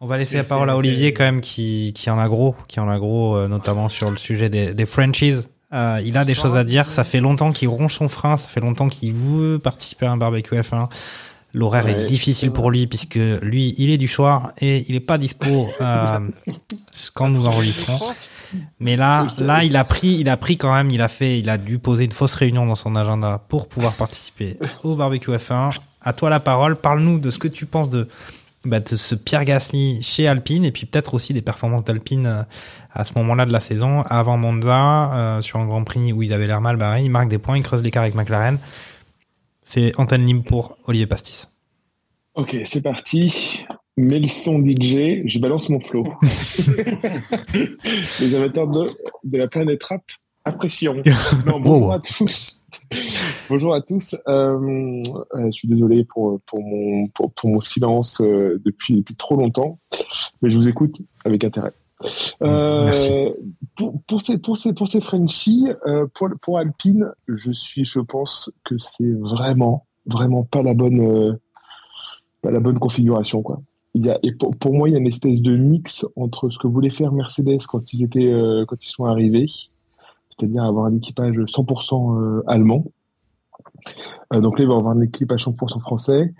On 0.00 0.06
va 0.06 0.16
laisser 0.16 0.36
la 0.36 0.42
parole 0.44 0.68
à 0.70 0.76
Olivier 0.76 1.08
c'est- 1.08 1.12
quand 1.12 1.24
même 1.24 1.40
qui, 1.40 1.92
qui 1.94 2.10
en 2.10 2.18
a 2.18 2.28
gros, 2.28 2.56
qui 2.68 2.80
en 2.80 2.88
a 2.88 2.98
gros, 2.98 3.36
euh, 3.36 3.46
notamment 3.48 3.88
sur 3.88 4.10
le 4.10 4.16
sujet 4.16 4.48
des, 4.48 4.74
des 4.74 4.86
franchises. 4.86 5.48
Euh, 5.72 6.02
il 6.04 6.18
a 6.18 6.24
des 6.24 6.34
choses 6.34 6.56
à 6.56 6.64
dire. 6.64 6.86
Ça 6.86 7.04
fait 7.04 7.20
longtemps 7.20 7.52
qu'il 7.52 7.68
ronge 7.68 7.94
son 7.94 8.08
frein. 8.08 8.36
Ça 8.36 8.48
fait 8.48 8.60
longtemps 8.60 8.88
qu'il 8.88 9.12
veut 9.14 9.58
participer 9.58 10.06
à 10.06 10.12
un 10.12 10.16
barbecue 10.16 10.56
F1. 10.56 10.88
L'horaire 11.54 11.86
est 11.88 12.06
difficile 12.06 12.50
pour 12.50 12.70
lui 12.70 12.86
puisque 12.86 13.18
lui, 13.42 13.74
il 13.78 13.90
est 13.90 13.98
du 13.98 14.08
soir 14.08 14.52
et 14.60 14.84
il 14.88 14.94
est 14.96 15.00
pas 15.00 15.18
dispo 15.18 15.68
euh, 15.80 16.18
quand 17.14 17.28
nous 17.28 17.46
enregistrons. 17.46 17.98
Mais 18.80 18.96
là, 18.96 19.26
là, 19.38 19.64
il 19.64 19.76
a 19.76 19.84
pris, 19.84 20.16
il 20.20 20.28
a 20.28 20.36
pris 20.36 20.56
quand 20.56 20.72
même, 20.74 20.90
il 20.90 21.00
a 21.00 21.08
fait, 21.08 21.38
il 21.38 21.48
a 21.48 21.58
dû 21.58 21.78
poser 21.78 22.04
une 22.04 22.12
fausse 22.12 22.34
réunion 22.34 22.66
dans 22.66 22.74
son 22.74 22.96
agenda 22.96 23.42
pour 23.48 23.68
pouvoir 23.68 23.94
participer 23.94 24.58
au 24.82 24.94
barbecue 24.94 25.30
F1. 25.30 25.76
À 26.00 26.12
toi 26.12 26.30
la 26.30 26.40
parole. 26.40 26.76
Parle-nous 26.76 27.18
de 27.18 27.30
ce 27.30 27.38
que 27.38 27.48
tu 27.48 27.66
penses 27.66 27.88
de, 27.88 28.08
bah, 28.64 28.80
de 28.80 28.96
ce 28.96 29.14
Pierre 29.14 29.44
Gasly 29.44 30.02
chez 30.02 30.28
Alpine 30.28 30.64
et 30.64 30.72
puis 30.72 30.86
peut-être 30.86 31.14
aussi 31.14 31.32
des 31.32 31.42
performances 31.42 31.84
d'Alpine 31.84 32.26
euh, 32.26 32.42
à 32.92 33.04
ce 33.04 33.12
moment-là 33.16 33.46
de 33.46 33.52
la 33.52 33.60
saison, 33.60 34.02
avant 34.02 34.36
Monza, 34.36 35.12
euh, 35.14 35.40
sur 35.40 35.58
un 35.58 35.66
Grand 35.66 35.82
Prix 35.84 36.12
où 36.12 36.22
ils 36.22 36.32
avaient 36.32 36.46
l'air 36.46 36.60
mal 36.60 36.76
barrés. 36.76 37.02
Ils 37.02 37.10
marquent 37.10 37.30
des 37.30 37.38
points, 37.38 37.56
ils 37.56 37.62
creusent 37.62 37.82
l'écart 37.82 38.02
avec 38.02 38.14
McLaren. 38.14 38.58
C'est 39.64 39.98
antenne 39.98 40.26
libre 40.26 40.44
pour 40.44 40.76
Olivier 40.86 41.06
Pastis. 41.06 41.48
Ok, 42.34 42.56
c'est 42.64 42.82
parti. 42.82 43.64
Mets 43.98 44.20
le 44.20 44.28
son 44.28 44.58
DJ, 44.58 45.22
je 45.26 45.38
balance 45.38 45.68
mon 45.68 45.78
flow. 45.80 46.04
Les 48.20 48.34
amateurs 48.34 48.66
de, 48.68 48.88
de 49.24 49.36
la 49.38 49.48
planète 49.48 49.82
rap, 49.84 50.02
apprécieront. 50.44 51.02
Non, 51.46 51.60
bonjour 51.60 51.82
Wow. 51.88 51.92
à 51.92 51.98
tous. 52.00 52.60
bonjour 53.50 53.74
à 53.74 53.80
tous. 53.82 54.16
Euh, 54.28 54.58
euh, 55.34 55.44
je 55.46 55.50
suis 55.50 55.68
désolé 55.68 56.04
pour, 56.04 56.40
pour, 56.46 56.62
mon, 56.62 57.08
pour, 57.08 57.32
pour 57.32 57.50
mon 57.50 57.60
silence 57.60 58.20
euh, 58.22 58.60
depuis, 58.64 58.96
depuis 58.96 59.14
trop 59.14 59.36
longtemps, 59.36 59.78
mais 60.40 60.50
je 60.50 60.56
vous 60.56 60.68
écoute 60.68 60.96
avec 61.24 61.44
intérêt. 61.44 61.72
Euh, 62.42 62.84
Merci. 62.86 63.12
Pour, 63.76 64.02
pour 64.08 64.22
ces 64.22 64.38
pour 64.38 64.56
ces 64.56 64.72
pour 64.72 64.88
ces 64.88 65.00
Frenchies, 65.00 65.68
euh, 65.86 66.06
pour 66.14 66.28
pour 66.40 66.58
Alpine, 66.58 67.12
je 67.28 67.52
suis 67.52 67.84
je 67.84 68.00
pense 68.00 68.50
que 68.64 68.76
c'est 68.78 69.12
vraiment 69.20 69.86
vraiment 70.06 70.42
pas 70.42 70.62
la 70.62 70.74
bonne 70.74 70.98
euh, 71.00 71.32
pas 72.40 72.50
la 72.50 72.58
bonne 72.58 72.80
configuration 72.80 73.42
quoi. 73.42 73.62
Pour, 74.58 74.72
moi 74.72 74.88
il 74.88 74.92
y 74.92 74.94
a 74.94 74.98
une 74.98 75.06
espèce 75.06 75.42
de 75.42 75.54
mix 75.54 76.06
entre 76.16 76.48
ce 76.48 76.58
que 76.58 76.66
voulait 76.66 76.90
faire 76.90 77.12
Mercedes 77.12 77.66
quand 77.68 77.92
ils 77.92 78.02
étaient 78.02 78.32
euh, 78.32 78.64
quand 78.66 78.82
ils 78.82 78.88
sont 78.88 79.04
arrivés, 79.04 79.46
c'est-à-dire 80.30 80.64
avoir 80.64 80.86
un 80.86 80.96
équipage 80.96 81.34
100% 81.34 82.16
euh, 82.16 82.42
allemand. 82.46 82.86
Euh, 84.32 84.40
donc 84.40 84.58
là 84.58 84.64
il 84.64 84.68
va 84.68 84.76
avoir 84.76 84.96
un 84.96 85.02
équipage 85.02 85.44
100% 85.44 85.80
français. 85.80 86.32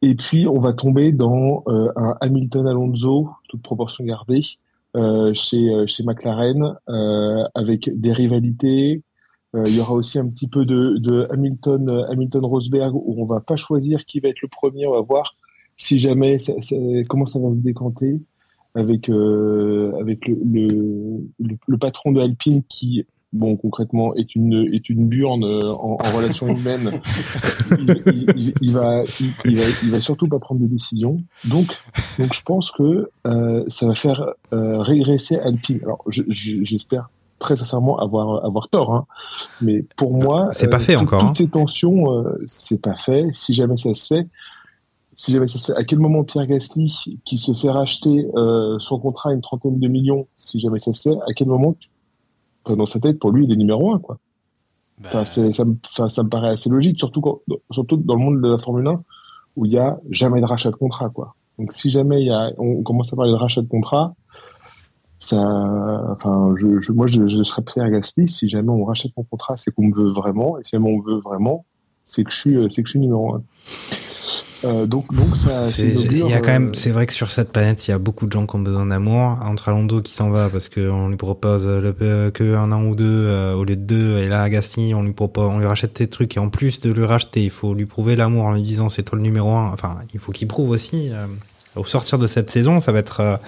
Et 0.00 0.14
puis 0.14 0.46
on 0.46 0.60
va 0.60 0.72
tomber 0.72 1.10
dans 1.12 1.64
un 1.66 2.16
Hamilton 2.20 2.66
Alonso, 2.66 3.30
toute 3.48 3.62
proportion 3.62 4.04
gardée, 4.04 4.42
chez, 5.32 5.86
chez 5.86 6.02
McLaren, 6.02 6.76
avec 7.54 7.88
des 7.94 8.12
rivalités. 8.12 9.02
Il 9.54 9.76
y 9.76 9.78
aura 9.78 9.92
aussi 9.92 10.18
un 10.18 10.28
petit 10.28 10.48
peu 10.48 10.64
de, 10.64 10.96
de 10.98 11.28
Hamilton, 11.30 12.04
Hamilton 12.10 12.44
Rosberg, 12.44 12.96
où 12.96 13.14
on 13.16 13.26
va 13.26 13.38
pas 13.38 13.54
choisir 13.54 14.04
qui 14.04 14.18
va 14.18 14.30
être 14.30 14.42
le 14.42 14.48
premier. 14.48 14.88
On 14.88 14.92
va 14.92 15.02
voir 15.02 15.36
si 15.76 15.98
jamais 15.98 16.38
ça, 16.38 16.52
ça- 16.60 16.76
comment 17.08 17.26
ça 17.26 17.38
va 17.38 17.52
se 17.52 17.60
décanter 17.60 18.20
avec 18.74 19.08
euh, 19.10 19.92
avec 20.00 20.26
le, 20.28 20.38
le, 20.44 20.68
le, 21.40 21.56
le 21.66 21.78
patron 21.78 22.12
de 22.12 22.20
Alpine 22.20 22.62
qui 22.68 23.04
bon 23.34 23.56
concrètement 23.56 24.14
est 24.14 24.34
une 24.34 24.68
est 24.74 24.88
une 24.90 25.06
burne 25.08 25.44
euh, 25.44 25.60
en, 25.72 25.98
en 26.02 26.16
relation 26.16 26.46
humaine 26.54 27.00
il, 27.78 28.52
il- 28.60 28.72
va 28.74 29.02
il, 29.44 29.56
va 29.56 29.64
il 29.82 29.90
va 29.90 30.00
surtout 30.00 30.26
pas 30.28 30.38
prendre 30.38 30.60
de 30.60 30.66
décision 30.66 31.22
donc 31.46 31.66
donc 32.18 32.34
je 32.34 32.42
pense 32.42 32.70
que 32.70 33.10
euh, 33.26 33.64
ça 33.68 33.86
va 33.86 33.94
faire 33.94 34.34
euh, 34.52 34.80
régresser 34.80 35.36
Alpine 35.38 35.80
alors 35.82 36.02
je- 36.08 36.22
je- 36.28 36.62
j'espère 36.62 37.08
très 37.38 37.56
sincèrement 37.56 37.98
avoir 37.98 38.44
avoir 38.44 38.68
tort 38.68 38.94
hein. 38.94 39.06
mais 39.60 39.84
pour 39.96 40.12
moi 40.12 40.46
C'est 40.52 40.70
pas 40.70 40.78
fait 40.78 40.94
tout- 40.94 41.00
encore, 41.00 41.20
toutes 41.20 41.30
hein. 41.30 41.34
ces 41.34 41.48
tensions 41.48 42.24
c'est 42.46 42.80
pas 42.80 42.96
fait 42.96 43.26
si 43.32 43.54
jamais 43.54 43.76
ça 43.76 43.92
se 43.94 44.14
fait 44.14 44.26
si 45.16 45.32
jamais 45.32 45.46
ça 45.48 45.58
se 45.58 45.72
fait, 45.72 45.78
à 45.78 45.84
quel 45.84 45.98
moment 45.98 46.24
Pierre 46.24 46.46
Gasly, 46.46 47.18
qui 47.24 47.38
se 47.38 47.52
fait 47.52 47.70
racheter 47.70 48.26
euh, 48.34 48.78
son 48.78 48.98
contrat 48.98 49.30
à 49.30 49.32
une 49.34 49.40
trentaine 49.42 49.78
de 49.78 49.88
millions, 49.88 50.26
si 50.36 50.58
jamais 50.60 50.78
ça 50.78 50.92
se 50.92 51.10
fait, 51.10 51.16
à 51.28 51.32
quel 51.34 51.48
moment, 51.48 51.76
enfin, 52.64 52.76
dans 52.76 52.86
sa 52.86 52.98
tête, 53.00 53.18
pour 53.18 53.30
lui, 53.30 53.44
il 53.44 53.52
est 53.52 53.56
numéro 53.56 53.92
un, 53.92 53.98
quoi. 53.98 54.18
Bah, 54.98 55.08
Enfin, 55.22 55.24
ça, 55.52 55.64
me, 55.64 55.76
enfin, 55.90 56.08
ça 56.08 56.22
me 56.22 56.28
paraît 56.28 56.50
assez 56.50 56.70
logique, 56.70 56.98
surtout, 56.98 57.20
quand, 57.20 57.40
surtout 57.70 57.96
dans 57.96 58.14
le 58.14 58.20
monde 58.20 58.40
de 58.40 58.48
la 58.48 58.58
Formule 58.58 58.86
1, 58.86 59.02
où 59.56 59.66
il 59.66 59.72
y 59.72 59.78
a 59.78 59.98
jamais 60.10 60.40
de 60.40 60.46
rachat 60.46 60.70
de 60.70 60.76
contrat, 60.76 61.08
quoi. 61.10 61.34
Donc, 61.58 61.72
si 61.72 61.90
jamais 61.90 62.20
il 62.22 62.26
y 62.28 62.30
a, 62.32 62.50
on 62.58 62.82
commence 62.82 63.12
à 63.12 63.16
parler 63.16 63.32
de 63.32 63.36
rachat 63.36 63.60
de 63.62 63.68
contrat, 63.68 64.14
ça, 65.18 65.38
enfin, 66.10 66.54
je, 66.56 66.80
je- 66.80 66.92
moi, 66.92 67.06
je, 67.06 67.28
je 67.28 67.42
serais 67.42 67.62
Pierre 67.62 67.88
Gasly. 67.90 68.28
Si 68.28 68.48
jamais 68.48 68.70
on 68.70 68.84
rachète 68.84 69.12
mon 69.16 69.22
contrat, 69.24 69.56
c'est 69.56 69.72
qu'on 69.72 69.84
me 69.86 69.94
veut 69.94 70.10
vraiment, 70.12 70.58
et 70.58 70.64
si 70.64 70.70
jamais 70.72 70.90
on 70.90 70.98
me 70.98 71.04
veut 71.14 71.20
vraiment, 71.20 71.64
c'est 72.04 72.24
que 72.24 72.32
je 72.32 72.36
suis, 72.38 72.56
c'est 72.70 72.82
que 72.82 72.88
je 72.88 72.92
suis 72.92 73.00
numéro 73.00 73.34
un. 73.34 73.42
Euh, 74.64 74.86
donc, 74.86 75.12
donc 75.12 75.36
ça, 75.36 75.66
c'est 75.66 75.72
fait- 75.72 75.92
une 75.92 76.12
Il 76.12 76.18
y 76.18 76.20
a 76.22 76.26
augure, 76.26 76.42
quand 76.42 76.52
même, 76.52 76.74
c'est 76.74 76.90
vrai 76.90 77.06
que 77.06 77.12
sur 77.12 77.30
cette 77.30 77.50
planète, 77.52 77.86
il 77.88 77.90
y 77.90 77.94
a 77.94 77.98
beaucoup 77.98 78.26
de 78.26 78.32
gens 78.32 78.46
qui 78.46 78.54
ont 78.56 78.60
besoin 78.60 78.86
d'amour. 78.86 79.38
Entre 79.42 79.68
Alonso 79.68 80.00
qui 80.02 80.12
s'en 80.12 80.30
va 80.30 80.48
parce 80.50 80.68
qu'on 80.68 81.08
lui 81.08 81.16
propose 81.16 81.66
le, 81.66 81.94
euh, 82.02 82.30
que 82.30 82.54
un 82.54 82.70
an 82.70 82.84
ou 82.84 82.94
deux 82.94 83.04
euh, 83.26 83.54
au 83.54 83.64
lieu 83.64 83.74
de 83.76 83.82
deux, 83.82 84.18
et 84.18 84.28
là 84.28 84.48
Gasly, 84.48 84.94
on 84.94 85.02
lui 85.02 85.12
propose, 85.12 85.48
on 85.48 85.58
lui 85.58 85.66
rachète 85.66 85.96
des 85.96 86.06
trucs 86.06 86.36
et 86.36 86.40
en 86.40 86.48
plus 86.48 86.80
de 86.80 86.92
lui 86.92 87.04
racheter, 87.04 87.42
il 87.44 87.50
faut 87.50 87.74
lui 87.74 87.86
prouver 87.86 88.14
l'amour 88.14 88.44
en 88.44 88.54
lui 88.54 88.62
disant 88.62 88.88
c'est 88.88 89.02
toi 89.02 89.16
le 89.16 89.22
numéro 89.24 89.50
un. 89.50 89.72
Enfin, 89.72 89.96
il 90.14 90.20
faut 90.20 90.30
qu'il 90.32 90.46
prouve 90.48 90.70
aussi. 90.70 91.10
euh, 91.12 91.26
au 91.74 91.84
sortir 91.84 92.18
de 92.18 92.26
cette 92.26 92.50
saison, 92.50 92.80
ça 92.80 92.92
va 92.92 92.98
être, 92.98 93.40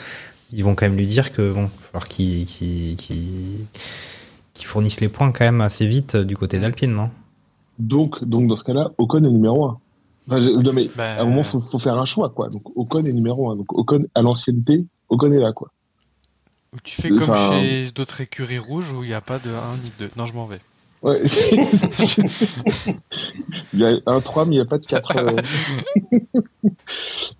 ils 0.53 0.65
vont 0.65 0.75
quand 0.75 0.87
même 0.87 0.97
lui 0.97 1.07
dire 1.07 1.31
que 1.33 1.53
bon, 1.53 1.69
falloir 1.93 2.09
qu'il 2.09 2.47
qu'il 2.47 2.97
qu'il 2.97 3.59
qu'il 4.55 4.67
fournisse 4.67 5.01
les 5.01 5.09
points 5.09 5.31
quand 5.33 5.45
même 5.45 5.61
assez 5.61 5.87
vite 5.87 6.17
du 6.17 6.37
côté 6.37 6.59
d'Alpine, 6.59 6.93
non? 6.93 7.11
Donc, 7.79 8.23
donc 8.25 8.47
dans 8.49 8.57
ce 8.57 8.65
cas-là, 8.65 8.93
Ocon 8.99 9.19
est 9.25 9.31
numéro 9.31 9.67
1. 9.67 9.79
Enfin, 10.27 10.41
je- 10.41 10.49
non, 10.53 10.73
mais 10.73 10.89
Bah, 10.97 11.15
à 11.19 11.23
un 11.23 11.25
moment, 11.27 11.43
faut, 11.43 11.61
faut 11.61 11.79
faire 11.79 11.99
un 11.99 12.07
choix, 12.07 12.31
quoi. 12.31 12.49
Donc, 12.49 12.63
Ocon 12.77 13.05
est 13.05 13.13
numéro 13.13 13.51
1. 13.51 13.57
Donc, 13.57 13.73
Ocon, 13.73 14.05
à 14.15 14.23
l'ancienneté, 14.23 14.85
Ocon 15.09 15.31
est 15.33 15.39
là, 15.41 15.53
quoi. 15.53 15.71
Ou 16.75 16.79
tu 16.83 17.01
fais 17.01 17.09
comme 17.11 17.23
Enfin- 17.23 17.61
chez 17.61 17.91
d'autres 17.95 18.21
écuries 18.21 18.59
rouges 18.59 18.91
où 18.93 19.03
il 19.05 19.09
n'y 19.09 19.15
a 19.15 19.21
pas 19.21 19.39
de 19.39 19.49
1 19.51 19.77
ni 19.83 19.91
de 19.99 20.07
2. 20.07 20.11
Non, 20.17 20.25
je 20.27 20.33
m'en 20.35 20.47
vais. 20.47 20.61
Ouais, 21.03 21.23
il 23.75 23.81
y 23.81 23.85
a 23.85 23.97
un 24.07 24.21
3, 24.21 24.45
mais 24.47 24.55
il 24.55 24.59
n'y 24.59 24.63
a 24.63 24.65
pas 24.65 24.79
de 24.79 24.87
4. 24.87 25.13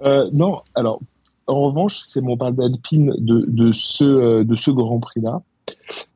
Euh, 0.03 0.29
non, 0.33 0.61
alors, 0.75 1.01
en 1.47 1.61
revanche, 1.61 2.01
c'est 2.05 2.21
mon 2.21 2.37
parle 2.37 2.55
d'Alpine 2.57 3.15
de, 3.19 3.45
de, 3.49 3.73
ce, 3.73 4.05
euh, 4.05 4.45
de 4.45 4.55
ce 4.57 4.71
Grand 4.71 4.99
Prix-là. 5.01 5.41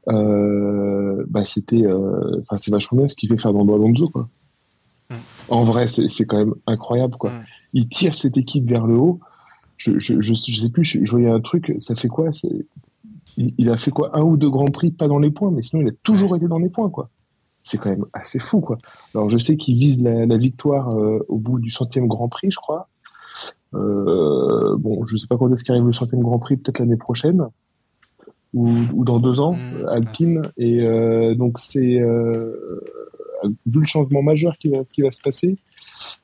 Euh, 0.08 1.24
bah, 1.28 1.44
c'était, 1.44 1.84
euh, 1.84 2.40
enfin, 2.42 2.56
c'est 2.58 2.70
vachement 2.70 2.98
bien 2.98 3.08
ce 3.08 3.14
qu'il 3.14 3.28
fait 3.28 3.38
Fernando 3.38 3.74
Alonso, 3.74 4.08
quoi. 4.08 4.28
En 5.48 5.64
vrai, 5.64 5.88
c'est 5.88 6.24
quand 6.24 6.38
même 6.38 6.54
incroyable, 6.66 7.16
quoi. 7.16 7.32
Il 7.72 7.88
tire 7.88 8.14
cette 8.14 8.36
équipe 8.36 8.68
vers 8.68 8.86
le 8.86 8.96
haut. 8.96 9.20
Je, 9.76 9.98
je, 9.98 10.20
je, 10.20 10.34
je 10.34 10.60
sais 10.60 10.70
plus, 10.70 10.84
je, 10.84 11.10
voyais 11.10 11.30
un 11.30 11.40
truc, 11.40 11.74
ça 11.78 11.94
fait 11.94 12.08
quoi 12.08 12.30
il, 13.36 13.54
il 13.56 13.70
a 13.70 13.76
fait 13.76 13.92
quoi 13.92 14.10
Un 14.18 14.22
ou 14.22 14.36
deux 14.36 14.50
Grands 14.50 14.64
Prix, 14.64 14.90
pas 14.90 15.06
dans 15.06 15.20
les 15.20 15.30
points, 15.30 15.52
mais 15.52 15.62
sinon, 15.62 15.82
il 15.82 15.88
a 15.88 15.92
toujours 16.02 16.34
été 16.34 16.48
dans 16.48 16.58
les 16.58 16.68
points, 16.68 16.90
quoi. 16.90 17.10
C'est 17.62 17.78
quand 17.78 17.90
même 17.90 18.06
assez 18.12 18.40
fou, 18.40 18.60
quoi. 18.60 18.78
Alors, 19.14 19.30
je 19.30 19.38
sais 19.38 19.56
qu'il 19.56 19.78
vise 19.78 20.02
la, 20.02 20.26
la 20.26 20.36
victoire 20.36 20.96
euh, 20.96 21.24
au 21.28 21.36
bout 21.36 21.60
du 21.60 21.70
centième 21.70 22.08
Grand 22.08 22.28
Prix, 22.28 22.50
je 22.50 22.56
crois. 22.56 22.88
Euh, 23.74 24.76
bon, 24.78 25.04
je 25.04 25.16
sais 25.16 25.26
pas 25.26 25.36
quand 25.36 25.52
est-ce 25.52 25.62
qu'arrive 25.62 25.86
le 25.86 25.92
centième 25.92 26.22
Grand 26.22 26.38
Prix, 26.38 26.56
peut-être 26.56 26.78
l'année 26.78 26.96
prochaine 26.96 27.46
ou, 28.54 28.68
ou 28.94 29.04
dans 29.04 29.20
deux 29.20 29.40
ans, 29.40 29.52
Mm. 29.52 29.88
Alpine. 29.88 30.42
Et 30.56 30.80
euh, 30.80 31.34
donc 31.34 31.58
c'est 31.58 32.00
euh, 32.00 32.80
vu 33.44 33.80
le 33.80 33.86
changement 33.86 34.22
majeur 34.22 34.56
qui 34.58 34.68
va, 34.68 34.78
qui 34.92 35.02
va 35.02 35.10
se 35.10 35.20
passer, 35.20 35.56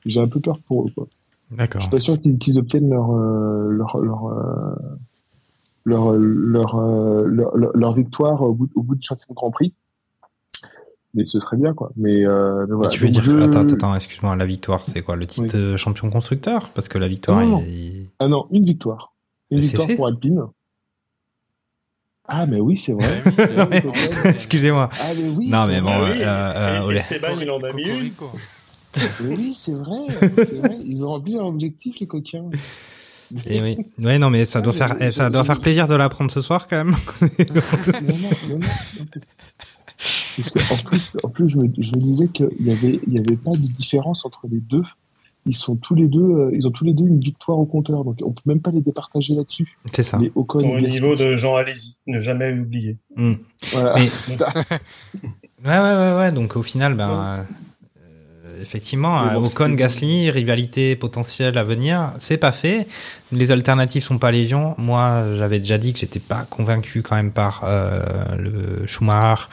j'ai 0.05 0.19
un 0.19 0.27
peu 0.27 0.39
peur 0.39 0.59
pour 0.59 0.85
eux. 0.87 0.91
Quoi. 0.95 1.07
Je 1.51 1.55
D'accord. 1.57 1.81
suis 1.81 1.91
pas 1.91 1.99
sûr 1.99 2.19
qu'ils 2.19 2.37
qu'ils 2.39 2.57
obtiennent 2.57 2.89
leur 2.89 3.11
euh, 3.11 3.69
leur 3.69 3.97
leur, 3.99 4.25
euh, 4.27 4.75
leur, 5.85 6.11
leur, 6.13 6.75
euh, 6.75 7.25
leur, 7.27 7.55
leur- 7.55 7.71
leur 7.77 7.93
victoire 7.93 8.41
au 8.41 8.53
bout, 8.53 8.69
au 8.75 8.81
bout 8.83 8.95
du 8.95 9.05
centième 9.05 9.35
Grand 9.35 9.51
Prix. 9.51 9.73
Mais 11.13 11.25
ce 11.25 11.39
serait 11.39 11.55
bien, 11.57 11.73
quoi. 11.73 11.91
Mais, 11.95 12.25
euh, 12.25 12.65
voilà. 12.69 12.89
tu 12.89 12.99
veux 12.99 13.05
Donc 13.09 13.23
dire, 13.23 13.23
je- 13.23 13.37
attends, 13.43 13.61
attends, 13.61 13.95
excuse-moi, 13.95 14.35
la 14.35 14.45
victoire, 14.45 14.83
c'est 14.85 15.01
quoi? 15.01 15.15
Le 15.15 15.25
titre 15.25 15.55
Oui. 15.71 15.77
champion 15.77 16.09
constructeur? 16.09 16.69
Parce 16.69 16.89
que 16.89 16.97
la 16.97 17.07
victoire, 17.07 17.39
Non, 17.41 17.59
non. 17.59 17.63
il- 17.67 18.07
Ah 18.19 18.27
non, 18.27 18.47
une 18.51 18.65
victoire. 18.65 19.13
Une 19.51 19.61
c'est 19.61 19.67
victoire 19.67 19.87
fait. 19.87 19.95
pour 19.95 20.07
Alpine. 20.07 20.41
Ah, 22.27 22.45
mais 22.45 22.59
oui, 22.59 22.77
c'est 22.77 22.93
vrai. 22.93 23.21
Excusez-moi. 24.25 24.89
Ah, 24.99 25.11
mais 25.15 25.29
oui. 25.29 25.49
Non, 25.49 25.63
c'est 25.63 25.67
mais 25.67 25.81
vrai. 25.81 25.81
bon, 25.81 25.89
Ah 25.91 26.09
oui, 26.11 26.23
euh, 26.23 26.87
euh, 26.87 26.91
et-. 26.91 26.95
Esteban, 26.95 27.39
il 27.39 27.49
en 27.51 27.61
a 27.63 27.73
mis 27.73 27.83
une. 27.83 28.11
Oui, 29.21 29.55
c'est 29.59 29.73
vrai. 29.73 29.97
c'est 30.35 30.55
vrai. 30.55 30.77
Ils 30.85 31.05
ont 31.05 31.09
rempli 31.09 31.33
leur 31.33 31.45
objectif, 31.47 31.95
les 31.99 32.07
coquins. 32.07 32.49
Et 33.47 33.61
oui. 33.61 33.77
Ouais, 33.99 34.17
non, 34.17 34.29
mais 34.29 34.45
ça 34.45 34.61
doit 34.61 34.71
Ouais, 34.71 34.77
faire, 34.77 34.95
eh, 34.99 35.11
ça 35.11 35.29
doit 35.29 35.43
faire 35.43 35.59
plaisir 35.59 35.87
de 35.87 35.95
l'apprendre 35.95 36.31
ce 36.31 36.41
soir 36.41 36.67
quand 36.67 36.77
même. 36.77 36.95
non, 38.03 38.17
non, 38.19 38.29
non, 38.49 38.59
parce- 39.11 40.51
que, 40.51 40.73
en 40.73 40.77
plus, 40.77 41.17
en 41.23 41.29
plus 41.29 41.49
je, 41.49 41.57
me, 41.57 41.67
je 41.77 41.91
me 41.91 42.01
disais 42.01 42.27
qu'il 42.27 42.49
y 42.61 42.71
avait, 42.71 42.99
il 43.07 43.13
y 43.13 43.17
avait 43.19 43.37
pas 43.37 43.51
de 43.51 43.67
différence 43.67 44.25
entre 44.25 44.47
les 44.51 44.59
deux. 44.59 44.83
Ils 45.47 45.55
sont 45.55 45.75
tous 45.75 45.93
les 45.93 46.07
deux, 46.07 46.19
euh, 46.19 46.51
ils 46.53 46.67
ont 46.67 46.71
tous 46.71 46.85
les 46.85 46.93
deux 46.93 47.05
une 47.05 47.19
victoire 47.19 47.59
au 47.59 47.65
compteur, 47.65 48.03
donc 48.03 48.17
on 48.23 48.31
peut 48.31 48.41
même 48.45 48.61
pas 48.61 48.71
les 48.71 48.81
départager 48.81 49.35
là-dessus. 49.35 49.77
C'est 49.93 50.03
ça. 50.03 50.17
Mais 50.17 50.31
Ocon 50.35 50.79
niveau 50.79 51.15
de 51.15 51.35
Jean 51.35 51.55
Alési, 51.55 51.97
ne 52.07 52.19
jamais 52.19 52.51
oublier. 52.51 52.97
Voilà. 53.71 53.95
Mais-. 53.95 54.09
Ouais, 55.65 55.79
ouais, 55.79 55.95
ouais, 55.95 56.17
ouais. 56.17 56.31
Donc 56.31 56.55
au 56.57 56.61
final, 56.61 56.93
ben, 56.93 57.09
euh, 57.09 58.61
effectivement, 58.61 59.21
euh, 59.23 59.33
bon, 59.33 59.47
Ocon, 59.47 59.69
Gasly, 59.69 60.29
rivalité 60.29 60.95
potentielle 60.95 61.57
à 61.57 61.63
venir, 61.63 62.11
c'est 62.19 62.37
pas 62.37 62.51
fait. 62.51 62.87
Les 63.31 63.49
alternatives 63.51 64.03
sont 64.03 64.19
pas 64.19 64.31
légion. 64.31 64.75
Moi, 64.77 65.23
j'avais 65.37 65.59
déjà 65.59 65.77
dit 65.77 65.93
que 65.93 65.99
j'étais 65.99 66.19
pas 66.19 66.45
convaincu 66.49 67.01
quand 67.01 67.15
même 67.15 67.31
par 67.31 67.61
euh, 67.63 67.99
le 68.37 68.85
Schumacher 68.85 69.45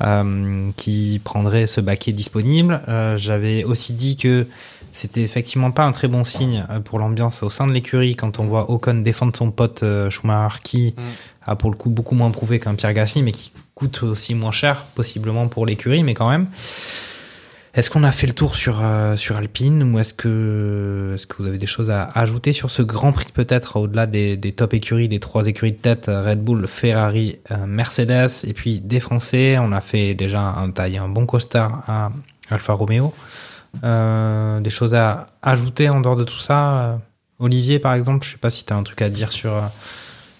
euh, 0.00 0.70
qui 0.76 1.20
prendrait 1.24 1.66
ce 1.66 1.80
baquet 1.80 2.12
disponible. 2.12 2.80
Euh, 2.88 3.16
j'avais 3.16 3.64
aussi 3.64 3.92
dit 3.92 4.16
que 4.16 4.46
c'était 4.92 5.22
effectivement 5.22 5.70
pas 5.70 5.84
un 5.84 5.92
très 5.92 6.08
bon 6.08 6.24
signe 6.24 6.64
euh, 6.70 6.80
pour 6.80 6.98
l'ambiance 6.98 7.42
au 7.42 7.50
sein 7.50 7.66
de 7.66 7.72
l'écurie 7.72 8.16
quand 8.16 8.38
on 8.38 8.44
voit 8.44 8.70
Ocon 8.70 8.94
défendre 9.02 9.36
son 9.36 9.50
pote 9.50 9.82
euh, 9.82 10.10
Schumacher 10.10 10.58
qui 10.62 10.94
Mm. 10.96 11.02
a 11.46 11.56
pour 11.56 11.70
le 11.70 11.76
coup 11.76 11.90
beaucoup 11.90 12.14
moins 12.14 12.30
prouvé 12.30 12.58
qu'un 12.60 12.74
Pierre 12.74 12.94
Gasly 12.94 13.22
mais 13.22 13.32
qui 13.32 13.52
coûte 13.74 14.02
aussi 14.02 14.34
moins 14.34 14.52
cher 14.52 14.84
possiblement 14.94 15.48
pour 15.48 15.66
l'écurie 15.66 16.02
mais 16.02 16.14
quand 16.14 16.28
même. 16.28 16.46
Est-ce 17.74 17.90
qu'on 17.90 18.02
a 18.02 18.10
fait 18.10 18.26
le 18.26 18.32
tour 18.32 18.56
sur 18.56 18.80
euh, 18.82 19.14
sur 19.14 19.36
Alpine 19.36 19.82
ou 19.84 19.98
est-ce 20.00 20.12
que 20.14 21.12
est-ce 21.14 21.26
que 21.26 21.36
vous 21.40 21.48
avez 21.48 21.58
des 21.58 21.66
choses 21.66 21.90
à 21.90 22.08
ajouter 22.14 22.52
sur 22.52 22.70
ce 22.70 22.82
Grand 22.82 23.12
Prix 23.12 23.30
peut-être 23.32 23.76
au-delà 23.76 24.06
des, 24.06 24.36
des 24.36 24.52
top 24.52 24.74
écuries 24.74 25.08
des 25.08 25.20
trois 25.20 25.46
écuries 25.46 25.72
de 25.72 25.76
tête 25.76 26.06
Red 26.08 26.42
Bull 26.42 26.66
Ferrari 26.66 27.38
euh, 27.52 27.66
Mercedes 27.66 28.30
et 28.48 28.52
puis 28.54 28.80
des 28.80 28.98
Français? 29.00 29.58
On 29.60 29.70
a 29.70 29.80
fait 29.80 30.14
déjà 30.14 30.40
un 30.40 30.70
taille 30.70 30.98
un 30.98 31.08
bon 31.08 31.26
costard 31.26 31.84
à 31.86 32.10
Alfa 32.50 32.72
Romeo 32.72 33.14
des 33.82 34.70
choses 34.70 34.94
à 34.94 35.26
ajouter 35.42 35.88
en 35.88 36.00
dehors 36.00 36.16
de 36.16 36.24
tout 36.24 36.38
ça 36.38 36.82
euh, 36.82 36.96
Olivier 37.38 37.78
par 37.78 37.94
exemple 37.94 38.26
je 38.26 38.32
sais 38.32 38.38
pas 38.38 38.50
si 38.50 38.64
tu 38.64 38.72
as 38.72 38.76
un 38.76 38.82
truc 38.82 39.02
à 39.02 39.08
dire 39.08 39.32
sur 39.32 39.52
euh, 39.54 39.66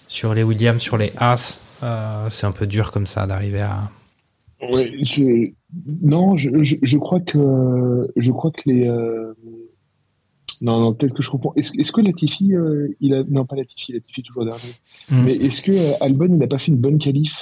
sur 0.07 0.33
les 0.33 0.43
Williams 0.43 0.81
sur 0.81 0.97
les 0.97 1.13
As 1.17 1.61
euh, 1.83 2.27
c'est 2.29 2.45
un 2.45 2.51
peu 2.51 2.67
dur 2.67 2.91
comme 2.91 3.07
ça 3.07 3.25
d'arriver 3.27 3.61
à 3.61 3.89
non, 6.01 6.37
je, 6.37 6.63
je, 6.63 6.75
je 6.81 6.97
crois 6.97 7.19
que 7.19 8.11
je 8.15 8.31
crois 8.31 8.51
que 8.51 8.61
les 8.65 8.87
euh, 8.87 9.33
non 10.61 10.79
non 10.79 10.93
peut-être 10.93 11.13
que 11.13 11.23
je 11.23 11.29
comprends. 11.29 11.53
Est-ce 11.55 11.71
est-ce 11.79 11.91
que 11.91 12.01
Latifi 12.01 12.53
euh, 12.53 12.89
il 12.99 13.13
a 13.13 13.23
non 13.23 13.45
pas 13.45 13.55
Latifi 13.55 13.93
Latifi 13.93 14.23
toujours 14.23 14.45
dernier. 14.45 14.73
Mm. 15.09 15.23
Mais 15.25 15.33
est-ce 15.33 15.61
que 15.61 15.71
euh, 15.71 15.93
Albon 16.01 16.27
il 16.29 16.37
n'a 16.37 16.47
pas 16.47 16.59
fait 16.59 16.71
une 16.71 16.77
bonne 16.77 16.97
qualif? 16.97 17.33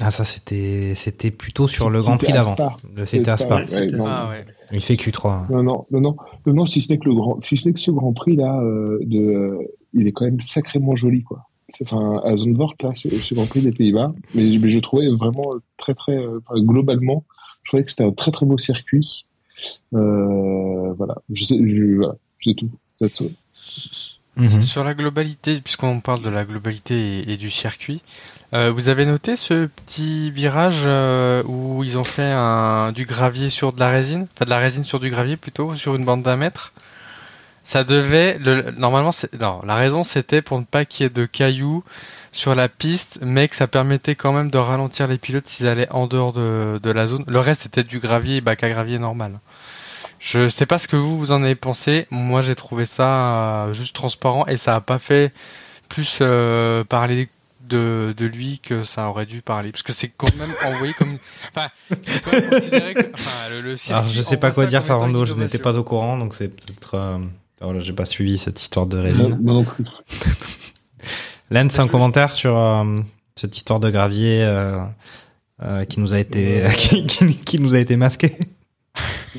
Ah 0.00 0.10
ça 0.10 0.24
c'était 0.24 0.94
c'était 0.94 1.30
plutôt 1.30 1.66
sur 1.66 1.90
le 1.90 2.00
Grand 2.00 2.16
Prix 2.18 2.32
d'avant. 2.32 2.56
C'était 3.04 3.30
à 3.30 3.36
Spa. 3.36 3.64
Il 4.72 4.80
fait 4.80 4.94
Q3. 4.94 5.50
non 5.50 5.62
non 5.62 5.86
non 5.90 6.00
non 6.00 6.16
non 6.46 6.52
non 6.52 6.66
si 6.66 6.80
ce 6.80 6.92
n'est 6.92 6.98
que 6.98 7.08
le 7.08 7.14
grand 7.14 7.42
si 7.42 7.56
ce 7.56 7.68
n'est 7.68 7.74
que 7.74 7.80
ce 7.80 7.90
Grand 7.90 8.12
Prix 8.12 8.36
là 8.36 8.60
euh, 8.60 8.98
de 9.02 9.58
il 9.94 10.06
est 10.06 10.12
quand 10.12 10.26
même 10.26 10.40
sacrément 10.40 10.94
joli 10.94 11.22
quoi. 11.22 11.46
Enfin 11.82 12.20
à 12.22 12.36
Zandvoort 12.36 12.74
là 12.82 12.90
ce, 12.94 13.08
ce 13.08 13.34
Grand 13.34 13.46
Prix 13.48 13.62
des 13.62 13.72
Pays-Bas 13.72 14.10
mais, 14.34 14.58
mais 14.60 14.70
je 14.70 14.78
trouvais 14.78 15.08
vraiment 15.08 15.52
très 15.78 15.94
très 15.94 16.16
euh, 16.16 16.40
globalement 16.54 17.24
je 17.62 17.70
trouvais 17.70 17.84
que 17.84 17.90
c'était 17.90 18.04
un 18.04 18.12
très 18.12 18.30
très 18.30 18.46
beau 18.46 18.58
circuit. 18.58 19.24
Euh, 19.94 20.92
voilà 20.92 21.16
je 21.32 21.44
sais 21.44 21.56
je, 21.56 21.96
voilà 21.96 22.16
c'est 22.44 22.54
tout. 22.54 22.70
That's 23.00 23.20
all. 23.22 23.30
Mhm. 24.38 24.62
Sur 24.62 24.84
la 24.84 24.94
globalité, 24.94 25.60
puisqu'on 25.60 25.98
parle 25.98 26.22
de 26.22 26.30
la 26.30 26.44
globalité 26.44 27.28
et, 27.28 27.36
du 27.36 27.50
circuit, 27.50 28.00
euh, 28.54 28.70
vous 28.70 28.88
avez 28.88 29.04
noté 29.04 29.34
ce 29.34 29.66
petit 29.66 30.30
virage 30.30 30.84
euh, 30.86 31.42
où 31.44 31.82
ils 31.82 31.98
ont 31.98 32.04
fait 32.04 32.30
un, 32.32 32.92
du 32.92 33.04
gravier 33.04 33.50
sur 33.50 33.72
de 33.72 33.80
la 33.80 33.90
résine, 33.90 34.28
enfin 34.34 34.44
de 34.44 34.50
la 34.50 34.58
résine 34.58 34.84
sur 34.84 35.00
du 35.00 35.10
gravier 35.10 35.36
plutôt, 35.36 35.74
sur 35.74 35.96
une 35.96 36.04
bande 36.04 36.22
d'un 36.22 36.36
mètre. 36.36 36.72
Ça 37.64 37.82
devait, 37.82 38.38
le, 38.38 38.70
normalement, 38.78 39.10
non, 39.40 39.60
la 39.66 39.74
raison 39.74 40.04
c'était 40.04 40.40
pour 40.40 40.60
ne 40.60 40.64
pas 40.64 40.84
qu'il 40.84 41.02
y 41.02 41.06
ait 41.06 41.10
de 41.10 41.26
cailloux 41.26 41.82
sur 42.30 42.54
la 42.54 42.68
piste, 42.68 43.18
mais 43.20 43.48
que 43.48 43.56
ça 43.56 43.66
permettait 43.66 44.14
quand 44.14 44.32
même 44.32 44.50
de 44.50 44.58
ralentir 44.58 45.08
les 45.08 45.18
pilotes 45.18 45.48
s'ils 45.48 45.66
allaient 45.66 45.90
en 45.90 46.06
dehors 46.06 46.32
de, 46.32 46.78
de 46.80 46.90
la 46.92 47.08
zone. 47.08 47.24
Le 47.26 47.40
reste 47.40 47.62
c'était 47.62 47.82
du 47.82 47.98
gravier, 47.98 48.40
bac 48.40 48.62
à 48.62 48.68
gravier 48.70 49.00
normal. 49.00 49.40
Je 50.18 50.48
sais 50.48 50.66
pas 50.66 50.78
ce 50.78 50.88
que 50.88 50.96
vous 50.96 51.18
vous 51.18 51.32
en 51.32 51.42
avez 51.42 51.54
pensé. 51.54 52.06
Moi, 52.10 52.42
j'ai 52.42 52.54
trouvé 52.54 52.86
ça 52.86 53.66
euh, 53.66 53.72
juste 53.72 53.94
transparent 53.94 54.46
et 54.46 54.56
ça 54.56 54.74
a 54.74 54.80
pas 54.80 54.98
fait 54.98 55.32
plus 55.88 56.18
euh, 56.20 56.84
parler 56.84 57.28
de, 57.68 58.14
de 58.16 58.26
lui 58.26 58.58
que 58.60 58.82
ça 58.82 59.08
aurait 59.08 59.26
dû 59.26 59.42
parler, 59.42 59.70
parce 59.72 59.82
que 59.82 59.92
c'est 59.92 60.08
quand 60.08 60.34
même 60.36 60.48
envoyé 60.74 60.92
comme. 60.94 61.18
Enfin, 61.54 61.68
c'est 62.02 62.22
quand 62.24 62.32
même 62.32 62.50
considéré 62.50 62.94
que. 62.94 63.10
Enfin, 63.14 63.48
le, 63.50 63.60
le 63.72 63.76
Alors 63.90 64.08
je 64.08 64.22
sais 64.22 64.36
pas 64.38 64.50
quoi 64.50 64.66
dire 64.66 64.82
une 64.90 65.24
je 65.24 65.34
n'étais 65.34 65.58
pas 65.58 65.76
au 65.78 65.84
courant 65.84 66.16
donc 66.18 66.34
c'est 66.34 66.48
peut-être 66.48 66.94
euh, 66.94 67.18
voilà, 67.60 67.80
j'ai 67.80 67.92
pas 67.92 68.06
suivi 68.06 68.38
cette 68.38 68.60
histoire 68.60 68.86
de 68.86 68.96
Moi, 68.96 69.04
résine. 69.06 69.38
moi 69.42 69.54
non 69.54 69.64
plus. 69.64 69.84
Lens 71.50 71.78
un 71.78 71.88
commentaire 71.88 72.34
sur 72.34 72.56
euh, 72.58 73.00
cette 73.34 73.56
histoire 73.56 73.80
de 73.80 73.90
gravier 73.90 74.42
euh, 74.44 74.78
euh, 75.62 75.84
qui 75.84 76.00
nous 76.00 76.12
a 76.12 76.18
été 76.18 76.62
qui, 76.76 77.06
qui- 77.06 77.36
qui 77.36 77.58
nous 77.58 77.74
a 77.74 77.78
été 77.78 77.96
masqué. 77.96 78.36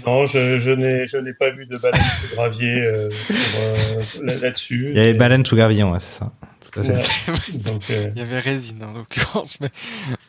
Non, 0.05 0.26
je, 0.27 0.59
je 0.59 0.71
n'ai 0.71 1.07
je 1.07 1.17
n'ai 1.17 1.34
pas 1.34 1.49
vu 1.51 1.65
de 1.65 1.77
balance 1.77 2.21
de 2.30 2.35
gravier 2.35 2.81
euh, 2.81 3.09
pour, 3.27 3.35
euh, 3.61 4.01
là- 4.26 4.35
là-dessus. 4.35 4.88
Il 4.91 4.97
y 4.97 4.99
avait 4.99 5.13
baleine 5.13 5.45
sous 5.45 5.55
gravillon, 5.55 5.91
ouais, 5.91 5.99
c'est 6.01 6.19
ça. 6.19 6.31
Tout 6.71 6.81
à 6.81 6.84
fait. 6.84 7.31
Ouais. 7.31 7.57
Donc, 7.71 7.81
euh, 7.89 8.09
Il 8.15 8.19
y 8.19 8.23
avait 8.23 8.39
résine 8.39 8.84
en 8.84 8.93
l'occurrence, 8.97 9.59
mais, 9.59 9.69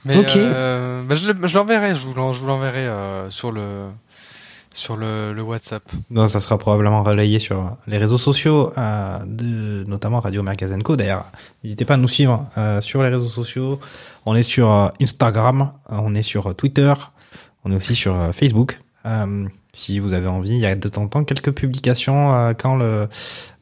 mais 0.05 0.17
Ok. 0.19 0.37
euh, 0.37 1.03
bah, 1.05 1.15
je 1.15 1.31
le- 1.31 1.47
je 1.47 1.55
l'enverrai, 1.55 1.95
je 1.97 2.01
vous 2.07 2.15
l'enverrai 2.47 2.87
euh, 2.87 3.29
sur 3.31 3.53
le 3.53 3.89
sur 4.73 4.97
le, 4.97 5.33
le 5.33 5.43
WhatsApp. 5.43 5.83
Non, 6.11 6.29
ça 6.29 6.41
sera 6.41 6.57
probablement 6.57 7.03
relayé 7.03 7.41
sur 7.41 7.77
les 7.89 7.99
réseaux 7.99 8.19
sociaux, 8.19 8.73
euh, 8.79 9.19
de, 9.27 9.85
notamment 9.89 10.21
Radio 10.21 10.43
Mergazenco. 10.45 10.95
D'ailleurs, 10.97 11.25
n'hésitez 11.65 11.85
pas 11.85 11.95
à 11.95 11.97
nous 11.97 12.07
suivre 12.09 12.47
euh, 12.57 12.81
sur 12.81 13.03
les 13.03 13.09
réseaux 13.09 13.29
sociaux. 13.29 13.81
On 14.27 14.37
est 14.37 14.45
sur 14.45 14.93
Instagram, 15.03 15.73
on 15.89 16.15
est 16.15 16.23
sur 16.23 16.55
Twitter, 16.55 16.95
on 17.65 17.73
est 17.73 17.77
aussi 17.77 17.95
sur 17.97 18.17
Facebook 18.33 18.81
Euh, 19.07 19.47
si 19.73 19.99
vous 20.01 20.13
avez 20.15 20.27
envie, 20.27 20.51
il 20.51 20.59
y 20.61 20.67
a 20.67 20.75
de 20.75 20.89
temps 20.89 21.03
en 21.03 21.09
temps 21.09 21.25
quelques 21.25 21.53
publications 21.53 22.35
euh, 22.35 22.53
quand 22.55 22.77
le 22.77 23.09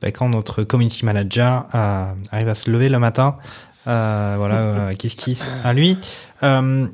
bah, 0.01 0.10
quand 0.10 0.28
notre 0.28 0.64
community 0.64 1.05
manager 1.05 1.66
euh, 1.74 2.12
arrive 2.30 2.48
à 2.48 2.55
se 2.55 2.70
lever 2.70 2.89
le 2.89 2.98
matin. 2.98 3.39
Euh, 3.86 4.35
voilà, 4.39 4.60
euh, 4.90 4.94
kiss 4.94 5.14
kiss 5.14 5.51
à 5.64 5.72
lui. 5.72 5.98
Euh, 6.43 6.86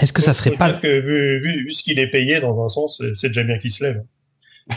Est-ce 0.00 0.12
que 0.12 0.22
ça 0.22 0.34
serait 0.34 0.52
pas 0.52 0.72
que 0.74 0.86
vu, 1.00 1.40
vu, 1.40 1.64
vu 1.64 1.72
ce 1.72 1.82
qu'il 1.82 1.98
est 1.98 2.10
payé 2.10 2.40
dans 2.40 2.64
un 2.64 2.68
sens, 2.68 3.02
c'est- 3.14 3.28
déjà 3.28 3.42
bien 3.44 3.58
qu'il 3.58 3.70
se 3.70 3.84
lève. 3.84 4.04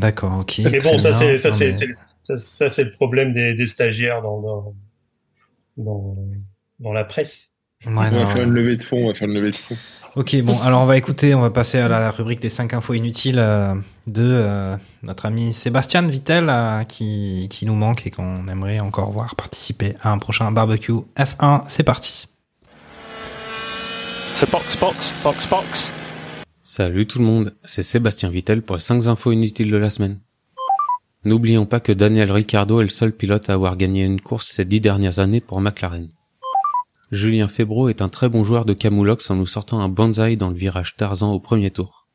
D'accord, 0.00 0.40
ok. 0.40 0.60
Mais 0.64 0.80
bon, 0.80 0.98
ça 0.98 1.12
c'est 1.12 1.38
ça 1.38 1.50
c'est 1.52 1.70
mais- 1.70 2.84
le 2.84 2.92
problème 2.92 3.32
des, 3.32 3.54
des 3.54 3.66
stagiaires 3.66 4.20
dans 4.20 4.40
dans, 4.40 4.74
dans 5.76 6.16
dans 6.80 6.92
la 6.92 7.04
presse. 7.04 7.52
Ouais, 7.84 7.92
on 7.92 8.10
non, 8.10 8.24
va 8.24 8.26
faire 8.26 8.44
une 8.44 8.52
levée 8.52 8.76
de 8.76 8.82
fonds, 8.82 9.04
on 9.04 9.08
va 9.08 9.14
faire 9.14 9.28
une 9.28 9.34
levée 9.34 9.50
de 9.50 9.56
fonds. 9.56 9.76
Ok, 10.16 10.34
bon, 10.42 10.58
alors 10.62 10.80
on 10.82 10.86
va 10.86 10.96
écouter, 10.96 11.34
on 11.34 11.42
va 11.42 11.50
passer 11.50 11.78
à 11.78 11.88
la 11.88 12.10
rubrique 12.10 12.40
des 12.40 12.48
5 12.48 12.72
infos 12.72 12.94
inutiles 12.94 13.38
euh, 13.38 13.74
de 14.06 14.22
euh, 14.24 14.76
notre 15.02 15.26
ami 15.26 15.52
Sébastien 15.52 16.00
Vittel 16.02 16.46
euh, 16.48 16.84
qui, 16.84 17.48
qui 17.50 17.66
nous 17.66 17.74
manque 17.74 18.06
et 18.06 18.10
qu'on 18.10 18.48
aimerait 18.48 18.80
encore 18.80 19.12
voir 19.12 19.36
participer 19.36 19.94
à 20.00 20.10
un 20.10 20.18
prochain 20.18 20.50
barbecue 20.52 20.94
F1. 21.18 21.64
C'est 21.68 21.82
parti. 21.82 22.28
So 24.36 24.46
box, 24.50 24.76
box, 24.78 25.14
box, 25.22 25.46
box. 25.46 25.92
Salut 26.62 27.06
tout 27.06 27.18
le 27.18 27.26
monde, 27.26 27.54
c'est 27.62 27.82
Sébastien 27.82 28.30
Vittel 28.30 28.62
pour 28.62 28.76
les 28.76 28.82
5 28.82 29.06
infos 29.06 29.32
inutiles 29.32 29.70
de 29.70 29.76
la 29.76 29.90
semaine. 29.90 30.18
N'oublions 31.26 31.66
pas 31.66 31.80
que 31.80 31.92
Daniel 31.92 32.32
Ricciardo 32.32 32.80
est 32.80 32.84
le 32.84 32.88
seul 32.88 33.12
pilote 33.12 33.50
à 33.50 33.52
avoir 33.52 33.76
gagné 33.76 34.04
une 34.04 34.20
course 34.20 34.48
ces 34.48 34.64
10 34.64 34.80
dernières 34.80 35.18
années 35.18 35.42
pour 35.42 35.60
McLaren. 35.60 36.08
Julien 37.12 37.46
Febro 37.46 37.88
est 37.88 38.02
un 38.02 38.08
très 38.08 38.28
bon 38.28 38.42
joueur 38.42 38.64
de 38.64 38.72
Camoulox 38.72 39.30
en 39.30 39.36
nous 39.36 39.46
sortant 39.46 39.78
un 39.78 39.88
bonsaï 39.88 40.36
dans 40.36 40.50
le 40.50 40.56
virage 40.56 40.96
Tarzan 40.96 41.32
au 41.32 41.38
premier 41.38 41.70
tour. 41.70 42.08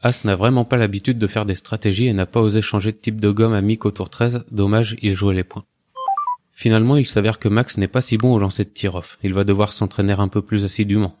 As 0.00 0.24
n'a 0.24 0.36
vraiment 0.36 0.64
pas 0.64 0.76
l'habitude 0.76 1.18
de 1.18 1.26
faire 1.26 1.44
des 1.44 1.56
stratégies 1.56 2.06
et 2.06 2.12
n'a 2.12 2.26
pas 2.26 2.40
osé 2.40 2.62
changer 2.62 2.92
de 2.92 2.96
type 2.98 3.20
de 3.20 3.30
gomme 3.32 3.52
à 3.52 3.60
Mick 3.60 3.84
au 3.84 3.90
tour 3.90 4.10
13, 4.10 4.44
dommage, 4.52 4.96
il 5.02 5.16
jouait 5.16 5.34
les 5.34 5.42
points. 5.42 5.64
Finalement, 6.52 6.96
il 6.96 7.06
s'avère 7.06 7.40
que 7.40 7.48
Max 7.48 7.78
n'est 7.78 7.88
pas 7.88 8.00
si 8.00 8.16
bon 8.16 8.32
au 8.32 8.38
lancer 8.38 8.64
de 8.64 8.70
tir-off, 8.70 9.18
il 9.24 9.34
va 9.34 9.42
devoir 9.42 9.72
s'entraîner 9.72 10.12
un 10.12 10.28
peu 10.28 10.40
plus 10.40 10.64
assidûment. 10.64 11.18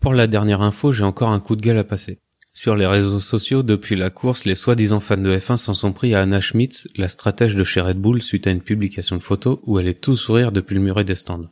Pour 0.00 0.14
la 0.14 0.26
dernière 0.26 0.62
info, 0.62 0.92
j'ai 0.92 1.04
encore 1.04 1.30
un 1.30 1.40
coup 1.40 1.56
de 1.56 1.62
gueule 1.62 1.78
à 1.78 1.84
passer. 1.84 2.20
Sur 2.54 2.74
les 2.74 2.86
réseaux 2.86 3.20
sociaux, 3.20 3.62
depuis 3.62 3.96
la 3.96 4.08
course, 4.08 4.46
les 4.46 4.54
soi-disant 4.54 5.00
fans 5.00 5.18
de 5.18 5.36
F1 5.36 5.58
s'en 5.58 5.74
sont 5.74 5.92
pris 5.92 6.14
à 6.14 6.22
Anna 6.22 6.40
Schmitz, 6.40 6.88
la 6.96 7.08
stratège 7.08 7.54
de 7.54 7.64
chez 7.64 7.82
Red 7.82 7.98
Bull, 7.98 8.22
suite 8.22 8.46
à 8.46 8.50
une 8.50 8.62
publication 8.62 9.16
de 9.16 9.22
photos 9.22 9.58
où 9.64 9.78
elle 9.78 9.88
est 9.88 10.00
tout 10.00 10.16
sourire 10.16 10.52
depuis 10.52 10.74
le 10.74 10.80
muret 10.80 11.04
des 11.04 11.16
stands. 11.16 11.50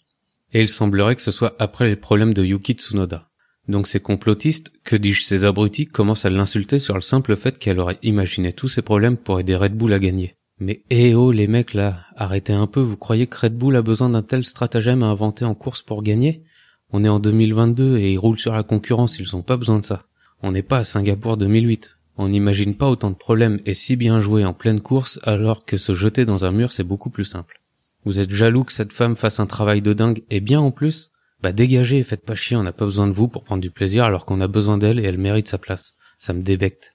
Et 0.52 0.60
il 0.60 0.68
semblerait 0.68 1.16
que 1.16 1.22
ce 1.22 1.30
soit 1.30 1.54
après 1.58 1.88
les 1.88 1.96
problèmes 1.96 2.34
de 2.34 2.44
Yuki 2.44 2.74
Tsunoda. 2.74 3.28
Donc 3.68 3.86
ces 3.86 4.00
complotistes, 4.00 4.72
que 4.84 4.96
dis-je 4.96 5.22
ces 5.22 5.44
abrutis, 5.44 5.86
commencent 5.86 6.24
à 6.24 6.30
l'insulter 6.30 6.78
sur 6.78 6.94
le 6.94 7.00
simple 7.00 7.36
fait 7.36 7.58
qu'elle 7.58 7.78
aurait 7.78 7.98
imaginé 8.02 8.52
tous 8.52 8.68
ces 8.68 8.82
problèmes 8.82 9.16
pour 9.16 9.38
aider 9.38 9.54
Red 9.54 9.74
Bull 9.74 9.92
à 9.92 9.98
gagner. 9.98 10.36
Mais 10.58 10.84
eh 10.90 11.14
oh 11.14 11.32
les 11.32 11.46
mecs 11.46 11.74
là, 11.74 12.00
arrêtez 12.16 12.52
un 12.52 12.66
peu, 12.66 12.80
vous 12.80 12.96
croyez 12.96 13.26
que 13.26 13.38
Red 13.38 13.56
Bull 13.56 13.76
a 13.76 13.82
besoin 13.82 14.10
d'un 14.10 14.22
tel 14.22 14.44
stratagème 14.44 15.02
à 15.02 15.06
inventer 15.06 15.44
en 15.44 15.54
course 15.54 15.82
pour 15.82 16.02
gagner? 16.02 16.42
On 16.90 17.04
est 17.04 17.08
en 17.08 17.20
2022 17.20 17.96
et 17.98 18.12
ils 18.12 18.18
roulent 18.18 18.38
sur 18.38 18.52
la 18.52 18.62
concurrence, 18.62 19.18
ils 19.18 19.34
ont 19.34 19.42
pas 19.42 19.56
besoin 19.56 19.78
de 19.78 19.84
ça. 19.84 20.04
On 20.42 20.52
n'est 20.52 20.62
pas 20.62 20.78
à 20.78 20.84
Singapour 20.84 21.36
2008. 21.36 21.98
On 22.18 22.28
n'imagine 22.28 22.74
pas 22.74 22.90
autant 22.90 23.10
de 23.10 23.16
problèmes 23.16 23.60
et 23.64 23.74
si 23.74 23.96
bien 23.96 24.20
jouer 24.20 24.44
en 24.44 24.52
pleine 24.52 24.80
course 24.80 25.18
alors 25.22 25.64
que 25.64 25.78
se 25.78 25.94
jeter 25.94 26.24
dans 26.24 26.44
un 26.44 26.52
mur 26.52 26.72
c'est 26.72 26.84
beaucoup 26.84 27.10
plus 27.10 27.24
simple. 27.24 27.61
Vous 28.04 28.20
êtes 28.20 28.30
jaloux 28.30 28.64
que 28.64 28.72
cette 28.72 28.92
femme 28.92 29.16
fasse 29.16 29.40
un 29.40 29.46
travail 29.46 29.82
de 29.82 29.92
dingue 29.92 30.22
et 30.30 30.40
bien 30.40 30.60
en 30.60 30.70
plus 30.70 31.10
Bah 31.40 31.52
dégagez 31.52 32.02
faites 32.02 32.24
pas 32.24 32.34
chier, 32.34 32.56
on 32.56 32.62
n'a 32.62 32.72
pas 32.72 32.84
besoin 32.84 33.06
de 33.06 33.12
vous 33.12 33.28
pour 33.28 33.44
prendre 33.44 33.62
du 33.62 33.70
plaisir 33.70 34.04
alors 34.04 34.24
qu'on 34.26 34.40
a 34.40 34.48
besoin 34.48 34.78
d'elle 34.78 34.98
et 34.98 35.04
elle 35.04 35.18
mérite 35.18 35.48
sa 35.48 35.58
place. 35.58 35.94
Ça 36.18 36.32
me 36.32 36.42
débecte. 36.42 36.94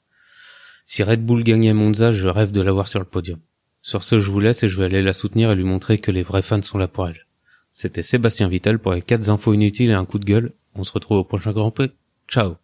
Si 0.86 1.04
Red 1.04 1.26
Bull 1.26 1.44
gagnait 1.44 1.74
Monza, 1.74 2.12
je 2.12 2.28
rêve 2.28 2.52
de 2.52 2.62
l'avoir 2.62 2.88
sur 2.88 3.00
le 3.00 3.06
podium. 3.06 3.40
Sur 3.82 4.04
ce, 4.04 4.20
je 4.20 4.32
vous 4.32 4.40
laisse 4.40 4.64
et 4.64 4.70
je 4.70 4.78
vais 4.78 4.86
aller 4.86 5.02
la 5.02 5.14
soutenir 5.14 5.52
et 5.52 5.56
lui 5.56 5.64
montrer 5.64 5.98
que 5.98 6.12
les 6.12 6.24
vrais 6.24 6.42
fans 6.42 6.62
sont 6.62 6.78
là 6.78 6.88
pour 6.88 7.08
elle. 7.08 7.26
C'était 7.74 8.04
Sébastien 8.04 8.48
Vittel 8.48 8.80
pour 8.80 8.94
les 8.94 9.02
4 9.02 9.30
infos 9.30 9.54
inutiles 9.54 9.92
et 9.92 9.94
un 9.94 10.06
coup 10.06 10.20
de 10.20 10.26
gueule. 10.26 10.54
On 10.76 10.84
se 10.84 10.92
retrouve 10.92 11.20
au 11.20 11.24
prochain 11.24 11.52
Grand 11.52 11.72
Prix. 11.72 11.92
Ciao 12.28 12.56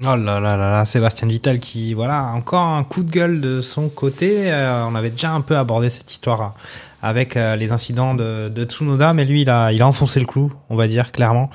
Oh 0.00 0.14
là 0.14 0.16
là 0.16 0.56
là 0.56 0.70
là, 0.72 0.84
Sébastien 0.84 1.26
Vittel 1.26 1.58
qui, 1.58 1.92
voilà, 1.92 2.32
encore 2.34 2.62
un 2.62 2.84
coup 2.84 3.02
de 3.02 3.10
gueule 3.10 3.40
de 3.40 3.60
son 3.60 3.88
côté. 3.88 4.52
Euh, 4.52 4.84
on 4.86 4.94
avait 4.94 5.10
déjà 5.10 5.32
un 5.32 5.40
peu 5.40 5.56
abordé 5.56 5.90
cette 5.90 6.10
histoire 6.10 6.42
euh, 6.42 6.60
avec 7.02 7.36
euh, 7.36 7.56
les 7.56 7.72
incidents 7.72 8.14
de, 8.14 8.48
de 8.48 8.64
Tsunoda, 8.64 9.14
mais 9.14 9.24
lui, 9.24 9.42
il 9.42 9.50
a, 9.50 9.72
il 9.72 9.82
a 9.82 9.86
enfoncé 9.86 10.20
le 10.20 10.26
clou, 10.26 10.52
on 10.70 10.76
va 10.76 10.88
dire 10.88 11.12
clairement. 11.12 11.50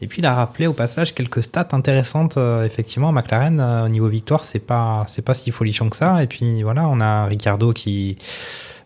Et 0.00 0.06
puis 0.08 0.20
il 0.20 0.26
a 0.26 0.34
rappelé 0.34 0.66
au 0.66 0.74
passage 0.74 1.14
quelques 1.14 1.42
stats 1.42 1.68
intéressantes. 1.72 2.36
euh, 2.36 2.64
effectivement, 2.64 3.12
McLaren 3.12 3.60
euh, 3.60 3.86
au 3.86 3.88
niveau 3.88 4.08
victoire, 4.08 4.44
c'est 4.44 4.58
pas, 4.58 5.06
c'est 5.08 5.22
pas 5.22 5.34
si 5.34 5.50
folichon 5.50 5.88
que 5.88 5.96
ça. 5.96 6.22
Et 6.22 6.26
puis 6.26 6.62
voilà, 6.62 6.86
on 6.88 7.00
a 7.00 7.24
Ricardo 7.26 7.72
qui, 7.72 8.18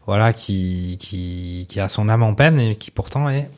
voilà, 0.06 0.32
qui, 0.32 0.98
qui, 1.00 1.66
qui 1.68 1.80
a 1.80 1.88
son 1.88 2.08
âme 2.08 2.22
en 2.22 2.34
peine 2.34 2.60
et 2.60 2.76
qui 2.76 2.90
pourtant 2.90 3.28
est 3.28 3.50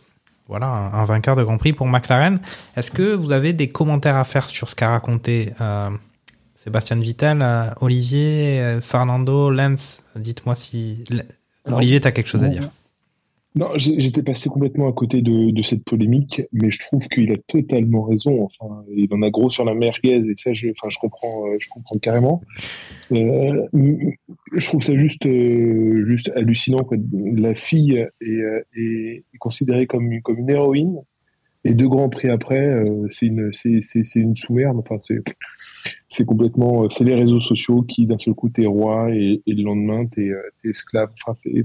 voilà, 0.48 0.66
un, 0.66 1.04
vainqueur 1.04 1.36
de 1.36 1.42
Grand 1.44 1.56
Prix 1.56 1.72
pour 1.72 1.86
McLaren. 1.86 2.38
Est-ce 2.76 2.90
que 2.90 3.14
vous 3.14 3.32
avez 3.32 3.52
des 3.52 3.68
commentaires 3.68 4.16
à 4.16 4.24
faire 4.24 4.48
sur 4.48 4.68
ce 4.68 4.74
qu'a 4.74 4.90
raconté 4.90 5.54
euh, 5.60 5.88
Sébastien 6.54 6.96
Vittel, 6.96 7.40
euh, 7.40 7.70
Olivier, 7.80 8.60
euh, 8.60 8.80
Fernando, 8.80 9.50
Lens 9.50 10.02
Dites-moi 10.14 10.54
si... 10.54 11.04
Alors, 11.64 11.78
Olivier, 11.78 12.00
tu 12.00 12.08
as 12.08 12.12
quelque 12.12 12.28
chose 12.28 12.44
à 12.44 12.48
dire. 12.48 12.70
Non, 13.54 13.68
j'étais 13.76 14.22
passé 14.22 14.48
complètement 14.48 14.88
à 14.88 14.92
côté 14.94 15.20
de, 15.20 15.50
de 15.50 15.62
cette 15.62 15.84
polémique, 15.84 16.40
mais 16.52 16.70
je 16.70 16.78
trouve 16.78 17.06
qu'il 17.08 17.30
a 17.32 17.36
totalement 17.36 18.04
raison. 18.04 18.42
Enfin, 18.42 18.82
il 18.96 19.12
en 19.12 19.20
a 19.20 19.28
gros 19.28 19.50
sur 19.50 19.66
la 19.66 19.74
merguez 19.74 20.14
et 20.14 20.34
ça, 20.38 20.54
je, 20.54 20.70
enfin, 20.70 20.88
je 20.88 20.98
comprends, 20.98 21.46
euh, 21.46 21.56
je 21.58 21.68
comprends 21.68 21.98
carrément. 21.98 22.40
Euh, 23.12 23.66
je 24.54 24.66
trouve 24.66 24.82
ça 24.82 24.96
juste, 24.96 25.26
euh, 25.26 26.06
juste 26.06 26.32
hallucinant. 26.34 26.78
Quoi. 26.78 26.96
La 27.12 27.54
fille 27.54 28.08
est, 28.22 28.64
est, 28.74 29.24
considérée 29.38 29.86
comme, 29.86 30.22
comme 30.22 30.38
une 30.38 30.50
héroïne, 30.50 31.02
et 31.64 31.74
deux 31.74 31.88
grands 31.88 32.08
prix 32.08 32.28
après, 32.28 32.60
euh, 32.60 32.84
c'est 33.10 33.26
une, 33.26 33.52
c'est, 33.52 34.04
une 34.16 34.36
sous-merde. 34.36 34.78
Enfin, 34.78 34.98
c'est, 34.98 35.22
c'est 36.08 36.24
complètement, 36.24 36.84
euh, 36.84 36.88
c'est 36.90 37.04
les 37.04 37.14
réseaux 37.14 37.40
sociaux 37.40 37.82
qui 37.82 38.06
d'un 38.06 38.18
seul 38.18 38.34
coup 38.34 38.48
t'es 38.48 38.66
roi 38.66 39.10
et, 39.12 39.42
et 39.46 39.54
le 39.54 39.62
lendemain 39.62 40.06
t'es, 40.06 40.28
euh, 40.30 40.42
t'es 40.62 40.70
esclave. 40.70 41.10
Enfin, 41.22 41.34
c'est 41.36 41.64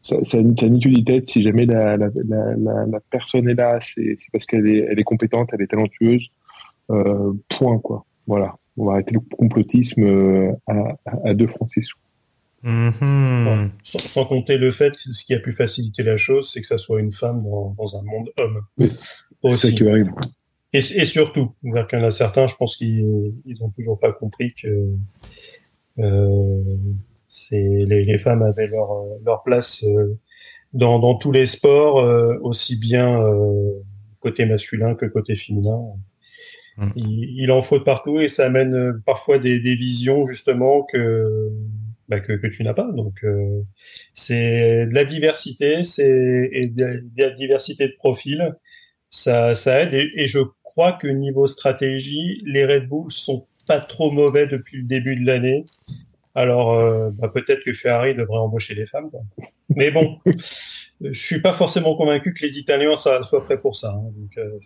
ça, 0.00 0.16
ça, 0.22 0.24
ça 0.24 0.42
n'a 0.42 0.68
ni 0.68 0.80
queue 0.80 0.90
ni 0.90 1.04
tête. 1.04 1.28
Si 1.28 1.42
jamais 1.42 1.66
la, 1.66 1.96
la, 1.96 2.10
la, 2.28 2.86
la, 2.86 3.00
personne 3.10 3.48
est 3.48 3.54
là, 3.54 3.80
c'est 3.80 4.14
c'est 4.18 4.30
parce 4.32 4.46
qu'elle 4.46 4.68
est, 4.68 4.86
elle 4.88 5.00
est 5.00 5.04
compétente, 5.04 5.50
elle 5.52 5.62
est 5.62 5.66
talentueuse. 5.66 6.28
Euh, 6.90 7.32
point, 7.48 7.78
quoi. 7.80 8.06
Voilà. 8.26 8.54
On 8.76 8.86
va 8.86 8.92
arrêter 8.92 9.12
le 9.12 9.20
complotisme 9.36 10.54
à, 10.68 10.96
à, 11.24 11.34
deux 11.34 11.48
francs 11.48 11.68
six 11.68 11.88
Mhm. 12.62 13.70
Sans, 13.84 13.98
sans 13.98 14.24
compter 14.24 14.56
le 14.56 14.70
fait 14.70 14.92
que 14.92 15.00
ce 15.00 15.24
qui 15.24 15.34
a 15.34 15.38
pu 15.38 15.52
faciliter 15.52 16.02
la 16.02 16.16
chose, 16.16 16.50
c'est 16.50 16.60
que 16.60 16.66
ça 16.66 16.78
soit 16.78 17.00
une 17.00 17.12
femme 17.12 17.42
dans, 17.44 17.74
dans 17.78 17.96
un 17.96 18.02
monde 18.02 18.30
homme. 18.38 18.62
Mais 18.76 18.88
C'est 18.90 19.52
ça 19.52 19.70
qui 19.70 19.84
horrible. 19.84 20.12
Et, 20.72 20.78
et 20.78 21.04
surtout, 21.04 21.52
qu'il 21.62 21.98
y 21.98 22.02
en 22.02 22.04
a 22.04 22.10
certains, 22.10 22.46
je 22.46 22.54
pense 22.56 22.76
qu'ils 22.76 23.32
ils 23.46 23.62
ont 23.62 23.70
toujours 23.70 23.98
pas 23.98 24.12
compris 24.12 24.54
que 24.54 24.88
euh, 25.98 26.62
c'est 27.26 27.56
les, 27.56 28.04
les 28.04 28.18
femmes 28.18 28.42
avaient 28.42 28.66
leur 28.66 28.90
leur 29.24 29.42
place 29.42 29.82
euh, 29.84 30.18
dans 30.74 30.98
dans 30.98 31.14
tous 31.14 31.32
les 31.32 31.46
sports, 31.46 32.00
euh, 32.00 32.36
aussi 32.42 32.78
bien 32.78 33.22
euh, 33.22 33.72
côté 34.20 34.44
masculin 34.44 34.94
que 34.94 35.06
côté 35.06 35.36
féminin. 35.36 35.80
Mm. 36.76 36.90
Il, 36.96 37.42
il 37.42 37.50
en 37.50 37.62
faut 37.62 37.78
de 37.78 37.84
partout 37.84 38.20
et 38.20 38.28
ça 38.28 38.46
amène 38.46 39.00
parfois 39.06 39.38
des, 39.38 39.60
des 39.60 39.74
visions 39.74 40.24
justement 40.26 40.82
que 40.82 41.50
bah, 42.08 42.20
que, 42.20 42.32
que 42.34 42.46
tu 42.46 42.62
n'as 42.64 42.74
pas. 42.74 42.90
Donc 42.92 43.24
euh, 43.24 43.62
c'est 44.14 44.86
de 44.86 44.94
la 44.94 45.04
diversité, 45.04 45.82
c'est 45.82 46.48
et 46.52 46.66
de 46.68 47.02
la, 47.16 47.30
diversité 47.30 47.86
de 47.88 47.94
profils 47.98 48.54
ça, 49.10 49.54
ça 49.54 49.82
aide. 49.82 49.94
Et, 49.94 50.10
et 50.22 50.26
je 50.26 50.40
crois 50.62 50.92
que 50.92 51.06
niveau 51.08 51.46
stratégie, 51.46 52.42
les 52.44 52.64
Red 52.66 52.88
Bull 52.88 53.10
sont 53.10 53.46
pas 53.66 53.80
trop 53.80 54.10
mauvais 54.10 54.46
depuis 54.46 54.78
le 54.78 54.84
début 54.84 55.16
de 55.16 55.26
l'année. 55.26 55.66
Alors 56.34 56.74
euh, 56.74 57.10
bah, 57.12 57.28
peut-être 57.28 57.64
que 57.64 57.72
Ferrari 57.72 58.14
devrait 58.14 58.38
embaucher 58.38 58.74
les 58.74 58.86
femmes. 58.86 59.10
quoi. 59.10 59.20
Mais 59.70 59.90
bon, 59.90 60.18
je 61.00 61.18
suis 61.18 61.40
pas 61.40 61.52
forcément 61.52 61.96
convaincu 61.96 62.32
que 62.32 62.44
les 62.44 62.58
Italiens 62.58 62.96
ça, 62.96 63.22
soient 63.22 63.44
prêts 63.44 63.60
pour 63.60 63.76
ça. 63.76 63.90
hein. 63.92 64.10
Donc, 64.16 64.38
euh, 64.38 64.56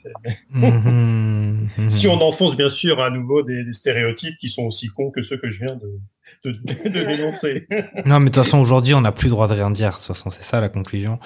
Mhm. 0.51 1.69
Mhm. 1.79 1.91
si 1.91 2.09
on 2.09 2.21
enfonce 2.21 2.57
bien 2.57 2.69
sûr 2.69 3.01
à 3.03 3.09
nouveau 3.11 3.43
des, 3.43 3.65
des 3.65 3.73
stéréotypes 3.73 4.37
qui 4.39 4.49
sont 4.49 4.65
aussi 4.65 4.89
cons 4.89 5.11
que 5.11 5.23
ceux 5.23 5.39
que 5.39 5.49
je 5.49 5.65
viens 5.65 5.77
de, 5.77 5.99
de, 6.45 6.53
de 6.89 7.05
dénoncer. 7.05 7.67
Non, 8.05 8.21
mais 8.21 8.31
de 8.31 8.35
toute 8.35 8.45
façon, 8.45 8.59
aujourd'hui, 8.59 8.95
on 8.95 9.01
n'a 9.01 9.13
plus 9.13 9.27
le 9.27 9.33
droit 9.33 9.49
de 9.49 9.55
rien 9.55 9.71
dire. 9.71 9.91
De 9.91 9.97
toute 9.97 10.03
façon, 10.07 10.31
c'est 10.31 10.43
ça 10.43 10.61
la 10.61 10.69
conclusion. 10.69 11.19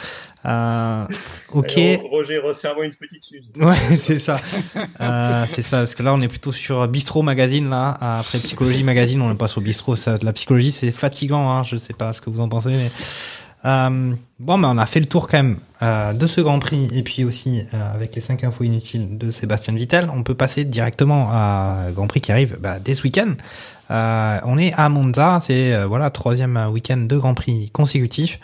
Euh, 0.45 1.05
ok. 1.53 1.79
Et, 1.79 1.97
Roger, 1.97 2.39
resserre-moi 2.39 2.85
une 2.85 2.95
petite 2.95 3.23
suze. 3.25 3.51
Ouais, 3.59 3.77
c'est 3.97 4.19
ça. 4.19 4.41
Euh, 5.01 5.45
c'est 5.49 5.63
ça, 5.63 5.79
parce 5.79 5.95
que 5.95 6.03
là, 6.03 6.15
on 6.15 6.21
est 6.21 6.29
plutôt 6.29 6.53
sur 6.53 6.87
Bistro 6.89 7.23
Magazine, 7.23 7.69
là. 7.69 7.97
Après 8.01 8.39
Psychologie 8.39 8.85
Magazine, 8.85 9.21
on 9.23 9.29
n'est 9.29 9.37
pas 9.37 9.49
sur 9.49 9.61
Bistro. 9.61 9.97
Ça, 9.97 10.19
la 10.23 10.33
psychologie, 10.33 10.73
c'est 10.73 10.93
fatigant, 10.93 11.51
hein. 11.51 11.63
Je 11.65 11.77
sais 11.77 11.95
pas 11.95 12.13
ce 12.13 12.21
que 12.21 12.31
vous 12.31 12.41
en 12.41 12.49
pensez, 12.49 12.71
mais 12.71 12.91
Euh, 13.67 14.15
bon, 14.39 14.59
mais 14.59 14.69
on 14.69 14.79
a 14.79 14.87
fait 14.87 15.01
le 15.01 15.07
tour 15.07 15.27
quand 15.27 15.39
même 15.39 15.59
euh, 15.83 16.13
de 16.13 16.27
ce 16.27 16.41
Grand 16.41 16.61
Prix 16.61 16.89
et 16.93 17.03
puis 17.03 17.25
aussi 17.25 17.63
euh, 17.75 17.95
avec 17.95 18.15
les 18.15 18.21
5 18.21 18.45
infos 18.45 18.63
inutiles 18.63 19.19
de 19.19 19.33
Sébastien 19.33 19.75
Vittel. 19.75 20.09
On 20.15 20.23
peut 20.23 20.35
passer 20.35 20.65
directement 20.65 21.29
à 21.33 21.87
Grand 21.93 22.07
Prix 22.07 22.21
qui 22.21 22.31
arrive 22.31 22.59
bah, 22.61 22.79
dès 22.79 22.95
ce 22.95 23.03
week-end. 23.03 23.35
Euh, 23.91 24.39
on 24.45 24.59
est 24.59 24.73
à 24.75 24.89
Monza, 24.89 25.39
c'est 25.41 25.73
euh, 25.73 25.87
voilà 25.87 26.11
troisième 26.11 26.57
week-end 26.73 26.97
de 26.97 27.17
Grand 27.17 27.35
Prix 27.35 27.71
consécutif. 27.71 28.41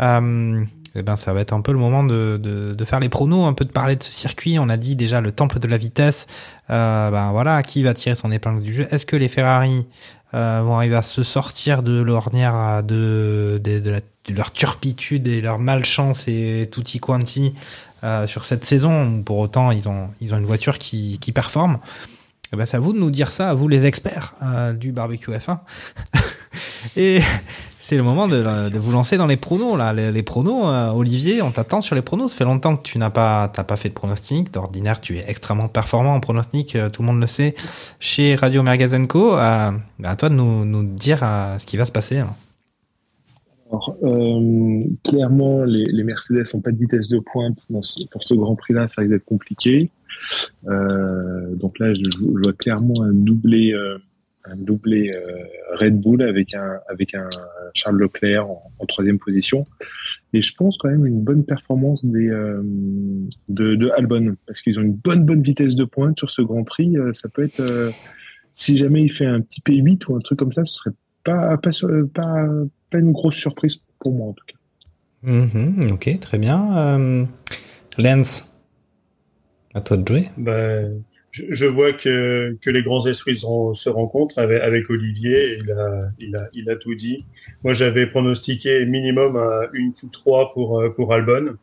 Euh, 0.00 0.64
eh 0.96 1.02
ben 1.02 1.16
ça 1.16 1.32
va 1.32 1.40
être 1.40 1.52
un 1.52 1.60
peu 1.60 1.72
le 1.72 1.78
moment 1.78 2.04
de, 2.04 2.38
de, 2.40 2.72
de, 2.72 2.84
faire 2.84 3.00
les 3.00 3.08
pronos, 3.08 3.46
un 3.46 3.52
peu 3.52 3.64
de 3.64 3.72
parler 3.72 3.96
de 3.96 4.02
ce 4.02 4.12
circuit. 4.12 4.58
On 4.58 4.68
a 4.68 4.76
dit 4.76 4.94
déjà 4.94 5.20
le 5.20 5.32
temple 5.32 5.58
de 5.58 5.66
la 5.66 5.76
vitesse. 5.76 6.26
Euh, 6.70 7.10
ben 7.10 7.32
voilà, 7.32 7.62
qui 7.62 7.82
va 7.82 7.94
tirer 7.94 8.14
son 8.14 8.30
épingle 8.30 8.62
du 8.62 8.72
jeu? 8.72 8.86
Est-ce 8.90 9.04
que 9.04 9.16
les 9.16 9.28
Ferrari 9.28 9.88
euh, 10.34 10.62
vont 10.64 10.76
arriver 10.76 10.96
à 10.96 11.02
se 11.02 11.22
sortir 11.24 11.82
de 11.82 12.00
l'ornière 12.00 12.82
de, 12.84 13.60
de, 13.62 13.80
de, 13.80 14.00
de, 14.26 14.34
leur 14.34 14.52
turpitude 14.52 15.26
et 15.26 15.40
leur 15.40 15.58
malchance 15.58 16.28
et 16.28 16.68
tutti 16.70 17.00
quanti 17.00 17.54
euh, 18.04 18.28
sur 18.28 18.44
cette 18.44 18.64
saison? 18.64 19.20
Pour 19.22 19.38
autant, 19.38 19.72
ils 19.72 19.88
ont, 19.88 20.10
ils 20.20 20.32
ont 20.32 20.38
une 20.38 20.46
voiture 20.46 20.78
qui, 20.78 21.18
qui 21.20 21.32
performe. 21.32 21.80
Eh 22.54 22.56
ben, 22.56 22.66
c'est 22.66 22.76
à 22.76 22.80
vous 22.80 22.92
de 22.92 22.98
nous 22.98 23.10
dire 23.10 23.32
ça, 23.32 23.50
à 23.50 23.54
vous 23.54 23.66
les 23.66 23.84
experts 23.84 24.34
euh, 24.40 24.72
du 24.72 24.92
barbecue 24.92 25.32
F1. 25.32 25.58
et 26.96 27.20
c'est 27.80 27.96
le 27.96 28.04
moment 28.04 28.28
de, 28.28 28.70
de, 28.70 28.78
vous 28.78 28.92
lancer 28.92 29.16
dans 29.16 29.26
les 29.26 29.36
pronos 29.36 29.76
là. 29.76 29.92
Les, 29.92 30.12
les 30.12 30.22
pronos, 30.22 30.66
euh, 30.66 30.90
Olivier, 30.90 31.42
on 31.42 31.50
t'attend 31.50 31.80
sur 31.80 31.96
les 31.96 32.02
pronos. 32.02 32.30
Ça 32.30 32.36
fait 32.38 32.44
longtemps 32.44 32.76
que 32.76 32.84
tu 32.84 32.96
n'as 32.98 33.10
pas, 33.10 33.48
t'as 33.48 33.64
pas 33.64 33.74
fait 33.74 33.88
de 33.88 33.94
pronostic. 33.94 34.52
D'ordinaire, 34.52 35.00
tu 35.00 35.16
es 35.16 35.24
extrêmement 35.26 35.66
performant 35.66 36.14
en 36.14 36.20
pronostic. 36.20 36.76
Euh, 36.76 36.88
tout 36.90 37.02
le 37.02 37.08
monde 37.08 37.20
le 37.20 37.26
sait. 37.26 37.56
Chez 37.98 38.36
Radio 38.36 38.62
Mergazenco, 38.62 39.36
euh, 39.36 39.72
bah, 39.98 40.10
à 40.10 40.14
toi 40.14 40.28
de 40.28 40.34
nous, 40.34 40.84
dire 40.84 41.18
euh, 41.24 41.58
ce 41.58 41.66
qui 41.66 41.76
va 41.76 41.86
se 41.86 41.92
passer. 41.92 42.22
Euh, 44.04 44.80
clairement, 45.02 45.64
les, 45.64 46.04
Mercedes 46.04 46.44
n'ont 46.54 46.60
pas 46.60 46.70
de 46.70 46.78
vitesse 46.78 47.08
de 47.08 47.18
pointe 47.18 47.66
pour 48.12 48.22
ce 48.22 48.34
Grand 48.34 48.54
Prix-là. 48.54 48.86
Ça 48.86 49.00
risque 49.00 49.10
d'être 49.10 49.24
compliqué. 49.24 49.90
Euh, 50.66 51.54
donc 51.56 51.78
là, 51.78 51.92
je, 51.94 52.02
vois 52.20 52.52
clairement 52.52 53.02
un 53.02 53.12
doublé, 53.12 53.72
euh, 53.72 53.98
un 54.44 54.56
doublé 54.56 55.10
euh, 55.10 55.76
Red 55.76 56.00
Bull 56.00 56.22
avec 56.22 56.54
un 56.54 56.80
avec 56.88 57.14
un 57.14 57.28
Charles 57.74 57.98
Leclerc 57.98 58.48
en, 58.48 58.86
troisième 58.86 59.18
position. 59.18 59.64
Et 60.32 60.42
je 60.42 60.54
pense 60.54 60.76
quand 60.76 60.90
même 60.90 61.06
une 61.06 61.22
bonne 61.22 61.44
performance 61.44 62.04
des 62.04 62.28
euh, 62.28 62.62
de, 63.48 63.74
de, 63.74 63.90
Albon 63.96 64.36
parce 64.46 64.60
qu'ils 64.60 64.78
ont 64.78 64.82
une 64.82 64.94
bonne 64.94 65.24
bonne 65.24 65.42
vitesse 65.42 65.74
de 65.74 65.84
pointe 65.84 66.18
sur 66.18 66.30
ce 66.30 66.42
Grand 66.42 66.64
Prix. 66.64 66.98
Euh, 66.98 67.12
ça 67.14 67.28
peut 67.28 67.42
être 67.42 67.62
si 68.54 68.76
jamais 68.76 69.02
il 69.02 69.12
fait 69.12 69.26
un 69.26 69.40
petit 69.40 69.60
P8 69.60 70.04
ou 70.08 70.16
un 70.16 70.20
truc 70.20 70.38
comme 70.38 70.52
ça, 70.52 70.64
ce 70.64 70.74
serait 70.74 70.94
pas 71.24 71.56
pas 71.56 71.70
pas, 72.90 72.98
une 72.98 73.12
grosse 73.12 73.36
surprise 73.36 73.78
pour 73.98 74.12
moi 74.12 74.28
en 74.28 74.32
tout 74.34 74.44
cas. 74.46 74.58
Mm 75.22 75.46
-hmm, 75.46 75.92
ok, 75.92 76.20
très 76.20 76.38
bien. 76.38 77.26
Lance. 77.98 78.53
À 79.74 79.80
toi 79.80 79.96
de 79.96 80.06
jouer. 80.06 80.22
Bah, 80.36 80.82
je, 81.32 81.42
je, 81.50 81.66
vois 81.66 81.92
que, 81.92 82.56
que 82.60 82.70
les 82.70 82.82
grands 82.82 83.04
esprits 83.06 83.36
se, 83.36 83.88
rencontrent 83.88 84.38
avec, 84.38 84.62
avec 84.62 84.88
Olivier. 84.88 85.58
Il 85.58 85.72
a, 85.72 86.00
il, 86.20 86.36
a, 86.36 86.48
il 86.52 86.70
a 86.70 86.76
tout 86.76 86.94
dit. 86.94 87.26
Moi, 87.64 87.74
j'avais 87.74 88.06
pronostiqué 88.06 88.86
minimum 88.86 89.36
à 89.36 89.68
une 89.72 89.92
ou 90.02 90.08
trois 90.08 90.52
pour, 90.52 90.82
pour 90.94 91.12
Albon, 91.12 91.56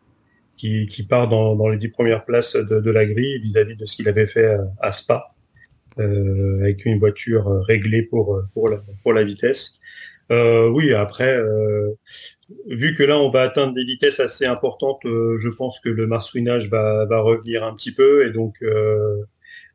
qui, 0.57 0.85
qui 0.87 1.03
part 1.03 1.29
dans, 1.29 1.55
dans 1.55 1.69
les 1.69 1.77
dix 1.77 1.87
premières 1.87 2.25
places 2.25 2.55
de, 2.55 2.81
de 2.81 2.91
la 2.91 3.05
grille 3.05 3.39
vis-à-vis 3.39 3.73
-vis 3.73 3.77
de 3.77 3.85
ce 3.85 3.95
qu'il 3.95 4.09
avait 4.09 4.27
fait 4.27 4.57
à 4.79 4.91
Spa, 4.91 5.33
euh, 5.99 6.59
avec 6.61 6.85
une 6.85 6.97
voiture 6.97 7.45
réglée 7.65 8.03
pour, 8.03 8.41
pour, 8.53 8.69
la, 8.69 8.77
pour 9.03 9.13
la 9.13 9.23
vitesse. 9.23 9.79
Euh, 10.31 10.69
oui, 10.69 10.93
après, 10.93 11.35
euh, 11.35 11.91
vu 12.67 12.93
que 12.95 13.03
là 13.03 13.19
on 13.19 13.29
va 13.29 13.41
atteindre 13.41 13.73
des 13.73 13.83
vitesses 13.83 14.19
assez 14.21 14.45
importantes, 14.45 15.05
euh, 15.05 15.35
je 15.37 15.49
pense 15.49 15.79
que 15.81 15.89
le 15.89 16.07
marsouinage 16.07 16.69
va, 16.69 17.05
revenir 17.19 17.65
un 17.65 17.75
petit 17.75 17.91
peu 17.91 18.25
et 18.25 18.31
donc 18.31 18.63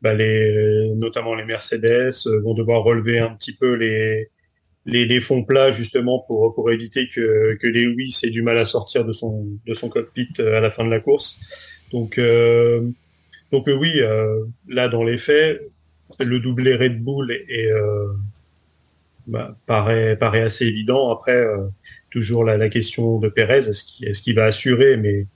bah 0.02 0.14
notamment 0.94 1.34
les 1.34 1.44
Mercedes 1.44 2.12
vont 2.42 2.54
devoir 2.54 2.82
relever 2.84 3.18
un 3.18 3.34
petit 3.34 3.54
peu 3.54 3.74
les, 3.74 5.20
fonds 5.20 5.44
plats 5.44 5.72
justement 5.72 6.20
pour, 6.20 6.70
éviter 6.70 7.08
que, 7.08 7.54
que 7.60 7.66
Lewis 7.66 8.20
ait 8.24 8.30
du 8.30 8.42
mal 8.42 8.58
à 8.58 8.64
sortir 8.64 9.04
de 9.04 9.12
son, 9.12 9.58
cockpit 9.90 10.32
à 10.38 10.60
la 10.60 10.70
fin 10.70 10.84
de 10.84 10.90
la 10.90 11.00
course. 11.00 11.38
Donc 11.92 12.18
oui, 12.18 14.00
là 14.68 14.88
dans 14.88 15.04
les 15.04 15.18
faits, 15.18 15.60
le 16.18 16.40
doublé 16.40 16.76
Red 16.76 17.02
Bull 17.02 17.32
est, 17.32 17.70
bah, 19.26 19.56
paraît, 19.66 20.16
paraît 20.16 20.42
assez 20.42 20.66
évident. 20.66 21.10
Après, 21.10 21.36
euh, 21.36 21.68
toujours 22.10 22.44
la, 22.44 22.56
la, 22.56 22.68
question 22.68 23.18
de 23.18 23.28
Pérez, 23.28 23.68
est-ce 23.68 23.84
qu'il 24.22 24.32
est 24.32 24.36
va 24.36 24.44
assurer 24.44 24.96
Mais 24.96 25.26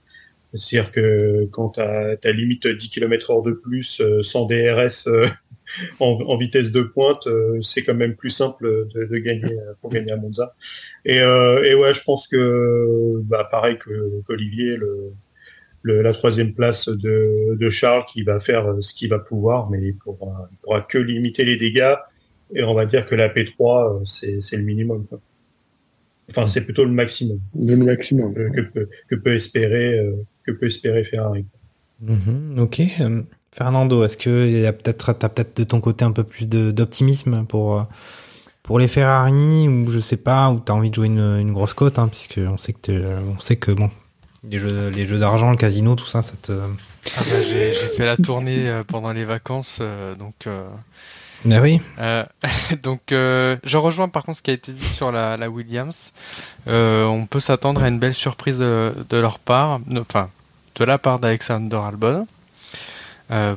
c'est-à-dire 0.53 0.91
que 0.91 1.47
quand 1.51 1.69
tu 1.69 1.81
as, 1.81 2.31
limite 2.31 2.67
10 2.67 2.89
km 2.89 3.31
heure 3.31 3.41
de 3.41 3.53
plus 3.53 4.01
euh, 4.01 4.21
sans 4.21 4.45
DRS 4.45 5.07
euh, 5.07 5.27
en, 5.99 6.19
en, 6.27 6.37
vitesse 6.37 6.71
de 6.71 6.81
pointe, 6.81 7.25
euh, 7.27 7.61
c'est 7.61 7.83
quand 7.83 7.93
même 7.93 8.15
plus 8.15 8.31
simple 8.31 8.89
de, 8.93 9.05
de, 9.05 9.17
gagner 9.17 9.55
pour 9.79 9.89
gagner 9.89 10.11
à 10.11 10.17
Monza. 10.17 10.55
Et, 11.05 11.17
et 11.17 11.75
ouais, 11.75 11.93
je 11.93 12.03
pense 12.03 12.27
que 12.27 13.21
bah, 13.23 13.47
pareil 13.49 13.77
que 13.77 14.21
qu'Olivier, 14.27 14.75
le, 14.75 15.13
le, 15.83 16.01
la 16.01 16.13
troisième 16.13 16.53
place 16.53 16.89
de, 16.89 17.55
de 17.55 17.69
Charles 17.69 18.05
qui 18.05 18.23
va 18.23 18.39
faire 18.39 18.75
ce 18.81 18.93
qu'il 18.93 19.09
va 19.09 19.19
pouvoir, 19.19 19.69
mais 19.69 19.79
il 19.81 19.95
pourra, 19.95 20.49
il 20.51 20.57
pourra 20.57 20.81
que 20.81 20.97
limiter 20.97 21.45
les 21.45 21.55
dégâts 21.55 21.95
et 22.53 22.63
on 22.63 22.73
va 22.73 22.85
dire 22.85 23.05
que 23.05 23.15
la 23.15 23.29
P3, 23.29 24.05
c'est 24.05 24.57
le 24.57 24.63
minimum. 24.63 25.05
Quoi. 25.07 25.19
Enfin, 26.29 26.45
c'est 26.45 26.61
plutôt 26.61 26.85
le 26.85 26.91
maximum. 26.91 27.39
Le 27.57 27.75
maximum. 27.75 28.33
Que, 28.33 28.49
que, 28.49 28.61
peut, 28.61 28.89
que 29.07 29.15
peut 29.15 29.35
espérer, 29.35 29.99
euh, 29.99 30.13
que 30.45 30.51
peut 30.51 30.67
espérer 30.67 31.03
Ferrari. 31.03 31.45
Mm 32.01 32.15
-hmm, 32.15 32.59
ok. 32.59 32.81
Fernando, 33.53 34.03
est-ce 34.03 34.17
que 34.17 34.47
il 34.47 34.59
y 34.59 34.65
a 34.65 34.73
peut-être, 34.73 35.13
de 35.55 35.63
ton 35.65 35.81
côté 35.81 36.05
un 36.05 36.13
peu 36.13 36.23
plus 36.23 36.47
d'optimisme 36.47 37.45
pour 37.45 37.79
euh, 37.79 37.83
pour 38.63 38.79
les 38.79 38.87
Ferrari 38.87 39.67
ou 39.67 39.91
je 39.91 39.99
sais 39.99 40.17
pas, 40.17 40.49
ou 40.51 40.59
t'as 40.59 40.73
envie 40.73 40.89
de 40.89 40.95
jouer 40.95 41.07
une, 41.07 41.19
une 41.19 41.53
grosse 41.53 41.73
cote, 41.73 41.99
hein, 41.99 42.07
puisque 42.07 42.39
on 42.47 42.57
sait 42.57 42.73
que 42.73 42.91
on 43.35 43.39
sait 43.39 43.57
que 43.57 43.71
bon, 43.71 43.89
les 44.49 44.59
jeux 44.59 44.89
les 44.89 45.05
jeux 45.05 45.19
d'argent, 45.19 45.51
le 45.51 45.57
casino, 45.57 45.95
tout 45.95 46.05
ça, 46.05 46.23
ça 46.23 46.33
te. 46.41 46.51
Ah 46.51 47.21
bah, 47.29 47.41
j'ai 47.41 47.65
fait 47.65 48.05
la 48.05 48.17
tournée 48.17 48.69
euh, 48.69 48.83
pendant 48.83 49.11
les 49.13 49.25
vacances, 49.25 49.79
euh, 49.81 50.15
donc. 50.15 50.47
Euh... 50.47 50.67
Oui. 51.45 51.81
Euh, 51.99 52.23
donc, 52.83 53.11
euh, 53.11 53.57
je 53.63 53.77
rejoins 53.77 54.09
par 54.09 54.23
contre 54.23 54.37
ce 54.37 54.43
qui 54.43 54.51
a 54.51 54.53
été 54.53 54.71
dit 54.71 54.85
sur 54.85 55.11
la, 55.11 55.49
Williams. 55.49 56.13
Euh, 56.67 57.05
on 57.05 57.25
peut 57.25 57.39
s'attendre 57.39 57.83
à 57.83 57.87
une 57.87 57.99
belle 57.99 58.13
surprise 58.13 58.59
de, 58.59 58.93
leur 59.11 59.39
part, 59.39 59.79
enfin, 59.99 60.29
de 60.75 60.85
la 60.85 60.97
part 60.97 61.19
d'Alexander 61.19 61.77
Albon, 61.77 62.27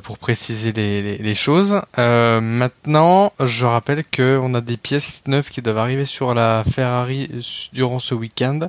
pour 0.03 0.17
préciser 0.17 0.71
les, 0.71 1.33
choses. 1.33 1.81
Maintenant, 1.97 3.33
je 3.43 3.65
rappelle 3.65 4.03
que 4.05 4.39
on 4.41 4.53
a 4.53 4.61
des 4.61 4.77
pièces 4.77 5.23
neuves 5.27 5.49
qui 5.49 5.61
doivent 5.61 5.77
arriver 5.77 6.05
sur 6.05 6.33
la 6.33 6.63
Ferrari 6.63 7.29
durant 7.73 7.99
ce 7.99 8.15
week-end, 8.15 8.61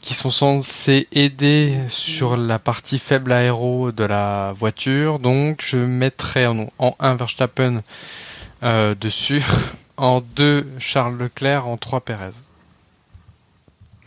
qui 0.00 0.14
sont 0.14 0.30
censées 0.30 1.08
aider 1.12 1.74
sur 1.88 2.36
la 2.36 2.58
partie 2.58 2.98
faible 2.98 3.32
aéro 3.32 3.92
de 3.92 4.04
la 4.04 4.52
voiture. 4.58 5.20
Donc, 5.20 5.64
je 5.64 5.78
mettrai 5.78 6.46
en, 6.46 6.70
en 6.78 6.96
1 6.98 7.14
Verstappen 7.14 7.82
euh, 8.62 8.94
dessus, 8.94 9.42
en 9.96 10.20
2 10.20 10.66
Charles 10.78 11.18
Leclerc, 11.18 11.66
en 11.66 11.76
3 11.76 12.00
Perez. 12.00 12.30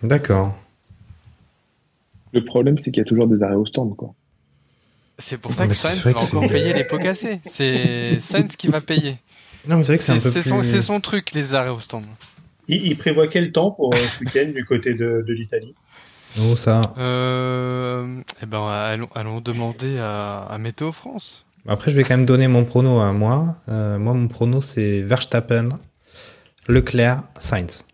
D'accord. 0.03 0.57
Le 2.31 2.43
problème, 2.45 2.77
c'est 2.77 2.91
qu'il 2.91 3.01
y 3.01 3.05
a 3.05 3.07
toujours 3.07 3.27
des 3.27 3.41
arrêts 3.43 3.55
au 3.55 3.65
stand, 3.65 3.95
quoi. 3.95 4.13
C'est 5.17 5.37
pour 5.37 5.53
ça 5.53 5.67
que 5.67 5.73
Sainz 5.73 6.01
va 6.03 6.11
encore 6.11 6.47
payer 6.47 6.73
les 6.73 6.85
pots 6.85 6.97
cassés. 6.97 7.41
C'est 7.45 8.19
Sainz 8.19 8.55
qui 8.55 8.69
va 8.69 8.79
payer. 8.79 9.17
Non, 9.67 9.77
mais 9.77 9.83
c'est 9.83 9.93
vrai 9.93 9.97
que 9.97 10.03
c'est 10.03 10.11
un 10.13 10.19
peu 10.19 10.31
plus... 10.31 10.43
son, 10.43 10.63
son, 10.63 11.01
truc, 11.01 11.33
les 11.33 11.53
arrêts 11.53 11.69
au 11.69 11.81
stand. 11.81 12.05
Il, 12.69 12.85
il 12.85 12.97
prévoit 12.97 13.27
quel 13.27 13.51
temps 13.51 13.71
pour 13.71 13.93
ce 13.93 14.19
week-end 14.23 14.51
du 14.55 14.63
côté 14.63 14.93
de, 14.93 15.25
de 15.27 15.33
l'Italie? 15.33 15.75
Oh, 16.37 16.55
ça. 16.55 16.93
Euh, 16.97 18.21
eh 18.41 18.45
ben, 18.45 18.67
allons, 18.67 19.09
allons 19.15 19.41
demander 19.41 19.97
à, 19.97 20.41
à, 20.41 20.57
Météo 20.57 20.91
France. 20.91 21.45
Après, 21.67 21.91
je 21.91 21.95
vais 21.95 22.03
quand 22.03 22.15
même 22.15 22.25
donner 22.25 22.47
mon 22.47 22.65
prono 22.65 22.99
à 22.99 23.11
moi. 23.11 23.55
Euh, 23.69 23.99
moi, 23.99 24.13
mon 24.13 24.27
prono, 24.27 24.61
c'est 24.61 25.01
Verstappen, 25.01 25.79
Leclerc, 26.67 27.23
Sainz. 27.39 27.85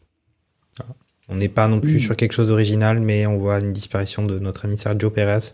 On 1.28 1.36
n'est 1.36 1.50
pas 1.50 1.68
non 1.68 1.80
plus 1.80 1.96
mmh. 1.96 2.00
sur 2.00 2.16
quelque 2.16 2.34
chose 2.34 2.50
d'original, 2.50 3.00
mais 3.00 3.26
on 3.26 3.38
voit 3.38 3.60
une 3.60 3.74
disparition 3.74 4.24
de 4.24 4.38
notre 4.38 4.66
ami 4.66 4.78
Sergio 4.78 5.10
Perez, 5.10 5.54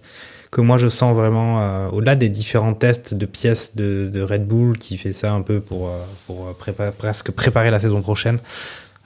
que 0.51 0.59
moi 0.59 0.77
je 0.77 0.89
sens 0.89 1.15
vraiment, 1.15 1.61
euh, 1.61 1.88
au-delà 1.89 2.17
des 2.17 2.27
différents 2.27 2.73
tests 2.73 3.13
de 3.13 3.25
pièces 3.25 3.75
de, 3.77 4.09
de, 4.13 4.21
Red 4.21 4.45
Bull, 4.45 4.77
qui 4.77 4.97
fait 4.97 5.13
ça 5.13 5.33
un 5.33 5.41
peu 5.41 5.61
pour, 5.61 5.88
euh, 5.88 6.03
pour 6.27 6.53
prépa 6.57 6.91
presque 6.91 7.31
préparer 7.31 7.71
la 7.71 7.79
saison 7.79 8.01
prochaine, 8.01 8.39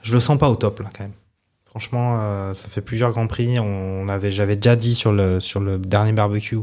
je 0.02 0.12
le 0.12 0.18
sens 0.18 0.38
pas 0.38 0.48
au 0.48 0.56
top 0.56 0.80
là 0.80 0.90
quand 0.92 1.04
même. 1.04 1.12
Franchement, 1.66 2.18
euh, 2.20 2.54
ça 2.54 2.68
fait 2.68 2.80
plusieurs 2.80 3.12
grands 3.12 3.26
prix. 3.26 3.60
On 3.60 4.08
avait, 4.08 4.32
j'avais 4.32 4.56
déjà 4.56 4.76
dit 4.76 4.94
sur 4.94 5.12
le 5.12 5.40
sur 5.40 5.60
le 5.60 5.78
dernier 5.78 6.12
barbecue 6.12 6.56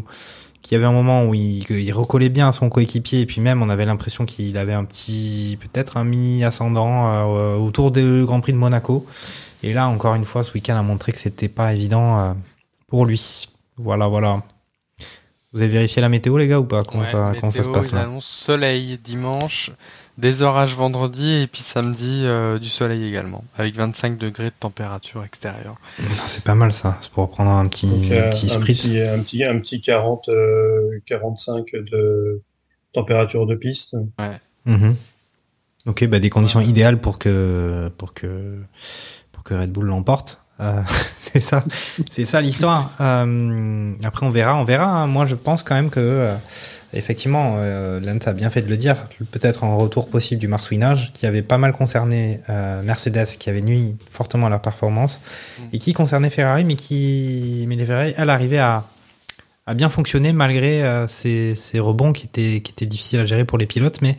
qu'il 0.63 0.73
y 0.73 0.77
avait 0.77 0.85
un 0.87 0.91
moment 0.91 1.25
où 1.25 1.35
il, 1.35 1.69
il 1.69 1.91
recollait 1.93 2.29
bien 2.29 2.47
à 2.49 2.51
son 2.51 2.69
coéquipier 2.69 3.19
et 3.21 3.25
puis 3.27 3.39
même 3.41 3.61
on 3.61 3.69
avait 3.69 3.85
l'impression 3.85 4.25
qu'il 4.25 4.57
avait 4.57 4.73
un 4.73 4.85
petit, 4.85 5.59
peut-être 5.61 5.97
un 5.97 6.03
mini 6.03 6.43
ascendant 6.43 7.07
euh, 7.37 7.55
autour 7.57 7.91
du 7.91 8.23
Grand 8.25 8.39
Prix 8.41 8.53
de 8.53 8.57
Monaco. 8.57 9.05
Et 9.61 9.73
là, 9.73 9.87
encore 9.87 10.15
une 10.15 10.25
fois, 10.25 10.43
ce 10.43 10.51
week-end 10.53 10.75
a 10.75 10.81
montré 10.81 11.11
que 11.11 11.19
c'était 11.19 11.47
pas 11.49 11.73
évident 11.73 12.19
euh, 12.19 12.33
pour 12.87 13.05
lui. 13.05 13.47
Voilà, 13.77 14.07
voilà. 14.07 14.41
Vous 15.53 15.61
avez 15.61 15.69
vérifié 15.71 16.01
la 16.01 16.09
météo, 16.09 16.37
les 16.37 16.47
gars, 16.47 16.59
ou 16.59 16.65
pas? 16.65 16.83
Comment, 16.83 17.03
Ouais, 17.03 17.11
ça, 17.11 17.33
comment 17.39 17.51
ça 17.51 17.61
se 17.63 17.69
passe 17.69 17.89
il 17.89 17.95
là? 17.95 18.01
annonce 18.01 18.25
soleil 18.25 18.97
dimanche, 18.97 19.69
des 20.17 20.41
orages 20.43 20.75
vendredi 20.75 21.33
et 21.41 21.47
puis 21.47 21.61
samedi 21.61 22.21
euh, 22.23 22.59
du 22.59 22.69
soleil 22.69 23.03
également, 23.07 23.43
avec 23.57 23.75
25 23.75 24.17
degrés 24.17 24.45
de 24.49 24.53
température 24.59 25.23
extérieure. 25.23 25.75
Non, 25.99 26.05
C'est 26.27 26.43
pas 26.43 26.53
mal 26.55 26.71
ça, 26.73 26.97
c'est 27.01 27.11
pour 27.11 27.29
prendre 27.31 27.49
un 27.51 27.67
petit, 27.67 27.87
Donc, 27.87 28.11
un 28.11 28.15
euh, 28.15 28.29
petit 28.29 28.45
un, 28.45 28.49
spritz. 28.59 28.81
petit, 28.83 29.01
un, 29.01 29.19
petit, 29.19 29.43
un 29.43 29.59
petit 29.59 29.81
40, 29.81 30.29
euh, 30.29 30.99
45 31.07 31.65
de 31.91 32.41
température 32.93 33.45
de 33.47 33.55
piste. 33.55 33.95
Mhm. 34.65 34.95
Ok, 35.85 36.05
bah 36.07 36.19
des 36.19 36.29
conditions 36.29 36.61
idéales 36.61 37.01
pour 37.01 37.19
que 37.19 37.89
pour 37.97 38.13
que 38.13 38.57
pour 39.31 39.43
que 39.43 39.53
Red 39.53 39.71
Bull 39.71 39.85
l'emporte. 39.87 40.39
Euh, 40.59 40.81
c'est 41.17 41.41
ça, 41.41 41.63
c'est 42.09 42.23
ça 42.23 42.39
l'histoire. 42.39 42.93
Euh, 43.01 43.93
après, 44.03 44.25
on 44.25 44.29
verra, 44.29 44.55
on 44.55 44.63
verra. 44.63 44.85
hein. 44.85 45.07
Moi, 45.07 45.25
je 45.25 45.35
pense 45.35 45.63
quand 45.63 45.73
même 45.75 45.89
que 45.89 45.99
euh, 45.99 46.35
effectivement, 46.93 47.55
euh, 47.57 47.99
Lance 47.99 48.27
a 48.27 48.33
bien 48.33 48.49
fait 48.49 48.61
de 48.61 48.69
le 48.69 48.77
dire. 48.77 48.95
Peut-être 49.31 49.63
un 49.63 49.75
retour 49.75 50.09
possible 50.09 50.39
du 50.39 50.47
marsouinage 50.47 51.11
qui 51.13 51.25
avait 51.25 51.41
pas 51.41 51.57
mal 51.57 51.73
concerné 51.73 52.39
euh, 52.49 52.81
Mercedes, 52.83 53.37
qui 53.39 53.49
avait 53.49 53.61
nuit 53.61 53.97
fortement 54.09 54.47
à 54.47 54.49
leur 54.49 54.61
performance, 54.61 55.21
et 55.71 55.79
qui 55.79 55.93
concernait 55.93 56.29
Ferrari, 56.29 56.63
mais 56.63 56.75
qui 56.75 57.65
mais 57.67 57.75
les 57.75 57.85
Ferrari, 57.85 58.13
elle 58.17 58.29
arrivait 58.29 58.59
à 58.59 58.85
a 59.65 59.73
bien 59.73 59.89
fonctionné 59.89 60.33
malgré 60.33 60.83
euh, 60.83 61.07
ces, 61.07 61.55
ces 61.55 61.79
rebonds 61.79 62.11
qui 62.11 62.25
étaient, 62.25 62.61
qui 62.61 62.71
étaient 62.71 62.85
difficiles 62.85 63.19
à 63.19 63.25
gérer 63.25 63.45
pour 63.45 63.57
les 63.57 63.65
pilotes, 63.65 64.01
mais 64.01 64.17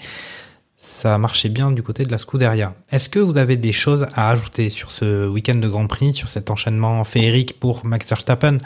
ça 0.77 1.19
marchait 1.19 1.49
bien 1.49 1.71
du 1.71 1.83
côté 1.83 2.05
de 2.05 2.11
la 2.11 2.19
Scuderia. 2.19 2.75
Est-ce 2.91 3.09
que 3.09 3.19
vous 3.19 3.39
avez 3.39 3.57
des 3.57 3.73
choses 3.73 4.07
à 4.15 4.31
ajouter 4.31 4.71
sur 4.71 4.91
ce 4.91 5.29
week-end 5.29 5.55
de 5.55 5.69
Grand 5.69 5.87
Prix, 5.87 6.13
sur 6.13 6.29
cet 6.29 6.51
enchaînement 6.51 7.05
féerique 7.05 7.59
pour 7.61 7.87
Max 7.87 8.09
Verstappen 8.09 8.59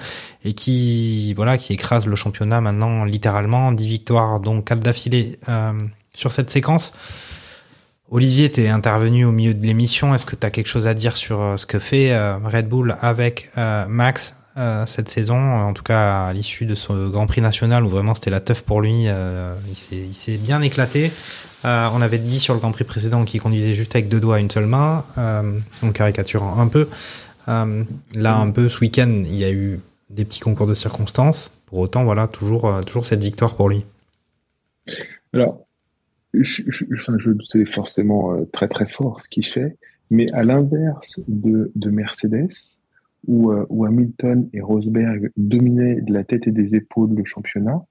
et 0.45 0.55
qui 0.55 1.35
voilà 1.35 1.59
qui 1.59 1.75
écrase 1.75 2.07
le 2.07 2.17
championnat 2.17 2.61
maintenant 2.61 3.05
littéralement? 3.05 3.73
10 3.73 3.87
victoires 3.87 4.41
donc 4.41 4.67
4 4.67 4.81
d'affilée 4.81 5.39
euh, 5.49 5.73
sur 6.15 6.33
cette 6.33 6.51
séquence 6.51 6.93
Olivier, 8.11 8.51
t'es 8.51 8.69
intervenu 8.69 9.27
au 9.27 9.33
milieu 9.33 9.53
de 9.53 9.67
l'émission. 9.67 10.15
Est-ce 10.15 10.25
que 10.25 10.35
tu 10.35 10.47
as 10.47 10.51
quelque 10.51 10.67
chose 10.69 10.87
à 10.87 10.95
dire 10.95 11.15
sur 11.15 11.43
euh, 11.43 11.57
ce 11.59 11.67
que 11.67 11.79
fait 11.79 12.13
euh, 12.13 12.39
Red 12.43 12.67
Bull 12.67 12.97
avec 13.03 13.51
Max 13.55 14.35
cette 14.87 15.09
saison? 15.09 15.39
En 15.39 15.73
tout 15.73 15.85
cas, 15.85 16.27
à 16.27 16.33
l'issue 16.33 16.65
de 16.65 16.75
ce 16.75 17.09
Grand 17.11 17.27
Prix 17.27 17.43
national 17.43 17.85
où 17.85 17.91
vraiment 17.91 18.15
c'était 18.15 18.31
la 18.31 18.41
teuf 18.41 18.63
pour 18.63 18.81
lui, 18.81 19.07
il 19.07 20.15
s'est 20.15 20.37
bien 20.39 20.63
éclaté. 20.63 21.13
Euh, 21.65 21.89
on 21.93 22.01
avait 22.01 22.19
dit 22.19 22.39
sur 22.39 22.55
le 22.55 22.61
Grand 22.61 22.71
Prix 22.71 22.85
précédent 22.85 23.25
qu'il 23.25 23.41
conduisait 23.41 23.75
juste 23.75 23.95
avec 23.97 24.09
deux 24.09 24.21
doigts 24.21 24.39
une 24.39 24.51
seule 24.51 24.67
main, 24.67 25.05
euh, 25.19 25.59
en 25.83 25.93
caricaturant 25.93 26.59
un 26.59 26.69
peu. 26.69 26.89
Euh, 27.49 27.85
là, 28.15 28.37
un 28.37 28.51
peu 28.51 28.69
ce 28.69 28.81
week-end, 28.81 29.23
il 29.25 29.35
y 29.35 29.45
a 29.45 29.53
eu 29.53 29.81
des 30.11 30.25
petits 30.25 30.41
concours 30.41 30.67
de 30.67 30.75
circonstances. 30.75 31.53
Pour 31.67 31.79
autant, 31.81 32.05
voilà, 32.05 32.29
toujours, 32.29 32.81
toujours 32.87 33.07
cette 33.07 33.23
victoire 33.23 33.55
pour 33.55 33.69
lui. 33.69 33.85
Alors, 35.33 35.67
je, 36.33 36.63
je, 36.67 36.85
je 36.91 37.33
c'est 37.51 37.67
forcément 37.67 38.39
très 38.53 38.69
très 38.69 38.89
fort 38.89 39.21
ce 39.23 39.29
qu'il 39.29 39.45
fait, 39.45 39.77
mais 40.11 40.33
à 40.33 40.45
l'inverse 40.45 41.21
de, 41.27 41.71
de 41.75 41.91
Mercedes, 41.91 42.53
où, 43.27 43.53
où 43.69 43.85
Hamilton 43.85 44.49
et 44.55 44.63
Rosberg 44.63 45.31
dominaient 45.37 46.01
de 46.01 46.13
la 46.15 46.25
tête 46.25 46.47
et 46.47 46.53
des 46.53 46.75
épaules 46.75 47.15
le 47.15 47.25
championnat, 47.27 47.83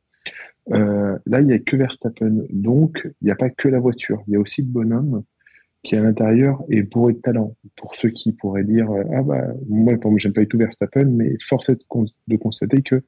euh, 0.74 1.18
là, 1.26 1.42
il 1.42 1.48
n'y 1.48 1.54
a 1.54 1.60
que 1.60 1.76
Verstappen. 1.76 2.44
Donc, 2.52 3.02
il 3.22 3.26
n'y 3.26 3.32
a 3.32 3.36
pas 3.36 3.50
que 3.50 3.68
la 3.68 3.80
voiture, 3.80 4.24
il 4.28 4.34
y 4.34 4.36
a 4.36 4.40
aussi 4.40 4.62
le 4.62 4.68
bonhomme 4.68 5.24
qui, 5.84 5.96
à 5.96 6.02
l'intérieur, 6.02 6.64
est 6.70 6.84
bourré 6.84 7.14
de 7.14 7.20
talent. 7.20 7.56
Pour 7.76 7.96
ceux 7.96 8.10
qui 8.10 8.34
pourraient 8.34 8.64
dire 8.64 8.92
euh, 8.92 9.04
Ah, 9.14 9.24
bah, 9.24 9.44
moi, 9.70 9.94
pour 9.98 10.18
j'aime 10.20 10.34
pas 10.34 10.42
du 10.42 10.48
tout 10.48 10.58
Verstappen, 10.58 11.06
mais 11.06 11.36
force 11.42 11.70
est 11.70 11.76
de, 11.76 11.84
con- 11.88 12.06
de 12.28 12.36
constater 12.36 12.82
que 12.82 13.02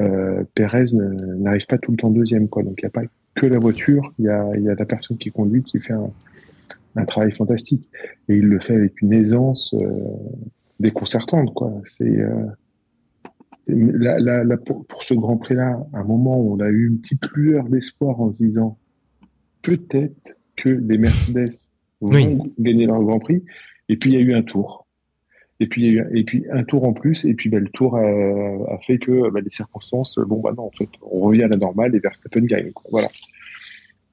euh, 0.00 0.44
Perez 0.54 0.86
ne- 0.92 1.34
n'arrive 1.36 1.66
pas 1.66 1.78
tout 1.78 1.90
le 1.90 1.96
temps 1.96 2.10
deuxième. 2.10 2.48
Quoi. 2.48 2.62
Donc, 2.62 2.76
il 2.78 2.84
n'y 2.84 2.88
a 2.88 2.90
pas 2.90 3.04
que 3.34 3.46
la 3.46 3.58
voiture, 3.58 4.14
il 4.18 4.24
y 4.24 4.28
a, 4.28 4.50
la 4.54 4.86
personne 4.86 5.18
qui 5.18 5.30
conduit 5.30 5.62
qui 5.62 5.78
fait 5.80 5.92
un, 5.92 7.04
travail 7.04 7.32
fantastique. 7.32 7.90
Et 8.30 8.36
il 8.36 8.46
le 8.46 8.58
fait 8.58 8.74
avec 8.74 9.02
une 9.02 9.12
aisance 9.12 9.74
déconcertante. 10.80 11.52
La, 13.66 14.18
la, 14.18 14.44
la- 14.44 14.56
pour, 14.56 14.86
pour 14.86 15.02
ce 15.04 15.14
Grand 15.14 15.36
Prix-là, 15.36 15.86
à 15.92 15.98
un 15.98 16.04
moment 16.04 16.40
où 16.40 16.54
on 16.54 16.60
a 16.60 16.68
eu 16.68 16.86
une 16.86 16.98
petite 17.00 17.26
lueur 17.34 17.68
d'espoir 17.68 18.20
en 18.20 18.32
se 18.32 18.42
disant 18.42 18.78
peut-être 19.62 20.36
que 20.56 20.68
les 20.68 20.98
Mercedes 20.98 21.50
vont 22.00 22.10
Oui. 22.10 22.38
gagner 22.58 22.86
leur 22.86 23.02
Grand 23.02 23.18
Prix. 23.18 23.42
Et 23.88 23.96
puis, 23.96 24.12
il 24.12 24.14
y 24.14 24.18
a 24.18 24.20
eu 24.20 24.34
un 24.34 24.42
tour. 24.42 24.86
Et 25.58 25.66
puis, 25.68 25.86
il 25.86 25.94
y 25.94 25.98
a 25.98 26.02
eu, 26.02 26.18
et 26.18 26.24
puis 26.24 26.44
un 26.52 26.64
tour 26.64 26.84
en 26.84 26.92
plus, 26.92 27.24
et 27.24 27.32
puis 27.34 27.48
bah, 27.48 27.58
le 27.58 27.68
tour 27.68 27.96
a, 27.96 28.02
a 28.02 28.78
fait 28.86 28.98
que 28.98 29.30
bah, 29.30 29.40
les 29.40 29.50
circonstances, 29.50 30.18
bon 30.26 30.40
bah 30.40 30.52
non, 30.56 30.64
en 30.64 30.70
fait, 30.70 30.88
on 31.10 31.20
revient 31.20 31.44
à 31.44 31.48
la 31.48 31.56
normale 31.56 31.94
et 31.94 31.98
Verstappen 31.98 32.42
gagne. 32.42 32.72
Quoi. 32.72 32.84
Voilà. 32.90 33.08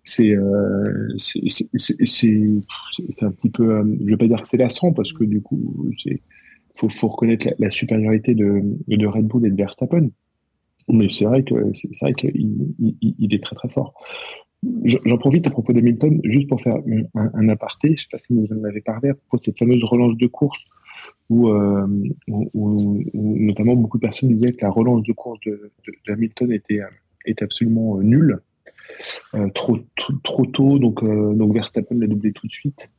C'est 0.05 0.35
euh, 0.35 1.07
c'est 1.17 1.39
un 3.23 3.31
petit 3.31 3.49
peu, 3.49 3.75
euh, 3.75 3.83
je 4.01 4.05
vais 4.09 4.17
pas 4.17 4.27
dire 4.27 4.41
que 4.41 4.47
c'est 4.47 4.57
lassant 4.57 4.93
parce 4.93 5.11
que 5.13 5.23
du 5.25 5.41
coup, 5.41 5.89
c'est 6.01 6.21
faut, 6.75 6.89
faut 6.89 7.07
reconnaître 7.07 7.47
la, 7.59 7.69
supériorité 7.71 8.35
de, 8.35 9.05
Red 9.05 9.25
Bull 9.27 9.45
et 9.45 9.51
de 9.51 9.55
Verstappen. 9.55 10.09
Mais 10.89 11.07
c'est 11.09 11.25
vrai 11.25 11.43
que 11.43 11.55
c'est 11.73 11.89
vrai 12.01 12.13
qu'il 12.13 12.31
il, 12.79 12.95
il- 13.01 13.15
il 13.19 13.35
est 13.35 13.41
très 13.43 13.55
très 13.55 13.69
fort. 13.69 13.93
J'en 14.85 15.17
profite 15.17 15.45
à 15.47 15.49
propos 15.49 15.73
d'Hamilton, 15.73 16.21
juste 16.23 16.47
pour 16.47 16.61
faire 16.61 16.75
un, 17.15 17.49
aparté. 17.49 17.95
Je 17.97 18.01
sais 18.03 18.07
pas 18.11 18.17
si 18.17 18.33
vous 18.33 18.47
en 18.53 18.63
avez 18.63 18.81
parlé 18.81 19.09
à 19.09 19.13
propos 19.13 19.37
de 19.37 19.43
cette 19.43 19.59
fameuse 19.59 19.83
relance 19.83 20.15
de 20.17 20.27
course 20.27 20.59
où, 21.29 21.49
euh, 21.49 21.85
notamment 23.13 23.75
beaucoup 23.75 23.97
de 23.97 24.03
personnes 24.03 24.29
disaient 24.33 24.53
que 24.53 24.63
la 24.63 24.71
relance 24.71 25.03
de 25.03 25.11
course 25.11 25.39
de, 25.45 25.71
d'Hamilton 26.07 26.51
était, 26.51 26.79
euh, 26.81 26.87
était 27.25 27.43
absolument 27.43 27.97
euh, 27.97 28.03
nulle, 28.03 28.39
Euh, 29.33 29.49
trop, 29.49 29.79
trop, 30.23 30.45
tôt, 30.45 30.77
donc, 30.79 31.01
euh, 31.03 31.33
donc 31.33 31.53
Verstappen 31.53 31.95
l'a 31.95 32.07
doublé 32.07 32.31
tout 32.33 32.47
de 32.47 32.51
suite. 32.51 32.89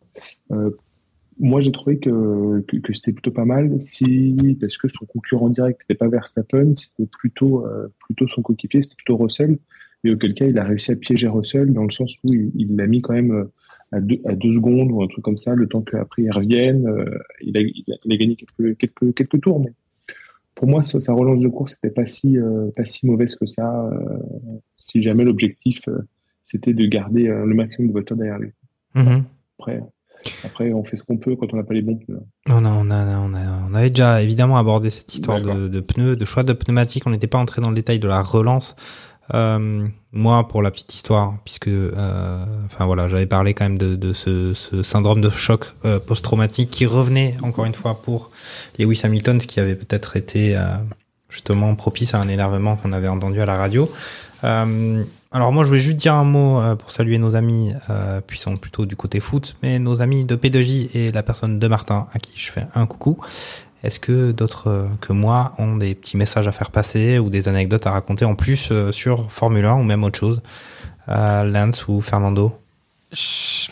Moi, 1.38 1.60
j'ai 1.60 1.72
trouvé 1.72 1.98
que, 1.98 2.60
que, 2.68 2.76
que 2.76 2.92
c'était 2.92 3.12
plutôt 3.12 3.30
pas 3.30 3.44
mal, 3.44 3.80
si, 3.80 4.56
parce 4.60 4.76
que 4.78 4.88
son 4.88 5.04
concurrent 5.06 5.50
direct 5.50 5.80
n'était 5.82 5.98
pas 5.98 6.08
Verstappen, 6.08 6.74
c'était 6.76 7.06
plutôt, 7.06 7.66
euh, 7.66 7.92
plutôt 8.06 8.26
son 8.28 8.42
coéquipier, 8.42 8.82
c'était 8.82 8.96
plutôt 8.96 9.16
Russell, 9.16 9.58
et 10.04 10.12
auquel 10.12 10.34
cas 10.34 10.46
il 10.46 10.58
a 10.58 10.64
réussi 10.64 10.92
à 10.92 10.96
piéger 10.96 11.28
Russell 11.28 11.72
dans 11.72 11.84
le 11.84 11.90
sens 11.90 12.14
où 12.24 12.32
il 12.32 12.76
l'a 12.76 12.86
mis 12.86 13.00
quand 13.00 13.14
même 13.14 13.32
euh, 13.32 13.52
à 13.92 14.00
deux, 14.00 14.20
à 14.24 14.34
deux 14.34 14.52
secondes 14.54 14.90
ou 14.92 15.02
un 15.02 15.08
truc 15.08 15.24
comme 15.24 15.38
ça, 15.38 15.54
le 15.54 15.66
temps 15.66 15.82
qu'après 15.82 16.22
il 16.22 16.30
revienne. 16.30 16.86
euh, 16.86 17.18
il, 17.42 17.56
a, 17.56 17.60
il, 17.60 17.84
a, 17.92 17.96
il 18.04 18.12
a 18.12 18.16
gagné 18.16 18.36
quelques, 18.36 18.78
quelques, 18.78 19.14
quelques 19.14 19.40
tours, 19.40 19.60
mais 19.60 19.72
pour 20.54 20.68
moi, 20.68 20.82
sa, 20.82 21.00
sa 21.00 21.12
relance 21.12 21.40
de 21.40 21.48
course 21.48 21.72
n'était 21.72 21.94
pas 21.94 22.06
si, 22.06 22.38
euh, 22.38 22.70
pas 22.76 22.84
si 22.84 23.06
mauvaise 23.06 23.34
que 23.34 23.46
ça, 23.46 23.86
euh, 23.86 24.18
si 24.76 25.02
jamais 25.02 25.24
l'objectif 25.24 25.80
euh, 25.88 25.98
c'était 26.44 26.74
de 26.74 26.86
garder 26.86 27.28
euh, 27.28 27.46
le 27.46 27.54
maximum 27.54 27.88
de 27.88 27.92
voitures 27.92 28.16
derrière 28.16 28.38
lui. 28.38 28.50
Mhm. 28.94 29.24
Après, 29.58 29.80
après, 30.44 30.72
on 30.72 30.84
fait 30.84 30.96
ce 30.96 31.02
qu'on 31.02 31.16
peut 31.16 31.36
quand 31.36 31.52
on 31.52 31.56
n'a 31.56 31.62
pas 31.62 31.74
les 31.74 31.82
bons 31.82 31.96
pneus. 31.96 32.20
On, 32.48 32.64
a, 32.64 32.70
on, 32.70 32.90
a, 32.90 33.18
on, 33.18 33.34
a, 33.34 33.40
on 33.70 33.74
avait 33.74 33.90
déjà 33.90 34.22
évidemment 34.22 34.56
abordé 34.58 34.90
cette 34.90 35.12
histoire 35.14 35.40
de, 35.40 35.68
de 35.68 35.80
pneus, 35.80 36.16
de 36.16 36.24
choix 36.24 36.42
de 36.42 36.52
pneumatiques. 36.52 37.06
On 37.06 37.10
n'était 37.10 37.26
pas 37.26 37.38
entré 37.38 37.60
dans 37.62 37.68
le 37.68 37.74
détail 37.74 37.98
de 37.98 38.08
la 38.08 38.22
relance. 38.22 38.76
Euh, 39.32 39.86
moi, 40.12 40.46
pour 40.48 40.60
la 40.60 40.70
petite 40.70 40.94
histoire, 40.94 41.38
puisque, 41.44 41.68
euh, 41.68 42.44
enfin 42.66 42.84
voilà, 42.84 43.08
j'avais 43.08 43.26
parlé 43.26 43.54
quand 43.54 43.64
même 43.64 43.78
de, 43.78 43.94
de 43.94 44.12
ce, 44.12 44.52
ce 44.52 44.82
syndrome 44.82 45.22
de 45.22 45.30
choc 45.30 45.66
euh, 45.86 45.98
post-traumatique 45.98 46.70
qui 46.70 46.84
revenait 46.84 47.34
encore 47.42 47.64
une 47.64 47.74
fois 47.74 48.02
pour 48.02 48.30
Lewis 48.78 49.00
Hamilton, 49.02 49.40
ce 49.40 49.46
qui 49.46 49.60
avait 49.60 49.76
peut-être 49.76 50.16
été 50.16 50.56
justement 51.30 51.74
propice 51.74 52.14
à 52.14 52.20
un 52.20 52.28
énervement 52.28 52.76
qu'on 52.76 52.92
avait 52.92 53.08
entendu 53.08 53.40
à 53.40 53.46
la 53.46 53.56
radio. 53.56 53.90
Alors 55.34 55.52
moi, 55.52 55.64
je 55.64 55.68
voulais 55.68 55.80
juste 55.80 55.96
dire 55.96 56.14
un 56.14 56.24
mot 56.24 56.60
euh, 56.60 56.76
pour 56.76 56.90
saluer 56.90 57.18
nos 57.18 57.36
amis, 57.36 57.72
euh, 57.90 58.22
puis 58.26 58.38
sont 58.38 58.56
plutôt 58.56 58.86
du 58.86 58.96
côté 58.96 59.20
foot, 59.20 59.56
mais 59.62 59.78
nos 59.78 60.00
amis 60.00 60.24
de 60.24 60.36
P2J 60.36 60.96
et 60.96 61.12
la 61.12 61.22
personne 61.22 61.58
de 61.58 61.68
Martin, 61.68 62.06
à 62.12 62.18
qui 62.18 62.38
je 62.38 62.50
fais 62.50 62.64
un 62.74 62.86
coucou. 62.86 63.18
Est-ce 63.84 64.00
que 64.00 64.32
d'autres 64.32 64.68
euh, 64.68 64.86
que 65.02 65.12
moi 65.12 65.52
ont 65.58 65.76
des 65.76 65.94
petits 65.94 66.16
messages 66.16 66.48
à 66.48 66.52
faire 66.52 66.70
passer 66.70 67.18
ou 67.18 67.28
des 67.28 67.48
anecdotes 67.48 67.86
à 67.86 67.90
raconter 67.90 68.24
en 68.24 68.34
plus 68.34 68.70
euh, 68.72 68.92
sur 68.92 69.30
Formule 69.30 69.66
1 69.66 69.74
ou 69.74 69.82
même 69.82 70.04
autre 70.04 70.18
chose? 70.18 70.40
Euh, 71.10 71.44
Lance 71.44 71.86
ou 71.86 72.00
Fernando? 72.00 72.58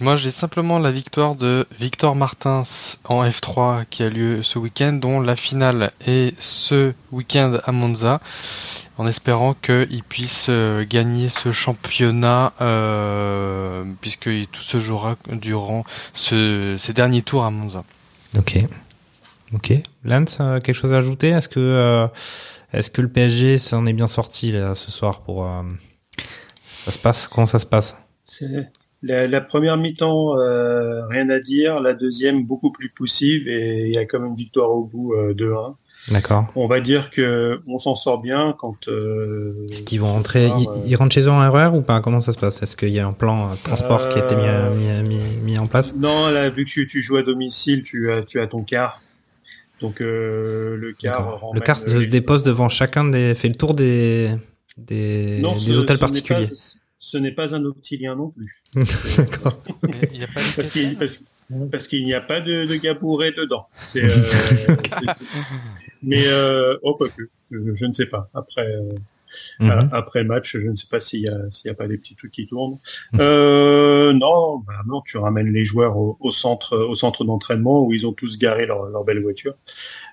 Moi, 0.01 0.16
j'ai 0.16 0.31
simplement 0.31 0.78
la 0.78 0.90
victoire 0.93 1.35
de 1.35 1.66
Victor 1.78 2.14
Martins 2.14 2.62
en 3.05 3.24
F3 3.24 3.85
qui 3.90 4.02
a 4.02 4.09
lieu 4.09 4.43
ce 4.43 4.59
week-end, 4.59 4.93
dont 4.93 5.20
la 5.20 5.36
finale 5.36 5.93
est 6.06 6.35
ce 6.40 6.93
week-end 7.10 7.59
à 7.64 7.73
Monza, 7.73 8.20
en 8.98 9.06
espérant 9.06 9.55
qu'il 9.55 10.02
puisse 10.09 10.47
euh, 10.48 10.85
gagner 10.89 11.28
ce 11.28 11.51
championnat, 11.51 12.52
euh, 12.60 13.85
puisque 14.01 14.28
tout 14.51 14.62
se 14.62 14.78
jouera 14.81 15.16
durant 15.31 15.85
ce, 16.14 16.77
ces 16.78 16.93
derniers 16.93 17.23
tours 17.23 17.44
à 17.44 17.51
Monza. 17.51 17.85
Ok. 18.39 18.59
Ok. 19.55 19.73
Lance, 20.05 20.39
euh, 20.40 20.60
quelque 20.60 20.74
chose 20.77 20.93
à 20.93 20.98
ajouter? 20.98 21.28
Est-ce 21.31 21.48
que, 21.48 21.60
euh, 21.60 22.06
est-ce 22.73 22.90
que 22.90 23.02
le 23.02 23.09
PSG 23.09 23.59
s'en 23.59 23.86
est 23.86 23.93
bien 23.93 24.09
sorti 24.09 24.52
là, 24.52 24.74
ce 24.74 24.90
soir 24.90 25.20
pour. 25.23 25.47
euh, 25.47 25.62
Ça 26.85 26.93
se 26.93 26.98
passe? 26.98 27.27
Comment 27.28 27.47
ça 27.47 27.59
se 27.59 27.66
passe? 27.66 27.97
C'est 28.24 28.70
La, 29.03 29.27
la 29.27 29.41
première 29.41 29.77
mi-temps, 29.77 30.39
euh, 30.39 31.05
rien 31.09 31.29
à 31.31 31.41
dire. 31.41 31.81
La 31.81 31.93
deuxième, 31.93 32.45
beaucoup 32.45 32.70
plus 32.70 32.89
poussive 32.89 33.49
et 33.49 33.87
il 33.89 33.93
y 33.95 33.99
a 33.99 34.05
quand 34.07 34.20
même 34.20 34.35
victoire 34.35 34.70
au 34.70 34.85
bout 34.85 35.15
euh, 35.15 35.35
2-1. 35.35 35.74
D'accord. 36.11 36.47
On 36.57 36.66
va 36.66 36.81
dire 36.81 37.11
que 37.11 37.61
on 37.69 37.79
s'en 37.79 37.95
sort 37.95 38.20
bien 38.20 38.55
quand. 38.59 38.89
Euh, 38.89 39.66
Est-ce 39.70 39.83
qu'ils 39.85 40.01
vont 40.01 40.12
rentrer? 40.12 40.47
ils, 40.47 40.91
ils 40.91 40.97
rentrent 40.97 41.15
chez 41.15 41.23
eux 41.23 41.31
en 41.31 41.51
RER 41.51 41.70
ou 41.77 41.81
pas? 41.83 42.01
Comment 42.01 42.20
ça 42.20 42.33
se 42.33 42.39
passe? 42.39 42.61
Est-ce 42.62 42.77
qu'il 42.77 42.89
y 42.91 42.99
a 42.99 43.07
un 43.07 43.12
plan 43.12 43.51
transport 43.65 44.09
qui 44.09 44.19
a 44.19 44.24
été 44.24 44.35
mis, 44.35 44.43
mis, 44.79 45.09
mis, 45.16 45.37
mis 45.43 45.59
en 45.59 45.66
place? 45.69 45.95
Non, 45.97 46.29
là, 46.31 46.51
vu 46.51 46.65
que 46.65 46.70
tu, 46.70 46.87
tu 46.89 47.01
joues 47.03 47.19
à 47.19 47.23
domicile, 47.23 47.83
tu 47.85 48.11
as, 48.12 48.23
tu 48.23 48.41
as 48.41 48.47
ton 48.49 48.65
car. 48.65 49.01
Donc 49.81 49.99
le 50.01 50.93
car. 50.99 51.19
D'accord. 51.55 51.55
Le 51.55 51.74
se 52.03 52.09
dépose 52.09 52.43
devant 52.43 52.69
chacun 52.69 53.05
des. 53.05 53.35
fait 53.37 53.49
le 53.49 53.55
tour 53.55 53.74
des. 53.74 54.29
des, 54.79 55.39
Non, 55.41 55.55
des 55.55 55.61
ce- 55.61 55.70
hôtels 55.73 55.97
ce 55.97 56.01
particuliers. 56.01 56.47
Ce 57.05 57.19
n'est 57.19 57.33
pas 57.33 57.53
un 57.53 57.65
octilien 57.65 58.15
non 58.15 58.31
plus. 58.31 58.62
D'accord. 59.16 59.61
Parce 60.55 60.70
qu'il 60.70 60.97
parce, 60.97 61.24
parce 61.73 61.89
qu'il 61.89 62.05
n'y 62.05 62.15
a 62.15 62.20
pas 62.20 62.41
de, 62.41 62.65
de 62.65 62.77
gars 62.77 62.95
bourrés 62.95 63.33
dedans. 63.33 63.66
C'est, 63.85 64.05
euh, 64.05 64.09
c'est- 64.09 65.12
c'est- 65.12 65.24
Mais 66.05 66.23
euh, 66.29 66.77
oh 66.83 66.95
pas 66.95 67.09
que, 67.09 67.23
je, 67.51 67.74
je 67.74 67.87
ne 67.87 67.93
sais 67.93 68.07
pas. 68.07 68.31
Après 68.35 68.73
Mhm. 69.61 69.71
a- 69.71 69.89
après 69.93 70.25
match, 70.25 70.57
je 70.59 70.69
ne 70.69 70.75
sais 70.75 70.87
pas 70.91 71.01
s'il 71.01 71.21
y 71.21 71.29
a 71.29 71.39
s'il 71.51 71.69
y 71.69 71.71
a 71.71 71.75
pas 71.75 71.87
des 71.89 71.99
petits 71.99 72.17
trucs 72.17 72.33
qui 72.33 72.47
tournent. 72.47 72.79
Euh, 73.19 74.13
non, 74.13 74.59
bah 74.67 74.75
non, 74.87 75.01
tu 75.03 75.17
ramènes 75.19 75.53
les 75.53 75.65
joueurs 75.65 75.97
au, 75.97 76.17
au 76.21 76.31
centre 76.31 76.77
au 76.77 76.95
centre 76.95 77.25
d'entraînement 77.25 77.85
où 77.85 77.93
ils 77.93 78.07
ont 78.07 78.13
tous 78.13 78.39
garé 78.39 78.67
leur, 78.67 78.85
leur 78.87 79.05
belle 79.05 79.23
voiture. 79.23 79.55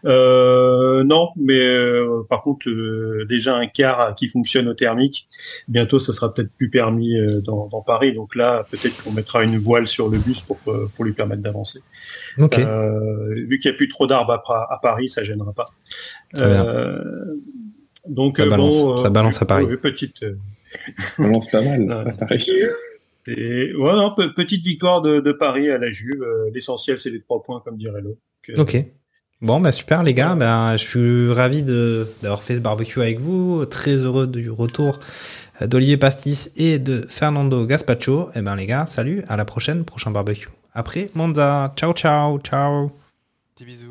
Euh, 0.06 1.04
non, 1.04 1.30
mais 1.36 1.60
euh, 1.60 2.24
par 2.30 2.42
contre 2.44 2.70
euh, 2.70 3.26
déjà 3.28 3.56
un 3.56 3.68
car 3.68 4.16
qui 4.16 4.28
fonctionne 4.28 4.68
au 4.68 4.74
thermique. 4.74 5.28
Bientôt, 5.68 6.00
ça 6.00 6.14
sera 6.14 6.34
peut-être 6.34 6.52
plus 6.54 6.70
permis 6.70 7.18
euh, 7.18 7.42
dans, 7.42 7.68
dans 7.68 7.82
Paris. 7.82 8.14
Donc 8.14 8.36
là, 8.36 8.66
peut-être 8.72 9.04
qu'on 9.04 9.12
mettra 9.12 9.44
une 9.44 9.58
voile 9.58 9.88
sur 9.88 10.10
le 10.10 10.18
bus 10.18 10.42
pour 10.42 10.58
pour 10.96 11.06
lui 11.06 11.14
permettre 11.14 11.42
d'avancer. 11.42 11.80
Ok. 12.38 12.60
Euh, 12.60 13.34
vu 13.48 13.60
qu'il 13.60 13.70
n'y 13.72 13.76
a 13.76 13.78
plus 13.78 13.88
trop 13.90 14.08
d'arbres 14.08 14.34
à, 14.50 14.74
à 14.74 14.80
Paris, 14.82 15.10
ça 15.10 15.24
gênera 15.24 15.54
pas. 15.54 15.66
Euh, 16.38 17.36
donc 18.10 18.38
Ça 18.38 18.44
euh, 18.44 18.50
balance, 18.50 18.82
bon, 18.82 18.98
ça 18.98 19.08
euh, 19.08 19.10
balance 19.10 19.42
à 19.42 19.46
Paris. 19.46 19.66
petite. 19.82 20.24
euh, 20.24 20.36
On 21.18 21.28
lance 21.28 21.50
pas 21.50 21.62
mal. 21.62 21.90
À 22.22 22.26
Paris. 22.26 22.50
et, 23.28 23.74
ouais, 23.76 23.92
non, 23.94 24.14
pe- 24.16 24.34
petite 24.34 24.64
victoire 24.64 25.02
de, 25.02 25.20
de 25.20 25.32
Paris 25.32 25.70
à 25.70 25.78
la 25.78 25.92
Juve. 25.92 26.24
L'essentiel, 26.54 26.98
c'est 27.00 27.10
les 27.10 27.22
trois 27.22 27.42
points, 27.44 27.62
comme 27.64 27.78
dirait 27.78 28.02
l'autre. 28.02 28.20
Ok. 28.58 28.78
Bon, 29.42 29.62
bah 29.62 29.72
super 29.72 30.04
les 30.04 30.14
gars, 30.14 30.36
ben, 30.36 30.76
je 30.76 30.84
suis 30.86 31.32
ravi 31.32 31.64
de 31.64 32.06
d'avoir 32.22 32.44
fait 32.44 32.56
ce 32.56 32.60
barbecue 32.60 33.00
avec 33.00 33.20
vous, 33.20 33.66
très 33.66 33.96
heureux 33.96 34.28
du 34.28 34.50
retour 34.50 35.00
d'Olivier 35.66 35.96
Pastis 35.98 36.52
et 36.58 36.78
de 36.78 37.06
Fernando 37.08 37.66
Gaspacho. 37.66 38.30
Et 38.36 38.42
ben 38.42 38.56
les 38.58 38.66
gars, 38.66 38.86
salut, 38.86 39.24
à 39.30 39.38
la 39.38 39.46
prochaine, 39.46 39.86
prochain 39.86 40.12
barbecue. 40.12 40.50
Après 40.74 41.10
Monza, 41.16 41.74
ciao 41.78 41.94
ciao, 41.94 42.38
ciao. 42.40 42.92
Petits 43.56 43.66
bisous. 43.66 43.89